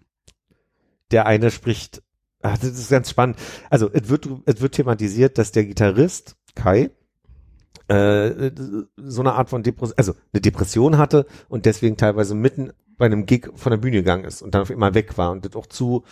der 1.12 1.26
eine 1.26 1.52
spricht, 1.52 2.02
ach, 2.42 2.58
das 2.58 2.72
ist 2.72 2.90
ganz 2.90 3.10
spannend. 3.10 3.38
Also 3.70 3.90
es 3.92 4.10
wird, 4.10 4.28
es 4.46 4.62
wird 4.62 4.76
thematisiert, 4.76 5.38
dass 5.38 5.52
der 5.52 5.66
Gitarrist 5.66 6.36
Kai 6.56 6.92
äh, 7.88 8.52
so 8.98 9.22
eine 9.22 9.34
Art 9.34 9.50
von 9.50 9.64
Depression, 9.64 9.98
also 9.98 10.14
eine 10.34 10.42
Depression 10.42 10.98
hatte 10.98 11.26
und 11.48 11.66
deswegen 11.66 11.98
teilweise 11.98 12.36
mitten 12.36 12.72
bei 12.98 13.06
einem 13.06 13.26
Gig 13.26 13.50
von 13.56 13.72
der 13.72 13.78
Bühne 13.78 13.98
gegangen 13.98 14.26
ist 14.26 14.42
und 14.42 14.54
dann 14.54 14.64
auf 14.64 14.72
einmal 14.72 14.94
weg 14.94 15.18
war 15.18 15.32
und 15.32 15.46
das 15.46 15.56
auch 15.56 15.68
zu 15.68 16.04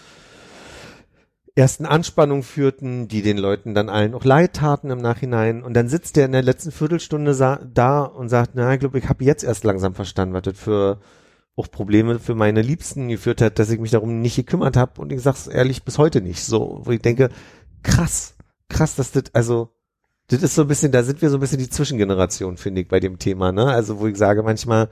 ersten 1.57 1.85
Anspannungen 1.85 2.43
führten, 2.43 3.07
die 3.07 3.21
den 3.21 3.37
Leuten 3.37 3.73
dann 3.73 3.89
allen 3.89 4.13
auch 4.13 4.23
leid 4.23 4.53
taten 4.53 4.91
im 4.91 4.99
Nachhinein. 4.99 5.63
Und 5.63 5.73
dann 5.73 5.89
sitzt 5.89 6.15
der 6.15 6.25
in 6.25 6.31
der 6.31 6.43
letzten 6.43 6.71
Viertelstunde 6.71 7.35
da 7.73 8.03
und 8.03 8.29
sagt, 8.29 8.51
na, 8.53 8.73
ich 8.73 8.79
glaube, 8.79 8.99
ich 8.99 9.09
habe 9.09 9.23
jetzt 9.23 9.43
erst 9.43 9.63
langsam 9.63 9.95
verstanden, 9.95 10.35
was 10.35 10.43
das 10.43 10.57
für 10.57 10.99
auch 11.55 11.71
Probleme 11.71 12.19
für 12.19 12.35
meine 12.35 12.61
Liebsten 12.61 13.07
geführt 13.07 13.41
hat, 13.41 13.57
dass 13.57 13.71
ich 13.71 13.79
mich 13.79 13.89
darum 13.89 14.21
nicht 14.21 14.35
gekümmert 14.35 14.77
habe. 14.77 15.01
Und 15.01 15.11
ich 15.11 15.21
sag's 15.21 15.47
ehrlich, 15.47 15.83
bis 15.83 15.97
heute 15.97 16.21
nicht. 16.21 16.43
So, 16.43 16.81
wo 16.83 16.91
ich 16.91 17.01
denke, 17.01 17.29
krass, 17.81 18.35
krass, 18.69 18.95
dass 18.95 19.11
das, 19.11 19.23
also, 19.33 19.69
das 20.27 20.43
ist 20.43 20.53
so 20.53 20.61
ein 20.61 20.67
bisschen, 20.67 20.91
da 20.91 21.01
sind 21.01 21.23
wir 21.23 21.31
so 21.31 21.37
ein 21.37 21.39
bisschen 21.39 21.57
die 21.57 21.69
Zwischengeneration, 21.69 22.57
finde 22.57 22.81
ich, 22.81 22.87
bei 22.87 22.99
dem 22.99 23.17
Thema, 23.17 23.51
ne? 23.51 23.65
Also, 23.65 23.99
wo 23.99 24.05
ich 24.05 24.17
sage 24.17 24.43
manchmal, 24.43 24.89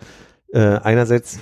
äh, 0.52 0.80
einerseits, 0.80 1.40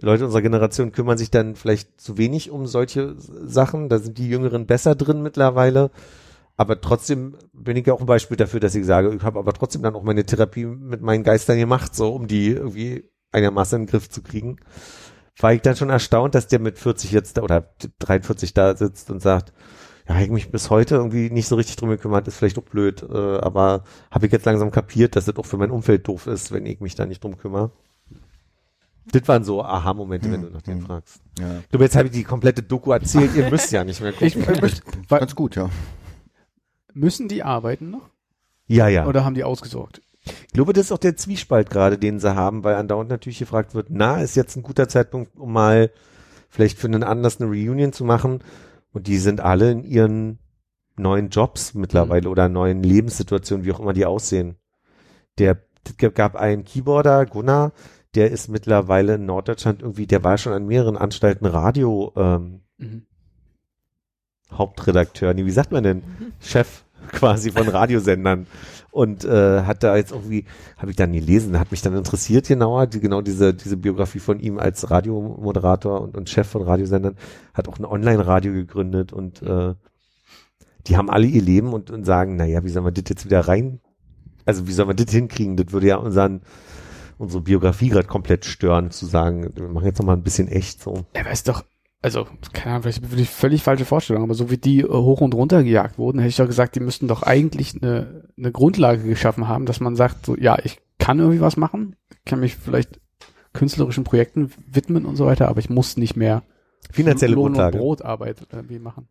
Leute 0.00 0.24
unserer 0.24 0.42
Generation 0.42 0.92
kümmern 0.92 1.18
sich 1.18 1.30
dann 1.30 1.56
vielleicht 1.56 2.00
zu 2.00 2.18
wenig 2.18 2.50
um 2.50 2.66
solche 2.66 3.14
Sachen. 3.16 3.88
Da 3.88 3.98
sind 3.98 4.18
die 4.18 4.28
Jüngeren 4.28 4.66
besser 4.66 4.94
drin 4.94 5.22
mittlerweile. 5.22 5.90
Aber 6.56 6.80
trotzdem 6.80 7.36
bin 7.52 7.76
ich 7.76 7.86
ja 7.86 7.94
auch 7.94 8.00
ein 8.00 8.06
Beispiel 8.06 8.36
dafür, 8.36 8.60
dass 8.60 8.74
ich 8.74 8.84
sage, 8.84 9.14
ich 9.14 9.22
habe 9.22 9.38
aber 9.38 9.52
trotzdem 9.52 9.82
dann 9.82 9.94
auch 9.94 10.02
meine 10.02 10.24
Therapie 10.24 10.66
mit 10.66 11.02
meinen 11.02 11.22
Geistern 11.22 11.56
gemacht, 11.56 11.94
so 11.94 12.12
um 12.12 12.26
die 12.26 12.48
irgendwie 12.48 13.08
einigermaßen 13.30 13.78
in 13.78 13.86
den 13.86 13.90
Griff 13.90 14.08
zu 14.08 14.22
kriegen. 14.22 14.56
War 15.38 15.52
ich 15.52 15.62
dann 15.62 15.76
schon 15.76 15.90
erstaunt, 15.90 16.34
dass 16.34 16.48
der 16.48 16.58
mit 16.58 16.78
40 16.78 17.12
jetzt 17.12 17.36
da, 17.36 17.42
oder 17.42 17.72
43 18.00 18.54
da 18.54 18.74
sitzt 18.74 19.10
und 19.10 19.22
sagt, 19.22 19.52
ja, 20.08 20.18
ich 20.20 20.30
mich 20.30 20.50
bis 20.50 20.70
heute 20.70 20.96
irgendwie 20.96 21.30
nicht 21.30 21.46
so 21.46 21.54
richtig 21.54 21.76
drum 21.76 21.90
gekümmert, 21.90 22.26
ist 22.26 22.36
vielleicht 22.36 22.58
auch 22.58 22.62
blöd, 22.62 23.02
äh, 23.02 23.38
aber 23.38 23.84
habe 24.10 24.26
ich 24.26 24.32
jetzt 24.32 24.46
langsam 24.46 24.70
kapiert, 24.70 25.16
dass 25.16 25.26
das 25.26 25.36
auch 25.36 25.46
für 25.46 25.58
mein 25.58 25.70
Umfeld 25.70 26.08
doof 26.08 26.26
ist, 26.26 26.50
wenn 26.50 26.66
ich 26.66 26.80
mich 26.80 26.94
da 26.94 27.06
nicht 27.06 27.22
drum 27.22 27.36
kümmere. 27.36 27.70
Das 29.12 29.26
waren 29.26 29.44
so 29.44 29.62
Aha-Momente, 29.62 30.26
hm, 30.26 30.32
wenn 30.32 30.42
du 30.42 30.50
nach 30.50 30.62
denen 30.62 30.80
hm. 30.80 30.86
fragst. 30.86 31.20
Ja. 31.38 31.58
Ich 31.60 31.68
glaube, 31.68 31.84
jetzt 31.84 31.96
habe 31.96 32.06
ich 32.06 32.12
die 32.12 32.24
komplette 32.24 32.62
Doku 32.62 32.92
erzählt, 32.92 33.34
ihr 33.34 33.50
müsst 33.50 33.72
ja 33.72 33.84
nicht 33.84 34.00
mehr 34.00 34.12
gucken. 34.12 34.26
Ich, 34.26 34.60
möchte, 34.60 34.82
Ganz 35.08 35.34
gut, 35.34 35.56
ja. 35.56 35.70
Müssen 36.94 37.28
die 37.28 37.42
arbeiten 37.42 37.90
noch? 37.90 38.10
Ja, 38.66 38.88
ja. 38.88 39.06
Oder 39.06 39.24
haben 39.24 39.34
die 39.34 39.44
ausgesorgt? 39.44 40.00
Ich 40.24 40.52
glaube, 40.52 40.72
das 40.72 40.86
ist 40.86 40.92
auch 40.92 40.98
der 40.98 41.16
Zwiespalt 41.16 41.70
gerade, 41.70 41.96
den 41.96 42.20
sie 42.20 42.34
haben, 42.34 42.64
weil 42.64 42.74
andauernd 42.74 43.08
natürlich 43.08 43.38
gefragt 43.38 43.74
wird, 43.74 43.86
na, 43.90 44.20
ist 44.20 44.36
jetzt 44.36 44.56
ein 44.56 44.62
guter 44.62 44.88
Zeitpunkt, 44.88 45.36
um 45.36 45.52
mal 45.52 45.90
vielleicht 46.50 46.78
für 46.78 46.86
einen 46.86 47.02
Anlass 47.02 47.40
eine 47.40 47.50
Reunion 47.50 47.92
zu 47.92 48.04
machen. 48.04 48.40
Und 48.92 49.06
die 49.06 49.18
sind 49.18 49.40
alle 49.40 49.70
in 49.70 49.84
ihren 49.84 50.38
neuen 50.96 51.28
Jobs 51.30 51.74
mittlerweile 51.74 52.26
mhm. 52.26 52.32
oder 52.32 52.48
neuen 52.48 52.82
Lebenssituationen, 52.82 53.64
wie 53.64 53.72
auch 53.72 53.80
immer 53.80 53.92
die 53.92 54.06
aussehen. 54.06 54.56
Der 55.38 55.58
gab 55.96 56.36
einen 56.36 56.64
Keyboarder, 56.64 57.24
Gunnar, 57.26 57.72
der 58.18 58.32
ist 58.32 58.48
mittlerweile 58.48 59.14
in 59.14 59.26
Norddeutschland 59.26 59.80
irgendwie, 59.80 60.08
der 60.08 60.24
war 60.24 60.38
schon 60.38 60.52
an 60.52 60.66
mehreren 60.66 60.96
Anstalten 60.96 61.46
Radio 61.46 62.12
ähm, 62.16 62.62
mhm. 62.76 63.02
Hauptredakteur, 64.50 65.34
nee, 65.34 65.46
wie 65.46 65.52
sagt 65.52 65.70
man 65.70 65.84
denn? 65.84 65.98
Mhm. 65.98 66.32
Chef 66.40 66.82
quasi 67.12 67.52
von 67.52 67.68
Radiosendern 67.68 68.48
und 68.90 69.24
äh, 69.24 69.62
hat 69.62 69.84
da 69.84 69.96
jetzt 69.96 70.10
irgendwie, 70.10 70.46
habe 70.78 70.90
ich 70.90 70.96
dann 70.96 71.12
gelesen, 71.12 71.60
hat 71.60 71.70
mich 71.70 71.80
dann 71.80 71.94
interessiert 71.94 72.48
genauer, 72.48 72.88
die, 72.88 72.98
genau 72.98 73.20
diese, 73.20 73.54
diese 73.54 73.76
Biografie 73.76 74.18
von 74.18 74.40
ihm 74.40 74.58
als 74.58 74.90
Radiomoderator 74.90 76.00
und, 76.00 76.16
und 76.16 76.28
Chef 76.28 76.48
von 76.48 76.62
Radiosendern, 76.62 77.14
hat 77.54 77.68
auch 77.68 77.78
ein 77.78 77.84
Online-Radio 77.84 78.52
gegründet 78.52 79.12
und 79.12 79.42
äh, 79.42 79.74
die 80.88 80.96
haben 80.96 81.08
alle 81.08 81.28
ihr 81.28 81.42
Leben 81.42 81.72
und, 81.72 81.92
und 81.92 82.02
sagen, 82.02 82.34
naja, 82.34 82.64
wie 82.64 82.70
soll 82.70 82.82
man 82.82 82.94
das 82.94 83.04
jetzt 83.08 83.26
wieder 83.26 83.42
rein, 83.42 83.78
also 84.44 84.66
wie 84.66 84.72
soll 84.72 84.86
man 84.86 84.96
das 84.96 85.12
hinkriegen, 85.12 85.56
das 85.56 85.70
würde 85.70 85.86
ja 85.86 85.98
unseren 85.98 86.40
unsere 87.18 87.42
Biografie 87.42 87.88
gerade 87.88 88.08
komplett 88.08 88.44
stören, 88.44 88.90
zu 88.90 89.06
sagen, 89.06 89.50
wir 89.54 89.68
machen 89.68 89.86
jetzt 89.86 89.98
noch 89.98 90.06
mal 90.06 90.14
ein 90.14 90.22
bisschen 90.22 90.48
echt 90.48 90.80
so. 90.80 91.04
Er 91.12 91.26
weiß 91.26 91.42
doch, 91.44 91.64
also, 92.00 92.28
keine 92.52 92.74
Ahnung, 92.74 92.82
vielleicht 92.82 93.10
bin 93.10 93.18
ich 93.18 93.28
völlig 93.28 93.62
falsche 93.62 93.84
Vorstellung, 93.84 94.22
aber 94.22 94.34
so 94.34 94.50
wie 94.50 94.56
die 94.56 94.80
äh, 94.80 94.88
hoch 94.88 95.20
und 95.20 95.34
runter 95.34 95.64
gejagt 95.64 95.98
wurden, 95.98 96.20
hätte 96.20 96.28
ich 96.28 96.36
doch 96.36 96.46
gesagt, 96.46 96.76
die 96.76 96.80
müssten 96.80 97.08
doch 97.08 97.24
eigentlich 97.24 97.74
eine, 97.74 98.28
eine 98.38 98.52
Grundlage 98.52 99.02
geschaffen 99.02 99.48
haben, 99.48 99.66
dass 99.66 99.80
man 99.80 99.96
sagt, 99.96 100.24
so, 100.24 100.36
ja, 100.36 100.56
ich 100.62 100.78
kann 100.98 101.18
irgendwie 101.18 101.40
was 101.40 101.56
machen, 101.56 101.96
kann 102.24 102.38
mich 102.40 102.54
vielleicht 102.54 103.00
künstlerischen 103.52 104.04
Projekten 104.04 104.52
widmen 104.66 105.06
und 105.06 105.16
so 105.16 105.26
weiter, 105.26 105.48
aber 105.48 105.58
ich 105.58 105.70
muss 105.70 105.96
nicht 105.96 106.16
mehr 106.16 106.44
finanzielle 106.92 107.34
Lohn 107.34 107.46
Grundlage. 107.46 107.78
Und 107.78 107.82
Brotarbeit 107.82 108.46
irgendwie 108.52 108.78
machen. 108.78 109.08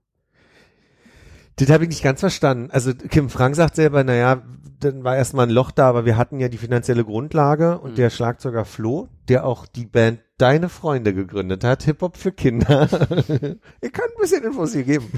Das 1.58 1.70
habe 1.70 1.84
ich 1.84 1.90
nicht 1.90 2.04
ganz 2.04 2.20
verstanden. 2.20 2.70
Also 2.72 2.94
Kim 2.94 3.30
Frank 3.30 3.56
sagt 3.56 3.76
selber, 3.76 4.04
naja, 4.04 4.44
dann 4.80 5.04
war 5.04 5.16
erstmal 5.16 5.48
ein 5.48 5.52
Loch 5.52 5.72
da, 5.72 5.90
aber 5.90 6.06
wir 6.06 6.16
hatten 6.16 6.40
ja 6.40 6.50
die 6.50 6.58
finanzielle 6.60 7.04
Grundlage 7.04 7.80
und 7.80 7.92
mhm. 7.92 7.96
der 7.96 8.10
Schlagzeuger 8.12 8.64
Flo, 8.64 9.10
der 9.28 9.46
auch 9.46 9.66
die 9.66 9.86
Band 9.86 10.20
Deine 10.38 10.70
Freunde 10.70 11.16
gegründet 11.16 11.64
hat, 11.64 11.82
Hip-Hop 11.82 12.16
für 12.16 12.32
Kinder. 12.32 12.84
ich 13.82 13.92
kann 13.92 14.06
ein 14.06 14.22
bisschen 14.22 14.44
Infos 14.44 14.74
hier 14.74 14.84
geben. 14.84 15.12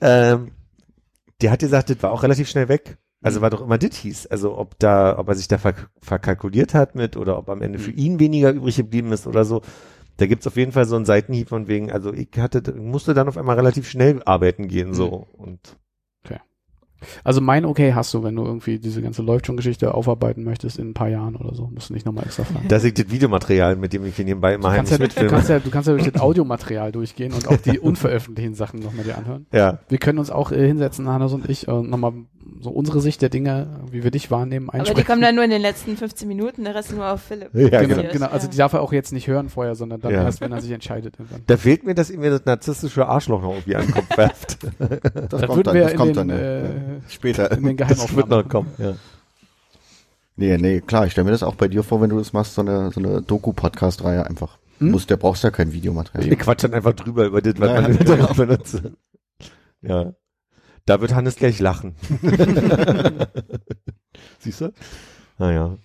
ähm, 0.00 0.50
der 1.40 1.52
hat 1.52 1.60
gesagt, 1.60 1.88
das 1.90 2.02
war 2.02 2.10
auch 2.10 2.24
relativ 2.24 2.48
schnell 2.48 2.68
weg. 2.68 2.98
Also 3.22 3.38
mhm. 3.38 3.42
war 3.42 3.50
doch 3.50 3.62
immer 3.62 3.78
das 3.78 3.94
hieß. 3.94 4.26
Also 4.26 4.58
ob 4.58 4.76
da, 4.80 5.16
ob 5.18 5.28
er 5.28 5.36
sich 5.36 5.46
da 5.46 5.58
verk 5.58 5.88
verkalkuliert 6.00 6.74
hat 6.74 6.96
mit 6.96 7.16
oder 7.16 7.38
ob 7.38 7.48
am 7.48 7.62
Ende 7.62 7.78
für 7.78 7.92
mhm. 7.92 7.98
ihn 7.98 8.18
weniger 8.18 8.50
übrig 8.50 8.76
geblieben 8.76 9.12
ist 9.12 9.28
oder 9.28 9.44
so. 9.44 9.62
Da 10.18 10.26
gibt's 10.26 10.46
auf 10.46 10.56
jeden 10.56 10.72
Fall 10.72 10.86
so 10.86 10.96
einen 10.96 11.04
Seitenhieb 11.04 11.48
von 11.48 11.68
wegen, 11.68 11.92
also 11.92 12.12
ich 12.12 12.28
hatte, 12.38 12.72
musste 12.74 13.14
dann 13.14 13.28
auf 13.28 13.36
einmal 13.36 13.56
relativ 13.56 13.88
schnell 13.88 14.22
arbeiten 14.24 14.68
gehen, 14.68 14.94
so. 14.94 15.26
Mhm. 15.36 15.44
Und 15.44 15.76
also 17.24 17.40
mein 17.40 17.64
Okay 17.64 17.92
hast 17.94 18.12
du, 18.14 18.22
wenn 18.22 18.36
du 18.36 18.44
irgendwie 18.44 18.78
diese 18.78 19.02
ganze 19.02 19.22
Läuft 19.22 19.46
schon 19.46 19.56
Geschichte 19.56 19.94
aufarbeiten 19.94 20.44
möchtest 20.44 20.78
in 20.78 20.90
ein 20.90 20.94
paar 20.94 21.08
Jahren 21.08 21.36
oder 21.36 21.54
so. 21.54 21.68
Musst 21.72 21.90
du 21.90 21.94
nicht 21.94 22.06
nochmal 22.06 22.24
extra 22.24 22.44
fragen. 22.44 22.68
Das 22.68 22.84
ist 22.84 22.98
das 22.98 23.10
Videomaterial, 23.10 23.76
mit 23.76 23.92
dem 23.92 24.04
ich 24.06 24.16
hier 24.16 24.24
nebenbei 24.24 24.54
immer 24.54 24.70
heimlich 24.70 24.90
ja, 24.90 24.98
mitfilme. 24.98 25.28
Du 25.28 25.34
kannst, 25.34 25.50
ja, 25.50 25.58
du 25.58 25.70
kannst 25.70 25.88
ja 25.88 25.94
durch 25.94 26.10
das 26.10 26.22
Audiomaterial 26.22 26.92
durchgehen 26.92 27.32
und 27.32 27.48
auch 27.48 27.56
die 27.56 27.78
unveröffentlichten 27.78 28.54
Sachen 28.54 28.80
nochmal 28.80 29.04
dir 29.04 29.18
anhören. 29.18 29.46
Ja. 29.52 29.80
Wir 29.88 29.98
können 29.98 30.18
uns 30.18 30.30
auch 30.30 30.52
äh, 30.52 30.66
hinsetzen, 30.66 31.08
Hannes 31.08 31.32
und 31.32 31.48
ich, 31.48 31.68
und 31.68 31.90
nochmal 31.90 32.12
so 32.60 32.70
unsere 32.70 33.00
Sicht 33.00 33.22
der 33.22 33.28
Dinge, 33.28 33.80
wie 33.90 34.04
wir 34.04 34.10
dich 34.10 34.30
wahrnehmen, 34.30 34.70
einsprechen. 34.70 34.92
Aber 34.92 35.00
die 35.00 35.06
kommen 35.06 35.22
dann 35.22 35.34
nur 35.34 35.44
in 35.44 35.50
den 35.50 35.62
letzten 35.62 35.96
15 35.96 36.26
Minuten, 36.26 36.64
der 36.64 36.74
Rest 36.74 36.92
nur 36.92 37.06
auf 37.06 37.22
Philipp. 37.22 37.54
Ja, 37.54 37.82
genau. 37.82 38.02
genau. 38.10 38.26
Also 38.26 38.48
die 38.48 38.56
darf 38.56 38.72
er 38.72 38.82
auch 38.82 38.92
jetzt 38.92 39.12
nicht 39.12 39.26
hören 39.26 39.48
vorher, 39.48 39.74
sondern 39.74 40.00
dann 40.00 40.12
ja. 40.12 40.22
erst, 40.22 40.40
wenn 40.40 40.52
er 40.52 40.60
sich 40.60 40.70
entscheidet. 40.70 41.18
Irgendwann. 41.18 41.42
Da 41.46 41.56
fehlt 41.56 41.84
mir, 41.84 41.94
dass 41.94 42.10
ihr 42.10 42.18
mir 42.18 42.30
das 42.30 42.44
narzisstische 42.44 43.06
Arschloch 43.06 43.42
noch 43.42 43.50
irgendwie 43.50 43.76
an 43.76 43.86
den 43.86 43.94
Kopf 43.94 44.16
werft. 44.16 44.58
das, 44.78 45.28
das 45.28 45.46
kommt 45.46 45.66
dann, 45.66 45.74
wir 45.74 45.82
das 45.82 45.94
kommt 45.94 46.16
den, 46.16 46.28
dann. 46.28 46.30
Äh, 46.30 46.70
später. 47.08 47.50
In 47.52 47.64
den 47.64 47.76
Geheimaufnahmen. 47.76 48.06
Das 48.06 48.16
wird 48.16 48.28
noch 48.28 48.48
kommen, 48.48 48.72
ja. 48.78 48.94
Nee, 50.38 50.58
nee, 50.58 50.80
klar, 50.82 51.06
ich 51.06 51.12
stelle 51.12 51.24
mir 51.24 51.30
das 51.30 51.42
auch 51.42 51.54
bei 51.54 51.66
dir 51.66 51.82
vor, 51.82 52.02
wenn 52.02 52.10
du 52.10 52.18
das 52.18 52.34
machst, 52.34 52.54
so 52.54 52.60
eine, 52.60 52.90
so 52.90 53.00
eine 53.00 53.22
Doku-Podcast-Reihe 53.22 54.26
einfach. 54.26 54.58
Hm? 54.78 54.90
Musst, 54.90 55.08
der 55.08 55.16
brauchst 55.16 55.42
ja 55.44 55.50
kein 55.50 55.72
Videomaterial. 55.72 56.30
Ich 56.30 56.38
quatsch 56.38 56.64
dann 56.64 56.74
einfach 56.74 56.92
drüber 56.92 57.24
über 57.24 57.40
das, 57.40 57.54
was 57.58 57.70
ja, 57.70 57.80
man 57.80 57.98
genau. 58.04 58.34
benutzt. 58.34 58.82
Ja. 59.80 60.12
Da 60.86 61.00
wird 61.00 61.14
Hannes 61.14 61.36
gleich 61.36 61.58
lachen. 61.58 61.96
Siehst 64.38 64.60
du? 64.60 64.72
Naja. 65.38 65.76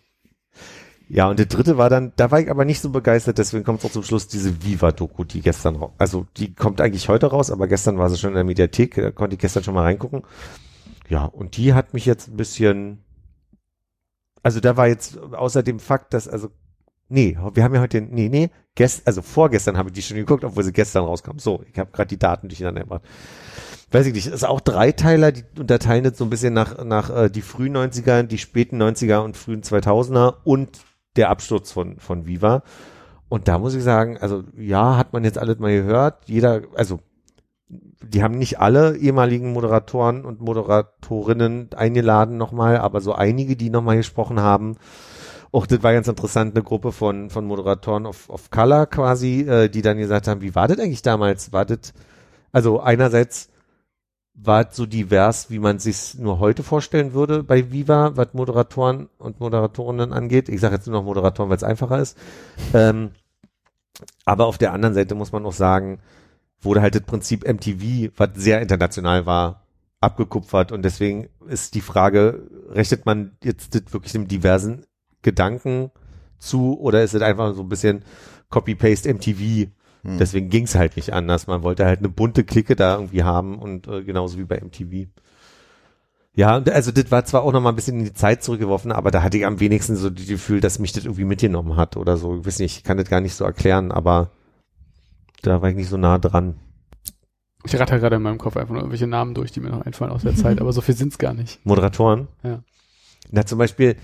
Ja, 1.09 1.27
und 1.27 1.39
der 1.39 1.47
dritte 1.47 1.77
war 1.77 1.89
dann, 1.89 2.13
da 2.15 2.31
war 2.31 2.39
ich 2.39 2.49
aber 2.49 2.63
nicht 2.63 2.79
so 2.79 2.89
begeistert, 2.89 3.37
deswegen 3.37 3.65
kommt 3.65 3.79
es 3.79 3.85
auch 3.85 3.91
zum 3.91 4.03
Schluss 4.03 4.27
diese 4.27 4.63
Viva-Doku, 4.63 5.25
die 5.25 5.41
gestern 5.41 5.75
raus, 5.75 5.91
also 5.97 6.25
die 6.37 6.53
kommt 6.55 6.79
eigentlich 6.79 7.09
heute 7.09 7.25
raus, 7.25 7.51
aber 7.51 7.67
gestern 7.67 7.97
war 7.97 8.09
sie 8.09 8.17
schon 8.17 8.29
in 8.29 8.35
der 8.35 8.45
Mediathek, 8.45 8.95
da 8.95 9.11
konnte 9.11 9.33
ich 9.33 9.41
gestern 9.41 9.61
schon 9.63 9.73
mal 9.73 9.83
reingucken. 9.83 10.21
Ja, 11.09 11.25
und 11.25 11.57
die 11.57 11.73
hat 11.73 11.93
mich 11.93 12.05
jetzt 12.05 12.29
ein 12.29 12.37
bisschen, 12.37 13.03
also 14.41 14.61
da 14.61 14.77
war 14.77 14.87
jetzt 14.87 15.17
außer 15.17 15.63
dem 15.63 15.79
Fakt, 15.79 16.13
dass, 16.13 16.29
also, 16.29 16.49
nee, 17.09 17.37
wir 17.53 17.63
haben 17.65 17.75
ja 17.75 17.81
heute, 17.81 17.99
nee, 17.99 18.29
nee, 18.29 18.49
gest, 18.75 19.05
also 19.05 19.21
vorgestern 19.21 19.77
habe 19.77 19.89
ich 19.89 19.93
die 19.95 20.01
schon 20.03 20.15
geguckt, 20.15 20.45
obwohl 20.45 20.63
sie 20.63 20.71
gestern 20.71 21.03
rauskam. 21.03 21.39
So, 21.39 21.61
ich 21.69 21.77
habe 21.77 21.91
gerade 21.91 22.07
die 22.07 22.19
Daten 22.19 22.47
durcheinander 22.47 22.83
gemacht 22.83 23.03
weiß 23.91 24.07
ich 24.07 24.13
nicht, 24.13 24.27
ist 24.27 24.45
auch 24.45 24.61
Dreiteiler, 24.61 25.31
die 25.31 25.43
unterteilen 25.59 26.05
jetzt 26.05 26.17
so 26.17 26.23
ein 26.23 26.29
bisschen 26.29 26.53
nach, 26.53 26.83
nach 26.83 27.09
äh, 27.09 27.29
die 27.29 27.41
frühen 27.41 27.75
90er, 27.75 28.23
die 28.23 28.37
späten 28.37 28.81
90er 28.81 29.19
und 29.19 29.37
frühen 29.37 29.63
2000er 29.63 30.35
und 30.43 30.79
der 31.17 31.29
Absturz 31.29 31.71
von, 31.71 31.99
von 31.99 32.25
Viva. 32.25 32.63
Und 33.27 33.47
da 33.47 33.59
muss 33.59 33.75
ich 33.75 33.83
sagen, 33.83 34.17
also 34.17 34.43
ja, 34.57 34.97
hat 34.97 35.13
man 35.13 35.23
jetzt 35.23 35.37
alles 35.37 35.59
mal 35.59 35.71
gehört. 35.71 36.27
Jeder, 36.27 36.63
also 36.75 36.99
die 37.69 38.23
haben 38.23 38.37
nicht 38.37 38.59
alle 38.59 38.97
ehemaligen 38.97 39.53
Moderatoren 39.53 40.25
und 40.25 40.41
Moderatorinnen 40.41 41.69
eingeladen 41.75 42.37
nochmal, 42.37 42.77
aber 42.77 43.01
so 43.01 43.13
einige, 43.13 43.55
die 43.55 43.69
nochmal 43.69 43.97
gesprochen 43.97 44.39
haben. 44.39 44.75
auch 45.51 45.65
das 45.65 45.83
war 45.83 45.93
ganz 45.93 46.07
interessant, 46.07 46.55
eine 46.55 46.63
Gruppe 46.63 46.91
von, 46.91 47.29
von 47.29 47.45
Moderatoren 47.45 48.05
of, 48.05 48.29
of 48.29 48.51
Color 48.51 48.87
quasi, 48.87 49.41
äh, 49.41 49.69
die 49.69 49.81
dann 49.81 49.97
gesagt 49.97 50.27
haben, 50.27 50.41
wie 50.41 50.55
war 50.55 50.67
das 50.67 50.79
eigentlich 50.79 51.01
damals? 51.01 51.53
War 51.53 51.65
das, 51.65 51.93
also 52.51 52.79
einerseits 52.81 53.50
war 54.33 54.67
so 54.71 54.85
divers, 54.85 55.49
wie 55.49 55.59
man 55.59 55.79
sich 55.79 56.15
nur 56.17 56.39
heute 56.39 56.63
vorstellen 56.63 57.13
würde 57.13 57.43
bei 57.43 57.71
Viva, 57.71 58.15
was 58.15 58.33
Moderatoren 58.33 59.09
und 59.17 59.39
Moderatorinnen 59.39 60.13
angeht. 60.13 60.49
Ich 60.49 60.61
sage 60.61 60.75
jetzt 60.75 60.87
nur 60.87 60.99
noch 60.99 61.05
Moderatoren, 61.05 61.49
weil 61.49 61.57
es 61.57 61.63
einfacher 61.63 61.99
ist. 61.99 62.17
Ähm, 62.73 63.11
aber 64.25 64.45
auf 64.47 64.57
der 64.57 64.73
anderen 64.73 64.95
Seite 64.95 65.15
muss 65.15 65.31
man 65.31 65.45
auch 65.45 65.53
sagen, 65.53 65.99
wurde 66.61 66.81
halt 66.81 66.95
das 66.95 67.03
Prinzip 67.03 67.47
MTV, 67.47 68.11
was 68.15 68.29
sehr 68.35 68.61
international 68.61 69.25
war, 69.25 69.67
abgekupfert 69.99 70.71
und 70.71 70.83
deswegen 70.83 71.29
ist 71.47 71.75
die 71.75 71.81
Frage, 71.81 72.47
rechnet 72.69 73.05
man 73.05 73.37
jetzt 73.43 73.75
das 73.75 73.93
wirklich 73.93 74.13
dem 74.13 74.27
diversen 74.27 74.85
Gedanken 75.21 75.91
zu 76.39 76.79
oder 76.79 77.03
ist 77.03 77.13
es 77.13 77.21
einfach 77.21 77.53
so 77.53 77.61
ein 77.61 77.69
bisschen 77.69 78.03
Copy-Paste 78.49 79.13
MTV? 79.13 79.69
Hm. 80.03 80.17
Deswegen 80.17 80.49
ging 80.49 80.63
es 80.63 80.75
halt 80.75 80.95
nicht 80.95 81.13
anders. 81.13 81.47
Man 81.47 81.63
wollte 81.63 81.85
halt 81.85 81.99
eine 81.99 82.09
bunte 82.09 82.43
Clique 82.43 82.75
da 82.75 82.95
irgendwie 82.95 83.23
haben 83.23 83.59
und 83.59 83.87
äh, 83.87 84.03
genauso 84.03 84.37
wie 84.37 84.43
bei 84.43 84.59
MTV. 84.59 85.07
Ja, 86.33 86.57
also 86.57 86.91
das 86.91 87.11
war 87.11 87.25
zwar 87.25 87.43
auch 87.43 87.51
noch 87.51 87.61
mal 87.61 87.69
ein 87.69 87.75
bisschen 87.75 87.99
in 87.99 88.05
die 88.05 88.13
Zeit 88.13 88.41
zurückgeworfen, 88.41 88.91
aber 88.91 89.11
da 89.11 89.21
hatte 89.21 89.37
ich 89.37 89.45
am 89.45 89.59
wenigsten 89.59 89.97
so 89.97 90.09
das 90.09 90.27
Gefühl, 90.27 90.61
dass 90.61 90.79
mich 90.79 90.93
das 90.93 91.03
irgendwie 91.03 91.25
mitgenommen 91.25 91.75
hat 91.75 91.97
oder 91.97 92.15
so. 92.15 92.37
Ich 92.37 92.45
weiß 92.45 92.59
nicht, 92.59 92.77
ich 92.77 92.83
kann 92.83 92.97
das 92.97 93.09
gar 93.09 93.19
nicht 93.19 93.35
so 93.35 93.43
erklären, 93.43 93.91
aber 93.91 94.31
da 95.41 95.61
war 95.61 95.69
ich 95.69 95.75
nicht 95.75 95.89
so 95.89 95.97
nah 95.97 96.17
dran. 96.19 96.55
Ich 97.65 97.77
ratter 97.77 97.99
gerade 97.99 98.15
in 98.15 98.21
meinem 98.21 98.37
Kopf 98.37 98.55
einfach 98.57 98.71
nur 98.71 98.79
irgendwelche 98.79 99.07
Namen 99.07 99.33
durch, 99.33 99.51
die 99.51 99.59
mir 99.59 99.69
noch 99.69 99.85
einfallen 99.85 100.11
aus 100.11 100.23
der 100.23 100.35
Zeit, 100.35 100.61
aber 100.61 100.71
so 100.71 100.81
viel 100.81 100.95
sind's 100.95 101.17
gar 101.17 101.33
nicht. 101.33 101.63
Moderatoren? 101.65 102.29
Ja. 102.43 102.63
Na, 103.29 103.45
zum 103.45 103.57
Beispiel 103.57 103.97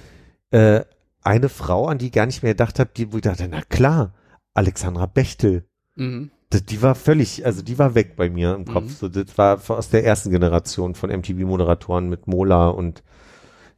äh, 0.51 0.81
eine 1.23 1.49
Frau, 1.49 1.87
an 1.87 1.97
die 1.97 2.07
ich 2.07 2.11
gar 2.11 2.25
nicht 2.25 2.43
mehr 2.43 2.53
gedacht 2.53 2.79
habe, 2.79 2.89
die, 2.95 3.11
wo 3.13 3.17
ich 3.17 3.23
dachte, 3.23 3.47
na 3.49 3.61
klar, 3.61 4.13
Alexandra 4.53 5.05
Bechtel. 5.05 5.65
Mhm. 5.97 6.31
Das, 6.49 6.63
die 6.63 6.81
war 6.81 6.95
völlig, 6.95 7.45
also 7.45 7.61
die 7.61 7.77
war 7.77 7.93
weg 7.93 8.15
bei 8.15 8.29
mir 8.29 8.55
im 8.55 8.63
Kopf. 8.65 8.85
Mhm. 8.85 8.89
So, 8.89 9.09
das 9.09 9.37
war 9.37 9.59
aus 9.67 9.89
der 9.89 10.05
ersten 10.05 10.29
Generation 10.31 10.95
von 10.95 11.09
MTV-Moderatoren 11.09 12.07
mit 12.07 12.25
Mola 12.27 12.69
und 12.69 13.03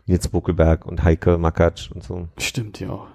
Nils 0.06 0.28
Buckelberg 0.28 0.86
und 0.86 1.04
Heike 1.04 1.38
Makatsch 1.40 1.92
und 1.92 2.04
so. 2.04 2.28
Stimmt, 2.38 2.80
ja. 2.80 3.08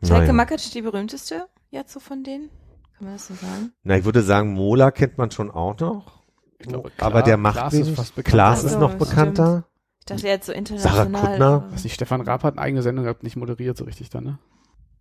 Ist 0.00 0.10
Heike 0.10 0.20
Naja. 0.22 0.32
Makatsch 0.32 0.72
die 0.74 0.82
berühmteste 0.82 1.46
jetzt 1.70 1.92
so 1.92 2.00
von 2.00 2.22
denen? 2.22 2.48
Kann 2.96 3.04
man 3.06 3.14
das 3.14 3.26
so 3.26 3.34
sagen? 3.34 3.72
Na, 3.82 3.96
ich 3.98 4.04
würde 4.04 4.22
sagen, 4.22 4.54
Mola 4.54 4.90
kennt 4.90 5.18
man 5.18 5.30
schon 5.30 5.50
auch 5.50 5.78
noch. 5.78 6.22
Ich 6.58 6.68
glaube, 6.68 6.90
aber 6.98 7.20
Kla- 7.20 7.24
der 7.24 7.36
macht 7.36 7.56
Klaas 7.58 7.74
ist 7.74 7.80
wenig. 7.86 7.96
fast 7.96 8.14
bekannt. 8.14 8.32
Klaas 8.32 8.64
ist 8.64 8.72
so, 8.72 8.78
noch 8.78 8.92
stimmt. 8.92 9.08
bekannter. 9.10 9.64
Ich 10.00 10.06
dachte 10.06 10.26
jetzt 10.28 10.46
so 10.46 10.52
Sarah 10.52 10.58
international. 10.58 11.20
Kuttner? 11.30 11.46
aber- 11.46 11.72
Weiß 11.72 11.84
nicht, 11.84 11.94
Stefan 11.94 12.20
Raab 12.22 12.42
hat 12.44 12.54
eine 12.54 12.62
eigene 12.62 12.82
Sendung 12.82 13.04
gehabt, 13.04 13.22
nicht 13.22 13.36
moderiert 13.36 13.76
so 13.76 13.84
richtig 13.84 14.08
dann, 14.08 14.24
ne? 14.24 14.38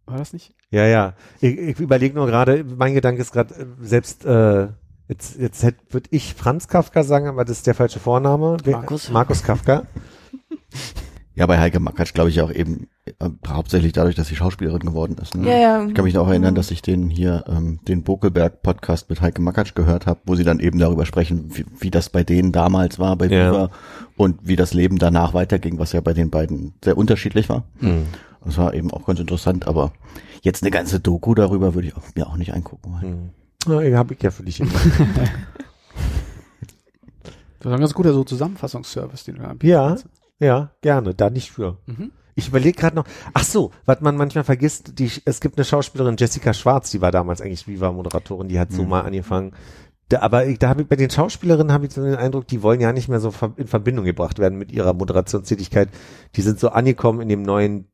War 0.05 0.17
das 0.17 0.33
nicht? 0.33 0.53
Ja, 0.69 0.85
ja. 0.85 1.13
Ich, 1.39 1.57
ich 1.57 1.79
überlege 1.79 2.15
nur 2.15 2.27
gerade, 2.27 2.63
mein 2.63 2.93
Gedanke 2.93 3.21
ist 3.21 3.31
gerade, 3.31 3.53
äh, 3.55 3.65
selbst 3.81 4.25
äh, 4.25 4.67
jetzt, 5.07 5.37
jetzt 5.37 5.63
würde 5.89 6.09
ich 6.11 6.33
Franz 6.35 6.67
Kafka 6.67 7.03
sagen, 7.03 7.27
aber 7.27 7.45
das 7.45 7.57
ist 7.57 7.67
der 7.67 7.75
falsche 7.75 7.99
Vorname. 7.99 8.57
Markus. 8.65 9.09
Markus 9.09 9.43
Kafka. 9.43 9.83
Ja, 11.37 11.45
bei 11.47 11.59
Heike 11.59 11.81
Makatsch 11.81 12.13
glaube 12.13 12.29
ich 12.29 12.39
auch 12.39 12.51
eben 12.51 12.87
äh, 13.05 13.29
hauptsächlich 13.45 13.91
dadurch, 13.91 14.15
dass 14.15 14.29
sie 14.29 14.37
Schauspielerin 14.37 14.79
geworden 14.79 15.17
ist. 15.21 15.35
Ne? 15.35 15.49
Ja, 15.49 15.57
ja. 15.57 15.85
Ich 15.85 15.93
kann 15.93 16.05
mich 16.05 16.13
noch 16.13 16.29
erinnern, 16.29 16.55
dass 16.55 16.71
ich 16.71 16.81
den 16.81 17.09
hier, 17.09 17.43
ähm, 17.49 17.79
den 17.85 18.03
Bokelberg-Podcast 18.03 19.09
mit 19.09 19.19
Heike 19.19 19.41
Makatsch 19.41 19.75
gehört 19.75 20.05
habe, 20.05 20.21
wo 20.25 20.35
sie 20.35 20.45
dann 20.45 20.61
eben 20.61 20.79
darüber 20.79 21.05
sprechen, 21.05 21.49
wie, 21.53 21.65
wie 21.77 21.91
das 21.91 22.09
bei 22.09 22.23
denen 22.23 22.53
damals 22.53 22.99
war, 22.99 23.17
bei 23.17 23.27
Ja. 23.27 23.51
Viva 23.51 23.69
und 24.15 24.47
wie 24.47 24.55
das 24.55 24.73
Leben 24.73 24.97
danach 24.97 25.33
weiterging, 25.33 25.77
was 25.77 25.91
ja 25.91 25.99
bei 25.99 26.13
den 26.13 26.29
beiden 26.29 26.73
sehr 26.81 26.97
unterschiedlich 26.97 27.49
war. 27.49 27.65
Hm. 27.79 28.05
Das 28.45 28.57
war 28.57 28.73
eben 28.73 28.91
auch 28.91 29.05
ganz 29.05 29.19
interessant, 29.19 29.67
aber 29.67 29.91
jetzt 30.41 30.63
eine 30.63 30.71
ganze 30.71 30.99
Doku 30.99 31.33
darüber 31.35 31.73
würde 31.73 31.87
ich 31.87 31.95
auch, 31.97 32.03
mir 32.15 32.27
auch 32.27 32.37
nicht 32.37 32.53
angucken 32.53 32.93
wollen. 32.93 33.31
Hm. 33.67 33.83
Ja, 33.91 33.97
habe 33.97 34.13
ich 34.13 34.21
ja 34.21 34.31
für 34.31 34.43
dich. 34.43 34.61
Das 37.59 37.71
war 37.71 37.73
ein 37.73 37.81
ganz 37.81 37.95
guter 37.95 38.13
so 38.13 38.23
Zusammenfassungsservice, 38.23 39.23
den 39.23 39.39
wir 39.39 39.49
anbieten. 39.49 39.71
Ja. 39.71 39.95
ja, 40.39 40.71
gerne. 40.81 41.15
Da 41.15 41.31
nicht 41.31 41.51
für. 41.51 41.79
Mhm. 41.87 42.11
Ich 42.35 42.47
überlege 42.49 42.77
gerade 42.79 42.95
noch, 42.95 43.05
ach 43.33 43.43
so, 43.43 43.71
was 43.85 44.01
man 44.01 44.17
manchmal 44.17 44.43
vergisst, 44.43 44.99
die, 44.99 45.09
es 45.25 45.39
gibt 45.39 45.57
eine 45.57 45.65
Schauspielerin, 45.65 46.17
Jessica 46.19 46.53
Schwarz, 46.53 46.91
die 46.91 47.01
war 47.01 47.11
damals 47.11 47.41
eigentlich 47.41 47.67
Viva-Moderatorin, 47.67 48.49
die 48.49 48.59
hat 48.59 48.71
so 48.71 48.83
Mhm. 48.83 48.89
mal 48.89 49.01
angefangen. 49.01 49.53
Da, 50.09 50.19
aber 50.19 50.45
ich, 50.45 50.59
da 50.59 50.69
habe 50.69 50.83
ich 50.83 50.87
bei 50.87 50.95
den 50.95 51.09
Schauspielerinnen 51.09 51.71
habe 51.73 51.87
ich 51.87 51.93
so 51.93 52.03
den 52.03 52.15
Eindruck, 52.15 52.45
die 52.47 52.61
wollen 52.61 52.81
ja 52.81 52.93
nicht 52.93 53.07
mehr 53.07 53.19
so 53.19 53.33
in 53.55 53.65
Verbindung 53.65 54.05
gebracht 54.05 54.37
werden 54.37 54.59
mit 54.59 54.71
ihrer 54.71 54.93
Moderationstätigkeit. 54.93 55.89
Die 56.35 56.41
sind 56.43 56.59
so 56.59 56.69
angekommen 56.69 57.21
in 57.21 57.29
dem 57.29 57.41
neuen 57.41 57.87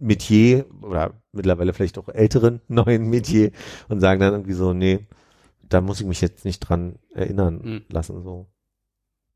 Metier 0.00 0.66
oder 0.82 1.14
mittlerweile 1.32 1.72
vielleicht 1.72 1.98
auch 1.98 2.08
älteren 2.08 2.60
neuen 2.68 3.08
Metier 3.10 3.52
und 3.88 4.00
sagen 4.00 4.20
dann 4.20 4.32
irgendwie 4.32 4.52
so, 4.54 4.72
nee, 4.72 5.06
da 5.68 5.80
muss 5.80 6.00
ich 6.00 6.06
mich 6.06 6.20
jetzt 6.20 6.44
nicht 6.44 6.60
dran 6.60 6.96
erinnern 7.14 7.60
Mhm. 7.62 7.82
lassen, 7.90 8.22
so. 8.22 8.46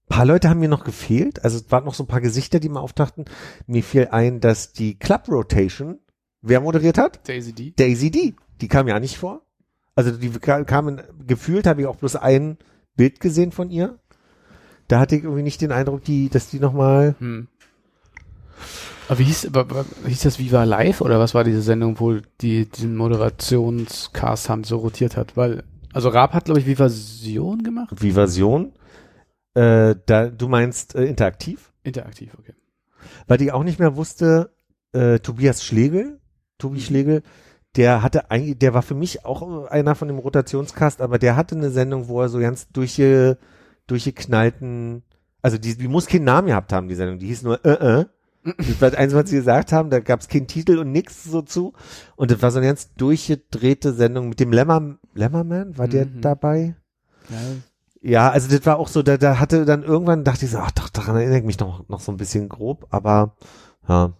Ein 0.06 0.16
paar 0.16 0.26
Leute 0.26 0.50
haben 0.50 0.60
mir 0.60 0.68
noch 0.68 0.84
gefehlt, 0.84 1.42
also 1.44 1.56
es 1.56 1.70
waren 1.72 1.84
noch 1.84 1.94
so 1.94 2.04
ein 2.04 2.08
paar 2.08 2.20
Gesichter, 2.20 2.60
die 2.60 2.68
mal 2.68 2.80
auftauchten. 2.80 3.24
Mir 3.66 3.82
fiel 3.82 4.08
ein, 4.10 4.40
dass 4.40 4.72
die 4.72 4.98
Club 4.98 5.28
Rotation, 5.28 5.98
wer 6.42 6.60
moderiert 6.60 6.98
hat? 6.98 7.26
Daisy 7.28 7.52
D. 7.54 7.72
Daisy 7.76 8.10
D. 8.10 8.34
Die 8.60 8.68
kam 8.68 8.86
ja 8.86 9.00
nicht 9.00 9.16
vor. 9.16 9.42
Also 9.94 10.10
die 10.16 10.28
ka- 10.30 10.64
kamen, 10.64 11.00
gefühlt 11.26 11.66
habe 11.66 11.80
ich 11.80 11.86
auch 11.86 11.96
bloß 11.96 12.16
ein 12.16 12.58
Bild 12.96 13.20
gesehen 13.20 13.50
von 13.52 13.70
ihr. 13.70 13.98
Da 14.88 15.00
hatte 15.00 15.16
ich 15.16 15.22
irgendwie 15.24 15.42
nicht 15.42 15.60
den 15.62 15.72
Eindruck, 15.72 16.04
die, 16.04 16.28
dass 16.28 16.50
die 16.50 16.60
nochmal, 16.60 17.14
Hm. 17.18 17.48
Aber 19.08 19.18
wie 19.18 19.24
hieß, 19.24 19.50
hieß 20.06 20.22
das 20.22 20.38
Viva 20.38 20.64
Live 20.64 21.00
oder 21.00 21.18
was 21.18 21.34
war 21.34 21.44
diese 21.44 21.62
Sendung, 21.62 22.00
wo 22.00 22.18
die 22.40 22.66
diesen 22.66 22.96
Moderationscast 22.96 24.48
haben 24.48 24.64
so 24.64 24.78
rotiert 24.78 25.16
hat? 25.16 25.36
Weil, 25.36 25.64
also 25.92 26.08
Raab 26.08 26.32
hat, 26.32 26.46
glaube 26.46 26.60
ich, 26.60 26.66
Vivasion 26.66 27.62
gemacht? 27.62 27.90
wie 28.00 28.12
Version, 28.12 28.72
äh, 29.54 29.94
da, 30.06 30.28
du 30.28 30.48
meinst 30.48 30.94
äh, 30.94 31.04
interaktiv? 31.04 31.72
Interaktiv, 31.82 32.34
okay. 32.38 32.54
weil 33.26 33.42
ich 33.42 33.52
auch 33.52 33.62
nicht 33.62 33.78
mehr 33.78 33.96
wusste, 33.96 34.54
äh, 34.92 35.18
Tobias 35.18 35.62
Schlegel, 35.62 36.18
Tobi 36.56 36.80
Schlegel, 36.80 37.22
der 37.76 38.02
hatte 38.02 38.30
eigentlich, 38.30 38.58
der 38.58 38.72
war 38.72 38.82
für 38.82 38.94
mich 38.94 39.24
auch 39.24 39.66
einer 39.66 39.94
von 39.94 40.08
dem 40.08 40.18
Rotationscast, 40.18 41.02
aber 41.02 41.18
der 41.18 41.36
hatte 41.36 41.56
eine 41.56 41.70
Sendung, 41.70 42.08
wo 42.08 42.22
er 42.22 42.28
so 42.28 42.38
ganz 42.38 42.68
durchge, 42.68 43.36
durchgeknallten, 43.86 45.02
also 45.42 45.58
die, 45.58 45.76
die 45.76 45.88
muss 45.88 46.06
keinen 46.06 46.24
Namen 46.24 46.48
gehabt 46.48 46.72
haben, 46.72 46.88
die 46.88 46.94
Sendung, 46.94 47.18
die 47.18 47.26
hieß 47.26 47.42
nur 47.42 47.62
äh, 47.64 48.00
äh. 48.00 48.04
Das 48.44 48.80
war 48.80 48.90
das 48.90 48.98
Einzige, 48.98 49.22
was 49.22 49.30
sie 49.30 49.36
gesagt 49.36 49.72
haben, 49.72 49.88
da 49.90 50.00
gab 50.00 50.20
es 50.20 50.28
keinen 50.28 50.46
Titel 50.46 50.78
und 50.78 50.92
nix 50.92 51.24
so 51.24 51.40
zu. 51.42 51.72
Und 52.16 52.30
das 52.30 52.42
war 52.42 52.50
so 52.50 52.58
eine 52.58 52.66
ganz 52.66 52.92
durchgedrehte 52.94 53.92
Sendung 53.94 54.28
mit 54.28 54.38
dem 54.40 54.52
Lemmer, 54.52 54.98
Lemmerman, 55.14 55.78
war 55.78 55.88
der 55.88 56.06
Mhm. 56.06 56.20
dabei? 56.20 56.76
Ja, 57.30 57.36
Ja, 58.02 58.30
also 58.30 58.54
das 58.54 58.66
war 58.66 58.78
auch 58.78 58.88
so, 58.88 59.02
da, 59.02 59.16
da 59.16 59.38
hatte 59.38 59.64
dann 59.64 59.82
irgendwann, 59.82 60.24
dachte 60.24 60.44
ich 60.44 60.50
so, 60.50 60.58
ach 60.58 60.72
doch, 60.72 60.90
daran 60.90 61.16
erinnere 61.16 61.38
ich 61.38 61.44
mich 61.44 61.58
noch, 61.58 61.88
noch 61.88 62.00
so 62.00 62.12
ein 62.12 62.18
bisschen 62.18 62.50
grob, 62.50 62.86
aber 62.90 63.34
ja, 63.88 64.12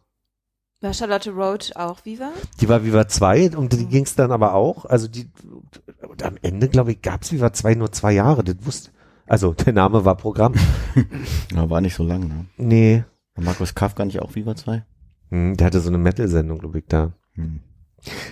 War 0.81 0.95
Charlotte 0.95 1.31
Roach 1.31 1.77
auch 1.77 2.03
Viva? 2.07 2.31
die 2.63 2.69
war 2.71 2.83
Viva 2.85 3.07
2 3.09 3.55
und 3.57 3.75
die 3.75 3.85
ging's 3.87 4.15
dann 4.15 4.33
aber 4.33 4.55
auch, 4.55 4.87
also 4.87 5.07
die, 5.07 5.31
und 6.09 6.23
am 6.23 6.39
Ende, 6.41 6.69
glaube 6.71 6.93
ich, 6.93 7.03
gab's 7.03 7.31
Viva 7.31 7.53
2 7.53 7.75
nur 7.75 7.93
zwei 7.93 8.13
Jahre, 8.13 8.43
das 8.43 8.57
wusste, 8.61 8.91
also 9.27 9.53
der 9.53 9.75
Name 9.75 10.07
war 10.07 10.17
Programm. 10.17 10.55
Ja, 11.55 11.69
war 11.69 11.81
nicht 11.83 11.95
so 11.95 12.05
lang, 12.05 12.21
ne? 12.29 12.47
Nee, 12.57 13.05
War 13.35 13.45
Markus 13.45 13.75
Kafka 13.75 14.05
nicht 14.05 14.21
auch 14.21 14.35
Viva 14.35 14.55
2? 14.55 14.85
hm, 15.31 15.57
der 15.57 15.67
hatte 15.67 15.81
so 15.81 15.89
eine 15.89 15.99
Metal-Sendung, 15.99 16.59
glaube 16.59 16.79
ich, 16.79 16.85
da. 16.87 17.13
Hm. 17.35 17.61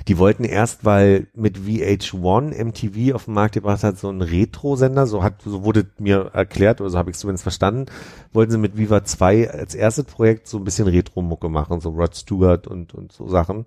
Die 0.07 0.19
wollten 0.19 0.45
erst, 0.45 0.85
weil 0.85 1.29
mit 1.35 1.59
VH1 1.59 2.53
MTV 2.63 3.15
auf 3.15 3.25
den 3.25 3.35
Markt 3.35 3.55
gebracht 3.55 3.83
hat, 3.83 3.99
so 3.99 4.11
ein 4.11 4.21
Retro-Sender, 4.21 5.07
so 5.07 5.23
hat, 5.23 5.41
so 5.43 5.65
wurde 5.65 5.87
mir 5.99 6.31
erklärt, 6.35 6.81
oder 6.81 6.91
so 6.91 6.99
habe 6.99 7.11
ich 7.11 7.15
es 7.15 7.21
zumindest 7.21 7.43
verstanden, 7.43 7.87
wollten 8.33 8.53
sie 8.53 8.59
mit 8.59 8.77
Viva 8.77 9.03
2 9.03 9.51
als 9.51 9.75
erstes 9.75 10.05
Projekt 10.05 10.47
so 10.47 10.59
ein 10.59 10.65
bisschen 10.65 10.89
Retro-Mucke 10.89 11.49
machen, 11.49 11.81
so 11.81 11.89
Rod 11.91 12.15
Stewart 12.15 12.67
und, 12.67 12.95
und 12.95 13.13
so 13.13 13.29
Sachen. 13.29 13.65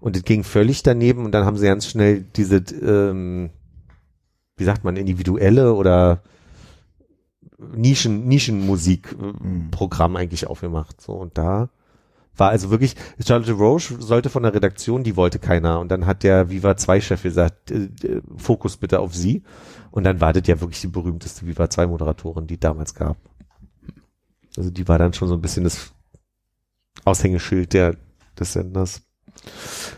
Und 0.00 0.16
das 0.16 0.24
ging 0.24 0.44
völlig 0.44 0.82
daneben 0.82 1.24
und 1.24 1.32
dann 1.32 1.44
haben 1.44 1.58
sie 1.58 1.66
ganz 1.66 1.86
schnell 1.86 2.22
diese, 2.22 2.56
ähm, 2.82 3.50
wie 4.56 4.64
sagt 4.64 4.82
man, 4.82 4.96
individuelle 4.96 5.74
oder 5.74 6.22
Nischen, 7.74 8.26
Nischenmusik-Programm 8.26 10.16
eigentlich 10.16 10.46
aufgemacht. 10.46 11.00
So, 11.00 11.12
und 11.12 11.38
da 11.38 11.70
war 12.36 12.50
also 12.50 12.70
wirklich, 12.70 12.96
Charlotte 13.24 13.52
Roche 13.52 14.00
sollte 14.00 14.28
von 14.28 14.42
der 14.42 14.54
Redaktion, 14.54 15.04
die 15.04 15.16
wollte 15.16 15.38
keiner. 15.38 15.80
Und 15.80 15.88
dann 15.88 16.06
hat 16.06 16.22
der 16.22 16.50
Viva 16.50 16.72
2-Chef 16.72 17.22
gesagt, 17.22 17.70
äh, 17.70 17.88
äh, 18.02 18.22
Fokus 18.36 18.76
bitte 18.76 19.00
auf 19.00 19.14
sie. 19.14 19.42
Und 19.90 20.04
dann 20.04 20.20
war 20.20 20.32
das 20.32 20.46
ja 20.48 20.60
wirklich 20.60 20.80
die 20.80 20.88
berühmteste 20.88 21.46
Viva 21.46 21.64
2-Moderatorin, 21.64 22.46
die 22.46 22.58
damals 22.58 22.94
gab. 22.94 23.16
Also 24.56 24.70
die 24.70 24.88
war 24.88 24.98
dann 24.98 25.12
schon 25.12 25.28
so 25.28 25.34
ein 25.34 25.40
bisschen 25.40 25.64
das 25.64 25.92
Aushängeschild 27.04 27.72
der, 27.72 27.96
des 28.38 28.52
Senders. 28.52 29.02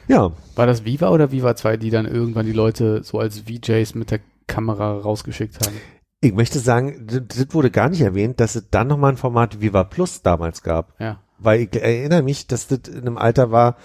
Ja, 0.09 0.33
War 0.55 0.67
das 0.67 0.85
Viva 0.85 1.11
oder 1.11 1.31
Viva 1.31 1.57
2, 1.57 1.77
die 1.77 1.91
dann 1.91 2.07
irgendwann 2.07 2.47
die 2.47 2.53
Leute 2.53 3.03
so 3.03 3.19
als 3.19 3.41
VJs 3.41 3.95
mit 3.95 4.11
der 4.11 4.21
Kamera 4.47 4.99
rausgeschickt 4.99 5.65
haben? 5.65 5.77
Ich 6.21 6.33
möchte 6.33 6.59
sagen, 6.59 7.07
das, 7.07 7.47
wurde 7.55 7.71
gar 7.71 7.89
nicht 7.89 8.01
erwähnt, 8.01 8.41
dass 8.41 8.57
es 8.57 8.71
dann 8.71 8.89
nochmal 8.89 9.13
ein 9.13 9.17
Format 9.17 9.61
Viva 9.61 9.85
Plus 9.85 10.23
damals 10.23 10.63
gab. 10.63 10.95
Ja. 11.01 11.21
weil 11.39 11.61
ich 11.61 11.77
erinnere 11.77 12.23
mich, 12.23 12.47
dass 12.47 12.67
das 12.67 12.81
in 12.89 13.03
einem 13.03 13.19
Alter 13.19 13.51
war, 13.51 13.77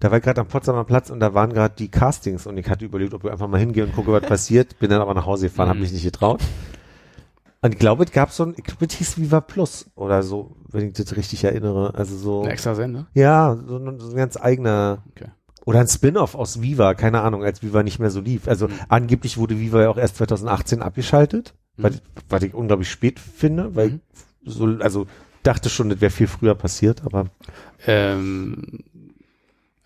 da 0.00 0.10
war 0.10 0.18
ich 0.18 0.24
gerade 0.24 0.40
am 0.40 0.48
Potsdamer 0.48 0.84
Platz 0.84 1.08
und 1.10 1.20
da 1.20 1.32
waren 1.34 1.52
gerade 1.52 1.74
die 1.78 1.88
Castings 1.88 2.46
und 2.46 2.58
ich 2.58 2.68
hatte 2.68 2.84
überlegt, 2.84 3.14
ob 3.14 3.24
ich 3.24 3.30
einfach 3.30 3.48
mal 3.48 3.60
hingehe 3.60 3.84
und 3.84 3.94
gucke, 3.94 4.12
was 4.12 4.22
passiert. 4.28 4.78
Bin 4.80 4.90
dann 4.90 5.00
aber 5.00 5.14
nach 5.14 5.24
Hause 5.26 5.46
gefahren, 5.46 5.68
habe 5.68 5.78
Mhm. 5.78 5.82
mich 5.84 5.92
nicht 5.92 6.02
getraut. 6.04 6.40
Und 7.62 7.72
ich 7.72 7.78
glaube, 7.78 8.04
es 8.04 8.12
gab 8.12 8.30
so 8.32 8.44
ein, 8.44 8.54
ich 8.56 8.64
glaube, 8.64 8.84
es 8.86 8.94
hieß 8.94 9.18
Viva 9.18 9.40
Plus 9.40 9.86
oder 9.94 10.22
so, 10.22 10.56
wenn 10.70 10.88
ich 10.88 10.92
das 10.94 11.16
richtig 11.16 11.44
erinnere. 11.44 11.94
Also 11.94 12.16
so, 12.16 12.42
Ein 12.42 12.50
extra 12.50 12.74
Sender. 12.74 13.06
ja, 13.14 13.56
so, 13.66 13.76
ein- 13.78 13.98
so 13.98 14.10
ein 14.10 14.16
ganz 14.16 14.36
eigener, 14.36 15.02
Okay. 15.12 15.30
oder 15.64 15.80
ein 15.80 15.88
Spin-off 15.88 16.34
aus 16.34 16.60
Viva, 16.60 16.94
keine 16.94 17.22
Ahnung, 17.22 17.42
als 17.44 17.62
Viva 17.62 17.82
nicht 17.82 17.98
mehr 17.98 18.10
so 18.10 18.20
lief. 18.20 18.46
Also 18.48 18.68
Mhm. 18.68 18.74
angeblich 18.88 19.38
wurde 19.38 19.58
Viva 19.58 19.80
ja 19.80 19.88
auch 19.88 19.96
erst 19.96 20.16
2018 20.16 20.82
abgeschaltet, 20.82 21.54
Mhm. 21.76 21.82
was, 21.82 22.02
was 22.28 22.42
ich 22.42 22.54
unglaublich 22.54 22.90
spät 22.90 23.18
finde, 23.20 23.74
weil 23.76 23.88
Mhm. 23.90 24.00
so, 24.44 24.66
also 24.80 25.06
dachte 25.42 25.68
schon, 25.68 25.88
das 25.90 26.00
wäre 26.00 26.10
viel 26.10 26.26
früher 26.26 26.54
passiert, 26.54 27.02
aber 27.04 27.26
Ähm, 27.86 28.80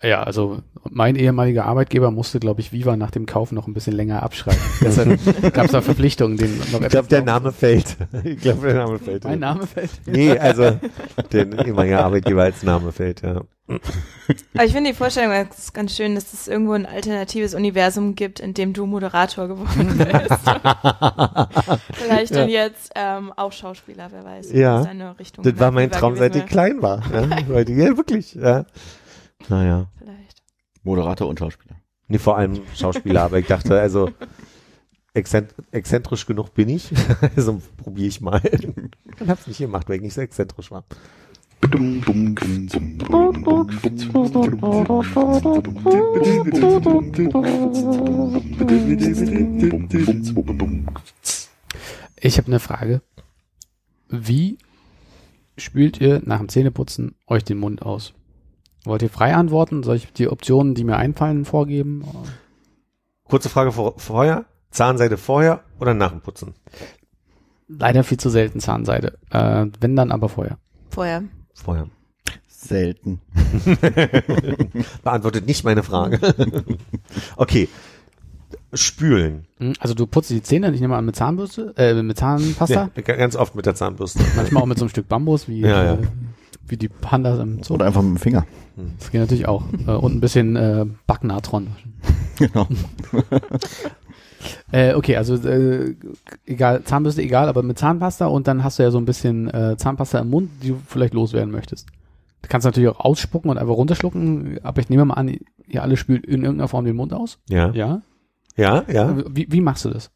ja, 0.01 0.23
also 0.23 0.61
mein 0.89 1.15
ehemaliger 1.15 1.65
Arbeitgeber 1.65 2.11
musste, 2.11 2.39
glaube 2.39 2.61
ich, 2.61 2.71
Viva 2.71 2.95
nach 2.95 3.11
dem 3.11 3.25
Kauf 3.25 3.51
noch 3.51 3.67
ein 3.67 3.73
bisschen 3.73 3.95
länger 3.95 4.23
abschreiben. 4.23 4.59
Deshalb 4.81 5.53
gab 5.53 5.65
es 5.65 5.71
da 5.71 5.81
Verpflichtungen, 5.81 6.37
den 6.37 6.57
noch 6.71 6.81
ich 6.81 6.89
glaube, 6.89 7.07
der 7.07 7.23
Name 7.23 7.51
fällt. 7.51 7.97
ich 8.23 8.39
glaube, 8.39 8.67
der 8.67 8.75
Name 8.75 8.99
fällt. 8.99 9.23
Mein 9.23 9.39
Name 9.39 9.67
fällt. 9.67 9.91
Nee, 10.05 10.37
also 10.37 10.79
der 11.31 11.65
ehemalige 11.65 11.99
Arbeitgeber 11.99 12.43
als 12.43 12.63
Name 12.63 12.91
fällt, 12.91 13.21
ja. 13.21 13.41
Aber 14.53 14.65
ich 14.65 14.73
finde 14.73 14.89
die 14.89 14.95
Vorstellung 14.95 15.31
ganz, 15.31 15.71
ganz 15.71 15.95
schön, 15.95 16.15
dass 16.15 16.33
es 16.33 16.47
irgendwo 16.47 16.73
ein 16.73 16.85
alternatives 16.85 17.53
Universum 17.53 18.15
gibt, 18.15 18.39
in 18.39 18.53
dem 18.53 18.73
du 18.73 18.85
Moderator 18.85 19.47
geworden 19.47 19.97
bist. 19.97 20.41
Vielleicht 21.93 22.35
dann 22.35 22.49
jetzt 22.49 22.91
ähm, 22.95 23.31
auch 23.35 23.51
Schauspieler, 23.51 24.09
wer 24.11 24.25
weiß. 24.25 24.51
Ja. 24.51 24.81
Richtung 25.19 25.43
Das 25.43 25.57
war 25.59 25.71
mein 25.71 25.91
Traum, 25.91 26.17
seit 26.17 26.35
ich 26.35 26.45
klein 26.47 26.81
war. 26.81 27.01
Ja, 27.13 27.63
die, 27.63 27.73
ja 27.73 27.95
wirklich, 27.95 28.33
ja. 28.35 28.65
Naja. 29.49 29.87
Vielleicht. 29.97 30.41
Moderator 30.83 31.27
und 31.27 31.39
Schauspieler. 31.39 31.75
Nee, 32.07 32.17
vor 32.17 32.37
allem 32.37 32.61
Schauspieler, 32.75 33.23
aber 33.23 33.39
ich 33.39 33.47
dachte, 33.47 33.79
also 33.79 34.09
exzent 35.13 35.53
exzentrisch 35.71 36.25
genug 36.25 36.53
bin 36.53 36.69
ich, 36.69 36.91
also 37.35 37.61
probiere 37.77 38.07
ich 38.07 38.21
mal. 38.21 38.41
Dann 39.17 39.29
hab's 39.29 39.47
nicht 39.47 39.59
gemacht, 39.59 39.87
weil 39.87 39.97
ich 39.97 40.01
nicht 40.01 40.13
so 40.13 40.21
exzentrisch 40.21 40.71
war. 40.71 40.83
Ich 52.19 52.37
habe 52.37 52.47
eine 52.47 52.59
Frage. 52.59 53.01
Wie 54.09 54.57
spült 55.57 56.01
ihr 56.01 56.21
nach 56.25 56.39
dem 56.39 56.49
Zähneputzen 56.49 57.15
euch 57.27 57.43
den 57.43 57.59
Mund 57.59 57.83
aus? 57.83 58.13
Wollt 58.85 59.01
ihr 59.03 59.09
frei 59.09 59.35
antworten? 59.35 59.83
Soll 59.83 59.95
ich 59.97 60.11
die 60.13 60.27
Optionen, 60.29 60.73
die 60.75 60.83
mir 60.83 60.97
einfallen, 60.97 61.45
vorgeben? 61.45 62.03
Kurze 63.25 63.49
Frage 63.49 63.71
vor, 63.71 63.93
vorher. 63.97 64.45
Zahnseide 64.71 65.17
vorher 65.17 65.61
oder 65.79 65.93
nach 65.93 66.11
dem 66.11 66.21
Putzen? 66.21 66.53
Leider 67.67 68.03
viel 68.03 68.17
zu 68.17 68.29
selten 68.29 68.59
Zahnseide. 68.59 69.17
Äh, 69.29 69.67
wenn 69.79 69.95
dann 69.95 70.11
aber 70.11 70.29
vorher. 70.29 70.57
Vorher. 70.89 71.23
Vorher. 71.53 71.87
Selten. 72.47 73.21
Beantwortet 75.03 75.45
nicht 75.47 75.63
meine 75.63 75.83
Frage. 75.83 76.19
okay. 77.35 77.67
Spülen. 78.73 79.45
Hm, 79.57 79.73
Also 79.79 79.93
du 79.93 80.05
putzt 80.07 80.29
die 80.29 80.41
Zähne, 80.41 80.71
ich 80.73 80.79
nehme 80.81 80.95
an 80.95 81.05
mit 81.05 81.15
Zahnbürste, 81.15 81.73
äh, 81.77 82.01
mit 82.01 82.17
Zahnpasta, 82.17 82.89
Ja, 82.95 83.01
ganz 83.01 83.35
oft 83.35 83.55
mit 83.55 83.65
der 83.65 83.75
Zahnbürste. 83.75 84.23
manchmal 84.35 84.63
auch 84.63 84.67
mit 84.67 84.77
so 84.77 84.85
einem 84.85 84.89
Stück 84.89 85.07
Bambus, 85.09 85.47
wie, 85.47 85.61
Ja, 85.61 85.83
ja. 85.83 85.93
Äh, 85.95 85.97
wie 86.67 86.77
die 86.77 86.89
Pandas 86.89 87.39
im 87.39 87.63
Zoo. 87.63 87.75
Oder 87.75 87.85
einfach 87.85 88.01
mit 88.01 88.11
dem 88.11 88.17
Finger. 88.17 88.45
Das 88.99 89.11
geht 89.11 89.21
natürlich 89.21 89.47
auch. 89.47 89.63
Äh, 89.87 89.91
und 89.91 90.15
ein 90.15 90.21
bisschen 90.21 90.55
äh, 90.55 90.85
Backnatron. 91.07 91.67
Genau. 92.37 92.67
Äh, 94.71 94.95
okay, 94.95 95.17
also 95.17 95.35
äh, 95.47 95.95
egal, 96.45 96.83
Zahnbürste 96.83 97.21
egal, 97.21 97.47
aber 97.47 97.61
mit 97.61 97.77
Zahnpasta 97.77 98.25
und 98.25 98.47
dann 98.47 98.63
hast 98.63 98.79
du 98.79 98.83
ja 98.83 98.89
so 98.91 98.97
ein 98.97 99.05
bisschen 99.05 99.49
äh, 99.53 99.75
Zahnpasta 99.77 100.19
im 100.19 100.29
Mund, 100.29 100.49
die 100.63 100.69
du 100.69 100.79
vielleicht 100.87 101.13
loswerden 101.13 101.51
möchtest. 101.51 101.87
Du 102.41 102.49
kannst 102.49 102.65
natürlich 102.65 102.89
auch 102.89 102.99
ausspucken 102.99 103.51
und 103.51 103.57
einfach 103.57 103.75
runterschlucken, 103.75 104.59
aber 104.63 104.81
ich 104.81 104.89
nehme 104.89 105.05
mal 105.05 105.13
an, 105.15 105.37
ihr 105.67 105.83
alle 105.83 105.97
spült 105.97 106.25
in 106.25 106.41
irgendeiner 106.41 106.67
Form 106.67 106.85
den 106.85 106.95
Mund 106.95 107.13
aus. 107.13 107.37
Ja. 107.49 107.71
Ja? 107.71 108.01
Ja, 108.55 108.83
ja. 108.91 109.15
Wie, 109.29 109.47
wie 109.51 109.61
machst 109.61 109.85
du 109.85 109.89
das? 109.89 110.09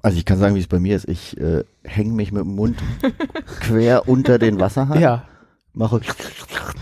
Also 0.00 0.18
ich 0.18 0.24
kann 0.24 0.38
sagen, 0.38 0.54
wie 0.54 0.60
es 0.60 0.68
bei 0.68 0.80
mir 0.80 0.96
ist. 0.96 1.08
Ich 1.08 1.36
äh, 1.40 1.64
hänge 1.84 2.12
mich 2.12 2.32
mit 2.32 2.42
dem 2.42 2.54
Mund 2.54 2.76
quer 3.60 4.08
unter 4.08 4.38
den 4.38 4.60
Wasserhahn, 4.60 5.00
Ja. 5.00 5.24
Mache 5.74 6.00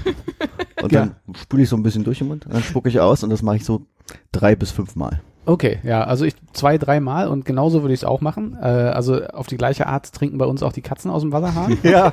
und 0.83 0.93
dann 0.93 1.17
spüle 1.41 1.63
ich 1.63 1.69
so 1.69 1.77
ein 1.77 1.83
bisschen 1.83 2.05
durch 2.05 2.19
den 2.19 2.29
Mund, 2.29 2.47
dann 2.49 2.63
spucke 2.63 2.89
ich 2.89 3.01
aus 3.01 3.23
und 3.23 3.31
das 3.31 3.43
mache 3.43 3.57
ich 3.57 3.65
so 3.65 3.83
drei 4.33 4.57
bis 4.57 4.71
fünf 4.71 4.97
Mal. 4.97 5.21
Okay, 5.47 5.79
ja, 5.83 6.05
also 6.05 6.25
ich 6.27 6.35
zwei, 6.53 6.77
dreimal 6.77 7.27
und 7.29 7.45
genauso 7.45 7.83
würde 7.83 7.95
ich 7.95 8.01
es 8.01 8.05
auch 8.05 8.21
machen. 8.21 8.57
Äh, 8.61 8.67
also 8.67 9.25
auf 9.29 9.47
die 9.47 9.57
gleiche 9.57 9.87
Art 9.87 10.13
trinken 10.13 10.37
bei 10.39 10.45
uns 10.45 10.63
auch 10.63 10.73
die 10.73 10.83
Katzen 10.83 11.11
aus 11.11 11.23
dem 11.23 11.33
Wasserhahn. 11.33 11.79
Ja. 11.83 12.13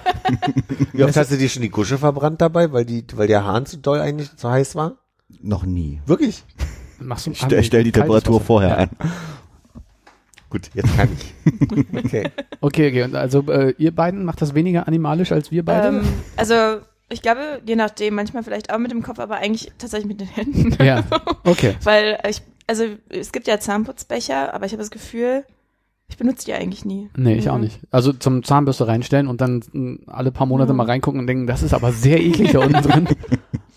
Wie 0.94 1.04
oft 1.04 1.16
hast 1.16 1.32
du 1.32 1.38
dir 1.38 1.50
schon 1.50 1.62
die 1.62 1.70
Gusche 1.70 1.98
verbrannt 1.98 2.42
dabei, 2.42 2.72
weil 2.72 2.86
die, 2.86 3.06
weil 3.16 3.28
der 3.28 3.44
Hahn 3.46 3.66
zu 3.66 3.78
doll 3.78 4.00
eigentlich 4.00 4.36
zu 4.38 4.50
heiß 4.50 4.76
war? 4.76 4.94
Noch 5.42 5.66
nie. 5.66 6.02
Wirklich? 6.06 6.46
Machst 7.00 7.28
du 7.28 7.32
Ich 7.32 7.40
stell, 7.42 7.64
stell 7.64 7.84
die 7.84 7.92
Temperatur 7.92 8.36
Wasser. 8.36 8.46
vorher 8.46 8.70
Ja. 8.70 8.76
ein. 8.78 8.90
Gut, 10.50 10.70
jetzt 10.74 10.96
kann 10.96 11.10
ich. 11.14 11.34
Okay. 12.06 12.30
Okay, 12.62 12.88
okay, 12.90 13.04
und 13.04 13.16
also 13.16 13.42
äh, 13.52 13.74
ihr 13.78 13.94
beiden 13.94 14.24
macht 14.26 14.42
das 14.42 14.54
weniger 14.54 14.88
animalisch 14.88 15.32
als 15.32 15.52
wir 15.52 15.64
beide? 15.66 15.88
Ähm, 16.00 16.02
also 16.38 16.54
ich 17.10 17.22
glaube, 17.22 17.62
je 17.66 17.76
nachdem, 17.76 18.16
manchmal 18.16 18.44
vielleicht 18.44 18.72
auch 18.74 18.78
mit 18.78 18.92
dem 18.92 19.02
Kopf, 19.04 19.20
aber 19.20 19.36
eigentlich 19.38 19.72
tatsächlich 19.78 20.08
mit 20.08 20.20
den 20.22 20.28
Händen. 20.28 20.84
ja, 20.84 21.04
okay. 21.46 21.76
Weil 21.84 22.20
ich, 22.30 22.42
also 22.68 22.84
es 23.10 23.32
gibt 23.32 23.48
ja 23.48 23.60
Zahnputzbecher, 23.60 24.54
aber 24.54 24.66
ich 24.66 24.72
habe 24.74 24.82
das 24.82 24.92
Gefühl, 24.92 25.44
ich 26.10 26.18
benutze 26.18 26.46
die 26.46 26.54
eigentlich 26.54 26.86
nie. 26.86 27.10
Nee, 27.18 27.36
ich 27.36 27.50
auch 27.50 27.56
Mhm. 27.56 27.62
nicht. 27.64 27.80
Also 27.92 28.14
zum 28.14 28.44
Zahnbürste 28.44 28.88
reinstellen 28.88 29.28
und 29.28 29.42
dann 29.42 29.64
mh, 29.74 29.98
alle 30.08 30.32
paar 30.32 30.48
Monate 30.48 30.74
mal 30.74 30.86
reingucken 30.86 31.20
und 31.20 31.28
denken, 31.28 31.48
das 31.48 31.64
ist 31.64 31.74
aber 31.74 31.92
sehr 31.92 32.22
eklig 32.22 32.52
da 32.52 32.60
unten 32.60 32.82
drin. 32.82 33.08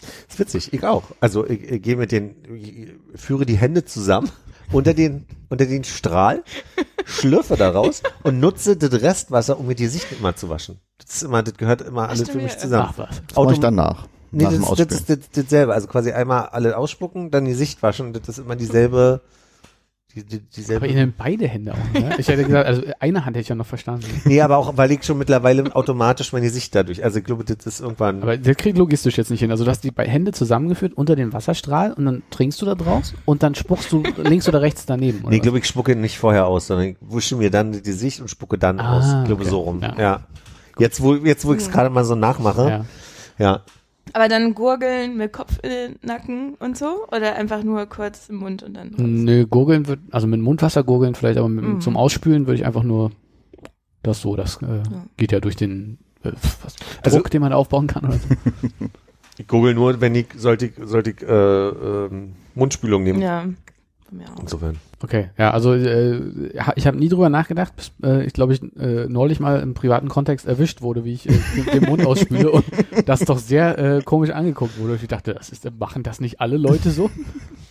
Das 0.02 0.34
ist 0.34 0.38
witzig, 0.38 0.72
ich 0.72 0.84
auch. 0.84 1.02
Also 1.20 1.46
ich, 1.46 1.62
ich 1.70 1.82
gehe 1.82 1.96
mit 1.96 2.10
den, 2.12 2.34
ich 2.54 3.20
führe 3.20 3.44
die 3.44 3.58
Hände 3.58 3.84
zusammen 3.84 4.30
unter 4.72 4.94
den, 4.94 5.26
unter 5.48 5.66
den 5.66 5.84
Strahl, 5.84 6.42
schlürfe 7.04 7.56
daraus 7.56 8.02
und 8.22 8.40
nutze 8.40 8.76
das 8.76 8.92
Restwasser, 9.02 9.58
um 9.58 9.66
mir 9.66 9.74
die 9.74 9.88
Sicht 9.88 10.06
immer 10.12 10.36
zu 10.36 10.48
waschen. 10.48 10.78
Das 10.98 11.16
ist 11.16 11.22
immer, 11.22 11.42
das 11.42 11.54
gehört 11.54 11.82
immer 11.82 12.08
alles 12.08 12.30
für 12.30 12.38
mich 12.38 12.52
ja. 12.52 12.58
zusammen. 12.58 12.94
Das 12.96 13.36
mache 13.36 13.52
ich 13.52 13.60
danach. 13.60 14.06
Nee, 14.32 14.44
nach 14.44 14.50
das, 14.50 14.60
das, 14.60 14.68
Ausspülen. 14.68 14.90
ist 14.90 15.10
das, 15.10 15.30
das 15.32 15.50
selbe. 15.50 15.74
Also 15.74 15.88
quasi 15.88 16.12
einmal 16.12 16.46
alle 16.46 16.76
ausspucken, 16.76 17.30
dann 17.30 17.44
die 17.46 17.54
Sicht 17.54 17.82
waschen. 17.82 18.12
Das 18.12 18.28
ist 18.28 18.38
immer 18.38 18.54
dieselbe, 18.54 19.22
die, 20.14 20.24
die, 20.24 20.40
dieselbe. 20.40 20.84
Aber 20.84 20.92
ihr 20.92 20.98
nehmt 20.98 21.16
beide 21.16 21.46
Hände 21.46 21.72
auch, 21.72 22.00
ne? 22.00 22.14
Ich 22.18 22.28
hätte 22.28 22.44
gesagt, 22.44 22.66
also 22.66 22.82
eine 22.98 23.24
Hand 23.24 23.36
hätte 23.36 23.42
ich 23.42 23.48
ja 23.48 23.54
noch 23.54 23.66
verstanden. 23.66 24.06
nee, 24.24 24.40
aber 24.40 24.56
auch, 24.58 24.76
weil 24.76 24.90
ich 24.92 25.04
schon 25.04 25.18
mittlerweile 25.18 25.74
automatisch 25.74 26.32
meine 26.32 26.50
Sicht 26.50 26.74
dadurch. 26.74 27.04
Also 27.04 27.18
ich 27.20 27.24
glaube, 27.24 27.44
das 27.44 27.64
ist 27.66 27.80
irgendwann. 27.80 28.22
Aber 28.22 28.36
das 28.36 28.56
kriegt 28.56 28.76
logistisch 28.76 29.16
jetzt 29.18 29.30
nicht 29.30 29.40
hin. 29.40 29.50
Also 29.50 29.64
du 29.64 29.70
hast 29.70 29.84
die 29.84 29.90
bei- 29.90 30.06
Hände 30.08 30.32
zusammengeführt 30.32 30.94
unter 30.94 31.14
den 31.16 31.32
Wasserstrahl 31.32 31.92
und 31.92 32.04
dann 32.06 32.22
trinkst 32.30 32.60
du 32.60 32.66
da 32.66 32.74
draus 32.74 33.14
und 33.24 33.42
dann 33.42 33.54
spuckst 33.54 33.92
du 33.92 34.02
links 34.24 34.48
oder 34.48 34.60
rechts 34.62 34.84
daneben. 34.86 35.20
Oder 35.20 35.30
nee, 35.30 35.36
was? 35.36 35.42
glaube 35.42 35.58
ich, 35.58 35.66
spucke 35.66 35.94
nicht 35.94 36.18
vorher 36.18 36.46
aus, 36.46 36.66
sondern 36.66 36.88
ich 36.88 36.96
wische 37.00 37.36
mir 37.36 37.50
dann 37.50 37.72
die 37.82 37.92
Sicht 37.92 38.20
und 38.20 38.28
spucke 38.28 38.58
dann 38.58 38.80
Ah, 38.80 38.98
aus. 38.98 39.04
Ich 39.22 39.26
glaube 39.28 39.42
okay. 39.42 39.50
so 39.50 39.60
rum. 39.60 39.80
Ja. 39.80 39.94
Ja. 39.98 40.20
Jetzt, 40.78 41.02
wo, 41.02 41.14
jetzt, 41.14 41.44
wo 41.44 41.52
ich 41.52 41.60
es 41.60 41.70
gerade 41.70 41.90
mal 41.90 42.04
so 42.04 42.14
nachmache. 42.14 42.68
ja. 43.38 43.44
ja. 43.44 43.60
Aber 44.12 44.28
dann 44.28 44.54
gurgeln 44.54 45.16
mit 45.16 45.32
Kopf 45.32 45.58
in 45.62 45.70
den 45.70 45.96
Nacken 46.02 46.54
und 46.54 46.76
so? 46.76 47.06
Oder 47.08 47.36
einfach 47.36 47.62
nur 47.62 47.86
kurz 47.86 48.28
im 48.28 48.36
Mund 48.36 48.62
und 48.62 48.74
dann 48.74 48.88
raus? 48.88 48.98
Nö, 48.98 49.46
gurgeln 49.46 49.86
wird, 49.86 50.00
also 50.10 50.26
mit 50.26 50.40
Mundwasser 50.40 50.82
gurgeln 50.84 51.14
vielleicht, 51.14 51.38
aber 51.38 51.48
mit, 51.48 51.64
Mhm. 51.64 51.80
zum 51.80 51.96
Ausspülen 51.96 52.46
würde 52.46 52.60
ich 52.60 52.66
einfach 52.66 52.82
nur 52.82 53.12
das 54.02 54.20
so, 54.20 54.34
das 54.36 54.60
äh, 54.62 54.82
geht 55.16 55.32
ja 55.32 55.40
durch 55.40 55.56
den 55.56 55.98
äh, 56.22 56.32
was, 56.62 56.76
Also- 57.02 57.18
Druck, 57.18 57.30
den 57.30 57.40
man 57.42 57.52
aufbauen 57.52 57.86
kann. 57.86 58.04
Oder 58.04 58.14
so. 58.18 58.28
Ich 59.38 59.46
google 59.48 59.72
nur, 59.74 60.02
wenn 60.02 60.14
ich, 60.14 60.26
sollte 60.36 60.66
ich, 60.66 60.72
sollte 60.82 61.10
ich, 61.12 61.22
äh, 61.22 61.68
ähm, 61.68 62.34
Mundspülung 62.54 63.02
nehmen. 63.04 63.22
Ja, 63.22 63.46
von 64.10 64.18
mir 64.18 64.26
auch. 64.30 64.38
Insofern. 64.40 64.76
Okay, 65.02 65.30
ja, 65.38 65.50
also 65.52 65.72
äh, 65.72 66.20
ich 66.76 66.86
habe 66.86 66.98
nie 66.98 67.08
drüber 67.08 67.30
nachgedacht, 67.30 67.74
bis 67.76 67.92
äh, 68.02 68.24
ich 68.26 68.34
glaube 68.34 68.52
ich 68.52 68.62
äh, 68.76 69.06
neulich 69.08 69.40
mal 69.40 69.60
im 69.60 69.72
privaten 69.72 70.08
Kontext 70.08 70.46
erwischt 70.46 70.82
wurde, 70.82 71.04
wie 71.06 71.14
ich 71.14 71.26
äh, 71.28 71.32
den- 71.72 71.84
Mund 71.88 72.04
ausspüle 72.04 72.50
und 72.50 72.64
das 73.06 73.20
doch 73.20 73.38
sehr 73.38 73.78
äh, 73.78 74.02
komisch 74.02 74.30
angeguckt 74.30 74.78
wurde. 74.78 74.96
Ich 75.00 75.08
dachte, 75.08 75.32
das 75.32 75.48
ist, 75.48 75.66
machen 75.78 76.02
das 76.02 76.20
nicht 76.20 76.40
alle 76.40 76.58
Leute 76.58 76.90
so? 76.90 77.10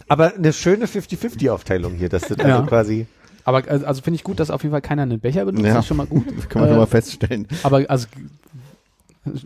Aber 0.07 0.33
eine 0.33 0.51
schöne 0.53 0.87
50-50-Aufteilung 0.87 1.93
hier, 1.93 2.09
dass 2.09 2.23
das 2.23 2.37
Ja. 2.39 2.55
also 2.57 2.65
quasi. 2.67 3.05
Aber 3.45 3.63
also, 3.67 3.85
also 3.85 4.01
finde 4.01 4.15
ich 4.15 4.23
gut, 4.23 4.39
dass 4.39 4.49
auf 4.49 4.63
jeden 4.63 4.71
Fall 4.71 4.81
keiner 4.81 5.03
einen 5.03 5.19
Becher 5.19 5.45
benutzt, 5.45 5.65
Ja. 5.65 5.73
das 5.75 5.83
ist 5.85 5.87
schon 5.87 5.97
mal 5.97 6.07
gut. 6.07 6.25
Das 6.35 6.49
kann 6.49 6.61
man 6.61 6.69
Äh, 6.69 6.73
schon 6.73 6.79
mal 6.79 6.85
feststellen. 6.87 7.47
Aber 7.63 7.85
also 7.87 8.07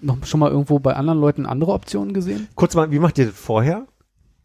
noch 0.01 0.25
schon 0.25 0.39
mal 0.39 0.51
irgendwo 0.51 0.79
bei 0.79 0.93
anderen 0.95 1.19
Leuten 1.19 1.45
andere 1.45 1.73
Optionen 1.73 2.13
gesehen? 2.13 2.47
Kurz 2.55 2.75
mal, 2.75 2.91
wie 2.91 2.99
macht 2.99 3.17
ihr 3.17 3.25
das 3.25 3.35
vorher? 3.35 3.85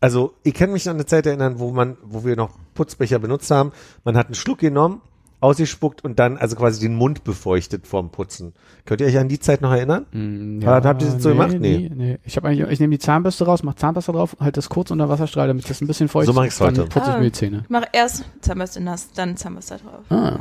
Also, 0.01 0.35
ich 0.45 0.55
kann 0.55 0.73
mich 0.73 0.89
an 0.89 0.97
eine 0.97 1.07
Zeit 1.07 1.27
erinnern, 1.27 1.59
wo 1.59 1.73
man, 1.73 1.97
wo 2.05 2.25
wir 2.25 2.37
noch 2.37 2.51
Putzbecher 2.75 3.19
benutzt 3.19 3.51
haben. 3.51 3.73
Man 4.05 4.17
hat 4.17 4.27
einen 4.27 4.35
Schluck 4.37 4.59
genommen 4.59 5.01
ausgespuckt 5.41 6.03
und 6.03 6.19
dann 6.19 6.37
also 6.37 6.57
quasi 6.57 6.81
den 6.81 6.97
Mund 6.97 7.23
befeuchtet 7.23 7.87
vorm 7.87 8.11
Putzen. 8.11 8.55
Könnt 8.87 9.01
ihr 9.01 9.07
euch 9.07 9.19
an 9.19 9.29
die 9.29 9.39
Zeit 9.39 9.61
noch 9.63 9.71
erinnern? 9.71 10.05
Mm, 10.11 10.65
Habt 10.67 11.01
ihr 11.03 11.09
das 11.13 11.23
so 11.23 11.29
gemacht? 11.29 11.53
Nee. 11.61 11.91
Nee, 11.91 11.93
nee. 11.95 12.19
Ich, 12.25 12.37
hab 12.37 12.45
eigentlich, 12.45 12.69
ich 12.69 12.81
nehme 12.81 12.91
die 12.91 12.99
Zahnbürste 12.99 13.45
raus, 13.45 13.63
mach 13.63 13.75
Zahnpasta 13.75 14.11
drauf, 14.11 14.37
halt 14.41 14.57
das 14.57 14.69
kurz 14.69 14.91
unter 14.91 15.09
Wasserstrahl, 15.09 15.47
damit 15.47 15.71
das 15.71 15.81
ein 15.81 15.87
bisschen 15.87 16.09
feucht 16.09 16.27
So 16.27 16.33
mach 16.33 16.45
ich's 16.45 16.59
Dann 16.59 16.69
heute. 16.77 16.87
putze 16.87 17.11
ich 17.11 17.15
Ah. 17.15 17.19
mir 17.19 17.25
die 17.27 17.33
Zähne. 17.33 17.61
Ich 17.63 17.71
mache 17.71 17.87
erst 17.93 18.25
Zahnbürste 18.41 18.81
nass, 18.81 19.11
dann 19.15 19.37
Zahnbürste 19.37 19.77
drauf. 19.79 20.05
Ah. 20.11 20.41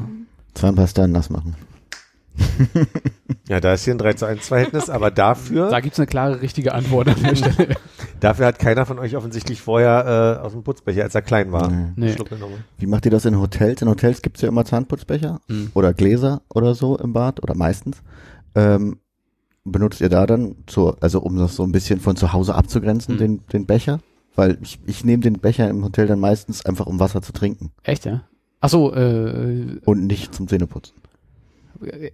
Zahnpasta 0.56 1.06
nass 1.06 1.30
machen. 1.30 1.56
Ja, 3.50 3.62
da 3.62 3.74
ist 3.74 3.86
hier 3.86 3.94
ein 3.94 3.98
3 3.98 4.14
zu 4.14 4.26
1 4.26 4.46
Verhältnis, 4.46 4.90
aber 4.90 5.10
dafür, 5.10 5.70
Da 5.70 5.80
gibt's 5.80 5.98
eine 6.00 6.06
klare, 6.08 6.42
richtige 6.42 6.74
Antwort 6.74 7.08
an 7.08 7.16
der 7.24 7.36
Stelle. 7.38 7.76
dafür 8.20 8.46
hat 8.46 8.60
keiner 8.60 8.86
von 8.86 9.00
euch 9.00 9.16
offensichtlich 9.16 9.62
vorher 9.62 10.40
äh, 10.42 10.46
aus 10.46 10.52
dem 10.52 10.64
Putzbecher, 10.64 11.04
als 11.04 11.16
er 11.16 11.22
klein 11.22 11.54
war. 11.54 11.72
Nee. 11.96 12.14
Wie 12.78 12.88
macht 12.88 13.06
ihr 13.06 13.12
das 13.12 13.24
in 13.24 13.40
Hotels? 13.40 13.82
In 13.82 13.88
Hotels 13.88 14.22
gibt's 14.22 14.42
ja 14.42 14.50
immer 14.50 14.66
Zahnputzbecher 14.66 15.40
Mhm. 15.48 15.72
oder 15.76 15.94
Gläser 15.94 16.42
oder 16.54 16.76
so 16.76 16.98
im 16.98 17.14
Bad 17.14 17.42
oder 17.42 17.56
meistens. 17.56 18.02
Ähm, 18.54 19.00
benutzt 19.64 20.02
ihr 20.02 20.10
da 20.10 20.26
dann 20.26 20.56
zur, 20.66 20.98
also 21.02 21.22
um 21.22 21.38
das 21.38 21.56
so 21.56 21.64
ein 21.64 21.72
bisschen 21.72 22.02
von 22.02 22.18
zu 22.18 22.34
Hause 22.34 22.54
abzugrenzen, 22.56 23.16
Mhm. 23.16 23.20
den, 23.20 23.42
den 23.54 23.66
Becher? 23.66 24.00
Weil 24.36 24.58
ich, 24.62 24.80
ich 24.86 25.06
nehme 25.06 25.24
den 25.24 25.40
Becher 25.40 25.70
im 25.70 25.86
Hotel 25.86 26.06
dann 26.08 26.20
meistens 26.20 26.66
einfach 26.66 26.86
um 26.86 27.00
Wasser 27.00 27.22
zu 27.22 27.32
trinken 27.32 27.72
Echt, 27.84 28.06
ja? 28.06 28.24
Ach 28.60 28.70
so, 28.70 28.94
äh, 28.94 29.78
und 29.86 30.06
nicht 30.06 30.36
zum 30.36 30.48
Zähneputzen. 30.50 30.96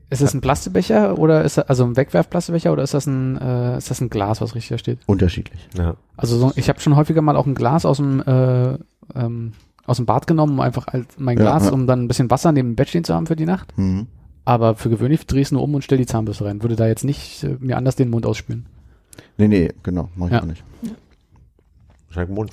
Ist 0.10 0.22
das 0.22 0.34
ein 0.34 0.42
Plastikbecher 0.42 1.18
oder 1.18 1.44
ist 1.44 1.58
das, 1.58 1.68
also 1.70 1.84
ein 1.86 1.96
Wegwerfplastikbecher 1.96 2.72
oder 2.72 2.84
ist 2.84 2.94
das 2.94 3.06
ein, 3.08 3.38
äh, 3.40 3.78
ist 3.78 3.90
das 3.90 4.02
ein 4.02 4.10
Glas, 4.10 4.42
was 4.42 4.56
richtig 4.56 4.70
da 4.70 4.78
steht? 4.78 5.00
Unterschiedlich. 5.06 5.68
Ja. 5.78 5.96
Also 6.18 6.38
so, 6.38 6.52
ich 6.56 6.70
habe 6.70 6.80
schon 6.80 6.96
häufiger 6.96 7.22
mal 7.22 7.36
auch 7.36 7.46
ein 7.46 7.56
Glas 7.56 7.86
aus 7.86 7.98
dem, 7.98 8.22
äh, 8.22 8.78
ähm, 9.16 9.54
aus 9.86 9.98
dem 9.98 10.06
Bad 10.06 10.28
genommen, 10.28 10.54
um 10.54 10.60
einfach 10.62 10.88
halt 10.88 11.08
mein 11.20 11.38
Ja, 11.38 11.44
Glas, 11.44 11.66
ja. 11.66 11.72
um 11.72 11.88
dann 11.88 12.04
ein 12.04 12.08
bisschen 12.08 12.30
Wasser 12.32 12.52
neben 12.52 12.70
dem 12.72 12.76
Bett 12.76 12.90
stehen 12.90 13.04
zu 13.04 13.14
haben 13.14 13.28
für 13.28 13.36
die 13.36 13.46
Nacht. 13.46 13.78
Mhm. 13.78 14.08
Aber 14.46 14.76
für 14.76 14.90
gewöhnlich 14.90 15.26
drehe 15.26 15.42
ich 15.42 15.48
es 15.48 15.52
nur 15.52 15.62
um 15.64 15.74
und 15.76 15.84
stelle 15.84 16.00
die 16.00 16.06
Zahnbürste 16.06 16.46
rein. 16.46 16.62
Würde 16.62 16.76
da 16.76 16.88
jetzt 16.88 17.04
nicht 17.06 17.44
äh, 17.44 17.56
mir 17.60 17.78
anders 17.78 17.96
den 17.96 18.10
Mund 18.10 18.26
ausspülen. 18.26 18.66
Nee, 19.38 19.48
nee, 19.48 19.72
genau, 19.84 20.10
mach 20.16 20.28
ich 20.28 20.34
Ja. 20.34 20.42
auch 20.42 20.46
nicht. 20.46 20.64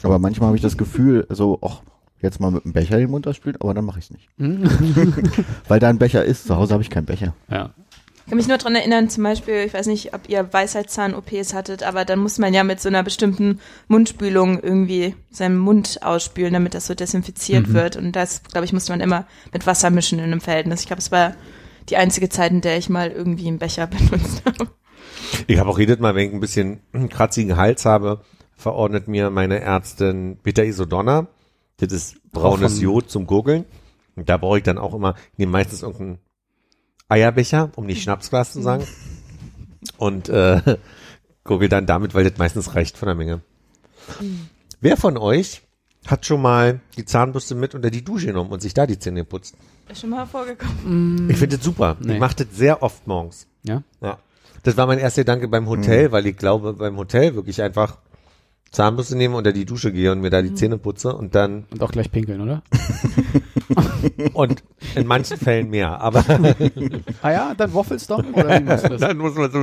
Aber 0.02 0.18
manchmal 0.18 0.46
habe 0.48 0.56
ich 0.56 0.62
das 0.62 0.78
Gefühl, 0.78 1.26
so, 1.28 1.58
ach, 1.62 1.82
jetzt 2.22 2.40
mal 2.40 2.50
mit 2.50 2.64
dem 2.64 2.72
Becher 2.72 2.96
den 2.98 3.10
Mund 3.10 3.26
ausspülen, 3.26 3.60
aber 3.60 3.74
dann 3.74 3.84
mache 3.84 3.98
ich 3.98 4.06
es 4.06 4.10
nicht. 4.10 4.28
Weil 5.68 5.80
da 5.80 5.88
ein 5.88 5.98
Becher 5.98 6.24
ist, 6.24 6.46
zu 6.46 6.56
Hause 6.56 6.72
habe 6.74 6.82
ich 6.82 6.90
keinen 6.90 7.06
Becher. 7.06 7.34
ja. 7.50 7.70
Ich 8.26 8.30
kann 8.30 8.36
mich 8.36 8.46
nur 8.48 8.58
dran 8.58 8.76
erinnern, 8.76 9.08
zum 9.10 9.24
Beispiel, 9.24 9.64
ich 9.66 9.74
weiß 9.74 9.86
nicht, 9.88 10.14
ob 10.14 10.28
ihr 10.28 10.52
Weisheitszahn-OPs 10.52 11.52
hattet, 11.52 11.82
aber 11.82 12.04
dann 12.04 12.20
muss 12.20 12.38
man 12.38 12.54
ja 12.54 12.62
mit 12.62 12.80
so 12.80 12.88
einer 12.88 13.02
bestimmten 13.02 13.58
Mundspülung 13.88 14.60
irgendwie 14.62 15.16
seinen 15.32 15.58
Mund 15.58 15.98
ausspülen, 16.04 16.52
damit 16.52 16.74
das 16.74 16.86
so 16.86 16.94
desinfiziert 16.94 17.66
Mhm. 17.66 17.72
wird. 17.74 17.96
Und 17.96 18.12
das, 18.12 18.44
glaube 18.44 18.64
ich, 18.66 18.72
musste 18.72 18.92
man 18.92 19.00
immer 19.00 19.26
mit 19.52 19.66
Wasser 19.66 19.90
mischen 19.90 20.20
in 20.20 20.26
einem 20.26 20.40
Verhältnis. 20.40 20.82
Ich 20.82 20.86
glaube, 20.86 21.00
es 21.00 21.10
war 21.10 21.34
die 21.88 21.96
einzige 21.96 22.28
Zeit, 22.28 22.52
in 22.52 22.60
der 22.60 22.78
ich 22.78 22.88
mal 22.88 23.10
irgendwie 23.10 23.48
einen 23.48 23.58
Becher 23.58 23.86
benutzt 23.88 24.42
habe. 24.44 24.68
Ich 25.48 25.58
habe 25.58 25.68
auch 25.68 25.78
jedes 25.80 25.98
Mal, 25.98 26.14
wenn 26.14 26.28
ich 26.28 26.32
ein 26.34 26.38
bisschen 26.40 26.78
kratzigen 27.08 27.56
Hals 27.56 27.84
habe, 27.84 28.20
verordnet 28.54 29.08
mir 29.08 29.30
meine 29.30 29.58
Ärztin 29.60 30.36
Beta 30.40 30.62
Isodonna. 30.62 31.26
Das 31.80 31.92
ist 31.92 32.16
braunes 32.32 32.74
von- 32.74 32.82
Jod 32.82 33.10
zum 33.10 33.26
Gurgeln. 33.26 33.64
Und 34.16 34.28
da 34.28 34.36
brauche 34.36 34.58
ich 34.58 34.64
dann 34.64 34.78
auch 34.78 34.94
immer, 34.94 35.14
ich 35.32 35.38
nehme 35.38 35.52
meistens 35.52 35.82
irgendeinen 35.82 36.18
Eierbecher, 37.08 37.70
um 37.76 37.86
nicht 37.86 38.02
Schnapsglas 38.02 38.52
zu 38.52 38.60
sagen. 38.62 38.84
Und 39.96 40.28
äh, 40.28 40.76
gurgel 41.44 41.68
dann 41.68 41.86
damit, 41.86 42.14
weil 42.14 42.24
das 42.28 42.38
meistens 42.38 42.74
reicht 42.74 42.96
von 42.98 43.06
der 43.06 43.14
Menge. 43.14 43.40
Wer 44.80 44.96
von 44.96 45.16
euch 45.16 45.62
hat 46.06 46.24
schon 46.26 46.42
mal 46.42 46.80
die 46.96 47.04
Zahnbürste 47.04 47.54
mit 47.54 47.74
unter 47.74 47.90
die 47.90 48.02
Dusche 48.04 48.26
genommen 48.26 48.50
und 48.50 48.60
sich 48.62 48.74
da 48.74 48.86
die 48.86 48.98
Zähne 48.98 49.20
geputzt? 49.20 49.54
Ist 49.88 50.00
schon 50.02 50.10
mal 50.10 50.26
vorgekommen. 50.26 51.28
Ich 51.30 51.36
finde 51.36 51.56
das 51.56 51.64
super. 51.64 51.96
Nee. 52.00 52.14
Ich 52.14 52.20
mache 52.20 52.36
das 52.44 52.46
sehr 52.52 52.82
oft 52.82 53.06
morgens. 53.06 53.46
Ja. 53.62 53.82
Ja. 54.00 54.18
Das 54.62 54.76
war 54.76 54.86
mein 54.86 54.98
erster 54.98 55.22
Gedanke 55.22 55.48
beim 55.48 55.68
Hotel, 55.68 56.12
weil 56.12 56.26
ich 56.26 56.36
glaube, 56.36 56.74
beim 56.74 56.96
Hotel 56.96 57.34
wirklich 57.34 57.60
einfach 57.62 57.98
Zahnbürste 58.70 59.16
nehme, 59.16 59.36
unter 59.36 59.52
die 59.52 59.64
Dusche 59.64 59.90
gehe 59.92 60.12
und 60.12 60.20
mir 60.20 60.30
da 60.30 60.42
die 60.42 60.54
Zähne 60.54 60.78
putze 60.78 61.14
und 61.16 61.34
dann, 61.34 61.64
Und 61.70 61.82
auch 61.82 61.90
gleich 61.90 62.10
pinkeln, 62.12 62.40
oder? 62.40 62.62
und 64.32 64.62
in 64.94 65.06
manchen 65.06 65.36
Fällen 65.38 65.70
mehr, 65.70 66.00
aber 66.00 66.24
Ah 67.22 67.32
ja, 67.32 67.54
dann 67.54 67.74
Waffles 67.74 68.06
doch? 68.06 68.22
Oder 68.32 68.60
wie 68.60 68.64
machst 68.64 68.84
du 68.84 68.90
das? 68.90 69.00
dann 69.00 69.18
muss 69.18 69.34
man 69.34 69.50
so 69.50 69.58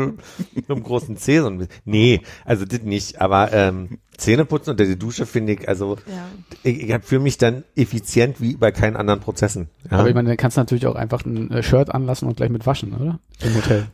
mit 0.53 0.69
einem 0.69 0.83
großen 0.83 1.15
C 1.17 1.39
so 1.39 1.47
ein 1.47 1.57
bisschen, 1.59 1.73
nee, 1.85 2.21
also 2.43 2.65
das 2.65 2.81
nicht, 2.81 3.21
aber 3.21 3.53
ähm, 3.53 3.99
Zähne 4.17 4.43
putzen 4.45 4.71
unter 4.71 4.85
die 4.85 4.97
Dusche 4.99 5.25
finde 5.25 5.53
ich, 5.53 5.69
also 5.69 5.97
Ja. 6.07 6.27
ich, 6.63 6.89
ich 6.89 6.95
fühle 7.03 7.21
mich 7.21 7.37
dann 7.37 7.63
effizient 7.75 8.41
wie 8.41 8.55
bei 8.57 8.71
keinen 8.71 8.97
anderen 8.97 9.19
Prozessen. 9.21 9.69
Ja? 9.89 9.99
Aber 9.99 10.09
ich 10.09 10.15
meine, 10.15 10.27
dann 10.29 10.37
kannst 10.37 10.57
du 10.57 10.61
natürlich 10.61 10.85
auch 10.87 10.95
einfach 10.95 11.23
ein 11.25 11.49
äh, 11.51 11.63
Shirt 11.63 11.89
anlassen 11.93 12.27
und 12.27 12.35
gleich 12.37 12.49
mit 12.49 12.65
waschen, 12.65 12.93
oder? 12.93 13.19
Im 13.41 13.55
Hotel. 13.55 13.87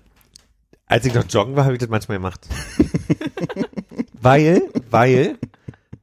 Als 0.88 1.06
ich 1.06 1.14
noch 1.14 1.26
joggen 1.30 1.56
war, 1.56 1.64
habe 1.66 1.74
ich 1.74 1.80
das 1.80 1.90
manchmal 1.90 2.18
gemacht. 2.18 2.48
Weil, 4.24 4.62
weil, 4.90 5.38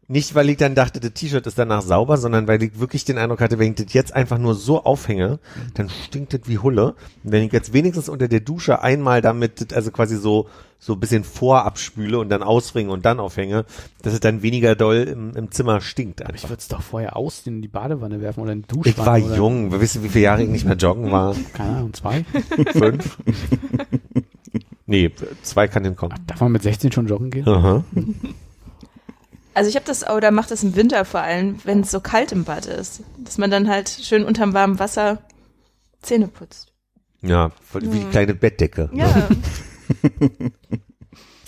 nicht 0.09 0.35
weil 0.35 0.51
ich 0.51 0.57
dann 0.57 0.75
dachte, 0.75 1.01
das 1.01 1.13
T-Shirt 1.13 1.47
ist 1.47 1.59
danach 1.59 1.83
sauber, 1.83 2.17
sondern 2.17 2.49
weil 2.49 2.63
ich 2.63 2.79
wirklich 2.81 3.05
den 3.05 3.17
Eindruck 3.19 3.41
hatte, 3.41 3.59
wenn 3.59 3.71
ich 3.73 3.85
das 3.85 3.93
jetzt 3.93 4.15
einfach 4.15 4.39
nur 4.39 4.55
so 4.55 4.85
aufhänge, 4.85 5.39
dann 5.75 5.89
stinkt 5.89 6.35
das 6.35 6.41
wie 6.47 6.59
Hulle. 6.59 6.95
Und 7.25 7.33
wenn 7.33 7.43
ich 7.45 7.53
jetzt 7.53 7.73
wenigstens 7.73 8.09
unter 8.09 8.29
der 8.29 8.41
Dusche 8.41 8.83
einmal 8.83 9.21
damit, 9.23 9.73
also 9.73 9.91
quasi 9.91 10.17
so, 10.17 10.49
so 10.83 10.95
ein 10.95 11.01
bisschen 11.01 11.25
vorabspüle 11.25 12.19
und 12.19 12.31
dann 12.31 12.43
ausringe 12.43 12.91
und 12.91 13.05
dann 13.05 13.21
aufhänge, 13.21 13.67
dass 14.03 14.15
es 14.15 14.21
dann 14.21 14.43
weniger 14.43 14.75
doll 14.75 14.97
im, 14.97 15.37
im 15.37 15.51
Zimmer 15.51 15.81
stinkt 15.81 16.25
Aber 16.25 16.35
ich 16.35 16.45
würde 16.45 16.57
es 16.59 16.69
doch 16.69 16.81
vorher 16.83 17.17
aus 17.17 17.47
in 17.47 17.61
die 17.63 17.69
Badewanne 17.69 18.21
werfen 18.21 18.41
oder 18.41 18.53
in 18.53 18.63
die 18.63 18.89
Ich 18.89 18.95
Duschwanne. 18.95 19.07
war 19.07 19.27
oder, 19.29 19.37
jung. 19.37 19.71
Wir 19.73 19.81
wissen, 19.81 20.03
wie 20.03 20.09
viele 20.09 20.25
Jahre 20.25 20.43
ich 20.43 20.49
nicht 20.49 20.65
mehr 20.65 20.77
joggen 20.77 21.13
war. 21.13 21.37
Keine 21.53 21.77
Ahnung, 21.77 21.93
zwei? 21.95 22.25
Fünf? 22.73 23.19
nee, 24.91 25.11
zwei 25.43 25.69
kann 25.69 25.85
hinkommen. 25.85 26.19
Darf 26.27 26.41
man 26.41 26.53
mit 26.53 26.63
16 26.63 26.93
schon 26.93 27.07
joggen 27.07 27.31
gehen? 27.31 27.49
Aha. 27.49 27.85
Also 29.53 29.69
ich 29.69 29.75
habe 29.75 29.85
das, 29.85 30.09
oder 30.09 30.31
mache 30.31 30.49
das 30.49 30.63
im 30.63 30.77
Winter 30.77 31.05
vor 31.05 31.21
allem, 31.21 31.57
wenn 31.65 31.81
es 31.81 31.91
so 31.91 31.99
kalt 31.99 32.31
im 32.31 32.45
Bad 32.45 32.67
ist. 32.67 33.03
Dass 33.19 33.37
man 33.37 33.51
dann 33.51 33.69
halt 33.69 33.89
schön 33.91 34.25
unterm 34.25 34.55
warmen 34.55 34.79
Wasser 34.79 35.19
Zähne 36.03 36.29
putzt. 36.29 36.73
Ja, 37.21 37.51
wie 37.75 37.89
die 37.89 38.05
kleine 38.05 38.35
Bettdecke. 38.35 38.89
Ja. 38.93 39.29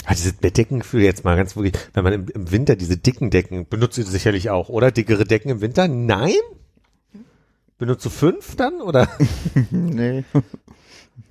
Ah, 0.05 0.15
dieses 0.15 0.33
Bettdeckengefühl 0.33 1.03
jetzt 1.03 1.25
mal 1.25 1.37
ganz 1.37 1.55
wirklich, 1.55 1.75
wenn 1.95 2.03
man 2.03 2.13
im, 2.13 2.29
im 2.29 2.51
Winter 2.51 2.75
diese 2.75 2.97
dicken 2.97 3.31
Decken, 3.31 3.69
benutzt 3.69 3.97
du 3.97 4.03
sicherlich 4.03 4.51
auch, 4.51 4.69
oder? 4.69 4.91
Dickere 4.91 5.25
Decken 5.25 5.49
im 5.49 5.61
Winter? 5.61 5.87
Nein? 5.87 6.35
Benutzt 7.79 8.05
du 8.05 8.11
fünf 8.11 8.57
dann, 8.57 8.81
oder? 8.81 9.09
Nee. 9.71 10.25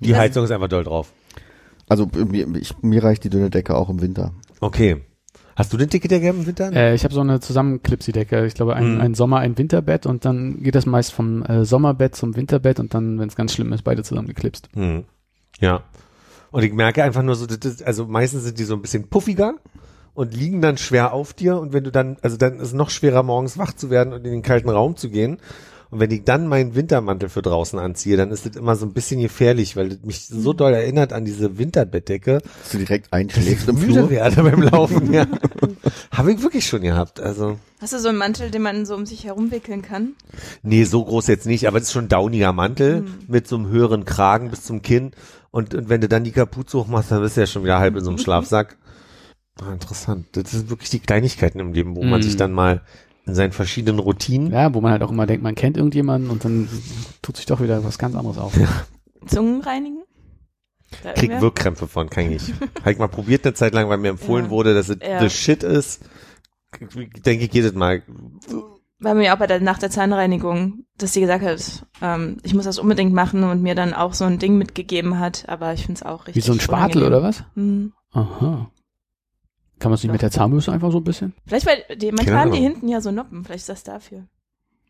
Die 0.00 0.16
Heizung 0.16 0.44
ist 0.44 0.50
einfach 0.50 0.68
doll 0.68 0.84
drauf. 0.84 1.12
Also 1.92 2.08
mir, 2.14 2.46
ich, 2.56 2.72
mir 2.80 3.04
reicht 3.04 3.22
die 3.24 3.28
dünne 3.28 3.50
Decke 3.50 3.74
auch 3.74 3.90
im 3.90 4.00
Winter. 4.00 4.32
Okay. 4.60 5.02
Hast 5.56 5.74
du 5.74 5.76
den 5.76 5.90
dicke 5.90 6.08
Decke 6.08 6.28
im 6.28 6.46
Winter? 6.46 6.72
Äh, 6.72 6.94
ich 6.94 7.04
habe 7.04 7.12
so 7.12 7.20
eine 7.20 7.38
Zusammenklipsi-Decke. 7.40 8.46
Ich 8.46 8.54
glaube, 8.54 8.74
ein, 8.74 8.94
Mhm. 8.94 9.00
ein 9.02 9.14
Sommer, 9.14 9.40
ein 9.40 9.58
Winterbett 9.58 10.06
und 10.06 10.24
dann 10.24 10.62
geht 10.62 10.74
das 10.74 10.86
meist 10.86 11.12
vom 11.12 11.42
äh, 11.44 11.66
Sommerbett 11.66 12.16
zum 12.16 12.34
Winterbett 12.34 12.80
und 12.80 12.94
dann, 12.94 13.18
wenn 13.18 13.28
es 13.28 13.36
ganz 13.36 13.52
schlimm 13.52 13.74
ist, 13.74 13.82
beide 13.82 14.02
zusammengeklipst. 14.02 14.70
Hm. 14.72 15.04
Ja. 15.60 15.82
Und 16.50 16.62
ich 16.62 16.72
merke 16.72 17.04
einfach 17.04 17.22
nur 17.22 17.34
so, 17.34 17.44
das 17.44 17.82
also 17.82 18.06
meistens 18.06 18.44
sind 18.44 18.58
die 18.58 18.64
so 18.64 18.72
ein 18.74 18.80
bisschen 18.80 19.08
puffiger 19.10 19.56
und 20.14 20.32
liegen 20.32 20.62
dann 20.62 20.78
schwer 20.78 21.12
auf 21.12 21.34
dir 21.34 21.58
und 21.58 21.74
wenn 21.74 21.84
du 21.84 21.92
dann, 21.92 22.16
also 22.22 22.38
dann 22.38 22.54
ist 22.54 22.68
es 22.68 22.72
noch 22.72 22.88
schwerer 22.88 23.22
morgens 23.22 23.58
wach 23.58 23.74
zu 23.74 23.90
werden 23.90 24.14
und 24.14 24.24
in 24.24 24.32
den 24.32 24.42
kalten 24.42 24.70
Raum 24.70 24.96
zu 24.96 25.10
gehen. 25.10 25.36
Und 25.92 26.00
wenn 26.00 26.10
ich 26.10 26.24
dann 26.24 26.46
meinen 26.48 26.74
Wintermantel 26.74 27.28
für 27.28 27.42
draußen 27.42 27.78
anziehe, 27.78 28.16
dann 28.16 28.30
ist 28.30 28.46
das 28.46 28.56
immer 28.56 28.76
so 28.76 28.86
ein 28.86 28.94
bisschen 28.94 29.20
gefährlich, 29.20 29.76
weil 29.76 29.90
das 29.90 29.98
mich 30.02 30.26
so 30.26 30.54
doll 30.54 30.72
erinnert 30.72 31.12
an 31.12 31.26
diese 31.26 31.58
Winterbettdecke, 31.58 32.38
Dass 32.62 32.70
du 32.72 32.78
direkt 32.78 33.12
einschläfst 33.12 33.64
ich 33.64 33.68
im 33.68 33.78
müde 33.78 33.92
Flur. 33.92 34.10
werde 34.10 34.42
beim 34.42 34.62
Laufen. 34.62 35.12
Ja. 35.12 35.26
Habe 36.10 36.32
ich 36.32 36.42
wirklich 36.42 36.66
schon 36.66 36.80
gehabt. 36.80 37.20
Also 37.20 37.58
Hast 37.80 37.92
du 37.92 37.98
so 37.98 38.08
einen 38.08 38.16
Mantel, 38.16 38.50
den 38.50 38.62
man 38.62 38.86
so 38.86 38.94
um 38.94 39.04
sich 39.04 39.24
herumwickeln 39.24 39.82
kann? 39.82 40.14
Nee, 40.62 40.84
so 40.84 41.04
groß 41.04 41.26
jetzt 41.26 41.44
nicht, 41.46 41.68
aber 41.68 41.76
es 41.76 41.84
ist 41.84 41.92
schon 41.92 42.06
ein 42.06 42.08
dauniger 42.08 42.54
Mantel 42.54 43.04
mit 43.28 43.46
so 43.46 43.56
einem 43.56 43.68
höheren 43.68 44.06
Kragen 44.06 44.48
bis 44.50 44.62
zum 44.64 44.80
Kinn. 44.80 45.10
Und, 45.50 45.74
und 45.74 45.90
wenn 45.90 46.00
du 46.00 46.08
dann 46.08 46.24
die 46.24 46.32
Kapuze 46.32 46.78
hochmachst, 46.78 47.10
dann 47.10 47.20
bist 47.20 47.36
du 47.36 47.42
ja 47.42 47.46
schon 47.46 47.64
wieder 47.64 47.78
halb 47.78 47.96
in 47.96 48.02
so 48.02 48.08
einem 48.08 48.18
Schlafsack. 48.24 48.78
Ah, 49.60 49.70
interessant. 49.74 50.26
Das 50.32 50.52
sind 50.52 50.70
wirklich 50.70 50.88
die 50.88 51.00
Kleinigkeiten 51.00 51.60
im 51.60 51.74
Leben, 51.74 51.94
wo 51.96 52.02
man 52.02 52.20
Mm. 52.20 52.22
sich 52.22 52.36
dann 52.38 52.52
mal 52.52 52.80
in 53.26 53.34
seinen 53.34 53.52
verschiedenen 53.52 53.98
Routinen. 54.00 54.52
Ja, 54.52 54.74
wo 54.74 54.80
man 54.80 54.92
halt 54.92 55.02
auch 55.02 55.10
immer 55.10 55.26
denkt, 55.26 55.42
man 55.42 55.54
kennt 55.54 55.76
irgendjemanden 55.76 56.30
und 56.30 56.44
dann 56.44 56.68
tut 57.22 57.36
sich 57.36 57.46
doch 57.46 57.60
wieder 57.60 57.84
was 57.84 57.98
ganz 57.98 58.14
anderes 58.16 58.38
auf. 58.38 58.52
Zungen 59.26 59.60
reinigen? 59.60 60.02
Da 61.02 61.12
Krieg 61.12 61.22
irgendwer? 61.30 61.42
Wirkkrämpfe 61.42 61.86
von, 61.88 62.10
kann 62.10 62.24
ich 62.24 62.48
nicht. 62.48 62.60
Habe 62.80 62.92
ich 62.92 62.98
mal 62.98 63.08
probiert 63.08 63.46
eine 63.46 63.54
Zeit 63.54 63.72
lang, 63.74 63.88
weil 63.88 63.98
mir 63.98 64.08
empfohlen 64.10 64.46
Ja. 64.46 64.50
wurde, 64.50 64.74
dass 64.74 64.88
es 64.88 64.98
Ja. 65.00 65.20
the 65.20 65.30
shit 65.30 65.62
ist. 65.62 66.02
Denke 67.24 67.44
ich 67.46 67.52
jedes 67.52 67.74
Mal. 67.74 68.02
War 68.98 69.14
mir 69.14 69.34
auch 69.34 69.38
bei 69.38 69.46
der, 69.46 69.60
nach 69.60 69.78
der 69.78 69.90
Zahnreinigung, 69.90 70.84
dass 70.96 71.12
sie 71.12 71.20
gesagt 71.20 71.44
hat, 71.44 71.86
ähm, 72.02 72.36
ich 72.42 72.54
muss 72.54 72.64
das 72.64 72.78
unbedingt 72.78 73.12
machen 73.12 73.42
und 73.44 73.62
mir 73.62 73.74
dann 73.74 73.94
auch 73.94 74.14
so 74.14 74.24
ein 74.24 74.38
Ding 74.38 74.58
mitgegeben 74.58 75.18
hat, 75.18 75.48
aber 75.48 75.72
ich 75.72 75.84
finde 75.86 75.98
es 76.00 76.02
auch 76.06 76.22
Wie 76.26 76.30
richtig 76.30 76.44
so 76.44 76.52
ein 76.52 76.60
Spatel 76.60 77.02
oder 77.04 77.22
was? 77.22 77.42
Mhm. 77.54 77.92
Aha. 78.12 78.70
Kann 79.82 79.90
man 79.90 79.96
es 79.96 80.04
nicht 80.04 80.12
mit 80.12 80.22
der 80.22 80.30
Zahnbürste 80.30 80.70
einfach 80.70 80.92
so 80.92 80.98
ein 80.98 81.04
bisschen? 81.04 81.32
Vielleicht, 81.44 81.66
weil 81.66 81.82
die, 81.96 82.12
manchmal 82.12 82.38
haben 82.38 82.52
die 82.52 82.60
hinten 82.60 82.86
ja 82.86 83.00
so 83.00 83.10
Noppen, 83.10 83.42
vielleicht 83.42 83.62
ist 83.62 83.68
das 83.68 83.82
dafür. 83.82 84.28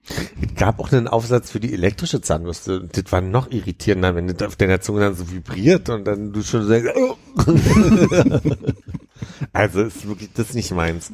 Es 0.06 0.54
gab 0.54 0.80
auch 0.80 0.92
einen 0.92 1.08
Aufsatz 1.08 1.50
für 1.50 1.60
die 1.60 1.72
elektrische 1.72 2.20
Zahnbürste. 2.20 2.78
Und 2.78 2.94
das 2.94 3.10
war 3.10 3.22
noch 3.22 3.50
irritierender, 3.50 4.14
wenn 4.14 4.26
das 4.26 4.46
auf 4.46 4.56
deiner 4.56 4.82
Zunge 4.82 5.00
dann 5.00 5.14
so 5.14 5.30
vibriert 5.30 5.88
und 5.88 6.04
dann 6.04 6.34
du 6.34 6.42
schon 6.42 6.66
sagst, 6.66 6.90
oh. 6.94 7.16
also 9.54 9.80
ist 9.80 10.06
wirklich 10.06 10.30
das 10.34 10.50
ist 10.50 10.56
nicht 10.56 10.72
meins. 10.72 11.10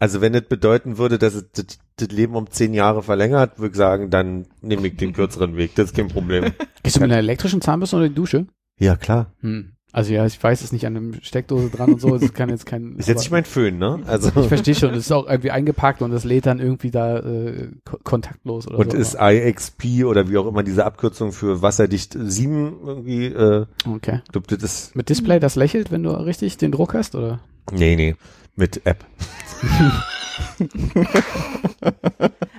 Also 0.00 0.20
wenn 0.20 0.32
das 0.32 0.42
bedeuten 0.48 0.98
würde, 0.98 1.16
dass 1.16 1.34
es 1.34 1.44
das, 1.52 1.78
das 1.94 2.08
Leben 2.08 2.34
um 2.34 2.50
zehn 2.50 2.74
Jahre 2.74 3.04
verlängert, 3.04 3.60
würde 3.60 3.70
ich 3.70 3.76
sagen, 3.76 4.10
dann 4.10 4.48
nehme 4.62 4.84
ich 4.88 4.96
den 4.96 5.12
kürzeren 5.12 5.56
Weg. 5.56 5.76
Das 5.76 5.90
ist 5.90 5.96
kein 5.96 6.08
Problem. 6.08 6.52
Gehst 6.82 6.96
du 6.96 7.00
mit 7.00 7.12
einer 7.12 7.18
elektrischen 7.18 7.60
Zahnbürste 7.60 7.98
oder 7.98 8.08
die 8.08 8.16
Dusche? 8.16 8.48
Ja, 8.80 8.96
klar. 8.96 9.32
Hm. 9.42 9.71
Also 9.94 10.14
ja, 10.14 10.24
ich 10.24 10.42
weiß 10.42 10.62
es 10.62 10.72
nicht 10.72 10.86
an 10.86 10.96
einem 10.96 11.22
Steckdose 11.22 11.68
dran 11.68 11.92
und 11.92 12.00
so. 12.00 12.16
Das 12.16 12.32
kann 12.32 12.48
jetzt 12.48 12.64
kein. 12.64 12.96
Ist 12.98 13.08
jetzt 13.08 13.18
nicht 13.18 13.30
mein 13.30 13.44
Föhn, 13.44 13.76
ne? 13.76 14.00
Also 14.06 14.32
ich 14.40 14.48
verstehe 14.48 14.74
schon, 14.74 14.90
es 14.94 15.00
ist 15.00 15.12
auch 15.12 15.28
irgendwie 15.28 15.50
eingepackt 15.50 16.00
und 16.00 16.12
es 16.12 16.24
lädt 16.24 16.46
dann 16.46 16.60
irgendwie 16.60 16.90
da 16.90 17.18
äh, 17.18 17.68
ko 17.84 17.98
kontaktlos 18.02 18.66
oder 18.66 18.78
und 18.78 18.92
so. 18.92 18.96
ist 18.96 19.16
IXP 19.20 20.04
oder 20.04 20.30
wie 20.30 20.38
auch 20.38 20.46
immer 20.46 20.62
diese 20.62 20.86
Abkürzung 20.86 21.32
für 21.32 21.60
wasserdicht 21.60 22.16
7 22.18 22.78
irgendwie, 22.86 23.26
äh, 23.26 23.66
okay. 23.86 24.22
glaub, 24.32 24.48
das 24.48 24.62
ist, 24.62 24.96
Mit 24.96 25.10
Display, 25.10 25.38
das 25.40 25.56
lächelt, 25.56 25.90
wenn 25.92 26.02
du 26.02 26.10
richtig 26.10 26.56
den 26.56 26.72
Druck 26.72 26.94
hast, 26.94 27.14
oder? 27.14 27.40
nee, 27.70 27.94
nee, 27.94 28.16
mit 28.56 28.86
App. 28.86 29.04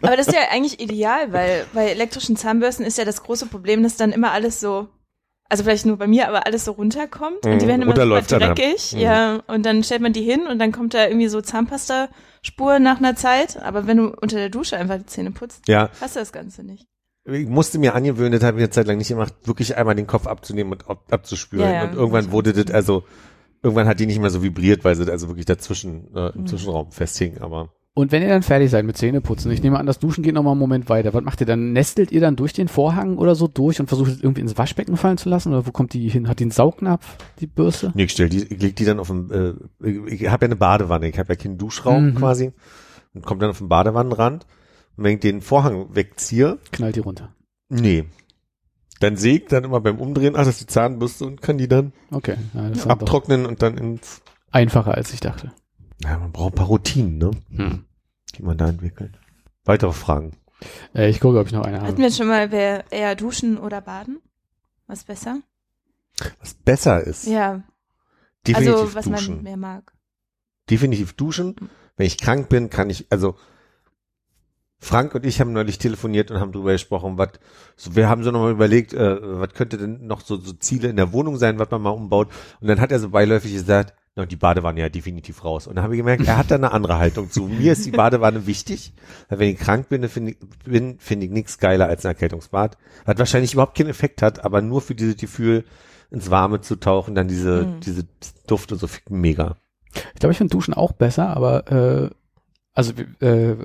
Aber 0.01 0.17
das 0.17 0.27
ist 0.27 0.33
ja 0.35 0.41
eigentlich 0.51 0.79
ideal, 0.79 1.33
weil 1.33 1.65
bei 1.73 1.87
elektrischen 1.87 2.35
Zahnbürsten 2.35 2.85
ist 2.85 2.97
ja 2.97 3.05
das 3.05 3.23
große 3.23 3.47
Problem, 3.47 3.81
dass 3.83 3.97
dann 3.97 4.11
immer 4.11 4.31
alles 4.31 4.59
so, 4.59 4.87
also 5.53 5.63
vielleicht 5.63 5.85
nur 5.85 5.97
bei 5.97 6.07
mir, 6.07 6.27
aber 6.27 6.47
alles 6.47 6.65
so 6.65 6.71
runterkommt 6.71 7.45
und 7.45 7.59
die 7.59 7.65
Mhm. 7.65 7.69
werden 7.69 7.81
immer 7.83 7.95
super 8.21 8.39
dreckig. 8.39 8.93
Mhm. 8.93 8.99
Ja, 8.99 9.39
und 9.47 9.63
dann 9.65 9.83
stellt 9.83 10.01
man 10.01 10.11
die 10.11 10.23
hin 10.23 10.47
und 10.49 10.57
dann 10.57 10.71
kommt 10.71 10.95
da 10.95 11.05
irgendwie 11.07 11.27
so 11.27 11.41
Zahnpasta-Spur 11.41 12.79
nach 12.79 12.97
einer 12.97 13.15
Zeit. 13.15 13.61
Aber 13.61 13.85
wenn 13.87 13.97
du 13.97 14.07
unter 14.21 14.37
der 14.37 14.49
Dusche 14.49 14.77
einfach 14.77 14.97
die 14.97 15.05
Zähne 15.05 15.31
putzt, 15.31 15.67
Ja, 15.67 15.89
hast 16.01 16.15
du 16.15 16.19
das 16.19 16.31
Ganze 16.31 16.63
nicht. 16.63 16.87
ich 17.25 17.47
musste 17.47 17.77
mir 17.77 17.93
angewöhnen, 17.95 18.31
das 18.33 18.43
habe 18.43 18.57
ich 18.57 18.63
eine 18.63 18.69
Zeit 18.71 18.87
lang 18.87 18.97
nicht 18.97 19.09
gemacht, 19.09 19.33
wirklich 19.45 19.77
einmal 19.77 19.95
den 19.95 20.07
Kopf 20.07 20.27
abzunehmen 20.27 20.73
und 20.73 20.89
ab, 20.89 21.03
abzuspüren. 21.11 21.65
Ja, 21.69 21.73
ja. 21.75 21.83
und 21.83 21.93
irgendwann 21.93 22.31
wurde 22.31 22.51
das, 22.53 22.73
also, 22.73 23.03
irgendwann 23.61 23.87
hat 23.87 23.99
die 23.99 24.07
nicht 24.07 24.19
mehr 24.19 24.29
so 24.31 24.43
vibriert, 24.43 24.83
weil 24.83 24.95
sie 24.95 25.09
also 25.09 25.27
wirklich 25.29 25.45
dazwischen, 25.45 26.13
äh, 26.15 26.29
im 26.35 26.41
Mhm. 26.41 26.47
Zwischenraum 26.47 26.91
festhing, 26.91 27.37
aber. 27.39 27.69
Und 27.95 28.11
wenn 28.11 28.23
ihr 28.23 28.29
dann 28.29 28.41
fertig 28.41 28.71
seid 28.71 28.85
mit 28.85 28.97
Zähneputzen, 28.97 29.51
ich 29.51 29.61
nehme 29.61 29.77
an, 29.77 29.85
das 29.85 29.99
Duschen 29.99 30.23
geht 30.23 30.33
noch 30.33 30.41
mal 30.41 30.51
einen 30.51 30.59
Moment 30.59 30.89
weiter. 30.89 31.13
Was 31.13 31.23
macht 31.23 31.39
ihr 31.41 31.45
dann? 31.45 31.73
Nestelt 31.73 32.11
ihr 32.11 32.21
dann 32.21 32.35
durch 32.35 32.51
den 32.51 32.67
Vorhang 32.67 33.17
oder 33.17 33.35
so 33.35 33.47
durch 33.47 33.79
und 33.79 33.85
versucht 33.87 34.09
es 34.11 34.21
irgendwie 34.23 34.41
ins 34.41 34.57
Waschbecken 34.57 34.97
fallen 34.97 35.19
zu 35.19 35.29
lassen? 35.29 35.49
Oder 35.53 35.67
wo 35.67 35.71
kommt 35.71 35.93
die 35.93 36.09
hin? 36.09 36.27
Hat 36.27 36.39
die 36.39 36.45
einen 36.45 36.51
Saugnapf, 36.51 37.17
die 37.39 37.45
Bürste? 37.45 37.91
Nee, 37.93 38.05
ich 38.05 38.11
stell 38.11 38.29
die, 38.29 38.43
ich 38.51 38.59
leg 38.61 38.75
die 38.75 38.85
dann 38.85 38.99
auf 38.99 39.09
dem, 39.09 39.29
äh, 39.31 39.87
ich, 40.09 40.27
habe 40.27 40.45
ja 40.45 40.47
eine 40.47 40.55
Badewanne, 40.55 41.07
ich 41.07 41.19
habe 41.19 41.33
ja 41.33 41.35
keinen 41.35 41.59
Duschraum 41.59 42.07
Mhm. 42.11 42.15
quasi 42.15 42.51
und 43.13 43.23
kommt 43.27 43.43
dann 43.43 43.51
auf 43.51 43.59
den 43.59 43.69
Badewannenrand 43.69 44.47
und 44.97 45.03
wenn 45.03 45.13
ich 45.13 45.19
den 45.19 45.41
Vorhang 45.41 45.93
wegziehe, 45.93 46.57
Knallt 46.71 46.95
die 46.95 46.99
runter. 47.01 47.35
nee, 47.69 48.05
dann 49.01 49.17
sehe 49.17 49.35
ich 49.35 49.45
dann 49.45 49.65
immer 49.65 49.81
beim 49.81 49.99
Umdrehen, 49.99 50.33
ach, 50.35 50.39
das 50.39 50.49
ist 50.55 50.61
die 50.61 50.67
Zahnbürste 50.67 51.25
und 51.25 51.41
kann 51.43 51.59
die 51.59 51.67
dann 51.67 51.93
Okay. 52.09 52.37
Ja, 52.55 52.85
abtrocknen 52.87 53.45
und 53.45 53.61
dann 53.61 53.77
ins, 53.77 54.23
einfacher, 54.51 54.95
als 54.95 55.13
ich 55.13 55.19
dachte. 55.19 55.51
Ja, 56.03 56.17
man 56.19 56.31
braucht 56.31 56.53
ein 56.53 56.55
paar 56.55 56.67
Routinen, 56.67 57.17
ne, 57.17 57.31
Hm. 57.55 57.85
die 58.35 58.43
man 58.43 58.57
da 58.57 58.67
entwickelt. 58.69 59.19
Weitere 59.65 59.93
Fragen? 59.93 60.33
Äh, 60.95 61.09
ich 61.09 61.19
gucke, 61.19 61.39
ob 61.39 61.47
ich 61.47 61.53
noch 61.53 61.63
eine 61.65 61.77
Hatten 61.77 61.87
habe. 61.87 61.97
wir 61.97 62.11
schon 62.11 62.27
mal, 62.27 62.51
wer 62.51 62.91
eher 62.91 63.15
duschen 63.15 63.57
oder 63.57 63.81
baden? 63.81 64.21
Was 64.87 65.03
besser? 65.03 65.39
Was 66.39 66.53
besser 66.53 67.01
ist, 67.01 67.25
Ja, 67.25 67.63
definitiv 68.47 68.73
also 68.75 68.95
was 68.95 69.05
duschen. 69.05 69.35
man 69.35 69.43
mehr 69.43 69.57
mag. 69.57 69.93
definitiv 70.69 71.13
duschen. 71.13 71.55
Wenn 71.97 72.05
ich 72.07 72.17
krank 72.17 72.49
bin, 72.49 72.69
kann 72.69 72.89
ich, 72.89 73.07
also 73.11 73.35
Frank 74.79 75.15
und 75.15 75.25
ich 75.25 75.39
haben 75.39 75.53
neulich 75.53 75.77
telefoniert 75.77 76.29
und 76.31 76.39
haben 76.39 76.51
drüber 76.51 76.73
gesprochen, 76.73 77.17
was, 77.17 77.29
so, 77.77 77.95
wir 77.95 78.09
haben 78.09 78.23
so 78.23 78.31
nochmal 78.31 78.51
überlegt, 78.51 78.93
äh, 78.93 79.39
was 79.39 79.53
könnte 79.53 79.77
denn 79.77 80.05
noch 80.05 80.19
so, 80.21 80.35
so 80.37 80.51
Ziele 80.53 80.89
in 80.89 80.97
der 80.97 81.13
Wohnung 81.13 81.37
sein, 81.37 81.57
was 81.57 81.71
man 81.71 81.81
mal 81.81 81.89
umbaut. 81.91 82.29
Und 82.59 82.67
dann 82.67 82.81
hat 82.81 82.91
er 82.91 82.99
so 82.99 83.09
beiläufig 83.09 83.53
gesagt, 83.53 83.93
na, 84.15 84.25
die 84.25 84.35
Badewanne 84.35 84.79
ja 84.79 84.89
definitiv 84.89 85.43
raus. 85.43 85.65
Und 85.67 85.75
dann 85.75 85.83
habe 85.83 85.95
ich 85.95 85.99
gemerkt, 85.99 86.27
er 86.27 86.37
hat 86.37 86.51
da 86.51 86.55
eine 86.55 86.71
andere 86.71 86.97
Haltung 86.97 87.31
zu. 87.31 87.47
Mir 87.47 87.71
ist 87.73 87.85
die 87.85 87.91
Badewanne 87.91 88.45
wichtig, 88.45 88.93
weil 89.29 89.39
wenn 89.39 89.49
ich 89.49 89.57
krank 89.57 89.89
bin, 89.89 90.07
finde 90.07 90.31
ich, 90.31 90.37
bin, 90.65 90.99
finde 90.99 91.25
ich 91.25 91.31
nichts 91.31 91.57
geiler 91.57 91.87
als 91.87 92.05
ein 92.05 92.09
Erkältungsbad. 92.09 92.77
Was 93.05 93.17
wahrscheinlich 93.17 93.53
überhaupt 93.53 93.75
keinen 93.77 93.89
Effekt 93.89 94.21
hat, 94.21 94.45
aber 94.45 94.61
nur 94.61 94.81
für 94.81 94.93
dieses 94.95 95.17
Gefühl, 95.17 95.63
ins 96.11 96.29
Warme 96.29 96.61
zu 96.61 96.75
tauchen, 96.75 97.15
dann 97.15 97.27
diese, 97.27 97.63
Mhm. 97.65 97.79
diese 97.79 98.05
Duft 98.45 98.71
und 98.71 98.77
so 98.77 98.87
mega. 99.09 99.57
Ich 100.13 100.19
glaube, 100.19 100.31
ich 100.31 100.37
finde 100.37 100.51
Duschen 100.51 100.75
auch 100.75 100.91
besser, 100.91 101.35
aber 101.35 101.71
äh, 101.71 102.09
also 102.73 102.93
äh, 103.19 103.55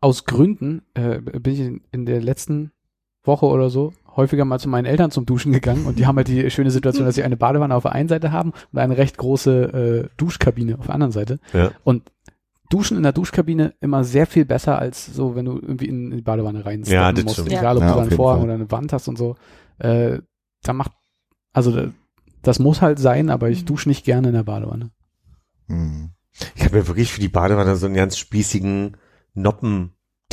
aus 0.00 0.24
Gründen 0.24 0.82
äh, 0.94 1.18
bin 1.20 1.52
ich 1.52 1.60
in, 1.60 1.80
in 1.90 2.06
der 2.06 2.20
letzten 2.22 2.70
Woche 3.24 3.46
oder 3.46 3.70
so 3.70 3.92
häufiger 4.16 4.44
mal 4.44 4.58
zu 4.58 4.68
meinen 4.68 4.84
Eltern 4.86 5.10
zum 5.10 5.26
Duschen 5.26 5.52
gegangen 5.52 5.86
und 5.86 5.98
die 5.98 6.06
haben 6.06 6.16
halt 6.16 6.28
die 6.28 6.50
schöne 6.50 6.70
Situation, 6.70 7.04
dass 7.06 7.14
sie 7.16 7.22
eine 7.24 7.36
Badewanne 7.36 7.74
auf 7.74 7.82
der 7.82 7.92
einen 7.92 8.08
Seite 8.08 8.30
haben 8.32 8.52
und 8.72 8.78
eine 8.78 8.96
recht 8.96 9.16
große 9.18 10.04
äh, 10.04 10.08
Duschkabine 10.16 10.78
auf 10.78 10.86
der 10.86 10.94
anderen 10.94 11.12
Seite. 11.12 11.40
Ja. 11.52 11.70
Und 11.84 12.10
Duschen 12.70 12.96
in 12.96 13.02
der 13.02 13.12
Duschkabine 13.12 13.74
immer 13.80 14.04
sehr 14.04 14.26
viel 14.26 14.44
besser 14.44 14.78
als 14.78 15.06
so, 15.06 15.36
wenn 15.36 15.44
du 15.44 15.58
irgendwie 15.58 15.86
in 15.86 16.10
die 16.10 16.22
Badewanne 16.22 16.64
rein 16.64 16.82
Ja, 16.84 17.12
das 17.12 17.24
musst. 17.24 17.36
stimmt. 17.36 17.52
Egal, 17.52 17.76
ob 17.76 17.82
Ja, 17.82 17.88
du 17.90 17.94
da 17.96 18.00
einen 18.02 18.10
Vorhang 18.10 18.38
Fall. 18.38 18.44
oder 18.46 18.54
eine 18.54 18.70
Wand 18.70 18.92
hast 18.92 19.06
und 19.08 19.18
so. 19.18 19.36
Äh, 19.78 20.20
da 20.62 20.72
macht, 20.72 20.92
also 21.52 21.72
da- 21.72 21.90
das 22.42 22.58
muss 22.58 22.80
halt 22.82 22.98
sein, 22.98 23.30
aber 23.30 23.50
ich 23.50 23.64
dusche 23.64 23.88
nicht 23.88 24.04
gerne 24.04 24.28
in 24.28 24.34
der 24.34 24.42
Badewanne. 24.44 24.90
Hm. 25.68 26.10
Ich 26.56 26.64
habe 26.64 26.76
mir 26.76 26.88
wirklich 26.88 27.12
für 27.12 27.20
die 27.20 27.28
Badewanne 27.28 27.76
so 27.76 27.86
einen 27.86 27.94
ganz 27.94 28.16
spießigen 28.18 28.96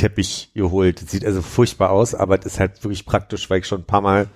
Noppenteppich 0.01 0.51
geholt. 0.53 1.01
Das 1.01 1.11
sieht 1.11 1.25
also 1.25 1.41
furchtbar 1.41 1.91
aus, 1.91 2.15
aber 2.15 2.37
das 2.37 2.53
ist 2.53 2.59
halt 2.59 2.83
wirklich 2.83 3.05
praktisch, 3.05 3.49
weil 3.49 3.59
ich 3.59 3.67
schon 3.67 3.81
ein 3.81 3.85
paar 3.85 4.01
Mal 4.01 4.27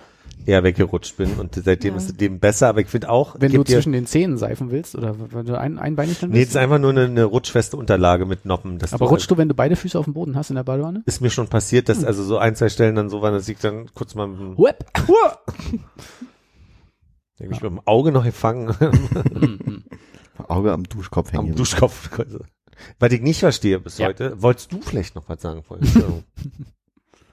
eher 0.44 0.62
weggerutscht 0.62 1.16
bin 1.16 1.32
und 1.34 1.54
seitdem 1.64 1.94
Ja. 1.94 1.96
ist 1.98 2.10
es 2.10 2.16
dem 2.16 2.38
besser, 2.38 2.68
aber 2.68 2.80
ich 2.80 2.86
finde 2.88 3.08
auch, 3.10 3.34
Wenn 3.38 3.52
du 3.52 3.64
zwischen 3.64 3.92
den 3.92 4.06
Zähnen 4.06 4.36
seifen 4.38 4.70
willst 4.70 4.94
oder 4.94 5.16
wenn 5.32 5.46
du 5.46 5.58
ein, 5.58 5.78
einbeinig 5.78 6.20
dann 6.20 6.30
nee, 6.30 6.42
es 6.42 6.50
ist 6.50 6.56
einfach 6.56 6.78
nur 6.78 6.90
eine, 6.90 7.04
eine 7.06 7.24
rutschfeste 7.24 7.76
Unterlage 7.76 8.26
mit 8.26 8.44
Noppen. 8.44 8.78
dass 8.78 8.92
aber 8.92 9.06
du 9.06 9.10
rutschst 9.12 9.30
du, 9.30 9.38
wenn 9.38 9.48
du 9.48 9.54
beide 9.54 9.74
Füße 9.76 9.98
auf 9.98 10.04
dem 10.04 10.14
Boden 10.14 10.36
hast 10.36 10.50
in 10.50 10.56
der 10.56 10.62
Badewanne? 10.62 11.02
ist 11.06 11.20
mir 11.20 11.30
schon 11.30 11.48
passiert, 11.48 11.88
dass 11.88 12.04
also 12.04 12.22
so 12.22 12.38
ein, 12.38 12.54
zwei 12.54 12.68
Stellen 12.68 12.94
dann 12.94 13.08
so 13.08 13.22
waren, 13.22 13.32
dass 13.34 13.48
ich 13.48 13.58
dann 13.58 13.92
kurz 13.94 14.14
mal 14.14 14.28
mit, 14.28 14.38
dem- 14.38 14.58
Whip. 14.58 14.84
hab 14.94 15.46
mich 17.40 17.62
mit 17.62 17.70
dem 17.70 17.80
Auge 17.84 18.12
noch 18.12 18.24
gefangen 18.24 18.74
Auge 20.48 20.72
am 20.72 20.84
Duschkopf 20.84 21.32
hängen. 21.32 21.50
am 21.50 21.54
Duschkopf. 21.56 22.10
Was 22.98 23.12
ich 23.12 23.20
nicht 23.22 23.40
verstehe 23.40 23.80
bis 23.80 23.98
Ja. 23.98 24.06
heute, 24.08 24.40
wolltest 24.42 24.72
du 24.72 24.80
vielleicht 24.80 25.14
noch 25.14 25.28
was 25.28 25.40
sagen 25.42 25.62
vorhin? 25.62 25.86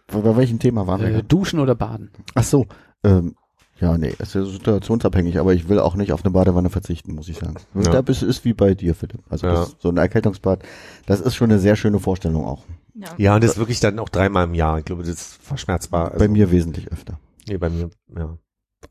Bei, 0.08 0.20
bei 0.22 0.36
welchem 0.38 0.60
Thema 0.60 0.86
waren 0.86 1.02
wir? 1.02 1.08
Äh, 1.08 1.12
gerade? 1.14 1.24
duschen 1.28 1.60
oder 1.60 1.76
baden? 1.76 2.12
Ach 2.36 2.44
so. 2.44 2.68
Ähm, 3.04 3.36
ja, 3.80 3.98
nee, 3.98 4.14
ist 4.20 4.36
ja 4.36 4.46
situationsabhängig, 4.46 5.40
aber 5.40 5.54
ich 5.54 5.68
will 5.70 5.80
auch 5.80 5.96
nicht 5.96 6.12
auf 6.14 6.24
eine 6.24 6.32
Badewanne 6.32 6.70
verzichten, 6.70 7.16
muss 7.16 7.28
ich 7.30 7.38
sagen. 7.38 7.56
Ja. 7.74 7.90
Da 7.92 8.02
bist, 8.02 8.22
ist 8.22 8.46
wie 8.46 8.54
bei 8.54 8.76
dir, 8.76 8.96
Philipp. 8.96 9.22
Also 9.30 9.48
Ja. 9.48 9.54
das, 9.54 9.76
so 9.80 9.90
ein 9.90 9.98
Erkältungsbad, 9.98 10.62
das 11.06 11.20
ist 11.22 11.36
schon 11.36 11.50
eine 11.52 11.60
sehr 11.60 11.76
schöne 11.76 12.00
Vorstellung 12.00 12.46
auch. 12.46 12.64
Ja. 12.96 13.08
ja, 13.18 13.36
und 13.36 13.44
das 13.44 13.52
ist 13.54 13.58
wirklich 13.58 13.80
dann 13.80 13.98
auch 13.98 14.10
dreimal 14.10 14.44
im 14.46 14.54
Jahr. 14.54 14.78
Ich 14.78 14.86
glaube, 14.86 15.02
das 15.04 15.10
ist 15.14 15.34
verschmerzbar. 15.42 16.12
Also, 16.12 16.20
bei 16.20 16.28
mir 16.28 16.52
wesentlich 16.52 16.92
öfter. 16.92 17.20
Nee, 17.48 17.58
bei 17.58 17.70
mir, 17.70 17.90
ja. 18.16 18.38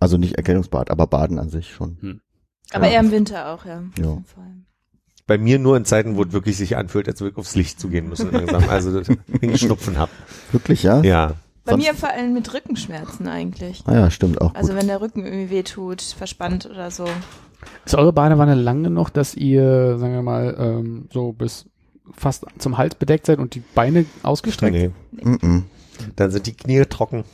Also 0.01 0.17
nicht 0.17 0.35
Erkältungsbad, 0.37 0.91
aber 0.91 1.07
Baden 1.07 1.39
an 1.39 1.51
sich 1.51 1.73
schon. 1.73 2.21
Aber 2.73 2.87
Ja. 2.87 2.93
eher 2.95 3.01
im 3.01 3.13
Winter 3.13 3.53
auch, 3.55 3.65
ja. 3.65 3.83
Ja. 3.99 4.19
Bei 5.33 5.39
mir 5.39 5.59
nur 5.59 5.79
in 5.79 5.87
Zeiten, 5.87 6.19
wo 6.19 6.25
es 6.25 6.33
wirklich 6.33 6.59
sich 6.59 6.77
anfühlt, 6.77 7.09
als 7.09 7.23
würde 7.23 7.33
ich 7.33 7.39
aufs 7.39 7.55
Licht 7.55 7.81
zu 7.81 7.89
gehen 7.89 8.07
müssen 8.07 8.31
langsam. 8.31 8.69
Also 8.69 9.01
wenn 9.29 9.51
ich 9.51 9.61
Schnupfen 9.63 9.97
hab. 9.97 10.11
Wirklich, 10.53 10.83
ja? 10.83 11.01
Ja. 11.01 11.37
Bei 11.65 11.73
Sonst- 11.73 11.87
mir 11.87 11.95
vor 11.95 12.11
allem 12.11 12.35
mit 12.35 12.53
Rückenschmerzen 12.53 13.27
eigentlich. 13.29 13.83
Ah 13.87 13.95
ja, 13.95 14.11
stimmt 14.11 14.43
auch. 14.43 14.55
Also 14.55 14.73
gut. 14.75 14.81
wenn 14.83 14.89
der 14.89 15.01
Rücken 15.01 15.25
irgendwie 15.25 15.49
wehtut, 15.49 16.03
verspannt 16.03 16.67
oder 16.67 16.91
so. 16.91 17.07
Ist 17.87 17.95
eure 17.95 18.13
Badewanne 18.13 18.55
lang 18.55 18.85
genug, 18.85 19.09
dass 19.09 19.35
ihr, 19.35 19.97
sagen 19.97 20.13
wir 20.13 20.21
mal, 20.23 20.55
ähm, 20.59 21.09
so 21.11 21.33
bis 21.33 21.65
fast 22.15 22.45
zum 22.59 22.77
Hals 22.77 22.95
bedeckt 22.97 23.25
seid 23.25 23.39
und 23.39 23.55
die 23.55 23.63
Beine 23.75 24.05
ausgestreckt? 24.23 24.75
Nee. 24.77 24.91
Mm 25.13 25.37
-mm. 25.37 25.63
Dann 26.15 26.31
sind 26.31 26.47
die 26.47 26.53
Knie 26.53 26.85
trocken. 26.85 27.25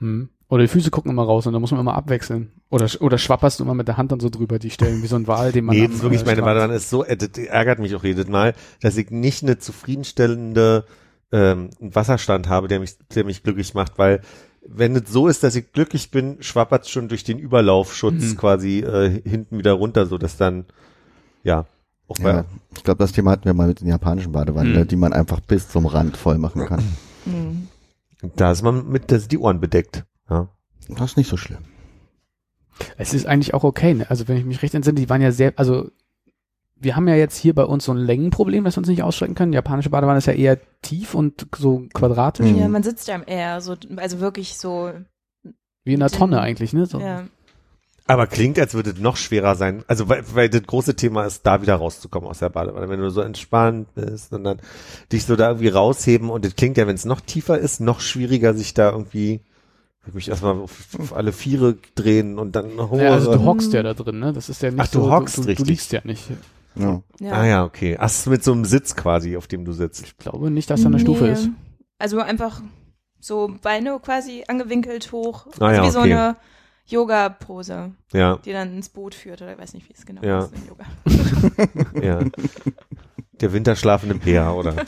Hm. 0.00 0.28
Oder 0.48 0.62
die 0.62 0.68
Füße 0.68 0.90
gucken 0.90 1.10
immer 1.10 1.24
raus 1.24 1.46
und 1.46 1.52
dann 1.52 1.60
muss 1.60 1.72
man 1.72 1.80
immer 1.80 1.94
abwechseln. 1.94 2.52
Oder, 2.70 2.88
oder 3.00 3.18
schwapperst 3.18 3.58
du 3.58 3.64
immer 3.64 3.74
mit 3.74 3.88
der 3.88 3.96
Hand 3.96 4.12
dann 4.12 4.20
so 4.20 4.28
drüber 4.28 4.58
die 4.60 4.70
Stellen, 4.70 5.02
wie 5.02 5.08
so 5.08 5.16
ein 5.16 5.26
Wal, 5.26 5.50
den 5.50 5.64
man 5.64 5.76
Nee, 5.76 5.86
am, 5.86 6.02
wirklich, 6.02 6.22
äh, 6.22 6.24
meine 6.24 6.42
Badewanne 6.42 6.74
ist 6.74 6.88
so, 6.88 7.04
äh, 7.04 7.16
das 7.16 7.30
ärgert 7.36 7.80
mich 7.80 7.94
auch 7.96 8.04
jedes 8.04 8.28
Mal, 8.28 8.54
dass 8.80 8.96
ich 8.96 9.10
nicht 9.10 9.42
eine 9.42 9.58
zufriedenstellende 9.58 10.84
ähm, 11.32 11.70
Wasserstand 11.80 12.48
habe, 12.48 12.68
der 12.68 12.78
mich, 12.78 12.96
der 13.14 13.24
mich 13.24 13.42
glücklich 13.42 13.74
macht, 13.74 13.98
weil 13.98 14.20
wenn 14.68 14.94
es 14.96 15.10
so 15.10 15.26
ist, 15.28 15.42
dass 15.42 15.54
ich 15.56 15.72
glücklich 15.72 16.10
bin, 16.12 16.36
schwappert 16.40 16.88
schon 16.88 17.08
durch 17.08 17.24
den 17.24 17.38
Überlaufschutz 17.38 18.22
Mhm. 18.22 18.36
quasi 18.36 18.80
äh, 18.80 19.20
hinten 19.28 19.58
wieder 19.58 19.72
runter, 19.72 20.06
so 20.06 20.18
dass 20.18 20.36
dann, 20.36 20.64
ja, 21.42 21.66
auch 22.08 22.18
bei, 22.20 22.30
Ja, 22.30 22.44
ich 22.76 22.84
glaube, 22.84 22.98
das 22.98 23.10
Thema 23.12 23.32
hatten 23.32 23.44
wir 23.46 23.54
mal 23.54 23.66
mit 23.68 23.80
den 23.80 23.88
japanischen 23.88 24.30
Badewannen, 24.32 24.72
ne, 24.72 24.86
die 24.86 24.96
man 24.96 25.12
einfach 25.12 25.40
bis 25.40 25.68
zum 25.68 25.86
Rand 25.86 26.16
voll 26.16 26.38
machen 26.38 26.66
kann. 26.66 26.84
Mhm. 27.24 27.68
da 28.36 28.52
ist 28.52 28.62
man 28.62 28.88
mit, 28.88 29.10
da 29.10 29.18
sind 29.18 29.32
die 29.32 29.38
Ohren 29.38 29.60
bedeckt. 29.60 30.04
Ja. 30.30 30.48
Das 30.88 31.12
ist 31.12 31.16
nicht 31.16 31.28
so 31.28 31.36
schlimm. 31.36 31.64
Es 32.98 33.14
ist 33.14 33.26
eigentlich 33.26 33.54
auch 33.54 33.64
okay, 33.64 33.94
ne? 33.94 34.08
Also 34.10 34.28
wenn 34.28 34.36
ich 34.36 34.44
mich 34.44 34.62
recht 34.62 34.74
entsinne, 34.74 35.00
die 35.00 35.08
waren 35.08 35.22
ja 35.22 35.32
sehr, 35.32 35.52
also 35.56 35.90
wir 36.78 36.94
haben 36.94 37.08
ja 37.08 37.14
jetzt 37.14 37.38
hier 37.38 37.54
bei 37.54 37.64
uns 37.64 37.84
so 37.84 37.92
ein 37.92 37.98
Längenproblem, 37.98 38.64
das 38.64 38.76
wir 38.76 38.78
uns 38.78 38.88
nicht 38.88 39.02
ausstrecken 39.02 39.34
können. 39.34 39.52
Die 39.52 39.56
japanische 39.56 39.90
Badewanne 39.90 40.18
ist 40.18 40.26
ja 40.26 40.34
eher 40.34 40.58
tief 40.82 41.14
und 41.14 41.46
so 41.56 41.84
quadratisch, 41.94 42.46
Mhm. 42.46 42.58
Ja, 42.58 42.68
man 42.68 42.82
sitzt 42.82 43.08
ja 43.08 43.20
eher 43.22 43.60
so, 43.60 43.76
also 43.96 44.20
wirklich 44.20 44.58
so, 44.58 44.92
wie 45.84 45.94
in 45.94 46.02
einer 46.02 46.10
Tonne 46.10 46.40
eigentlich, 46.40 46.72
ne? 46.74 46.84
So. 46.86 47.00
ja. 47.00 47.24
Aber 48.08 48.28
klingt, 48.28 48.58
als 48.60 48.74
würde 48.74 48.90
es 48.90 49.00
noch 49.00 49.16
schwerer 49.16 49.56
sein. 49.56 49.84
Also, 49.88 50.08
weil, 50.08 50.22
weil 50.32 50.48
das 50.48 50.62
große 50.62 50.94
Thema 50.94 51.24
ist, 51.24 51.44
da 51.44 51.60
wieder 51.60 51.74
rauszukommen 51.74 52.28
aus 52.28 52.38
der 52.38 52.50
Badewanne. 52.50 52.88
Wenn 52.88 53.00
du 53.00 53.10
so 53.10 53.20
entspannt 53.20 53.92
bist 53.94 54.32
und 54.32 54.44
dann 54.44 54.60
dich 55.10 55.24
so 55.24 55.34
da 55.34 55.48
irgendwie 55.48 55.68
rausheben 55.68 56.30
und 56.30 56.44
das 56.44 56.54
klingt 56.54 56.76
ja, 56.76 56.86
wenn 56.86 56.94
es 56.94 57.04
noch 57.04 57.20
tiefer 57.20 57.58
ist, 57.58 57.80
noch 57.80 57.98
schwieriger, 58.00 58.54
sich 58.54 58.74
da 58.74 58.92
irgendwie, 58.92 59.40
ich 60.08 60.14
mich 60.14 60.28
erstmal 60.28 60.54
auf, 60.58 60.86
auf 60.98 61.14
alle 61.14 61.32
Viere 61.32 61.76
drehen 61.94 62.38
und 62.38 62.56
dann 62.56 62.78
hoch. 62.90 62.98
Ja, 62.98 63.12
also 63.12 63.32
du 63.32 63.44
hockst 63.44 63.72
ja 63.72 63.82
da 63.82 63.94
drin, 63.94 64.18
ne? 64.18 64.32
Das 64.32 64.48
ist 64.48 64.62
ja 64.62 64.70
nicht 64.70 64.80
Ach, 64.80 64.88
du 64.88 65.00
so, 65.00 65.10
hockst 65.10 65.38
du, 65.38 65.42
du, 65.42 65.48
richtig. 65.48 65.64
du 65.66 65.70
liegst 65.70 65.92
ja 65.92 66.00
nicht. 66.04 66.30
Ja. 66.76 67.02
ja. 67.20 67.32
Ah 67.32 67.46
ja, 67.46 67.64
okay. 67.64 67.96
Ach, 67.98 68.26
mit 68.26 68.44
so 68.44 68.52
einem 68.52 68.64
Sitz 68.64 68.94
quasi, 68.96 69.36
auf 69.36 69.46
dem 69.46 69.64
du 69.64 69.72
sitzt. 69.72 70.02
Ich 70.04 70.16
glaube 70.18 70.50
nicht, 70.50 70.68
dass 70.70 70.82
da 70.82 70.88
eine 70.88 70.98
Stufe 70.98 71.24
Nee. 71.24 71.32
ist. 71.32 71.48
Also 71.98 72.20
einfach 72.20 72.60
so 73.20 73.50
Beine 73.62 73.98
quasi 74.00 74.44
angewinkelt 74.46 75.10
hoch. 75.12 75.46
Ah 75.58 75.66
also 75.66 75.80
ja, 75.80 75.86
wie 75.86 75.90
so 75.90 76.00
okay. 76.00 76.12
eine 76.12 76.36
Yoga-Pose, 76.88 77.92
Ja, 78.12 78.36
die 78.44 78.52
dann 78.52 78.76
ins 78.76 78.90
Boot 78.90 79.14
führt 79.14 79.42
oder 79.42 79.52
ich 79.54 79.58
weiß 79.58 79.74
nicht, 79.74 79.88
wie 79.88 79.94
es 79.94 80.06
genau 80.06 80.22
Ja. 80.22 80.40
ist 80.44 80.52
im 80.54 80.68
Yoga. 80.68 80.84
ja. 82.06 82.20
Der 83.40 83.52
winterschlafende 83.52 84.14
Bär, 84.14 84.54
oder? 84.54 84.74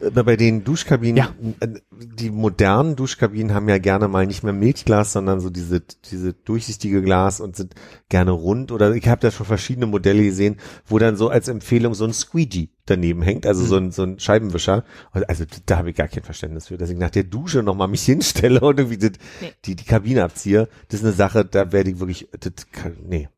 Bei 0.00 0.36
den 0.36 0.62
Duschkabinen, 0.62 1.16
Ja. 1.16 1.34
äh, 1.60 1.68
die 1.90 2.30
modernen 2.30 2.94
Duschkabinen 2.94 3.52
haben 3.52 3.68
ja 3.68 3.78
gerne 3.78 4.06
mal 4.06 4.26
nicht 4.26 4.44
mehr 4.44 4.52
Milchglas, 4.52 5.12
sondern 5.12 5.40
so 5.40 5.50
diese, 5.50 5.82
diese 6.10 6.32
durchsichtige 6.34 7.02
Glas 7.02 7.40
und 7.40 7.56
sind 7.56 7.74
gerne 8.08 8.30
rund. 8.30 8.70
Oder 8.70 8.94
ich 8.94 9.08
habe 9.08 9.20
da 9.20 9.30
schon 9.32 9.46
verschiedene 9.46 9.86
Modelle 9.86 10.22
gesehen, 10.22 10.56
wo 10.86 10.98
dann 10.98 11.16
so 11.16 11.28
als 11.30 11.48
Empfehlung 11.48 11.94
so 11.94 12.04
ein 12.04 12.12
Squeegee 12.12 12.70
daneben 12.86 13.22
hängt, 13.22 13.44
also 13.44 13.64
so 13.64 13.76
ein, 13.76 13.90
so 13.90 14.02
ein 14.04 14.18
Scheibenwischer. 14.20 14.84
Also 15.12 15.44
da 15.66 15.78
habe 15.78 15.90
ich 15.90 15.96
gar 15.96 16.08
kein 16.08 16.22
Verständnis 16.22 16.68
für, 16.68 16.78
dass 16.78 16.90
ich 16.90 16.96
nach 16.96 17.10
der 17.10 17.24
Dusche 17.24 17.62
nochmal 17.64 17.88
mich 17.88 18.02
hinstelle 18.04 18.60
und 18.60 18.78
irgendwie 18.78 18.98
das, 18.98 19.12
Nee. 19.40 19.52
die, 19.64 19.74
die 19.74 19.84
Kabine 19.84 20.22
abziehe. 20.22 20.68
Das 20.88 21.00
ist 21.00 21.06
eine 21.06 21.14
Sache, 21.14 21.44
da 21.44 21.72
werde 21.72 21.90
ich 21.90 21.98
wirklich, 21.98 22.28
das, 22.38 22.52
kann- 22.70 22.96
nee. 23.08 23.28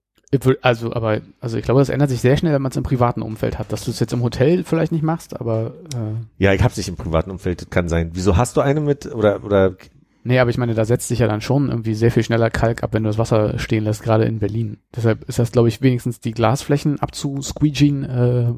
Also, 0.63 0.93
aber, 0.93 1.23
also 1.41 1.59
ich 1.59 1.65
glaube, 1.65 1.81
das 1.81 1.89
ändert 1.89 2.09
sich 2.09 2.21
sehr 2.21 2.37
schnell, 2.37 2.53
wenn 2.53 2.63
man 2.63 2.71
es 2.71 2.77
im 2.77 2.85
privaten 2.85 3.21
Umfeld 3.21 3.59
hat. 3.59 3.73
Dass 3.73 3.85
du 3.85 3.91
es 3.91 3.99
jetzt 3.99 4.13
im 4.13 4.23
Hotel 4.23 4.63
vielleicht 4.63 4.93
nicht 4.93 5.03
machst, 5.03 5.41
aber 5.41 5.75
äh, 5.95 6.15
Ja, 6.45 6.53
ich 6.53 6.63
hab's 6.63 6.77
nicht 6.77 6.89
im 6.89 6.97
privaten 6.97 7.31
Umfeld, 7.31 7.63
das 7.63 7.71
kann 7.71 7.89
sein. 7.89 8.11
Wieso 8.13 8.37
hast 8.37 8.57
du 8.57 8.61
eine 8.61 8.81
mit 8.81 9.13
oder 9.13 9.43
oder 9.45 9.75
nee, 10.23 10.39
aber 10.39 10.51
ich 10.51 10.59
meine, 10.59 10.75
da 10.75 10.85
setzt 10.85 11.09
sich 11.09 11.19
ja 11.19 11.27
dann 11.27 11.41
schon 11.41 11.69
irgendwie 11.69 11.95
sehr 11.95 12.13
viel 12.13 12.23
schneller 12.23 12.51
Kalk 12.51 12.85
ab, 12.85 12.91
wenn 12.93 13.03
du 13.03 13.09
das 13.09 13.19
Wasser 13.19 13.59
stehen 13.59 13.83
lässt, 13.83 14.05
gerade 14.05 14.25
in 14.25 14.39
Berlin. 14.39 14.79
Deshalb 14.95 15.29
ist 15.29 15.41
das, 15.41 15.51
glaube 15.51 15.69
ich, 15.69 15.83
wenigstens 15.83 16.21
die 16.21 16.33
Glasflächen 16.33 17.01
abzusqueegeen 17.01 18.05
äh, 18.05 18.53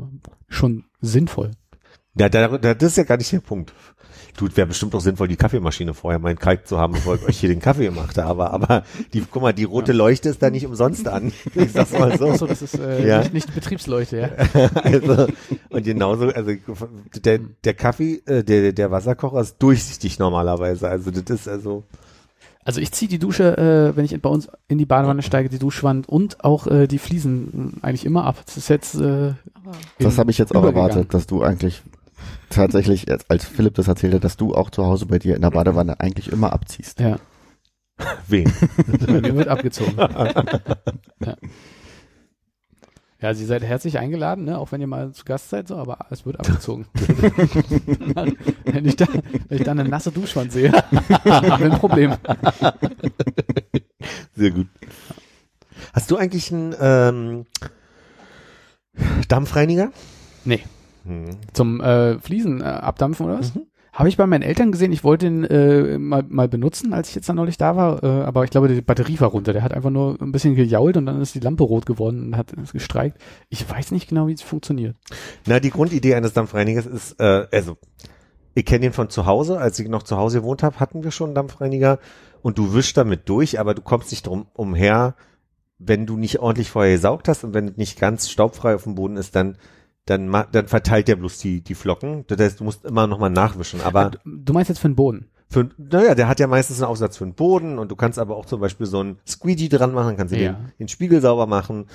schon 0.49 0.85
sinnvoll. 1.01 1.53
ja, 2.19 2.29
da, 2.29 2.59
da, 2.59 2.75
das 2.75 2.91
ist 2.91 2.97
ja 2.99 3.05
gar 3.05 3.17
nicht 3.17 3.33
der 3.33 3.41
Punkt. 3.41 3.73
Du, 4.37 4.49
wäre 4.55 4.67
bestimmt 4.67 4.95
auch 4.95 5.01
sinnvoll, 5.01 5.29
die 5.29 5.37
Kaffeemaschine 5.37 5.93
vorher 5.93 6.19
mal 6.19 6.31
in 6.31 6.39
Kalk 6.39 6.67
zu 6.67 6.79
haben, 6.79 6.95
bevor 6.95 7.17
ich 7.17 7.25
euch 7.29 7.39
hier 7.39 7.51
den 7.51 7.61
Kaffee 7.61 7.85
gemacht 7.85 8.17
habe. 8.17 8.51
Aber 8.51 8.83
die, 9.13 9.23
guck 9.31 9.43
mal, 9.43 9.53
die 9.53 9.65
rote 9.65 9.93
Leuchte 9.93 10.31
ist 10.31 10.43
da 10.43 10.49
nicht 10.49 10.67
umsonst 10.67 11.07
an. 11.07 11.33
Ich 11.55 11.73
sag's 11.73 11.93
mal 11.93 12.17
so. 12.17 12.31
Achso, 12.31 12.47
das 12.47 12.63
ist 12.63 12.79
äh, 12.79 13.07
Ja. 13.07 13.19
nicht, 13.21 13.35
nicht 13.35 13.55
Betriebsleuchte, 13.55 14.19
ja. 14.19 14.71
also, 14.83 15.27
und 15.69 15.85
genauso, 15.85 16.29
also 16.29 16.53
der, 17.23 17.41
der 17.63 17.75
Kaffee, 17.75 18.23
äh, 18.25 18.43
der, 18.43 18.73
der 18.73 18.91
Wasserkocher 18.91 19.41
ist 19.41 19.59
durchsichtig 19.59 20.19
normalerweise. 20.19 20.89
Also 20.89 21.11
das 21.11 21.29
ist 21.29 21.49
also. 21.49 21.85
Also 22.65 22.81
ich 22.81 22.93
ziehe 22.93 23.09
die 23.09 23.19
Dusche, 23.19 23.59
äh, 23.59 23.97
wenn 23.97 24.05
ich 24.05 24.21
bei 24.23 24.31
uns 24.31 24.49
in 24.69 24.79
die 24.79 24.87
Badewanne 24.87 25.23
steige, 25.23 25.49
die 25.49 25.59
Duschwand 25.59 26.09
und 26.09 26.43
auch 26.45 26.67
äh, 26.69 26.87
die 26.87 26.99
Fliesen 26.99 27.75
äh, 27.83 27.87
eigentlich 27.87 28.07
immer 28.07 28.25
ab. 28.25 28.37
Das 28.47 28.57
ist 28.57 28.69
jetzt 28.69 28.95
äh, 28.95 29.35
Das 29.99 30.17
habe 30.17 30.31
ich 30.31 30.39
jetzt 30.39 30.55
auch 30.55 30.65
erwartet, 30.65 31.13
dass 31.13 31.27
du 31.27 31.43
eigentlich 31.43 31.83
tatsächlich, 32.55 33.07
als- 33.29 33.45
Philipp 33.47 33.75
das 33.75 33.89
erzählte, 33.89 34.21
dass 34.21 34.37
du 34.37 34.55
auch 34.55 34.71
zu 34.71 34.85
Hause 34.87 35.07
bei 35.07 35.19
dir 35.19 35.35
in 35.37 35.43
der 35.43 35.51
Badewanne 35.51 36.01
eigentlich 36.01 36.31
immer 36.33 36.53
abziehst. 36.53 37.01
Ja, 37.01 37.17
Wen? 38.29 38.53
bei 39.07 39.21
mir 39.21 39.35
wird 39.37 39.49
abgezogen. 39.49 39.95
ja. 39.99 41.37
ja, 43.21 43.35
Sie 43.35 43.45
seid 43.45 43.63
herzlich 43.63 43.99
eingeladen, 43.99 44.45
ne? 44.45 44.59
auch 44.59 44.73
wenn 44.73 44.81
ihr 44.81 44.87
mal 44.87 45.13
zu 45.13 45.25
Gast 45.25 45.51
seid, 45.51 45.69
so, 45.69 45.77
aber 45.77 46.07
es 46.11 46.25
wird 46.27 46.41
abgezogen. 46.41 46.87
wenn, 48.65 48.87
ich 48.87 48.97
da, 48.97 49.07
wenn 49.49 49.59
ich 49.59 49.65
da 49.65 49.71
eine 49.73 49.85
nasse 49.85 50.11
Duschwand 50.11 50.53
sehe, 50.53 50.73
haben 50.73 51.63
wir 51.63 51.73
ein 51.73 51.79
Problem. 51.79 52.15
Sehr 54.35 54.51
gut. 54.51 54.67
Hast 55.93 56.11
du 56.11 56.17
eigentlich 56.17 56.51
einen 56.53 56.75
ähm, 56.81 57.47
Dampfreiniger? 59.29 59.93
Nee. 60.45 60.61
Hm. 61.05 61.31
Zum 61.53 61.81
äh, 61.81 62.19
Fliesen 62.19 62.61
äh, 62.61 62.65
abdampfen 62.65 63.27
oder 63.27 63.39
was? 63.39 63.55
Mhm. 63.55 63.67
Habe 63.93 64.09
ich 64.09 64.17
bei 64.17 64.27
meinen 64.27 64.43
Eltern 64.43 64.73
gesehen, 64.73 64.91
ich 64.91 65.05
wollte 65.05 65.27
ihn 65.27 65.45
äh, 65.45 65.99
mal, 65.99 66.25
mal 66.27 66.49
benutzen, 66.49 66.95
als 66.95 67.11
ich 67.11 67.15
jetzt 67.15 67.29
dann 67.29 67.37
neulich 67.37 67.59
da 67.59 67.77
war, 67.77 68.03
äh, 68.03 68.23
aber 68.25 68.43
ich 68.45 68.51
glaube, 68.51 68.69
die 68.69 68.81
Batterie 68.81 69.21
war 69.21 69.29
runter. 69.29 69.53
Der 69.53 69.63
hat 69.63 69.75
einfach 69.75 69.91
nur 69.91 70.17
ein 70.19 70.33
bisschen 70.33 70.55
gejault 70.55 70.97
und 70.97 71.05
dann 71.05 71.21
ist 71.21 71.35
die 71.35 71.41
Lampe 71.41 71.65
rot 71.65 71.85
geworden 71.85 72.29
und 72.29 72.37
hat 72.39 72.55
es 72.55 72.73
gestreikt. 72.73 73.19
Ich 73.51 73.69
weiß 73.69 73.91
nicht 73.91 74.09
genau, 74.09 74.29
wie 74.29 74.33
es 74.33 74.41
funktioniert. 74.41 74.97
Na, 75.47 75.61
die 75.61 75.69
Grundidee 75.69 76.15
eines 76.15 76.33
Dampfreinigers 76.33 76.87
ist, 76.87 77.21
äh, 77.21 77.47
also 77.53 77.77
ich 78.55 78.65
kenne 78.65 78.81
den 78.81 78.93
von 78.95 79.11
zu 79.11 79.27
Hause. 79.27 79.59
Als 79.59 79.79
ich 79.79 79.89
noch 79.89 80.05
zu 80.05 80.17
Hause 80.17 80.41
gewohnt 80.41 80.63
habe, 80.63 80.81
hatten 80.81 81.05
wir 81.05 81.11
schon 81.11 81.29
einen 81.29 81.35
Dampfreiniger 81.35 81.99
und 82.41 82.57
du 82.57 82.73
wischst 82.73 82.97
damit 82.97 83.29
durch, 83.29 83.61
aber 83.61 83.75
du 83.75 83.83
kommst 83.83 84.11
nicht 84.11 84.27
drum 84.27 84.47
umher, 84.55 85.17
wenn 85.79 86.07
du 86.07 86.17
nicht 86.17 86.39
ordentlich 86.39 86.71
vorher 86.71 86.93
gesaugt 86.93 87.29
hast 87.29 87.45
und 87.45 87.53
wenn 87.53 87.69
es 87.69 87.77
nicht 87.77 88.01
ganz 88.01 88.31
staubfrei 88.31 88.75
auf 88.75 88.85
dem 88.85 88.95
Boden 88.95 89.17
ist, 89.19 89.37
dann 89.37 89.59
dann, 90.07 90.29
ma- 90.29 90.47
dann 90.51 90.67
verteilt 90.69 91.09
der 91.09 91.17
bloß 91.17 91.39
die, 91.39 91.63
die 91.63 91.75
Flocken. 91.75 92.25
Das 92.27 92.39
heißt, 92.41 92.61
du 92.61 92.65
musst 92.65 92.85
immer 92.85 93.07
nochmal 93.07 93.31
nachwischen. 93.31 93.81
Aber 93.83 94.11
Du 94.25 94.53
meinst 94.53 94.69
jetzt 94.69 94.79
für 94.81 94.89
den 94.89 94.97
Boden? 94.97 95.29
für, 95.49 95.69
naja, 95.77 96.15
der 96.15 96.29
hat 96.29 96.41
ja 96.41 96.47
meistens 96.47 96.81
einen 96.81 96.91
Aufsatz 96.91 97.19
für 97.19 97.25
den 97.25 97.35
Boden 97.35 97.79
und 97.79 97.91
du 97.91 97.97
kannst 97.97 98.19
aber 98.19 98.37
auch 98.37 98.47
zum 98.47 98.61
Beispiel 98.61 98.87
so 98.87 99.01
einen 99.01 99.19
Squeegee 99.29 99.69
dran 99.69 99.93
machen, 99.93 100.17
kannst 100.17 100.35
du 100.35 100.39
Ja. 100.41 100.53
den, 100.53 100.73
den 100.79 100.89
Spiegel 100.89 101.21
sauber 101.21 101.47
machen 101.47 101.87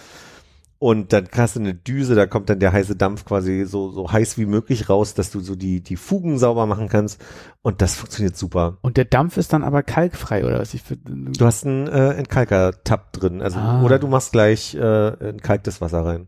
und 0.79 1.11
dann 1.11 1.27
hast 1.35 1.55
du 1.55 1.59
eine 1.61 1.73
Düse, 1.73 2.13
da 2.13 2.27
kommt 2.27 2.51
dann 2.51 2.59
der 2.59 2.71
heiße 2.71 2.95
Dampf 2.95 3.25
quasi 3.25 3.65
so, 3.65 3.89
so 3.89 4.11
heiß 4.11 4.37
wie 4.37 4.45
möglich 4.45 4.89
raus, 4.89 5.15
dass 5.15 5.31
du 5.31 5.39
so 5.39 5.55
die, 5.55 5.81
die 5.81 5.95
Fugen 5.95 6.37
sauber 6.37 6.67
machen 6.67 6.87
kannst 6.87 7.19
und 7.63 7.81
das 7.81 7.95
funktioniert 7.95 8.37
super. 8.37 8.77
Und 8.81 8.95
der 8.97 9.05
Dampf 9.05 9.37
ist 9.37 9.53
dann 9.53 9.63
aber 9.63 9.81
kalkfrei 9.81 10.45
oder 10.45 10.59
was? 10.59 10.75
Ich, 10.75 10.83
find- 10.83 11.01
Du 11.39 11.43
hast 11.45 11.65
einen 11.65 11.87
äh, 11.87 12.11
Entkalker-Tab 12.11 13.11
drin, 13.13 13.41
also 13.41 13.57
Ah. 13.57 13.81
oder 13.83 13.97
du 13.97 14.07
machst 14.07 14.33
gleich 14.33 14.75
äh, 14.75 15.07
entkalktes 15.29 15.81
Wasser 15.81 16.05
rein. 16.05 16.27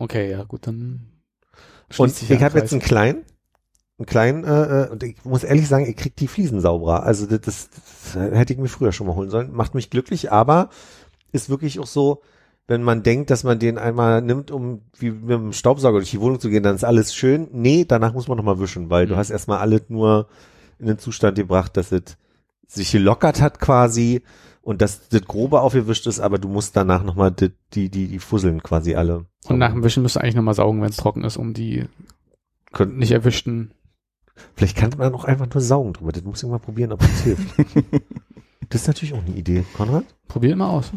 Okay, 0.00 0.30
ja 0.30 0.42
gut, 0.42 0.66
dann 0.66 1.06
Und 1.96 2.22
ich 2.22 2.42
habe 2.42 2.58
jetzt 2.58 2.72
einen 2.72 2.80
kleinen, 2.82 3.24
einen 3.98 4.06
kleinen, 4.06 4.44
äh, 4.44 4.84
äh, 4.84 4.88
und 4.90 5.02
ich 5.02 5.24
muss 5.24 5.44
ehrlich 5.44 5.68
sagen, 5.68 5.86
ich 5.86 5.96
krieg 5.96 6.16
die 6.16 6.28
Fliesen 6.28 6.60
sauberer. 6.60 7.02
Also 7.04 7.26
das, 7.26 7.40
das, 7.42 7.70
das 7.70 8.14
hätte 8.16 8.52
ich 8.54 8.58
mir 8.58 8.68
früher 8.68 8.92
schon 8.92 9.06
mal 9.06 9.16
holen 9.16 9.30
sollen. 9.30 9.52
Macht 9.52 9.74
mich 9.74 9.90
glücklich, 9.90 10.32
aber 10.32 10.70
ist 11.32 11.50
wirklich 11.50 11.80
auch 11.80 11.86
so, 11.86 12.22
wenn 12.66 12.82
man 12.82 13.02
denkt, 13.02 13.30
dass 13.30 13.44
man 13.44 13.58
den 13.58 13.78
einmal 13.78 14.22
nimmt, 14.22 14.50
um 14.50 14.82
wie 14.98 15.10
mit 15.10 15.30
dem 15.30 15.52
Staubsauger 15.52 15.98
durch 15.98 16.10
die 16.12 16.20
Wohnung 16.20 16.40
zu 16.40 16.50
gehen, 16.50 16.62
dann 16.62 16.76
ist 16.76 16.84
alles 16.84 17.14
schön. 17.14 17.48
Nee, 17.52 17.84
danach 17.86 18.14
muss 18.14 18.28
man 18.28 18.36
nochmal 18.36 18.60
wischen, 18.60 18.90
weil 18.90 19.06
du 19.06 19.14
Mhm. 19.14 19.18
hast 19.18 19.30
erstmal 19.30 19.58
alles 19.58 19.82
nur 19.88 20.28
in 20.78 20.86
den 20.86 20.98
Zustand 20.98 21.36
gebracht, 21.36 21.76
dass 21.76 21.92
es 21.92 22.16
sich 22.68 22.92
gelockert 22.92 23.40
hat 23.40 23.60
quasi 23.60 24.22
und 24.70 24.80
dass 24.80 25.08
das 25.08 25.22
Grobe 25.22 25.62
aufgewischt 25.62 26.06
ist, 26.06 26.20
aber 26.20 26.38
du 26.38 26.46
musst 26.46 26.76
danach 26.76 27.02
nochmal 27.02 27.32
die, 27.32 27.50
die, 27.74 27.88
die, 27.88 28.06
die 28.06 28.18
Fusseln 28.20 28.62
quasi 28.62 28.94
alle. 28.94 29.26
Und 29.48 29.58
nach 29.58 29.72
dem 29.72 29.82
Wischen 29.82 30.04
musst 30.04 30.14
du 30.14 30.20
eigentlich 30.20 30.36
nochmal 30.36 30.54
saugen, 30.54 30.80
wenn 30.80 30.90
es 30.90 30.96
trocken 30.96 31.24
ist, 31.24 31.38
um 31.38 31.54
die 31.54 31.86
Können, 32.72 32.96
nicht 32.96 33.10
erwischten. 33.10 33.72
Vielleicht 34.54 34.76
kann 34.76 34.92
man 34.96 35.12
auch 35.12 35.24
einfach 35.24 35.52
nur 35.52 35.60
saugen 35.60 35.94
drüber. 35.94 36.12
Das 36.12 36.22
muss 36.22 36.44
ich 36.44 36.48
mal 36.48 36.60
probieren, 36.60 36.92
ob 36.92 37.00
das 37.00 37.22
hilft. 37.22 37.48
das 38.68 38.82
ist 38.82 38.86
natürlich 38.86 39.12
auch 39.12 39.26
eine 39.26 39.34
Idee. 39.34 39.64
Konrad? 39.76 40.04
Probier 40.28 40.54
mal 40.54 40.70
aus. 40.70 40.92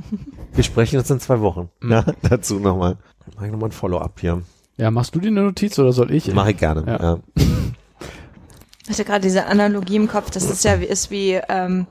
Wir 0.53 0.63
sprechen 0.63 0.99
uns 0.99 1.09
in 1.09 1.19
zwei 1.19 1.41
Wochen. 1.41 1.71
Mhm. 1.81 1.91
Ja, 1.91 2.05
dazu 2.21 2.59
nochmal. 2.59 2.97
Mach 3.35 3.43
ich 3.43 3.51
nochmal 3.51 3.69
ein 3.69 3.73
Follow-up 3.73 4.19
hier. 4.19 4.43
Ja, 4.77 4.91
machst 4.91 5.15
du 5.15 5.19
dir 5.19 5.29
eine 5.29 5.41
Notiz 5.41 5.79
oder 5.79 5.93
soll 5.93 6.11
ich? 6.11 6.31
Mache 6.31 6.51
ich 6.51 6.57
gerne. 6.57 6.83
Ja. 6.85 7.01
Ja. 7.01 7.19
Ich 8.83 8.89
hatte 8.91 9.03
gerade 9.03 9.23
diese 9.23 9.47
Analogie 9.47 9.95
im 9.95 10.07
Kopf, 10.07 10.29
dass 10.29 10.47
das 10.47 10.61
ja 10.61 10.79
wie, 10.79 10.85
ist 10.85 11.09
wie 11.09 11.39
ähm, 11.49 11.87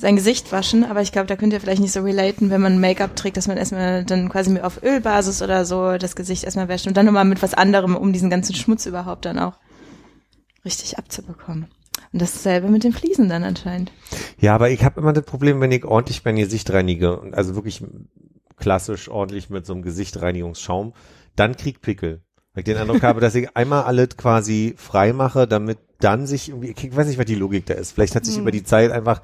sein 0.00 0.14
Gesicht 0.14 0.52
waschen, 0.52 0.84
aber 0.84 1.02
ich 1.02 1.10
glaube, 1.10 1.26
da 1.26 1.34
könnt 1.34 1.52
ihr 1.52 1.60
vielleicht 1.60 1.82
nicht 1.82 1.92
so 1.92 2.02
relaten, 2.02 2.50
wenn 2.50 2.60
man 2.60 2.80
Make-up 2.80 3.16
trägt, 3.16 3.36
dass 3.36 3.48
man 3.48 3.56
erstmal 3.56 4.04
dann 4.04 4.28
quasi 4.28 4.48
mit 4.48 4.62
auf 4.62 4.80
Ölbasis 4.82 5.42
oder 5.42 5.64
so 5.64 5.98
das 5.98 6.14
Gesicht 6.14 6.44
erstmal 6.44 6.68
wäscht 6.68 6.86
und 6.86 6.96
dann 6.96 7.04
nochmal 7.04 7.24
mit 7.24 7.42
was 7.42 7.52
anderem, 7.52 7.96
um 7.96 8.12
diesen 8.12 8.30
ganzen 8.30 8.54
Schmutz 8.54 8.86
überhaupt 8.86 9.24
dann 9.24 9.40
auch 9.40 9.54
richtig 10.64 10.98
abzubekommen. 10.98 11.66
Und 12.12 12.22
dasselbe 12.22 12.68
mit 12.68 12.84
den 12.84 12.92
Fliesen 12.92 13.28
dann 13.28 13.42
anscheinend. 13.42 13.90
ja, 14.38 14.54
aber 14.54 14.70
ich 14.70 14.84
habe 14.84 15.00
immer 15.00 15.12
das 15.12 15.24
Problem, 15.24 15.60
wenn 15.60 15.72
ich 15.72 15.84
ordentlich 15.84 16.24
mein 16.24 16.36
Gesicht 16.36 16.70
reinige, 16.72 17.18
und 17.18 17.34
also 17.34 17.56
wirklich 17.56 17.82
klassisch 18.56 19.08
ordentlich 19.08 19.50
mit 19.50 19.66
so 19.66 19.72
einem 19.72 19.82
Gesichtreinigungsschaum, 19.82 20.92
dann 21.34 21.56
krieg 21.56 21.80
Pickel. 21.80 22.22
Weil 22.54 22.60
ich 22.60 22.64
den 22.66 22.76
Eindruck 22.76 23.02
habe, 23.02 23.20
dass 23.20 23.34
ich 23.34 23.56
einmal 23.56 23.82
alles 23.82 24.16
quasi 24.16 24.74
frei 24.76 25.12
mache, 25.12 25.48
damit 25.48 25.78
dann 25.98 26.26
sich 26.28 26.50
irgendwie, 26.50 26.74
ich 26.76 26.96
weiß 26.96 27.08
nicht, 27.08 27.18
was 27.18 27.26
die 27.26 27.34
Logik 27.34 27.66
da 27.66 27.74
ist. 27.74 27.92
Vielleicht 27.92 28.14
hat 28.14 28.24
sich 28.24 28.36
Hm. 28.36 28.42
über 28.42 28.52
die 28.52 28.62
Zeit 28.64 28.92
einfach 28.92 29.22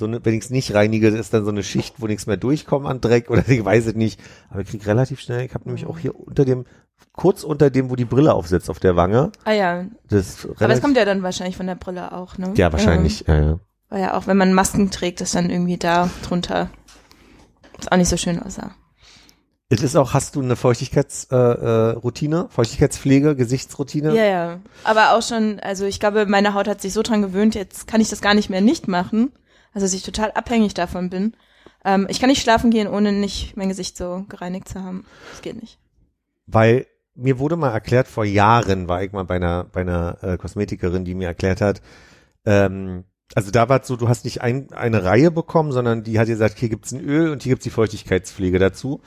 so 0.00 0.06
eine, 0.06 0.24
wenn 0.24 0.34
ich 0.34 0.44
es 0.44 0.50
nicht 0.50 0.74
reinige, 0.74 1.08
ist 1.08 1.32
dann 1.32 1.44
so 1.44 1.50
eine 1.50 1.62
Schicht, 1.62 2.00
wo 2.00 2.08
nichts 2.08 2.26
mehr 2.26 2.36
durchkommt 2.36 2.86
an 2.86 3.00
Dreck 3.00 3.30
oder 3.30 3.48
ich 3.48 3.64
weiß 3.64 3.86
es 3.86 3.94
nicht. 3.94 4.20
Aber 4.50 4.62
ich 4.62 4.68
krieg 4.68 4.84
relativ 4.86 5.20
schnell, 5.20 5.46
ich 5.46 5.54
habe 5.54 5.66
nämlich 5.66 5.86
auch 5.86 5.98
hier 5.98 6.18
unter 6.18 6.44
dem, 6.44 6.66
kurz 7.12 7.44
unter 7.44 7.70
dem, 7.70 7.90
wo 7.90 7.96
die 7.96 8.04
Brille 8.04 8.34
aufsetzt 8.34 8.68
auf 8.68 8.80
der 8.80 8.96
Wange. 8.96 9.30
Ah 9.44 9.52
ja. 9.52 9.84
Das 10.08 10.48
Aber 10.58 10.70
es 10.70 10.80
kommt 10.80 10.96
ja 10.96 11.04
dann 11.04 11.22
wahrscheinlich 11.22 11.56
von 11.56 11.66
der 11.66 11.76
Brille 11.76 12.12
auch, 12.12 12.36
ne? 12.36 12.52
ja 12.56 12.72
wahrscheinlich. 12.72 13.24
Ja, 13.28 13.40
ja. 13.40 13.60
Weil 13.88 14.00
ja 14.02 14.14
auch, 14.16 14.26
wenn 14.26 14.36
man 14.36 14.52
Masken 14.52 14.90
trägt, 14.90 15.20
ist 15.20 15.34
dann 15.34 15.50
irgendwie 15.50 15.76
da 15.76 16.10
drunter. 16.22 16.70
Ist 17.78 17.92
auch 17.92 17.96
nicht 17.96 18.08
so 18.08 18.16
schön 18.16 18.42
aussah. 18.42 18.72
Es 19.72 19.82
ist 19.84 19.94
auch, 19.94 20.14
hast 20.14 20.34
du 20.34 20.42
eine 20.42 20.56
Feuchtigkeitsroutine, 20.56 21.94
äh, 21.94 21.98
Routine, 21.98 22.48
Feuchtigkeitspflege, 22.50 23.36
Gesichtsroutine? 23.36 24.16
Ja, 24.16 24.24
ja. 24.24 24.60
Aber 24.82 25.14
auch 25.14 25.22
schon, 25.22 25.60
also 25.60 25.84
ich 25.84 26.00
glaube, 26.00 26.26
meine 26.26 26.54
Haut 26.54 26.66
hat 26.66 26.82
sich 26.82 26.92
so 26.92 27.02
dran 27.02 27.22
gewöhnt, 27.22 27.54
jetzt 27.54 27.86
kann 27.86 28.00
ich 28.00 28.10
das 28.10 28.20
gar 28.20 28.34
nicht 28.34 28.50
mehr 28.50 28.60
nicht 28.60 28.88
machen. 28.88 29.30
Also 29.72 29.84
dass 29.84 29.94
ich 29.94 30.02
total 30.02 30.32
abhängig 30.32 30.74
davon 30.74 31.10
bin. 31.10 31.34
Ähm, 31.84 32.06
ich 32.10 32.20
kann 32.20 32.28
nicht 32.28 32.42
schlafen 32.42 32.70
gehen, 32.70 32.88
ohne 32.88 33.12
nicht 33.12 33.56
mein 33.56 33.68
Gesicht 33.68 33.96
so 33.96 34.24
gereinigt 34.28 34.68
zu 34.68 34.82
haben. 34.82 35.04
Das 35.30 35.42
geht 35.42 35.60
nicht. 35.60 35.78
Weil 36.46 36.86
mir 37.14 37.38
wurde 37.38 37.56
mal 37.56 37.70
erklärt, 37.70 38.08
vor 38.08 38.24
Jahren 38.24 38.88
war 38.88 39.02
ich 39.02 39.12
mal 39.12 39.24
bei 39.24 39.36
einer, 39.36 39.64
bei 39.64 39.82
einer 39.82 40.18
äh, 40.22 40.36
Kosmetikerin, 40.36 41.04
die 41.04 41.14
mir 41.14 41.28
erklärt 41.28 41.60
hat, 41.60 41.82
ähm, 42.44 43.04
also 43.34 43.50
da 43.50 43.68
war 43.68 43.80
es 43.80 43.86
so, 43.86 43.96
du 43.96 44.08
hast 44.08 44.24
nicht 44.24 44.40
ein, 44.42 44.72
eine 44.72 45.04
Reihe 45.04 45.30
bekommen, 45.30 45.72
sondern 45.72 46.02
die 46.02 46.18
hat 46.18 46.28
dir 46.28 46.32
gesagt, 46.32 46.58
hier 46.58 46.68
gibt's 46.68 46.92
ein 46.92 47.00
Öl 47.00 47.30
und 47.30 47.42
hier 47.42 47.50
gibt's 47.50 47.64
die 47.64 47.70
Feuchtigkeitspflege 47.70 48.58
dazu. 48.58 49.00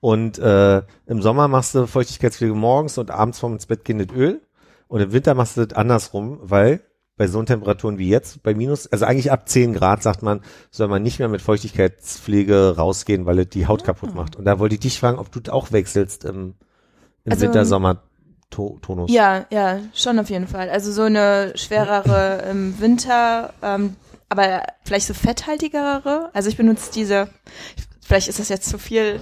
Und 0.00 0.38
äh, 0.38 0.82
im 1.06 1.22
Sommer 1.22 1.48
machst 1.48 1.74
du 1.74 1.86
Feuchtigkeitspflege 1.86 2.54
morgens 2.54 2.98
und 2.98 3.10
abends 3.10 3.40
vorm 3.40 3.54
ins 3.54 3.66
Bett 3.66 3.84
gehen 3.84 3.98
das 3.98 4.14
Öl. 4.14 4.42
Und 4.86 5.00
im 5.00 5.12
Winter 5.12 5.34
machst 5.34 5.56
du 5.56 5.66
das 5.66 5.76
andersrum, 5.76 6.38
weil 6.42 6.82
bei 7.16 7.28
so 7.28 7.42
Temperaturen 7.42 7.98
wie 7.98 8.08
jetzt, 8.08 8.42
bei 8.42 8.54
minus, 8.54 8.86
also 8.88 9.04
eigentlich 9.04 9.30
ab 9.30 9.48
10 9.48 9.72
Grad, 9.74 10.02
sagt 10.02 10.22
man, 10.22 10.40
soll 10.70 10.88
man 10.88 11.02
nicht 11.02 11.20
mehr 11.20 11.28
mit 11.28 11.42
Feuchtigkeitspflege 11.42 12.74
rausgehen, 12.76 13.24
weil 13.24 13.38
es 13.38 13.48
die 13.50 13.66
Haut 13.66 13.84
kaputt 13.84 14.14
macht. 14.14 14.36
Und 14.36 14.44
da 14.44 14.58
wollte 14.58 14.74
ich 14.74 14.80
dich 14.80 14.98
fragen, 14.98 15.18
ob 15.18 15.30
du 15.30 15.52
auch 15.52 15.70
wechselst 15.70 16.24
im, 16.24 16.54
im 17.24 17.32
Also, 17.32 17.42
Winter, 17.46 17.64
Sommer 17.66 18.02
to 18.50 18.78
Tonus. 18.82 19.10
Ja, 19.12 19.46
ja, 19.50 19.78
schon 19.94 20.18
auf 20.18 20.28
jeden 20.30 20.48
Fall. 20.48 20.70
Also 20.70 20.90
so 20.92 21.02
eine 21.02 21.52
schwerere 21.56 22.44
im 22.50 22.78
Winter, 22.80 23.52
ähm, 23.62 23.94
aber 24.28 24.62
vielleicht 24.84 25.06
so 25.06 25.14
fetthaltigere. 25.14 26.30
Also 26.32 26.48
ich 26.48 26.56
benutze 26.56 26.90
diese, 26.92 27.28
vielleicht 28.00 28.28
ist 28.28 28.40
das 28.40 28.48
jetzt 28.48 28.68
zu 28.68 28.78
viel 28.78 29.20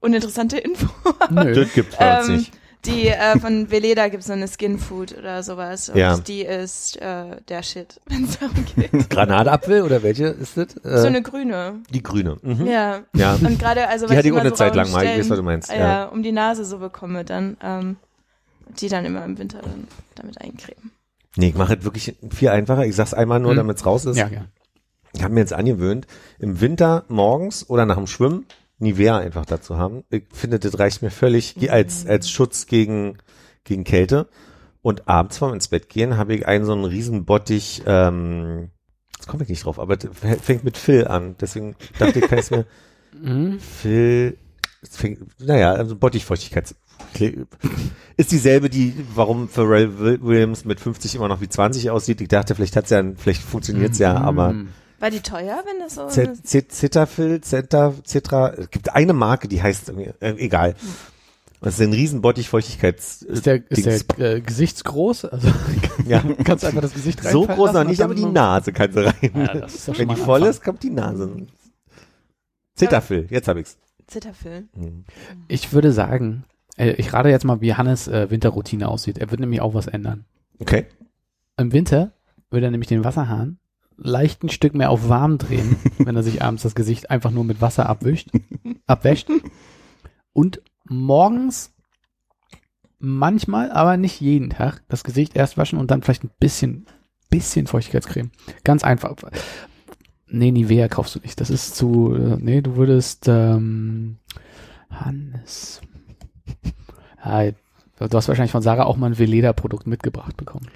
uninteressante 0.00 0.58
Info. 0.58 0.88
Nö. 1.30 1.54
Das 1.54 1.72
gibt's 1.72 1.96
uns 1.98 2.28
Ähm, 2.28 2.36
nicht. 2.36 2.52
Die 2.86 3.08
äh, 3.08 3.38
von 3.38 3.70
Veleda 3.70 4.08
gibt 4.08 4.20
es 4.22 4.26
so 4.28 4.32
eine 4.32 4.46
Skin 4.48 4.78
Food 4.78 5.16
oder 5.18 5.42
sowas. 5.42 5.88
Und 5.88 5.96
Ja. 5.96 6.16
die 6.18 6.42
ist 6.42 6.96
äh, 7.00 7.36
der 7.48 7.62
Shit, 7.62 8.00
wenn 8.06 8.24
es 8.24 8.38
darum 8.38 8.64
geht. 8.74 9.10
Granatapfel 9.10 9.82
oder 9.82 10.02
welche 10.02 10.26
ist 10.26 10.56
das? 10.56 10.76
Äh, 10.84 10.98
so 11.00 11.06
eine 11.06 11.22
grüne. 11.22 11.80
die 11.90 12.02
grüne. 12.02 12.36
Mhm. 12.42 12.66
Ja. 12.66 13.00
Ja. 13.14 13.34
Und 13.34 13.58
gerade, 13.58 13.88
also 13.88 14.06
Die 14.06 14.16
hatte 14.16 14.28
ich 14.28 14.34
auch 14.34 14.38
eine 14.38 14.50
so 14.50 14.54
Zeit 14.56 14.74
lang 14.74 14.90
mal, 14.92 15.04
ich 15.04 15.18
weiß, 15.18 15.30
was 15.30 15.36
du 15.36 15.42
meinst, 15.42 15.70
äh, 15.72 15.78
ja. 15.78 16.04
um 16.06 16.22
die 16.22 16.32
Nase 16.32 16.64
so 16.64 16.78
bekomme, 16.78 17.24
dann 17.24 17.56
ähm, 17.62 17.96
die 18.80 18.88
dann 18.88 19.04
immer 19.04 19.24
im 19.24 19.38
Winter 19.38 19.60
dann 19.62 19.86
damit 20.14 20.40
eincremen. 20.40 20.90
Nee, 21.36 21.48
ich 21.50 21.54
mache 21.54 21.74
es 21.76 21.84
wirklich 21.84 22.16
viel 22.30 22.48
einfacher. 22.48 22.86
Ich 22.86 22.96
sag's 22.96 23.12
einmal 23.14 23.40
nur, 23.40 23.50
Hm. 23.50 23.56
damit's 23.58 23.84
raus 23.84 24.04
ist. 24.06 24.16
Ja, 24.16 24.28
ja. 24.28 24.46
Ich 25.12 25.22
habe 25.22 25.32
mir 25.34 25.40
jetzt 25.40 25.52
angewöhnt, 25.52 26.06
im 26.38 26.60
Winter 26.60 27.04
morgens 27.08 27.68
oder 27.70 27.86
nach 27.86 27.96
dem 27.96 28.06
Schwimmen 28.06 28.44
Nivea 28.78 29.18
einfach 29.18 29.46
dazu 29.46 29.76
haben. 29.78 30.04
Ich 30.10 30.24
finde, 30.32 30.58
das 30.58 30.78
reicht 30.78 31.02
mir 31.02 31.10
völlig 31.10 31.54
ge- 31.54 31.70
als, 31.70 32.06
als 32.06 32.30
Schutz 32.30 32.66
gegen, 32.66 33.18
gegen 33.64 33.84
Kälte. 33.84 34.28
Und 34.82 35.08
abends 35.08 35.38
vorm 35.38 35.54
ins 35.54 35.68
Bett 35.68 35.88
gehen 35.88 36.16
habe 36.16 36.34
ich 36.34 36.46
einen 36.46 36.64
so 36.64 36.72
einen 36.72 36.84
riesen 36.84 37.24
Bottich, 37.24 37.82
ähm, 37.86 38.70
jetzt 39.16 39.26
komme 39.26 39.42
ich 39.42 39.48
nicht 39.48 39.64
drauf, 39.64 39.78
aber 39.80 39.96
fängt 40.42 40.62
mit 40.62 40.76
Phil 40.76 41.06
an. 41.08 41.36
Deswegen 41.40 41.74
dachte 41.98 42.18
ich, 42.20 42.26
kann 42.28 42.38
ich 42.38 42.50
mir 42.50 42.66
Mhm. 43.18 43.58
Phil, 43.60 44.36
es 44.82 44.96
fängt, 44.96 45.20
naja, 45.40 45.72
also 45.72 45.96
Bottichfeuchtigkeits 45.96 46.74
ist 48.18 48.30
dieselbe, 48.30 48.68
die, 48.68 48.92
warum 49.14 49.48
Pharrell 49.48 49.98
Wi- 49.98 50.18
Williams 50.22 50.66
mit 50.66 50.80
50 50.80 51.14
immer 51.14 51.28
noch 51.28 51.40
wie 51.40 51.48
20 51.48 51.88
aussieht. 51.90 52.20
Ich 52.20 52.28
dachte, 52.28 52.54
vielleicht 52.54 52.76
hat's 52.76 52.90
ja, 52.90 53.02
vielleicht 53.16 53.40
funktioniert's 53.42 53.98
ja, 53.98 54.16
aber 54.18 54.52
Mhm. 54.52 54.68
War 54.98 55.10
die 55.10 55.20
teuer, 55.20 55.62
wenn 55.66 55.78
das 55.80 55.94
so 55.96 56.06
Z- 56.08 56.46
Z- 56.46 56.72
Cetaphil, 56.72 57.40
Zeta, 57.42 57.92
Citra, 58.06 58.54
es 58.54 58.70
gibt 58.70 58.94
eine 58.94 59.12
Marke, 59.12 59.46
die 59.48 59.62
heißt 59.62 59.88
irgendwie, 59.90 60.10
äh, 60.20 60.34
egal. 60.38 60.74
Das 61.60 61.74
ist 61.74 61.80
ein 61.86 61.92
riesen 61.92 62.20
Bottichfeuchtigkeits 62.22 63.22
Ist 63.22 63.46
der, 63.46 63.70
ist 63.70 63.86
der 64.18 64.34
äh, 64.36 64.40
gesichtsgroß? 64.40 65.24
Also 65.26 65.48
ja. 66.06 66.22
kannst 66.44 66.64
du 66.64 66.68
einfach 66.68 66.82
das 66.82 66.94
Gesicht 66.94 67.24
rein. 67.24 67.32
so 67.32 67.46
groß 67.46 67.72
noch 67.72 67.84
nicht, 67.84 68.00
aber 68.02 68.14
die 68.14 68.24
Nase 68.26 68.72
kann 68.72 68.92
sie 68.92 69.04
rein. 69.06 69.14
Ja, 69.34 69.66
Wenn 69.98 70.08
die 70.08 70.16
voll 70.16 70.36
Anfang. 70.36 70.50
ist, 70.50 70.62
kommt 70.62 70.82
die 70.82 70.90
Nase. 70.90 71.46
Cetaphil, 72.76 73.26
jetzt 73.30 73.48
hab 73.48 73.56
ich's. 73.56 73.78
Zitterfilm? 74.06 74.68
Hm. 74.74 75.04
Ich 75.48 75.72
würde 75.72 75.90
sagen, 75.92 76.44
äh, 76.76 76.90
ich 76.92 77.12
rate 77.12 77.28
jetzt 77.28 77.44
mal, 77.44 77.60
wie 77.60 77.74
Hannes 77.74 78.06
äh, 78.06 78.30
Winterroutine 78.30 78.86
aussieht. 78.88 79.18
Er 79.18 79.30
wird 79.30 79.40
nämlich 79.40 79.60
auch 79.60 79.74
was 79.74 79.88
ändern. 79.88 80.24
Okay. 80.60 80.86
Im 81.56 81.72
Winter 81.72 82.12
würde 82.50 82.66
er 82.66 82.70
nämlich 82.70 82.88
den 82.88 83.02
Wasserhahn 83.02 83.58
leicht 83.96 84.42
ein 84.42 84.48
Stück 84.48 84.74
mehr 84.74 84.90
auf 84.90 85.08
warm 85.08 85.38
drehen, 85.38 85.76
wenn 85.98 86.16
er 86.16 86.22
sich 86.22 86.42
abends 86.42 86.62
das 86.62 86.74
Gesicht 86.74 87.10
einfach 87.10 87.30
nur 87.30 87.44
mit 87.44 87.60
Wasser 87.60 87.88
abwischt, 87.88 88.30
abwäscht. 88.86 89.28
Und 90.32 90.62
morgens 90.88 91.74
manchmal, 92.98 93.70
aber 93.70 93.96
nicht 93.96 94.20
jeden 94.20 94.50
Tag, 94.50 94.82
das 94.88 95.04
Gesicht 95.04 95.36
erst 95.36 95.56
waschen 95.56 95.78
und 95.78 95.90
dann 95.90 96.02
vielleicht 96.02 96.24
ein 96.24 96.30
bisschen, 96.40 96.86
bisschen 97.30 97.66
Feuchtigkeitscreme. 97.66 98.30
Ganz 98.64 98.84
einfach. 98.84 99.14
Nee, 100.28 100.50
Nivea 100.50 100.88
kaufst 100.88 101.14
du 101.14 101.20
nicht. 101.20 101.40
Das 101.40 101.50
ist 101.50 101.76
zu, 101.76 102.14
äh, 102.14 102.36
nee, 102.40 102.60
du 102.60 102.76
würdest, 102.76 103.28
ähm, 103.28 104.18
Hannes. 104.90 105.80
Ja, 107.24 107.50
du 107.50 108.16
hast 108.16 108.28
wahrscheinlich 108.28 108.52
von 108.52 108.62
Sarah 108.62 108.84
auch 108.84 108.96
mal 108.96 109.06
ein 109.06 109.18
Veleda-Produkt 109.18 109.86
mitgebracht 109.86 110.36
bekommen. 110.36 110.68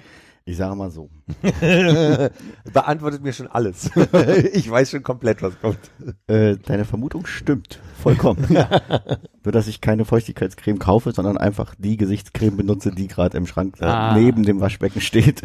Ich 0.43 0.57
sage 0.57 0.75
mal 0.75 0.89
so. 0.89 1.09
Beantwortet 2.73 3.21
mir 3.23 3.31
schon 3.31 3.47
alles. 3.47 3.91
ich 4.53 4.69
weiß 4.69 4.89
schon 4.91 5.03
komplett, 5.03 5.41
was 5.43 5.59
kommt. 5.61 5.77
Äh, 6.27 6.57
deine 6.57 6.83
Vermutung 6.85 7.25
stimmt. 7.27 7.79
Vollkommen. 8.01 8.45
Nur, 9.43 9.51
dass 9.51 9.67
ich 9.67 9.81
keine 9.81 10.03
Feuchtigkeitscreme 10.03 10.79
kaufe, 10.79 11.11
sondern 11.11 11.37
einfach 11.37 11.75
die 11.77 11.95
Gesichtscreme 11.95 12.57
benutze, 12.57 12.91
die 12.91 13.07
gerade 13.07 13.37
im 13.37 13.45
Schrank 13.45 13.75
äh, 13.81 13.85
Ah. 13.85 14.15
neben 14.17 14.43
dem 14.43 14.59
Waschbecken 14.61 14.99
steht, 15.01 15.43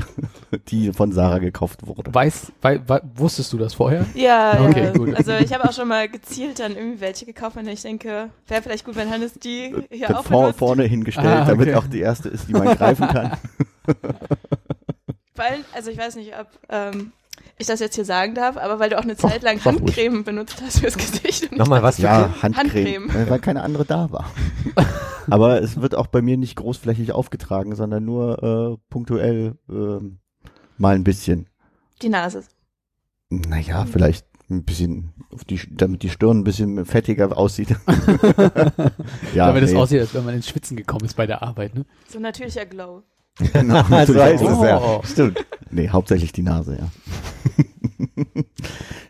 die 0.68 0.92
von 0.92 1.12
Sarah 1.12 1.38
gekauft 1.38 1.86
wurde. 1.86 2.12
Weiß, 2.14 2.52
wei, 2.62 2.80
wei, 2.86 3.00
wusstest 3.14 3.52
du 3.52 3.58
das 3.58 3.74
vorher? 3.74 4.06
Ja, 4.14 4.58
Okay, 4.66 4.84
ja. 4.84 4.92
gut. 4.92 5.14
Also 5.14 5.32
ich 5.32 5.52
habe 5.52 5.68
auch 5.68 5.72
schon 5.74 5.88
mal 5.88 6.08
gezielt 6.08 6.58
dann 6.58 6.74
irgendwie 6.74 7.00
welche 7.00 7.26
gekauft, 7.26 7.56
und 7.58 7.68
ich 7.68 7.82
denke, 7.82 8.30
wäre 8.48 8.62
vielleicht 8.62 8.84
gut, 8.86 8.96
wenn 8.96 9.10
Hannes 9.10 9.34
die 9.34 9.74
hier 9.90 10.08
Wird 10.08 10.18
auch 10.18 10.24
vor, 10.24 10.40
benutzt. 10.42 10.58
vorne 10.58 10.84
hingestellt, 10.84 11.26
Ah, 11.28 11.42
okay. 11.42 11.50
damit 11.50 11.74
auch 11.74 11.86
die 11.86 12.00
erste 12.00 12.28
ist, 12.30 12.48
die 12.48 12.52
man 12.54 12.74
greifen 12.76 13.08
kann. 13.08 13.32
Weil, 15.36 15.64
also 15.74 15.90
ich 15.90 15.98
weiß 15.98 16.16
nicht, 16.16 16.32
ob 16.38 16.46
ähm, 16.68 17.12
ich 17.58 17.66
das 17.66 17.80
jetzt 17.80 17.94
hier 17.94 18.04
sagen 18.04 18.34
darf, 18.34 18.56
aber 18.56 18.78
weil 18.78 18.90
du 18.90 18.98
auch 18.98 19.02
eine 19.02 19.16
Zeit 19.16 19.42
lang 19.42 19.56
ruhig. 19.58 19.64
Handcreme 19.66 20.24
benutzt 20.24 20.60
hast 20.62 20.80
fürs 20.80 20.96
Gesicht. 20.96 21.50
Und 21.50 21.58
Nochmal 21.58 21.82
was 21.82 21.96
für 21.96 22.02
Ja, 22.02 22.22
Creme? 22.40 22.42
Handcreme, 22.42 23.02
Handcreme. 23.02 23.10
äh, 23.26 23.30
weil 23.30 23.38
keine 23.40 23.62
andere 23.62 23.84
da 23.84 24.10
war. 24.10 24.30
Aber 25.30 25.60
es 25.60 25.80
wird 25.80 25.94
auch 25.96 26.06
bei 26.06 26.22
mir 26.22 26.36
nicht 26.36 26.56
großflächig 26.56 27.12
aufgetragen, 27.12 27.74
sondern 27.74 28.04
nur 28.04 28.78
äh, 28.78 28.90
punktuell 28.90 29.56
ähm, 29.68 30.18
mal 30.78 30.94
ein 30.94 31.02
bisschen. 31.04 31.48
Die 32.02 32.08
Nase. 32.08 32.44
Naja, 33.30 33.86
vielleicht 33.90 34.24
ein 34.48 34.62
bisschen, 34.64 35.12
auf 35.32 35.44
die, 35.44 35.60
damit 35.74 36.04
die 36.04 36.10
Stirn 36.10 36.38
ein 36.38 36.44
bisschen 36.44 36.84
fettiger 36.86 37.36
aussieht. 37.36 37.70
ja, 39.34 39.46
Damit 39.48 39.64
es 39.64 39.74
aussieht, 39.74 40.00
als 40.00 40.14
wenn 40.14 40.24
man 40.24 40.34
ins 40.34 40.48
Schwitzen 40.48 40.76
gekommen 40.76 41.04
ist 41.04 41.16
bei 41.16 41.26
der 41.26 41.42
Arbeit, 41.42 41.74
ne? 41.74 41.84
So 42.08 42.20
natürlicher 42.20 42.64
Glow. 42.66 43.02
genau, 43.52 43.82
so 44.06 44.14
heißt 44.14 44.42
es 44.42 44.62
ja. 44.62 45.00
Stimmt. 45.04 45.44
Nee, 45.70 45.88
hauptsächlich 45.90 46.32
die 46.32 46.42
Nase, 46.42 46.78
ja. 46.78 46.90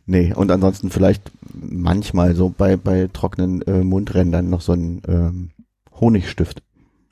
nee, 0.07 0.32
und 0.35 0.51
ansonsten 0.51 0.90
vielleicht 0.90 1.31
manchmal 1.55 2.35
so 2.35 2.48
bei, 2.57 2.77
bei 2.77 3.09
trockenen 3.12 3.62
äh, 3.62 3.82
Mundrändern 3.85 4.51
noch 4.51 4.61
so 4.61 4.73
ein 4.73 5.03
ähm, 5.07 5.51
Honigstift. 6.01 6.62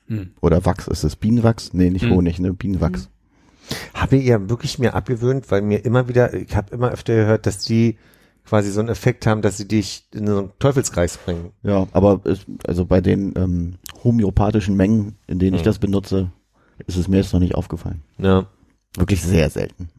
Hm. 0.07 0.31
Oder 0.41 0.65
Wachs, 0.65 0.87
ist 0.87 1.03
es 1.03 1.15
Bienenwachs? 1.15 1.73
Nee, 1.73 1.89
nicht 1.89 2.03
Hm. 2.05 2.11
Honig, 2.11 2.39
ne? 2.39 2.53
Bienenwachs. 2.53 3.09
Habe 3.93 4.17
ich 4.17 4.25
ja 4.25 4.49
wirklich 4.49 4.77
mir 4.77 4.93
abgewöhnt, 4.93 5.49
weil 5.49 5.61
mir 5.61 5.83
immer 5.85 6.07
wieder, 6.07 6.33
ich 6.33 6.55
habe 6.55 6.73
immer 6.75 6.91
öfter 6.91 7.15
gehört, 7.15 7.45
dass 7.47 7.59
die 7.59 7.97
quasi 8.45 8.69
so 8.69 8.79
einen 8.79 8.89
Effekt 8.89 9.25
haben, 9.25 9.41
dass 9.41 9.57
sie 9.57 9.67
dich 9.67 10.07
in 10.13 10.27
so 10.27 10.37
einen 10.37 10.51
Teufelskreis 10.59 11.17
bringen. 11.17 11.49
Ja, 11.63 11.87
aber 11.91 12.21
es, 12.25 12.45
also 12.67 12.85
bei 12.85 13.01
den 13.01 13.33
ähm, 13.35 13.75
homöopathischen 14.03 14.75
Mengen, 14.75 15.15
in 15.25 15.39
denen 15.39 15.55
ich 15.55 15.61
Hm. 15.61 15.65
das 15.65 15.79
benutze, 15.79 16.29
ist 16.87 16.97
es 16.97 17.07
mir 17.07 17.17
jetzt 17.17 17.33
noch 17.33 17.39
nicht 17.39 17.55
aufgefallen. 17.55 18.01
Ja. 18.17 18.47
Wirklich 18.97 19.21
sehr 19.21 19.49
selten. 19.49 19.89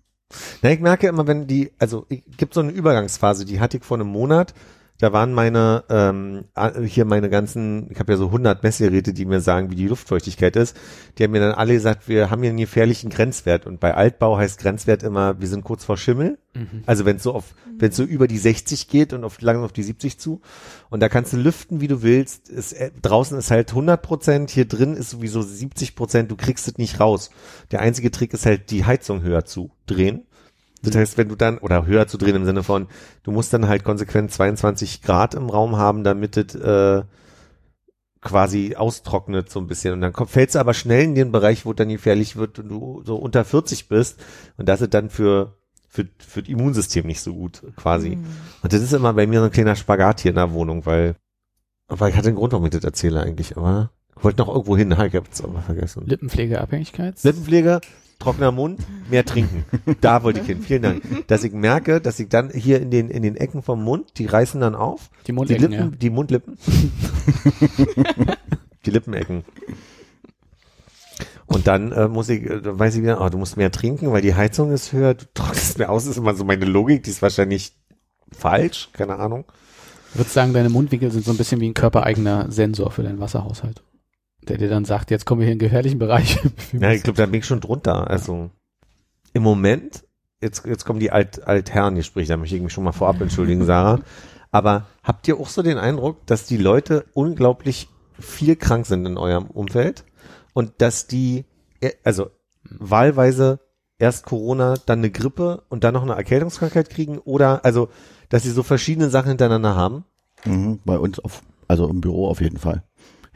Na, 0.63 0.71
ich 0.71 0.81
merke 0.81 1.07
immer, 1.07 1.27
wenn 1.27 1.47
die, 1.47 1.73
also 1.79 2.07
ich, 2.09 2.23
gibt 2.37 2.55
so 2.55 2.61
eine 2.61 2.73
Übergangsphase, 2.73 3.45
die 3.45 3.61
hatte 3.61 3.77
ich 3.77 3.85
vor 3.85 3.97
einem 3.97 4.09
Monat, 4.09 4.55
da 4.99 5.13
waren 5.13 5.35
meine, 5.35 5.85
ähm, 5.91 6.45
hier 6.85 7.05
meine 7.05 7.29
ganzen, 7.29 7.91
ich 7.91 7.99
habe 7.99 8.13
ja 8.13 8.19
so 8.19 8.27
100 8.27 8.63
Messgeräte, 8.63 9.13
die 9.13 9.27
mir 9.27 9.41
sagen, 9.41 9.71
wie 9.71 9.77
die 9.77 9.89
Luftfeuchtigkeit 9.89 10.57
ist. 10.57 10.77
Die 11.19 11.25
haben 11.25 11.33
mir 11.33 11.41
dann 11.41 11.53
alle 11.53 11.75
gesagt, 11.75 12.09
wir 12.09 12.31
haben 12.31 12.43
hier 12.43 12.51
einen 12.51 12.59
gefährlichen 12.59 13.11
Grenzwert. 13.11 13.67
Und 13.67 13.79
bei 13.81 13.95
Altbau 13.95 14.39
heißt 14.39 14.59
Grenzwert 14.59 15.03
immer, 15.03 15.41
wir 15.41 15.49
sind 15.49 15.65
kurz 15.65 15.85
vor 15.85 15.97
Schimmel. 15.97 16.39
Also 16.87 17.05
wenn 17.05 17.17
es 17.17 17.23
so 17.23 17.35
auf, 17.35 17.55
wenn 17.77 17.91
es 17.91 17.97
so 17.97 18.03
über 18.03 18.27
die 18.27 18.39
60 18.39 18.89
geht 18.89 19.13
und 19.13 19.25
auf 19.25 19.41
langsam 19.41 19.65
auf 19.65 19.73
die 19.73 19.83
70 19.83 20.19
zu. 20.19 20.41
Und 20.89 21.01
da 21.01 21.09
kannst 21.09 21.33
du 21.33 21.37
lüften, 21.37 21.81
wie 21.81 21.89
du 21.89 22.03
willst. 22.03 22.49
Ist, 22.49 22.73
äh, 22.73 22.91
draußen 23.03 23.37
ist 23.37 23.51
halt 23.51 23.71
100 23.71 24.01
Prozent, 24.01 24.51
hier 24.51 24.67
drin 24.67 24.95
ist 24.95 25.11
sowieso 25.11 25.43
70 25.43 25.95
Prozent. 25.95 26.31
Du 26.31 26.37
kriegst 26.37 26.67
es 26.69 26.79
nicht 26.79 27.01
raus. 27.01 27.31
Der 27.71 27.81
einzige 27.81 28.11
Trick 28.11 28.33
ist 28.33 28.47
halt, 28.47 28.71
die 28.71 28.85
Heizung 28.85 29.23
höher 29.23 29.45
zu 29.45 29.71
drehen. 29.87 30.26
Das 30.87 30.97
heißt, 30.97 31.19
wenn 31.19 31.29
du 31.29 31.37
dann, 31.37 31.59
oder 31.59 31.87
höher 31.87 32.07
zu 32.07 32.19
drehen 32.19 32.37
im 32.37 32.45
Sinne 32.45 32.63
von, 32.63 32.87
du 33.23 33.31
musst 33.31 33.53
dann 33.53 33.69
halt 33.69 33.85
konsequent 33.85 34.33
22 34.33 35.03
Grad 35.03 35.35
im 35.35 35.51
Raum 35.51 35.77
haben, 35.77 36.05
damit 36.05 36.37
es 36.37 36.55
äh, 36.55 37.03
quasi 38.21 38.75
austrocknet 38.77 39.51
so 39.51 39.61
ein 39.61 39.67
bisschen. 39.67 39.95
Und 39.95 40.01
dann 40.01 40.13
komm, 40.13 40.29
fällst 40.29 40.55
du 40.55 40.59
aber 40.59 40.75
schnell 40.75 41.05
in 41.05 41.15
den 41.15 41.33
Bereich, 41.33 41.65
wo 41.65 41.71
es 41.71 41.77
dann 41.77 41.89
gefährlich 41.89 42.37
wird 42.37 42.59
und 42.59 42.69
du 42.69 43.03
so 43.05 43.17
unter 43.17 43.45
40 43.45 43.89
bist. 43.89 44.19
Und 44.57 44.69
das 44.69 44.81
ist 44.81 44.95
dann 44.95 45.11
für, 45.11 45.57
für, 45.89 46.07
für 46.19 46.43
das 46.43 46.51
Immunsystem 46.51 47.07
nicht 47.07 47.21
so 47.21 47.35
gut, 47.35 47.63
quasi. 47.77 48.19
Und 48.63 48.73
das 48.73 48.83
ist 48.83 48.93
immer 48.93 49.13
bei 49.13 49.27
mir 49.27 49.41
so 49.41 49.47
ein 49.47 49.53
kleiner 49.53 49.77
Spagat 49.77 50.21
hier 50.21 50.31
in 50.31 50.37
der 50.37 50.53
Wohnung, 50.53 50.87
weil, 50.87 51.17
weil 51.89 52.11
ich 52.11 52.17
hatte 52.17 52.29
einen 52.29 52.37
Grund, 52.37 52.53
warum 52.53 52.67
ich 52.67 52.73
das 52.73 52.85
erzähle 52.85 53.21
eigentlich, 53.21 53.57
aber 53.57 53.91
ich 54.17 54.25
wollte 54.25 54.39
noch 54.39 54.49
irgendwo 54.49 54.77
hin, 54.77 54.91
ich 55.07 55.15
hab's 55.15 55.43
aber 55.43 55.61
vergessen. 55.63 56.05
Lippenpflegeabhängigkeit. 56.07 57.23
Lippenpflege, 57.23 57.81
trockener 58.19 58.53
Mund, 58.53 58.81
mehr 59.11 59.25
trinken. 59.25 59.65
Da 60.01 60.23
wollte 60.23 60.41
ich 60.41 60.47
hin. 60.47 60.63
Vielen 60.63 60.83
Dank. 60.83 61.27
Dass 61.29 61.45
ich 61.45 61.53
merke, 61.53 62.01
dass 62.01 62.19
ich 62.19 62.29
dann 62.29 62.51
hier 62.51 62.81
in 62.81 62.91
den, 62.91 63.11
in 63.11 63.23
den 63.23 63.37
Ecken 63.37 63.63
vom 63.63 63.83
Mund, 63.83 64.19
die 64.19 64.27
reißen 64.27 64.61
dann 64.61 64.75
auf. 64.75 65.11
Die 65.23 65.27
Die 65.27 65.33
Mundecken, 65.33 65.71
Lippen, 65.71 65.91
ja. 65.91 65.97
die 65.97 66.11
Mundlippen. 66.11 66.59
die 68.87 68.91
Lippenecken. 68.91 69.45
Und 71.47 71.67
dann 71.67 71.93
äh, 71.93 72.09
muss 72.09 72.29
ich, 72.29 72.43
äh, 72.43 72.79
weiß 72.79 72.97
ich 72.97 73.03
wieder, 73.03 73.21
oh, 73.21 73.29
du 73.29 73.39
musst 73.39 73.57
mehr 73.57 73.71
trinken, 73.71 74.13
weil 74.13 74.23
die 74.23 74.35
Heizung 74.35 74.73
ist 74.73 74.93
höher, 74.93 75.15
du 75.15 75.25
trocknest 75.33 75.79
mehr 75.79 75.91
aus, 75.91 76.05
das 76.05 76.13
ist 76.13 76.19
immer 76.19 76.35
so 76.35 76.45
meine 76.45 76.65
Logik, 76.65 77.05
die 77.05 77.11
ist 77.11 77.23
wahrscheinlich 77.23 77.73
falsch, 78.33 78.91
keine 78.93 79.17
Ahnung. 79.17 79.45
Ich 80.13 80.19
würde 80.19 80.31
sagen, 80.31 80.53
deine 80.53 80.71
Mundwinkel 80.71 81.11
sind 81.11 81.25
so 81.25 81.31
ein 81.31 81.37
bisschen 81.37 81.61
wie 81.61 81.69
ein 81.69 81.75
körpereigener 81.75 82.51
Sensor 82.51 82.91
für 82.91 83.03
deinen 83.03 83.21
Wasserhaushalt. 83.21 83.83
Der 84.49 84.59
dir 84.59 84.69
dann 84.69 84.85
sagt, 84.85 85.11
jetzt 85.11 85.27
kommen 85.27 85.41
wir 85.41 85.47
hier 85.47 85.55
in 85.55 85.59
gefährlichen 85.59 85.99
Bereich. 85.99 86.39
Ja, 86.73 86.93
ich 86.93 87.03
glaube, 87.03 87.17
da 87.17 87.27
bin 87.27 87.41
ich 87.41 87.47
schon 87.47 87.61
drunter. 87.61 88.09
Also 88.09 88.51
im 89.33 89.43
Moment, 89.43 90.05
jetzt, 90.41 90.65
jetzt 90.67 90.85
kommen 90.85 91.01
die 91.01 91.11
Alt, 91.11 91.47
Altherren-Gespräche, 91.47 92.29
da 92.29 92.37
möchte 92.37 92.57
ich 92.57 92.63
mich 92.63 92.73
schon 92.73 92.85
mal 92.85 92.93
vorab 92.93 93.21
entschuldigen, 93.21 93.65
Sarah. 93.65 94.01
Aber 94.53 94.87
habt 95.03 95.27
ihr 95.29 95.39
auch 95.39 95.49
so 95.49 95.63
den 95.63 95.79
Eindruck, 95.79 96.27
dass 96.27 96.47
die 96.47 96.57
Leute 96.57 97.05
unglaublich 97.13 97.89
viel 98.19 98.57
krank 98.57 98.87
sind 98.87 99.05
in 99.05 99.19
eurem 99.19 99.47
Umfeld 99.47 100.05
und 100.55 100.73
dass 100.79 101.07
die, 101.07 101.45
äh, 101.81 101.91
also 102.05 102.31
wahlweise 102.63 103.61
erst 103.99 104.25
Corona, 104.25 104.75
dann 104.87 105.01
eine 105.01 105.11
Grippe 105.11 105.65
und 105.69 105.85
dann 105.85 105.95
noch 105.95 106.03
eine 106.03 106.15
Erkältungskrankheit 106.15 106.91
kriegen 106.91 107.19
oder 107.19 107.65
also, 107.65 107.89
dass 108.29 108.43
sie 108.43 108.51
so 108.51 108.63
verschiedene 108.63 109.11
Sachen 109.11 109.29
hintereinander 109.29 109.75
haben? 109.75 110.05
Mhm, 110.45 110.81
bei 110.85 110.99
uns 110.99 111.19
auf, 111.19 111.43
also 111.69 111.89
im 111.89 112.01
Büro 112.01 112.29
auf 112.29 112.41
jeden 112.41 112.59
Fall. 112.59 112.83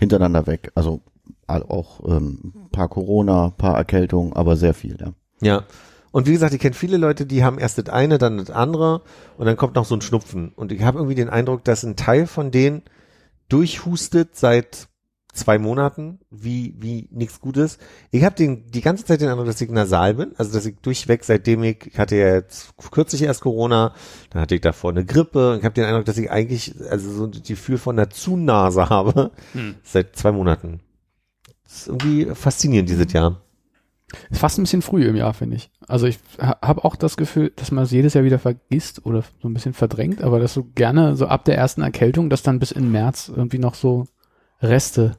Hintereinander 0.00 0.46
weg. 0.46 0.72
Also 0.74 1.00
auch 1.46 2.00
ähm, 2.06 2.52
paar 2.72 2.88
Corona, 2.88 3.50
paar 3.56 3.76
Erkältungen, 3.76 4.32
aber 4.32 4.56
sehr 4.56 4.74
viel, 4.74 4.96
ja. 5.00 5.12
Ja. 5.40 5.64
Und 6.12 6.26
wie 6.26 6.32
gesagt, 6.32 6.54
ich 6.54 6.60
kenne 6.60 6.74
viele 6.74 6.96
Leute, 6.96 7.24
die 7.24 7.44
haben 7.44 7.58
erst 7.58 7.78
das 7.78 7.88
eine, 7.88 8.18
dann 8.18 8.38
das 8.38 8.50
andere 8.50 9.02
und 9.36 9.46
dann 9.46 9.56
kommt 9.56 9.76
noch 9.76 9.84
so 9.84 9.94
ein 9.94 10.00
Schnupfen. 10.00 10.52
Und 10.56 10.72
ich 10.72 10.82
habe 10.82 10.98
irgendwie 10.98 11.14
den 11.14 11.28
Eindruck, 11.28 11.62
dass 11.64 11.84
ein 11.84 11.94
Teil 11.94 12.26
von 12.26 12.50
denen 12.50 12.82
durchhustet 13.48 14.34
seit 14.34 14.88
zwei 15.32 15.58
Monaten, 15.58 16.18
wie, 16.30 16.74
wie 16.78 17.08
nichts 17.10 17.40
Gutes. 17.40 17.78
Ich 18.10 18.24
habe 18.24 18.34
den 18.34 18.70
die 18.70 18.80
ganze 18.80 19.04
Zeit 19.04 19.20
den 19.20 19.28
Eindruck, 19.28 19.46
dass 19.46 19.60
ich 19.60 19.70
nasal 19.70 20.14
bin, 20.14 20.32
also 20.36 20.52
dass 20.52 20.66
ich 20.66 20.76
durchweg, 20.82 21.24
seitdem 21.24 21.62
ich, 21.62 21.86
ich 21.86 21.98
hatte 21.98 22.16
ja 22.16 22.34
jetzt 22.34 22.74
kürzlich 22.90 23.22
erst 23.22 23.42
Corona, 23.42 23.94
dann 24.30 24.42
hatte 24.42 24.54
ich 24.54 24.60
davor 24.60 24.90
eine 24.90 25.04
Grippe 25.04 25.52
und 25.52 25.58
ich 25.58 25.64
habe 25.64 25.74
den 25.74 25.84
Eindruck, 25.84 26.04
dass 26.04 26.18
ich 26.18 26.30
eigentlich, 26.30 26.74
also 26.88 27.10
so 27.10 27.24
ein 27.24 27.42
Gefühl 27.46 27.78
von 27.78 27.98
einer 27.98 28.10
Zunase 28.10 28.88
habe, 28.88 29.30
seit 29.82 30.16
zwei 30.16 30.32
Monaten. 30.32 30.80
Das 31.64 31.82
ist 31.82 31.88
irgendwie 31.88 32.26
faszinierend 32.34 32.88
dieses 32.88 33.12
Jahr. 33.12 33.40
Ist 34.28 34.40
fast 34.40 34.58
ein 34.58 34.64
bisschen 34.64 34.82
früh 34.82 35.04
im 35.04 35.14
Jahr, 35.14 35.34
finde 35.34 35.56
ich. 35.56 35.70
Also 35.86 36.06
ich 36.06 36.18
ha 36.40 36.58
habe 36.62 36.84
auch 36.84 36.96
das 36.96 37.16
Gefühl, 37.16 37.52
dass 37.54 37.70
man 37.70 37.84
es 37.84 37.92
jedes 37.92 38.14
Jahr 38.14 38.24
wieder 38.24 38.40
vergisst 38.40 39.06
oder 39.06 39.22
so 39.40 39.48
ein 39.48 39.54
bisschen 39.54 39.72
verdrängt, 39.72 40.22
aber 40.22 40.40
dass 40.40 40.54
du 40.54 40.64
gerne 40.74 41.14
so 41.14 41.26
ab 41.26 41.44
der 41.44 41.56
ersten 41.56 41.82
Erkältung, 41.82 42.28
dass 42.28 42.42
dann 42.42 42.58
bis 42.58 42.72
in 42.72 42.90
März 42.90 43.30
irgendwie 43.34 43.58
noch 43.58 43.74
so 43.74 44.06
Reste, 44.62 45.16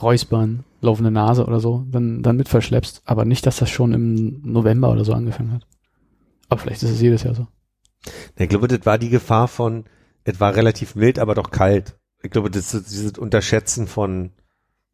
Räuspern, 0.00 0.64
laufende 0.80 1.10
Nase 1.10 1.44
oder 1.44 1.60
so, 1.60 1.84
dann, 1.90 2.22
dann 2.22 2.36
mit 2.36 2.48
verschleppst. 2.48 3.02
Aber 3.04 3.24
nicht, 3.24 3.46
dass 3.46 3.58
das 3.58 3.70
schon 3.70 3.92
im 3.92 4.40
November 4.42 4.90
oder 4.90 5.04
so 5.04 5.12
angefangen 5.12 5.52
hat. 5.52 5.66
Aber 6.48 6.60
vielleicht 6.60 6.82
ist 6.82 6.90
es 6.90 7.00
jedes 7.00 7.22
Jahr 7.22 7.34
so. 7.34 7.46
Ich 8.36 8.48
glaube, 8.48 8.68
das 8.68 8.86
war 8.86 8.98
die 8.98 9.10
Gefahr 9.10 9.46
von, 9.46 9.84
es 10.24 10.40
war 10.40 10.54
relativ 10.54 10.94
mild, 10.94 11.18
aber 11.18 11.34
doch 11.34 11.50
kalt. 11.50 11.98
Ich 12.22 12.30
glaube, 12.30 12.50
das 12.50 12.74
ist 12.74 12.90
dieses 12.90 13.18
Unterschätzen 13.18 13.86
von, 13.86 14.30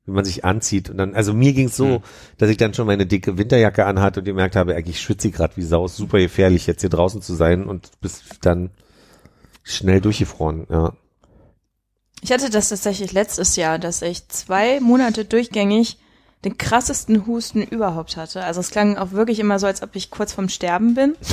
wie 0.04 0.12
man 0.12 0.24
sich 0.24 0.44
anzieht. 0.44 0.90
Und 0.90 0.98
dann, 0.98 1.14
also 1.14 1.32
mir 1.32 1.52
ging's 1.52 1.76
so, 1.76 2.02
dass 2.38 2.50
ich 2.50 2.56
dann 2.56 2.74
schon 2.74 2.86
meine 2.86 3.06
dicke 3.06 3.38
Winterjacke 3.38 3.86
anhatte 3.86 4.20
und 4.20 4.26
gemerkt 4.26 4.56
habe, 4.56 4.74
eigentlich 4.74 5.00
schwitze 5.00 5.28
ich 5.28 5.34
gerade 5.34 5.56
wie 5.56 5.62
Sau. 5.62 5.88
Super 5.88 6.18
gefährlich, 6.18 6.66
jetzt 6.66 6.80
hier 6.80 6.90
draußen 6.90 7.22
zu 7.22 7.34
sein 7.34 7.64
und 7.64 7.90
bis 8.00 8.22
dann 8.40 8.70
schnell 9.62 10.00
durchgefroren. 10.00 10.66
Ja. 10.70 10.92
Ich 12.22 12.32
hatte 12.32 12.50
das 12.50 12.70
tatsächlich 12.70 13.12
letztes 13.12 13.56
Jahr, 13.56 13.78
dass 13.78 14.02
ich 14.02 14.26
zwei 14.28 14.80
Monate 14.80 15.24
durchgängig 15.24 15.98
den 16.44 16.58
krassesten 16.58 17.26
Husten 17.26 17.62
überhaupt 17.62 18.16
hatte. 18.16 18.44
Also 18.44 18.60
es 18.60 18.70
klang 18.70 18.96
auch 18.96 19.12
wirklich 19.12 19.40
immer 19.40 19.58
so, 19.58 19.66
als 19.66 19.82
ob 19.82 19.96
ich 19.96 20.10
kurz 20.10 20.32
vorm 20.32 20.48
Sterben 20.48 20.94
bin. 20.94 21.16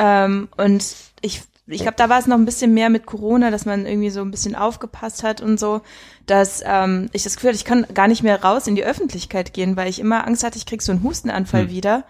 Ähm, 0.00 0.46
und 0.56 0.94
ich, 1.22 1.42
ich 1.66 1.80
glaube, 1.80 1.96
da 1.96 2.08
war 2.08 2.20
es 2.20 2.28
noch 2.28 2.36
ein 2.36 2.44
bisschen 2.44 2.72
mehr 2.72 2.88
mit 2.88 3.04
Corona, 3.04 3.50
dass 3.50 3.64
man 3.64 3.84
irgendwie 3.84 4.10
so 4.10 4.20
ein 4.20 4.30
bisschen 4.30 4.54
aufgepasst 4.54 5.24
hat 5.24 5.40
und 5.40 5.58
so, 5.58 5.80
dass 6.26 6.62
ähm, 6.64 7.08
ich 7.12 7.24
das 7.24 7.34
Gefühl 7.34 7.48
hatte, 7.48 7.56
ich 7.56 7.64
kann 7.64 7.84
gar 7.94 8.06
nicht 8.06 8.22
mehr 8.22 8.40
raus 8.40 8.68
in 8.68 8.76
die 8.76 8.84
Öffentlichkeit 8.84 9.52
gehen, 9.52 9.76
weil 9.76 9.88
ich 9.88 9.98
immer 9.98 10.24
Angst 10.24 10.44
hatte, 10.44 10.56
ich 10.56 10.66
krieg 10.66 10.82
so 10.82 10.92
einen 10.92 11.02
Hustenanfall 11.02 11.68
wieder. 11.68 12.04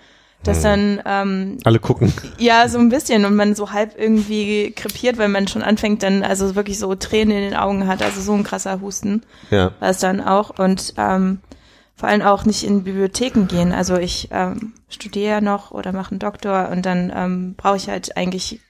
Dass 0.45 0.63
dann 0.63 1.03
ähm, 1.05 1.59
Alle 1.65 1.79
gucken. 1.81 2.13
ja, 2.39 2.69
so 2.69 2.79
ein 2.79 2.89
bisschen 2.89 3.25
und 3.25 3.35
man 3.35 3.55
so 3.55 3.73
halb 3.73 3.99
irgendwie 3.99 4.71
krepiert, 4.71 5.19
weil 5.19 5.29
man 5.29 5.49
schon 5.49 5.63
anfängt, 5.63 6.03
dann 6.03 6.23
also 6.23 6.55
wirklich 6.55 6.79
so 6.79 6.95
Tränen 6.95 7.37
in 7.37 7.43
den 7.51 7.57
Augen 7.57 7.87
hat, 7.89 8.03
also 8.03 8.21
so 8.21 8.33
ein 8.35 8.45
krasser 8.45 8.81
Husten 8.81 9.23
Ja. 9.51 9.73
war 9.81 9.91
es 9.91 9.99
dann 9.99 10.21
auch 10.21 10.59
und 10.59 10.95
ähm, 10.97 11.41
vor 11.97 12.09
allem 12.09 12.23
auch 12.23 12.45
nicht 12.45 12.63
in 12.65 12.85
Bibliotheken 12.85 13.47
gehen. 13.49 13.73
Also 13.73 13.97
ich 13.97 14.29
ähm, 14.31 14.75
studiere 14.89 15.29
ja 15.29 15.41
noch 15.41 15.73
oder 15.73 15.93
mache 15.93 16.13
einen 16.13 16.21
Doktor 16.21 16.69
und 16.71 16.87
dann 16.87 17.13
ähm, 17.15 17.55
brauche 17.57 17.77
ich 17.77 17.89
halt 17.89 18.17
eigentlich 18.17 18.61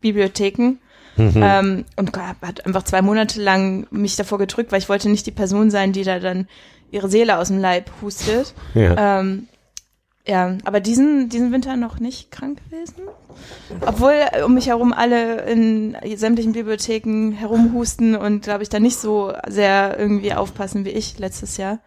Bibliotheken. 0.00 0.78
Ähm, 1.18 1.84
und 1.96 2.16
hat 2.16 2.64
einfach 2.64 2.84
zwei 2.84 3.02
Monate 3.02 3.42
lang 3.42 3.88
mich 3.90 4.14
davor 4.14 4.38
gedrückt, 4.38 4.70
weil 4.70 4.78
ich 4.78 4.88
wollte 4.88 5.08
nicht 5.08 5.26
die 5.26 5.32
Person 5.32 5.68
sein, 5.68 5.92
die 5.92 6.04
da 6.04 6.20
dann 6.20 6.46
ihre 6.92 7.08
Seele 7.08 7.38
aus 7.38 7.48
dem 7.48 7.58
Leib 7.58 7.90
hustet. 8.00 8.54
Ja. 8.74 9.18
Ähm, 9.20 9.48
ja, 10.28 10.56
aber 10.64 10.80
diesen, 10.80 11.28
diesen 11.30 11.52
Winter 11.52 11.76
noch 11.76 12.00
nicht 12.00 12.30
krank 12.30 12.58
gewesen. 12.70 12.94
Obwohl 13.86 14.12
äh, 14.32 14.42
um 14.42 14.54
mich 14.54 14.68
herum 14.68 14.92
alle 14.92 15.42
in 15.50 15.96
sämtlichen 16.16 16.52
Bibliotheken 16.52 17.32
herumhusten 17.32 18.14
und 18.16 18.42
glaube 18.42 18.62
ich 18.62 18.68
da 18.68 18.78
nicht 18.80 18.96
so 18.98 19.32
sehr 19.48 19.96
irgendwie 19.98 20.34
aufpassen 20.34 20.84
wie 20.84 20.90
ich 20.90 21.18
letztes 21.18 21.56
Jahr. 21.56 21.78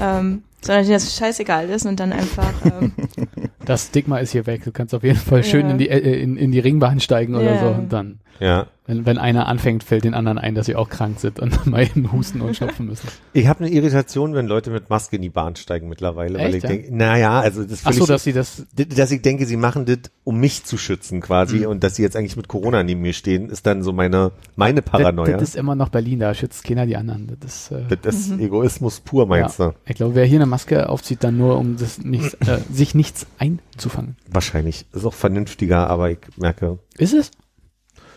Ähm, 0.00 0.44
sondern 0.62 0.84
denen 0.84 0.94
das 0.94 1.14
scheißegal 1.16 1.68
ist 1.68 1.84
und 1.84 2.00
dann 2.00 2.12
einfach 2.12 2.52
ähm, 2.64 2.92
Das 3.66 3.86
Stigma 3.86 4.18
ist 4.18 4.32
hier 4.32 4.46
weg. 4.46 4.62
Du 4.64 4.72
kannst 4.72 4.94
auf 4.94 5.02
jeden 5.02 5.18
Fall 5.18 5.42
schön 5.44 5.66
Ja. 5.66 5.72
in 5.72 5.78
die 5.78 5.88
äh, 5.88 6.22
in, 6.22 6.36
in 6.36 6.52
die 6.52 6.60
Ringbahn 6.60 7.00
steigen 7.00 7.34
oder 7.34 7.54
Ja. 7.54 7.58
so 7.60 7.66
und 7.80 7.92
dann 7.92 8.20
Ja. 8.40 8.66
wenn, 8.86 9.06
wenn 9.06 9.16
einer 9.18 9.46
anfängt, 9.46 9.84
fällt 9.84 10.04
den 10.04 10.12
anderen 10.12 10.38
ein, 10.38 10.54
dass 10.54 10.66
sie 10.66 10.74
auch 10.76 10.88
krank 10.88 11.20
sind 11.20 11.38
und 11.38 11.66
mal 11.70 11.82
eben 11.84 12.10
husten 12.12 12.40
und 12.40 12.56
schnupfen 12.56 12.86
müssen. 12.86 13.08
Ich 13.32 13.46
habe 13.46 13.60
eine 13.64 13.72
Irritation, 13.72 14.34
wenn 14.34 14.46
Leute 14.46 14.70
mit 14.70 14.90
Maske 14.90 15.16
in 15.16 15.22
die 15.22 15.28
Bahn 15.30 15.54
steigen 15.56 15.88
mittlerweile, 15.88 16.38
weil 16.38 16.46
Echt, 16.46 16.56
ich 16.56 16.62
ja? 16.64 16.68
denke, 16.68 16.94
naja, 16.96 17.40
also 17.40 17.62
das 17.64 17.80
Ach 17.84 17.92
so, 17.92 18.00
völlig- 18.06 18.08
dass 18.08 18.24
sie 18.24 18.32
das 18.32 18.66
dass 18.96 19.10
ich 19.12 19.22
denke, 19.22 19.46
sie 19.46 19.56
machen 19.56 19.84
das, 19.86 19.98
um 20.24 20.38
mich 20.40 20.64
zu 20.64 20.76
schützen 20.76 21.20
quasi 21.20 21.58
Mhm. 21.60 21.66
und 21.66 21.84
dass 21.84 21.94
sie 21.96 22.02
jetzt 22.02 22.16
eigentlich 22.16 22.36
mit 22.36 22.48
Corona 22.48 22.82
neben 22.82 23.00
mir 23.02 23.12
stehen, 23.12 23.48
ist 23.50 23.66
dann 23.66 23.82
so 23.82 23.92
meine 23.92 24.32
meine 24.56 24.82
Paranoia. 24.82 25.32
Das, 25.32 25.40
das 25.40 25.48
ist 25.50 25.56
immer 25.56 25.74
noch 25.76 25.88
Berlin, 25.90 26.18
da 26.18 26.34
schützt 26.34 26.64
keiner 26.64 26.86
die 26.86 26.96
anderen. 26.96 27.36
Das 27.40 27.70
ist, 27.70 27.70
äh, 27.70 27.96
Das 28.02 28.14
ist 28.16 28.38
Egoismus 28.40 29.00
pur, 29.00 29.26
meinst 29.26 29.58
ja. 29.60 29.68
du? 29.68 29.74
Ich 29.86 29.94
glaube, 29.94 30.14
wer 30.16 30.24
hier 30.24 30.38
eine 30.38 30.46
Maske 30.46 30.88
aufzieht, 30.88 31.22
dann 31.24 31.38
nur, 31.38 31.56
um 31.58 31.76
das 31.76 31.98
nichts, 31.98 32.34
äh, 32.46 32.58
sich 32.72 32.94
nichts 32.94 33.26
einzufangen. 33.38 34.16
Wahrscheinlich. 34.28 34.86
Ist 34.92 35.04
auch 35.04 35.14
vernünftiger, 35.14 35.88
aber 35.88 36.10
ich 36.10 36.18
merke, 36.36 36.78
Ist 36.98 37.14
es? 37.14 37.30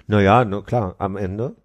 Naja, 0.07 0.45
na 0.45 0.61
klar, 0.61 0.95
am 0.99 1.17
Ende. 1.17 1.55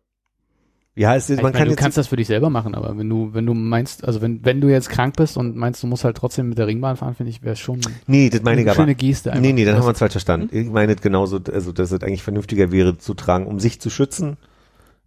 Ja, 0.95 1.17
es 1.17 1.31
ist, 1.31 1.37
Ich 1.39 1.43
man 1.43 1.53
meine, 1.53 1.59
kann 1.65 1.69
du 1.71 1.75
kannst 1.77 1.97
das 1.97 2.09
für 2.09 2.17
dich 2.17 2.27
selber 2.27 2.51
machen, 2.51 2.75
aber 2.75 2.99
wenn 2.99 3.09
du, 3.09 3.33
wenn 3.33 3.47
du 3.47 3.55
meinst, 3.55 4.05
also 4.05 4.21
wenn, 4.21 4.45
wenn 4.45 4.61
du 4.61 4.69
jetzt 4.69 4.91
krank 4.91 5.17
bist 5.17 5.39
und 5.39 5.57
meinst, 5.57 5.83
du 5.83 5.87
musst 5.87 6.05
halt 6.05 6.19
trotzdem 6.19 6.51
mit 6.51 6.59
der 6.59 6.67
Ringbahn 6.67 6.99
fahren, 6.99 7.15
finde 7.15 7.31
ich, 7.31 7.43
wäre 7.43 7.57
schon 7.57 7.81
nee, 8.07 8.29
das 8.29 8.43
meine 8.43 8.61
ich 8.61 8.67
eine 8.67 8.73
aber. 8.73 8.83
schöne 8.83 8.95
Geste. 8.95 9.31
einfach. 9.31 9.41
Nee, 9.41 9.55
nee, 9.55 9.65
dann 9.65 9.77
haben 9.77 9.85
wir 9.85 9.89
uns 9.89 9.99
falsch 10.01 10.13
verstanden. 10.13 10.55
Ich 10.55 10.69
meine 10.69 10.93
es 10.95 11.01
genauso, 11.01 11.41
also 11.51 11.73
dass 11.73 11.93
es 11.93 12.03
eigentlich 12.03 12.23
vernünftiger 12.23 12.71
wäre 12.73 12.99
zu 12.99 13.15
tragen, 13.15 13.47
um 13.47 13.59
sich 13.59 13.81
zu 13.81 13.89
schützen, 13.89 14.37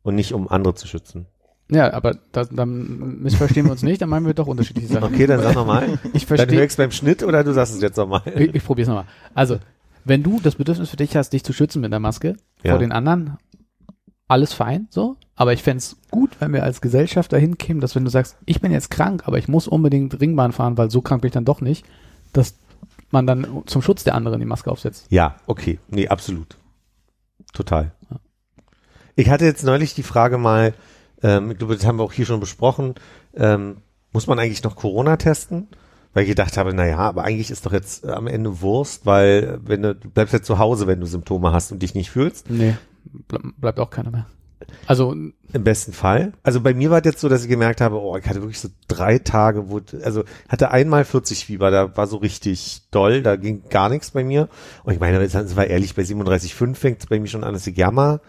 und 0.02 0.16
nicht 0.16 0.34
um 0.34 0.48
andere 0.48 0.74
zu 0.76 0.88
schützen. 0.88 1.26
Ja, 1.70 1.91
aber 1.94 2.16
da, 2.32 2.45
dann 2.45 3.22
missverstehen 3.24 3.66
wir 3.66 3.72
uns 3.72 3.82
nicht, 3.82 3.99
dann 4.02 4.10
meinen 4.10 4.26
wir 4.28 4.36
doch 4.36 4.45
unterschiedliche 4.45 4.88
Sachen. 4.88 5.14
Okay, 5.14 5.26
dann 5.26 5.41
sag 5.41 5.56
nochmal. 5.56 5.98
Ich 6.14 6.26
Dann 6.28 6.38
verstehe. 6.38 6.62
höchst 6.62 6.78
beim 6.78 6.91
Schnitt 6.91 7.24
oder 7.24 7.44
du 7.44 7.53
sagst 7.53 7.74
es 7.76 7.82
jetzt 7.82 7.98
nochmal? 7.98 8.22
Ich, 8.36 8.53
ich 8.53 8.64
probiere 8.64 8.84
es 8.84 8.88
nochmal. 8.88 9.06
Also, 9.34 9.57
wenn 10.06 10.23
du 10.23 10.40
das 10.41 10.56
Bedürfnis 10.56 10.90
für 10.90 10.98
dich 10.98 11.15
hast, 11.15 11.32
dich 11.32 11.44
zu 11.44 11.52
schützen 11.53 11.82
mit 11.82 11.91
der 11.91 11.99
Maske 11.99 12.38
Ja. 12.64 12.72
vor 12.72 12.80
den 12.80 12.91
anderen, 12.91 13.38
alles 14.27 14.53
fein, 14.53 14.88
so. 14.90 15.18
Aber 15.36 15.52
ich 15.53 15.61
fänd's 15.61 15.98
gut, 16.10 16.32
wenn 16.40 16.53
wir 16.53 16.64
als 16.64 16.80
Gesellschaft 16.82 17.34
dahin 17.34 17.57
kämen, 17.57 17.82
dass 17.82 17.95
wenn 17.95 18.06
du 18.06 18.10
sagst, 18.10 18.38
ich 18.45 18.61
bin 18.61 18.72
jetzt 18.72 18.90
krank, 18.90 19.23
aber 19.26 19.38
ich 19.38 19.48
muss 19.48 19.68
unbedingt 19.68 20.19
Ringbahn 20.19 20.52
fahren, 20.53 20.77
weil 20.77 20.90
so 20.90 21.02
krank 21.02 21.22
bin 21.22 21.27
ich 21.27 21.34
dann 21.34 21.45
doch 21.45 21.60
nicht, 21.61 21.86
dass 22.34 22.56
man 23.11 23.27
dann 23.27 23.64
zum 23.65 23.82
Schutz 23.82 24.03
der 24.03 24.15
anderen 24.15 24.40
die 24.40 24.45
Maske 24.45 24.72
aufsetzt. 24.72 25.06
Ja, 25.10 25.36
okay. 25.45 25.80
Nee, 25.90 26.07
absolut. 26.07 26.57
Total. 27.53 27.91
Ich 29.15 29.30
hatte 29.30 29.45
jetzt 29.45 29.64
neulich 29.64 29.94
die 29.94 30.03
Frage 30.03 30.38
mal, 30.38 30.73
ähm, 31.22 31.52
ich 31.52 31.57
glaube, 31.57 31.76
das 31.76 31.86
haben 31.86 31.98
wir 31.98 32.03
auch 32.03 32.14
hier 32.14 32.26
schon 32.26 32.40
besprochen, 32.40 32.95
ähm, 33.36 33.77
muss 34.11 34.27
man 34.27 34.40
eigentlich 34.40 34.64
noch 34.64 34.76
Corona 34.76 35.18
testen? 35.18 35.68
Weil 36.16 36.24
ich 36.24 36.30
gedacht 36.30 36.56
habe, 36.56 36.74
naja, 36.74 36.98
aber 36.98 37.26
eigentlich 37.26 37.52
ist 37.52 37.66
doch 37.66 37.74
jetzt 37.74 38.06
äh, 38.06 38.12
am 38.12 38.28
Ende 38.28 38.62
Wurst, 38.62 39.06
weil 39.06 39.60
wenn 39.66 39.82
du, 39.82 39.94
du 39.96 40.10
bleibst 40.10 40.34
jetzt 40.34 40.48
zu 40.48 40.58
Hause, 40.58 40.88
wenn 40.88 41.02
du 41.02 41.06
Symptome 41.06 41.52
hast 41.52 41.74
und 41.74 41.84
dich 41.84 41.94
nicht 41.94 42.10
fühlst. 42.10 42.50
Nee, 42.50 42.78
ble 43.28 43.40
bleibt 43.58 43.82
auch 43.82 43.90
keiner 43.90 44.12
mehr. 44.12 44.26
Also, 44.88 45.12
Im 45.12 45.64
besten 45.64 45.92
Fall. 45.92 46.32
Also 46.42 46.62
bei 46.62 46.74
mir 46.74 46.90
war 46.90 47.00
es 47.00 47.06
jetzt 47.06 47.20
so, 47.20 47.28
dass 47.28 47.44
ich 47.44 47.50
gemerkt 47.50 47.82
habe, 47.82 48.00
oh, 48.02 48.16
ich 48.16 48.26
hatte 48.26 48.42
wirklich 48.42 48.62
so 48.62 48.70
drei 48.88 49.20
Tage, 49.20 49.70
wo, 49.70 49.82
also 50.04 50.24
hatte 50.48 50.72
einmal 50.72 51.04
40 51.04 51.46
Fieber, 51.46 51.70
da 51.70 51.98
war 51.98 52.08
so 52.08 52.16
richtig 52.16 52.84
doll, 52.92 53.22
da 53.22 53.36
ging 53.36 53.64
gar 53.70 53.90
nichts 53.90 54.12
bei 54.12 54.24
mir. 54.24 54.48
Und 54.84 54.94
ich 54.94 55.02
meine, 55.02 55.22
jetzt 55.22 55.56
war 55.58 55.68
ehrlich, 55.68 55.96
bei 55.96 56.04
37,5 56.04 56.76
fängt 56.76 57.00
es 57.02 57.08
bei 57.08 57.20
mir 57.20 57.28
schon 57.28 57.44
an, 57.44 57.54
dass 57.54 57.68
ich 57.68 57.76
jammer. 57.76 58.22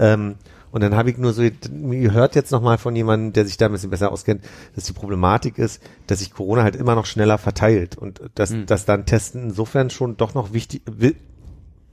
Ähm, 0.00 0.34
und 0.72 0.82
dann 0.82 0.94
habe 0.94 1.10
ich 1.10 1.18
nur 1.18 1.32
so 1.32 1.42
gehört 1.42 2.34
jetzt 2.34 2.52
nochmal 2.52 2.78
von 2.78 2.94
jemandem, 2.94 3.32
der 3.32 3.44
sich 3.46 3.56
da 3.56 3.66
ein 3.66 3.72
bisschen 3.72 3.90
besser 3.90 4.12
auskennt, 4.12 4.44
dass 4.74 4.84
die 4.84 4.92
Problematik 4.92 5.58
ist, 5.58 5.82
dass 6.06 6.20
sich 6.20 6.32
Corona 6.32 6.62
halt 6.62 6.76
immer 6.76 6.94
noch 6.94 7.06
schneller 7.06 7.38
verteilt 7.38 7.96
und 7.96 8.20
dass, 8.34 8.50
Hm. 8.50 8.66
dass 8.66 8.84
dann 8.84 9.06
Testen 9.06 9.44
insofern 9.44 9.90
schon 9.90 10.16
doch 10.16 10.34
noch 10.34 10.52
wichtig, 10.52 10.82
wi 10.86 11.16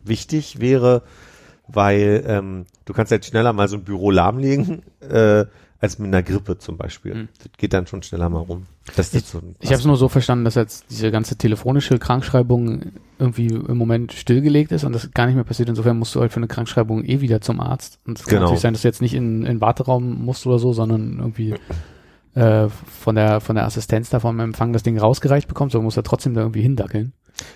wichtig 0.04 0.62
wäre, 0.62 1.02
weil 1.68 2.24
ähm, 2.28 2.66
du 2.86 2.94
kannst 2.94 3.12
halt 3.12 3.26
schneller 3.26 3.52
mal 3.52 3.68
so 3.68 3.76
ein 3.76 3.84
Büro 3.84 4.10
lahmlegen, 4.10 4.84
äh, 5.02 5.46
als 5.80 6.00
mit 6.00 6.08
einer 6.08 6.24
Grippe 6.24 6.58
zum 6.58 6.78
Beispiel. 6.78 7.14
Hm. 7.14 7.28
Das 7.38 7.48
geht 7.58 7.74
dann 7.74 7.86
schon 7.88 8.02
schneller 8.04 8.30
mal 8.30 8.40
rum. 8.40 8.66
Das 8.96 9.14
ist 9.14 9.30
so 9.30 9.42
ich 9.60 9.70
habe 9.70 9.80
es 9.80 9.86
nur 9.86 9.98
so 9.98 10.10
verstanden, 10.10 10.46
dass 10.46 10.56
jetzt 10.56 10.86
diese 10.90 11.12
ganze 11.12 11.36
telefonische 11.36 12.00
Krankschreibung 12.00 12.94
irgendwie 13.20 13.48
im 13.48 13.78
Moment 13.78 14.14
stillgelegt 14.14 14.72
ist 14.72 14.84
und 14.84 14.94
das 14.94 15.12
gar 15.12 15.26
nicht 15.26 15.36
mehr 15.36 15.44
passiert. 15.44 15.70
Insofern 15.70 16.00
musst 16.00 16.16
du 16.16 16.22
halt 16.22 16.32
für 16.32 16.38
eine 16.38 16.48
Krankschreibung 16.48 17.04
eh 17.04 17.22
wieder 17.22 17.42
zum 17.42 17.60
Arzt. 17.60 18.00
Und 18.06 18.18
es 18.18 18.26
kann 18.26 18.36
Genau. 18.36 18.42
natürlich 18.44 18.62
sein, 18.62 18.74
dass 18.74 18.82
du 18.82 18.88
jetzt 18.88 19.02
nicht 19.02 19.14
in, 19.14 19.40
in 19.42 19.46
den 19.46 19.62
Warteraum 19.62 20.24
musst 20.26 20.46
oder 20.48 20.58
so, 20.58 20.74
sondern 20.74 21.20
irgendwie 21.20 21.56
äh, 22.34 22.70
von 22.70 23.16
der 23.16 23.40
von 23.42 23.56
der 23.56 23.66
Assistenz 23.66 24.10
da 24.10 24.20
vom 24.20 24.40
Empfang 24.40 24.74
das 24.74 24.84
Ding 24.84 24.98
rausgereicht 24.98 25.48
bekommst, 25.48 25.76
aber 25.76 25.84
musst 25.84 25.98
da 25.98 26.02
trotzdem 26.02 26.34
da 26.34 26.42
irgendwie 26.42 26.62
hindackeln. 26.62 27.14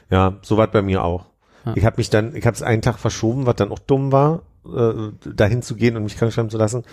Ja, 0.10 0.38
so 0.42 0.58
war 0.58 0.68
es 0.68 0.72
bei 0.72 0.82
mir 0.82 1.04
auch. 1.04 1.26
Ja. 1.66 1.74
Ich 1.76 1.86
habe 1.86 1.98
mich 1.98 2.10
dann, 2.10 2.36
ich 2.36 2.46
habe 2.46 2.56
es 2.56 2.64
einen 2.64 2.82
Tag 2.82 2.98
verschoben, 3.00 3.46
was 3.46 3.56
dann 3.56 3.72
auch 3.72 3.80
dumm 3.80 4.12
war, 4.12 4.42
äh, 4.66 4.94
dahin 5.36 5.62
zu 5.62 5.76
gehen 5.76 5.96
und 5.96 6.04
mich 6.04 6.18
krank 6.18 6.34
schreiben 6.34 6.50
zu 6.50 6.58
lassen. 6.58 6.84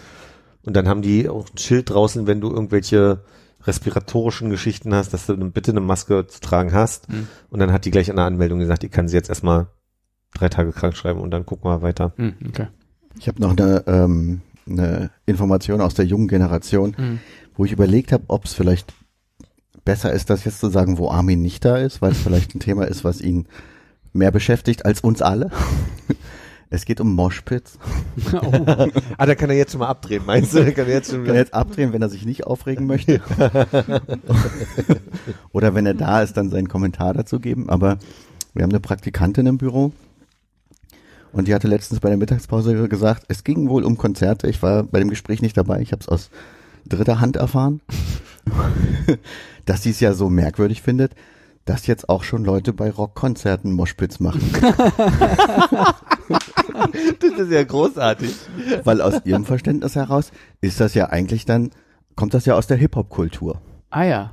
Und 0.68 0.74
dann 0.74 0.86
haben 0.86 1.00
die 1.00 1.30
auch 1.30 1.46
ein 1.48 1.56
Schild 1.56 1.88
draußen, 1.88 2.26
wenn 2.26 2.42
du 2.42 2.50
irgendwelche 2.50 3.20
respiratorischen 3.62 4.50
Geschichten 4.50 4.94
hast, 4.94 5.14
dass 5.14 5.24
du 5.24 5.34
bitte 5.50 5.70
eine 5.70 5.80
Maske 5.80 6.26
zu 6.26 6.42
tragen 6.42 6.74
hast. 6.74 7.08
Mhm. 7.08 7.26
Und 7.48 7.60
dann 7.60 7.72
hat 7.72 7.86
die 7.86 7.90
gleich 7.90 8.10
an 8.10 8.16
der 8.16 8.26
Anmeldung 8.26 8.58
gesagt, 8.58 8.84
ich 8.84 8.90
kann 8.90 9.08
sie 9.08 9.16
jetzt 9.16 9.30
erstmal 9.30 9.68
drei 10.34 10.50
Tage 10.50 10.72
krank 10.72 10.94
schreiben 10.94 11.22
und 11.22 11.30
dann 11.30 11.46
gucken 11.46 11.70
wir 11.70 11.80
weiter. 11.80 12.12
Hm, 12.16 12.34
okay. 12.46 12.66
Ich 13.18 13.28
habe 13.28 13.40
noch 13.40 13.52
eine, 13.52 13.82
ähm, 13.86 14.42
eine 14.68 15.08
Information 15.24 15.80
aus 15.80 15.94
der 15.94 16.04
jungen 16.04 16.28
Generation, 16.28 16.94
Hm. 16.98 17.20
wo 17.56 17.64
ich 17.64 17.72
überlegt 17.72 18.12
habe, 18.12 18.24
ob 18.28 18.44
es 18.44 18.52
vielleicht 18.52 18.92
besser 19.86 20.12
ist, 20.12 20.28
das 20.28 20.44
jetzt 20.44 20.60
zu 20.60 20.68
sagen, 20.68 20.98
wo 20.98 21.10
Armin 21.10 21.40
nicht 21.40 21.64
da 21.64 21.78
ist, 21.78 22.02
weil 22.02 22.12
es 22.12 22.18
vielleicht 22.18 22.54
ein 22.54 22.60
Thema 22.60 22.84
ist, 22.86 23.04
was 23.04 23.22
ihn 23.22 23.46
mehr 24.12 24.32
beschäftigt 24.32 24.84
als 24.84 25.00
uns 25.00 25.22
alle. 25.22 25.50
Es 26.70 26.84
geht 26.84 27.00
um 27.00 27.14
Moshpits. 27.14 27.78
Oh. 28.32 28.88
Ah, 29.16 29.26
da 29.26 29.34
kann 29.34 29.48
er 29.48 29.56
jetzt 29.56 29.72
schon 29.72 29.78
mal 29.78 29.88
abdrehen, 29.88 30.22
meinst 30.26 30.52
du? 30.52 30.58
Kann 30.72 30.86
er 30.86 30.94
jetzt 30.94 31.10
schon 31.10 31.24
Kann 31.24 31.34
er 31.34 31.40
jetzt 31.40 31.54
abdrehen, 31.54 31.92
wenn 31.92 32.02
er 32.02 32.08
sich 32.08 32.26
nicht 32.26 32.46
aufregen 32.46 32.86
möchte. 32.86 33.22
Oder 35.52 35.74
wenn 35.74 35.86
er 35.86 35.94
da 35.94 36.22
ist, 36.22 36.36
dann 36.36 36.50
seinen 36.50 36.68
Kommentar 36.68 37.14
dazu 37.14 37.40
geben. 37.40 37.70
Aber 37.70 37.98
wir 38.54 38.64
haben 38.64 38.70
eine 38.70 38.80
Praktikantin 38.80 39.46
im 39.46 39.56
Büro 39.56 39.92
und 41.32 41.48
die 41.48 41.54
hatte 41.54 41.68
letztens 41.68 42.00
bei 42.00 42.08
der 42.08 42.18
Mittagspause 42.18 42.88
gesagt, 42.88 43.24
es 43.28 43.44
ging 43.44 43.68
wohl 43.68 43.84
um 43.84 43.96
Konzerte. 43.96 44.48
Ich 44.48 44.62
war 44.62 44.82
bei 44.82 44.98
dem 44.98 45.10
Gespräch 45.10 45.42
nicht 45.42 45.56
dabei. 45.56 45.80
Ich 45.80 45.92
habe 45.92 46.00
es 46.00 46.08
aus 46.08 46.30
dritter 46.86 47.20
Hand 47.20 47.36
erfahren, 47.36 47.80
dass 49.64 49.82
sie 49.82 49.90
es 49.90 50.00
ja 50.00 50.14
so 50.14 50.30
merkwürdig 50.30 50.82
findet, 50.82 51.14
dass 51.64 51.86
jetzt 51.86 52.08
auch 52.08 52.22
schon 52.22 52.44
Leute 52.44 52.72
bei 52.72 52.90
Rockkonzerten 52.90 53.72
Moshpits 53.72 54.20
machen. 54.20 54.40
Das 57.20 57.38
ist 57.38 57.52
ja 57.52 57.64
großartig. 57.64 58.34
Weil 58.84 59.00
aus 59.00 59.24
ihrem 59.24 59.44
Verständnis 59.44 59.96
heraus 59.96 60.32
ist 60.60 60.80
das 60.80 60.94
ja 60.94 61.06
eigentlich 61.06 61.44
dann, 61.44 61.70
kommt 62.16 62.34
das 62.34 62.46
ja 62.46 62.54
aus 62.54 62.66
der 62.66 62.76
Hip-Hop-Kultur. 62.76 63.60
Ah 63.90 64.04
ja. 64.04 64.32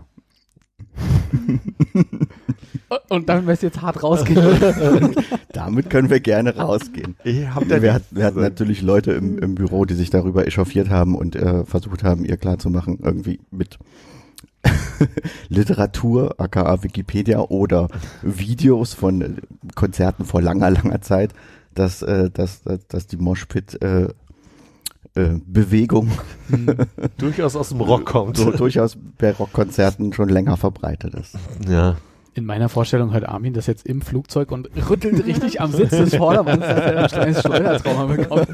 Und 3.10 3.30
dann 3.30 3.48
wirst 3.48 3.64
du 3.64 3.68
jetzt 3.68 3.82
hart 3.82 4.03
rausgehen. 4.03 4.41
Damit 5.53 5.90
können 5.90 6.10
wir 6.10 6.20
gerne 6.20 6.56
rausgehen. 6.56 7.16
Ich 7.24 7.48
hab 7.48 7.68
da 7.68 7.82
Wir, 7.82 7.94
hat, 7.94 8.03
wir 8.12 8.26
hatten 8.26 8.41
natürlich 8.41 8.82
Leute 8.82 9.14
im, 9.14 9.40
im 9.40 9.56
Büro, 9.56 9.86
die 9.86 9.95
sich 9.95 10.10
darüber 10.10 10.45
echauffiert 10.45 10.90
haben 10.90 11.16
und 11.16 11.36
äh, 11.36 11.66
versucht 11.66 12.03
haben, 12.03 12.26
ihr 12.26 12.38
klarzumachen, 12.38 12.99
irgendwie 13.02 13.40
mit 13.52 13.80
Literatur, 15.49 16.40
aka 16.40 16.84
Wikipedia 16.84 17.40
oder 17.40 17.88
Videos 18.22 18.94
von 18.94 19.38
Konzerten 19.76 20.26
vor 20.26 20.41
langer, 20.41 20.72
langer 20.72 21.02
Zeit, 21.02 21.34
dass, 21.76 22.02
äh, 22.02 22.30
dass, 22.31 22.64
dass, 22.64 22.88
dass 22.88 23.07
die 23.07 23.18
Moshpit 23.18 23.81
äh, 23.84 24.07
äh, 25.15 25.39
Bewegung 25.45 26.11
durchaus 27.18 27.56
aus 27.56 27.69
dem 27.69 27.81
Rock 27.81 28.06
kommt. 28.06 28.38
so 28.38 28.52
durchaus 28.52 28.97
bei 29.18 29.31
Rockkonzerten 29.31 30.11
schon 30.14 30.30
länger 30.30 30.57
verbreitet 30.57 31.14
ist. 31.14 31.35
Ja. 31.69 31.95
In 32.34 32.45
meiner 32.45 32.68
Vorstellung 32.68 33.14
hört 33.14 33.26
Armin 33.30 33.53
das 33.53 33.65
jetzt 33.68 33.85
im 33.85 34.02
Flugzeug 34.02 34.52
und 34.52 34.69
rüttelt 34.89 35.26
richtig 35.26 35.61
am 35.61 35.72
Sitz 35.72 35.91
des 35.91 36.15
Vordermanns, 36.15 36.60
dass 36.61 36.80
er 36.91 36.97
ein 37.03 37.07
kleines 37.07 37.41
Schleudertrauma 37.41 38.06
bekommt. 38.14 38.47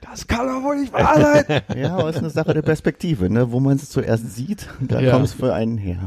Das 0.00 0.26
kann 0.28 0.46
doch 0.46 0.62
wohl 0.62 0.76
nicht 0.80 0.92
wahr 0.92 1.20
sein. 1.44 1.62
Ja, 1.76 1.96
aber 1.96 2.10
es 2.10 2.16
ist 2.16 2.22
eine 2.22 2.30
Sache 2.30 2.54
der 2.54 2.62
Perspektive, 2.62 3.28
ne? 3.30 3.50
wo 3.50 3.58
man 3.58 3.76
es 3.78 3.88
zuerst 3.90 4.32
sieht, 4.36 4.68
da 4.80 5.00
Ja. 5.00 5.10
kommt 5.12 5.24
es 5.24 5.32
für 5.32 5.52
einen 5.54 5.76
her. 5.76 6.06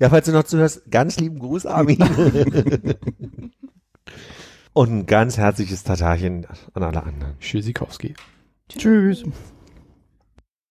Ja, 0.00 0.08
falls 0.10 0.26
du 0.26 0.32
noch 0.32 0.42
zuhörst, 0.44 0.90
ganz 0.90 1.18
lieben 1.20 1.38
Gruß, 1.38 1.66
Armin. 1.66 1.98
Und 4.76 4.92
ein 4.92 5.06
ganz 5.06 5.38
herzliches 5.38 5.84
Tatarchen 5.84 6.46
an 6.74 6.82
alle 6.82 7.02
anderen. 7.02 7.38
Tschüssikowski. 7.40 8.12
Tschüss. 8.68 9.24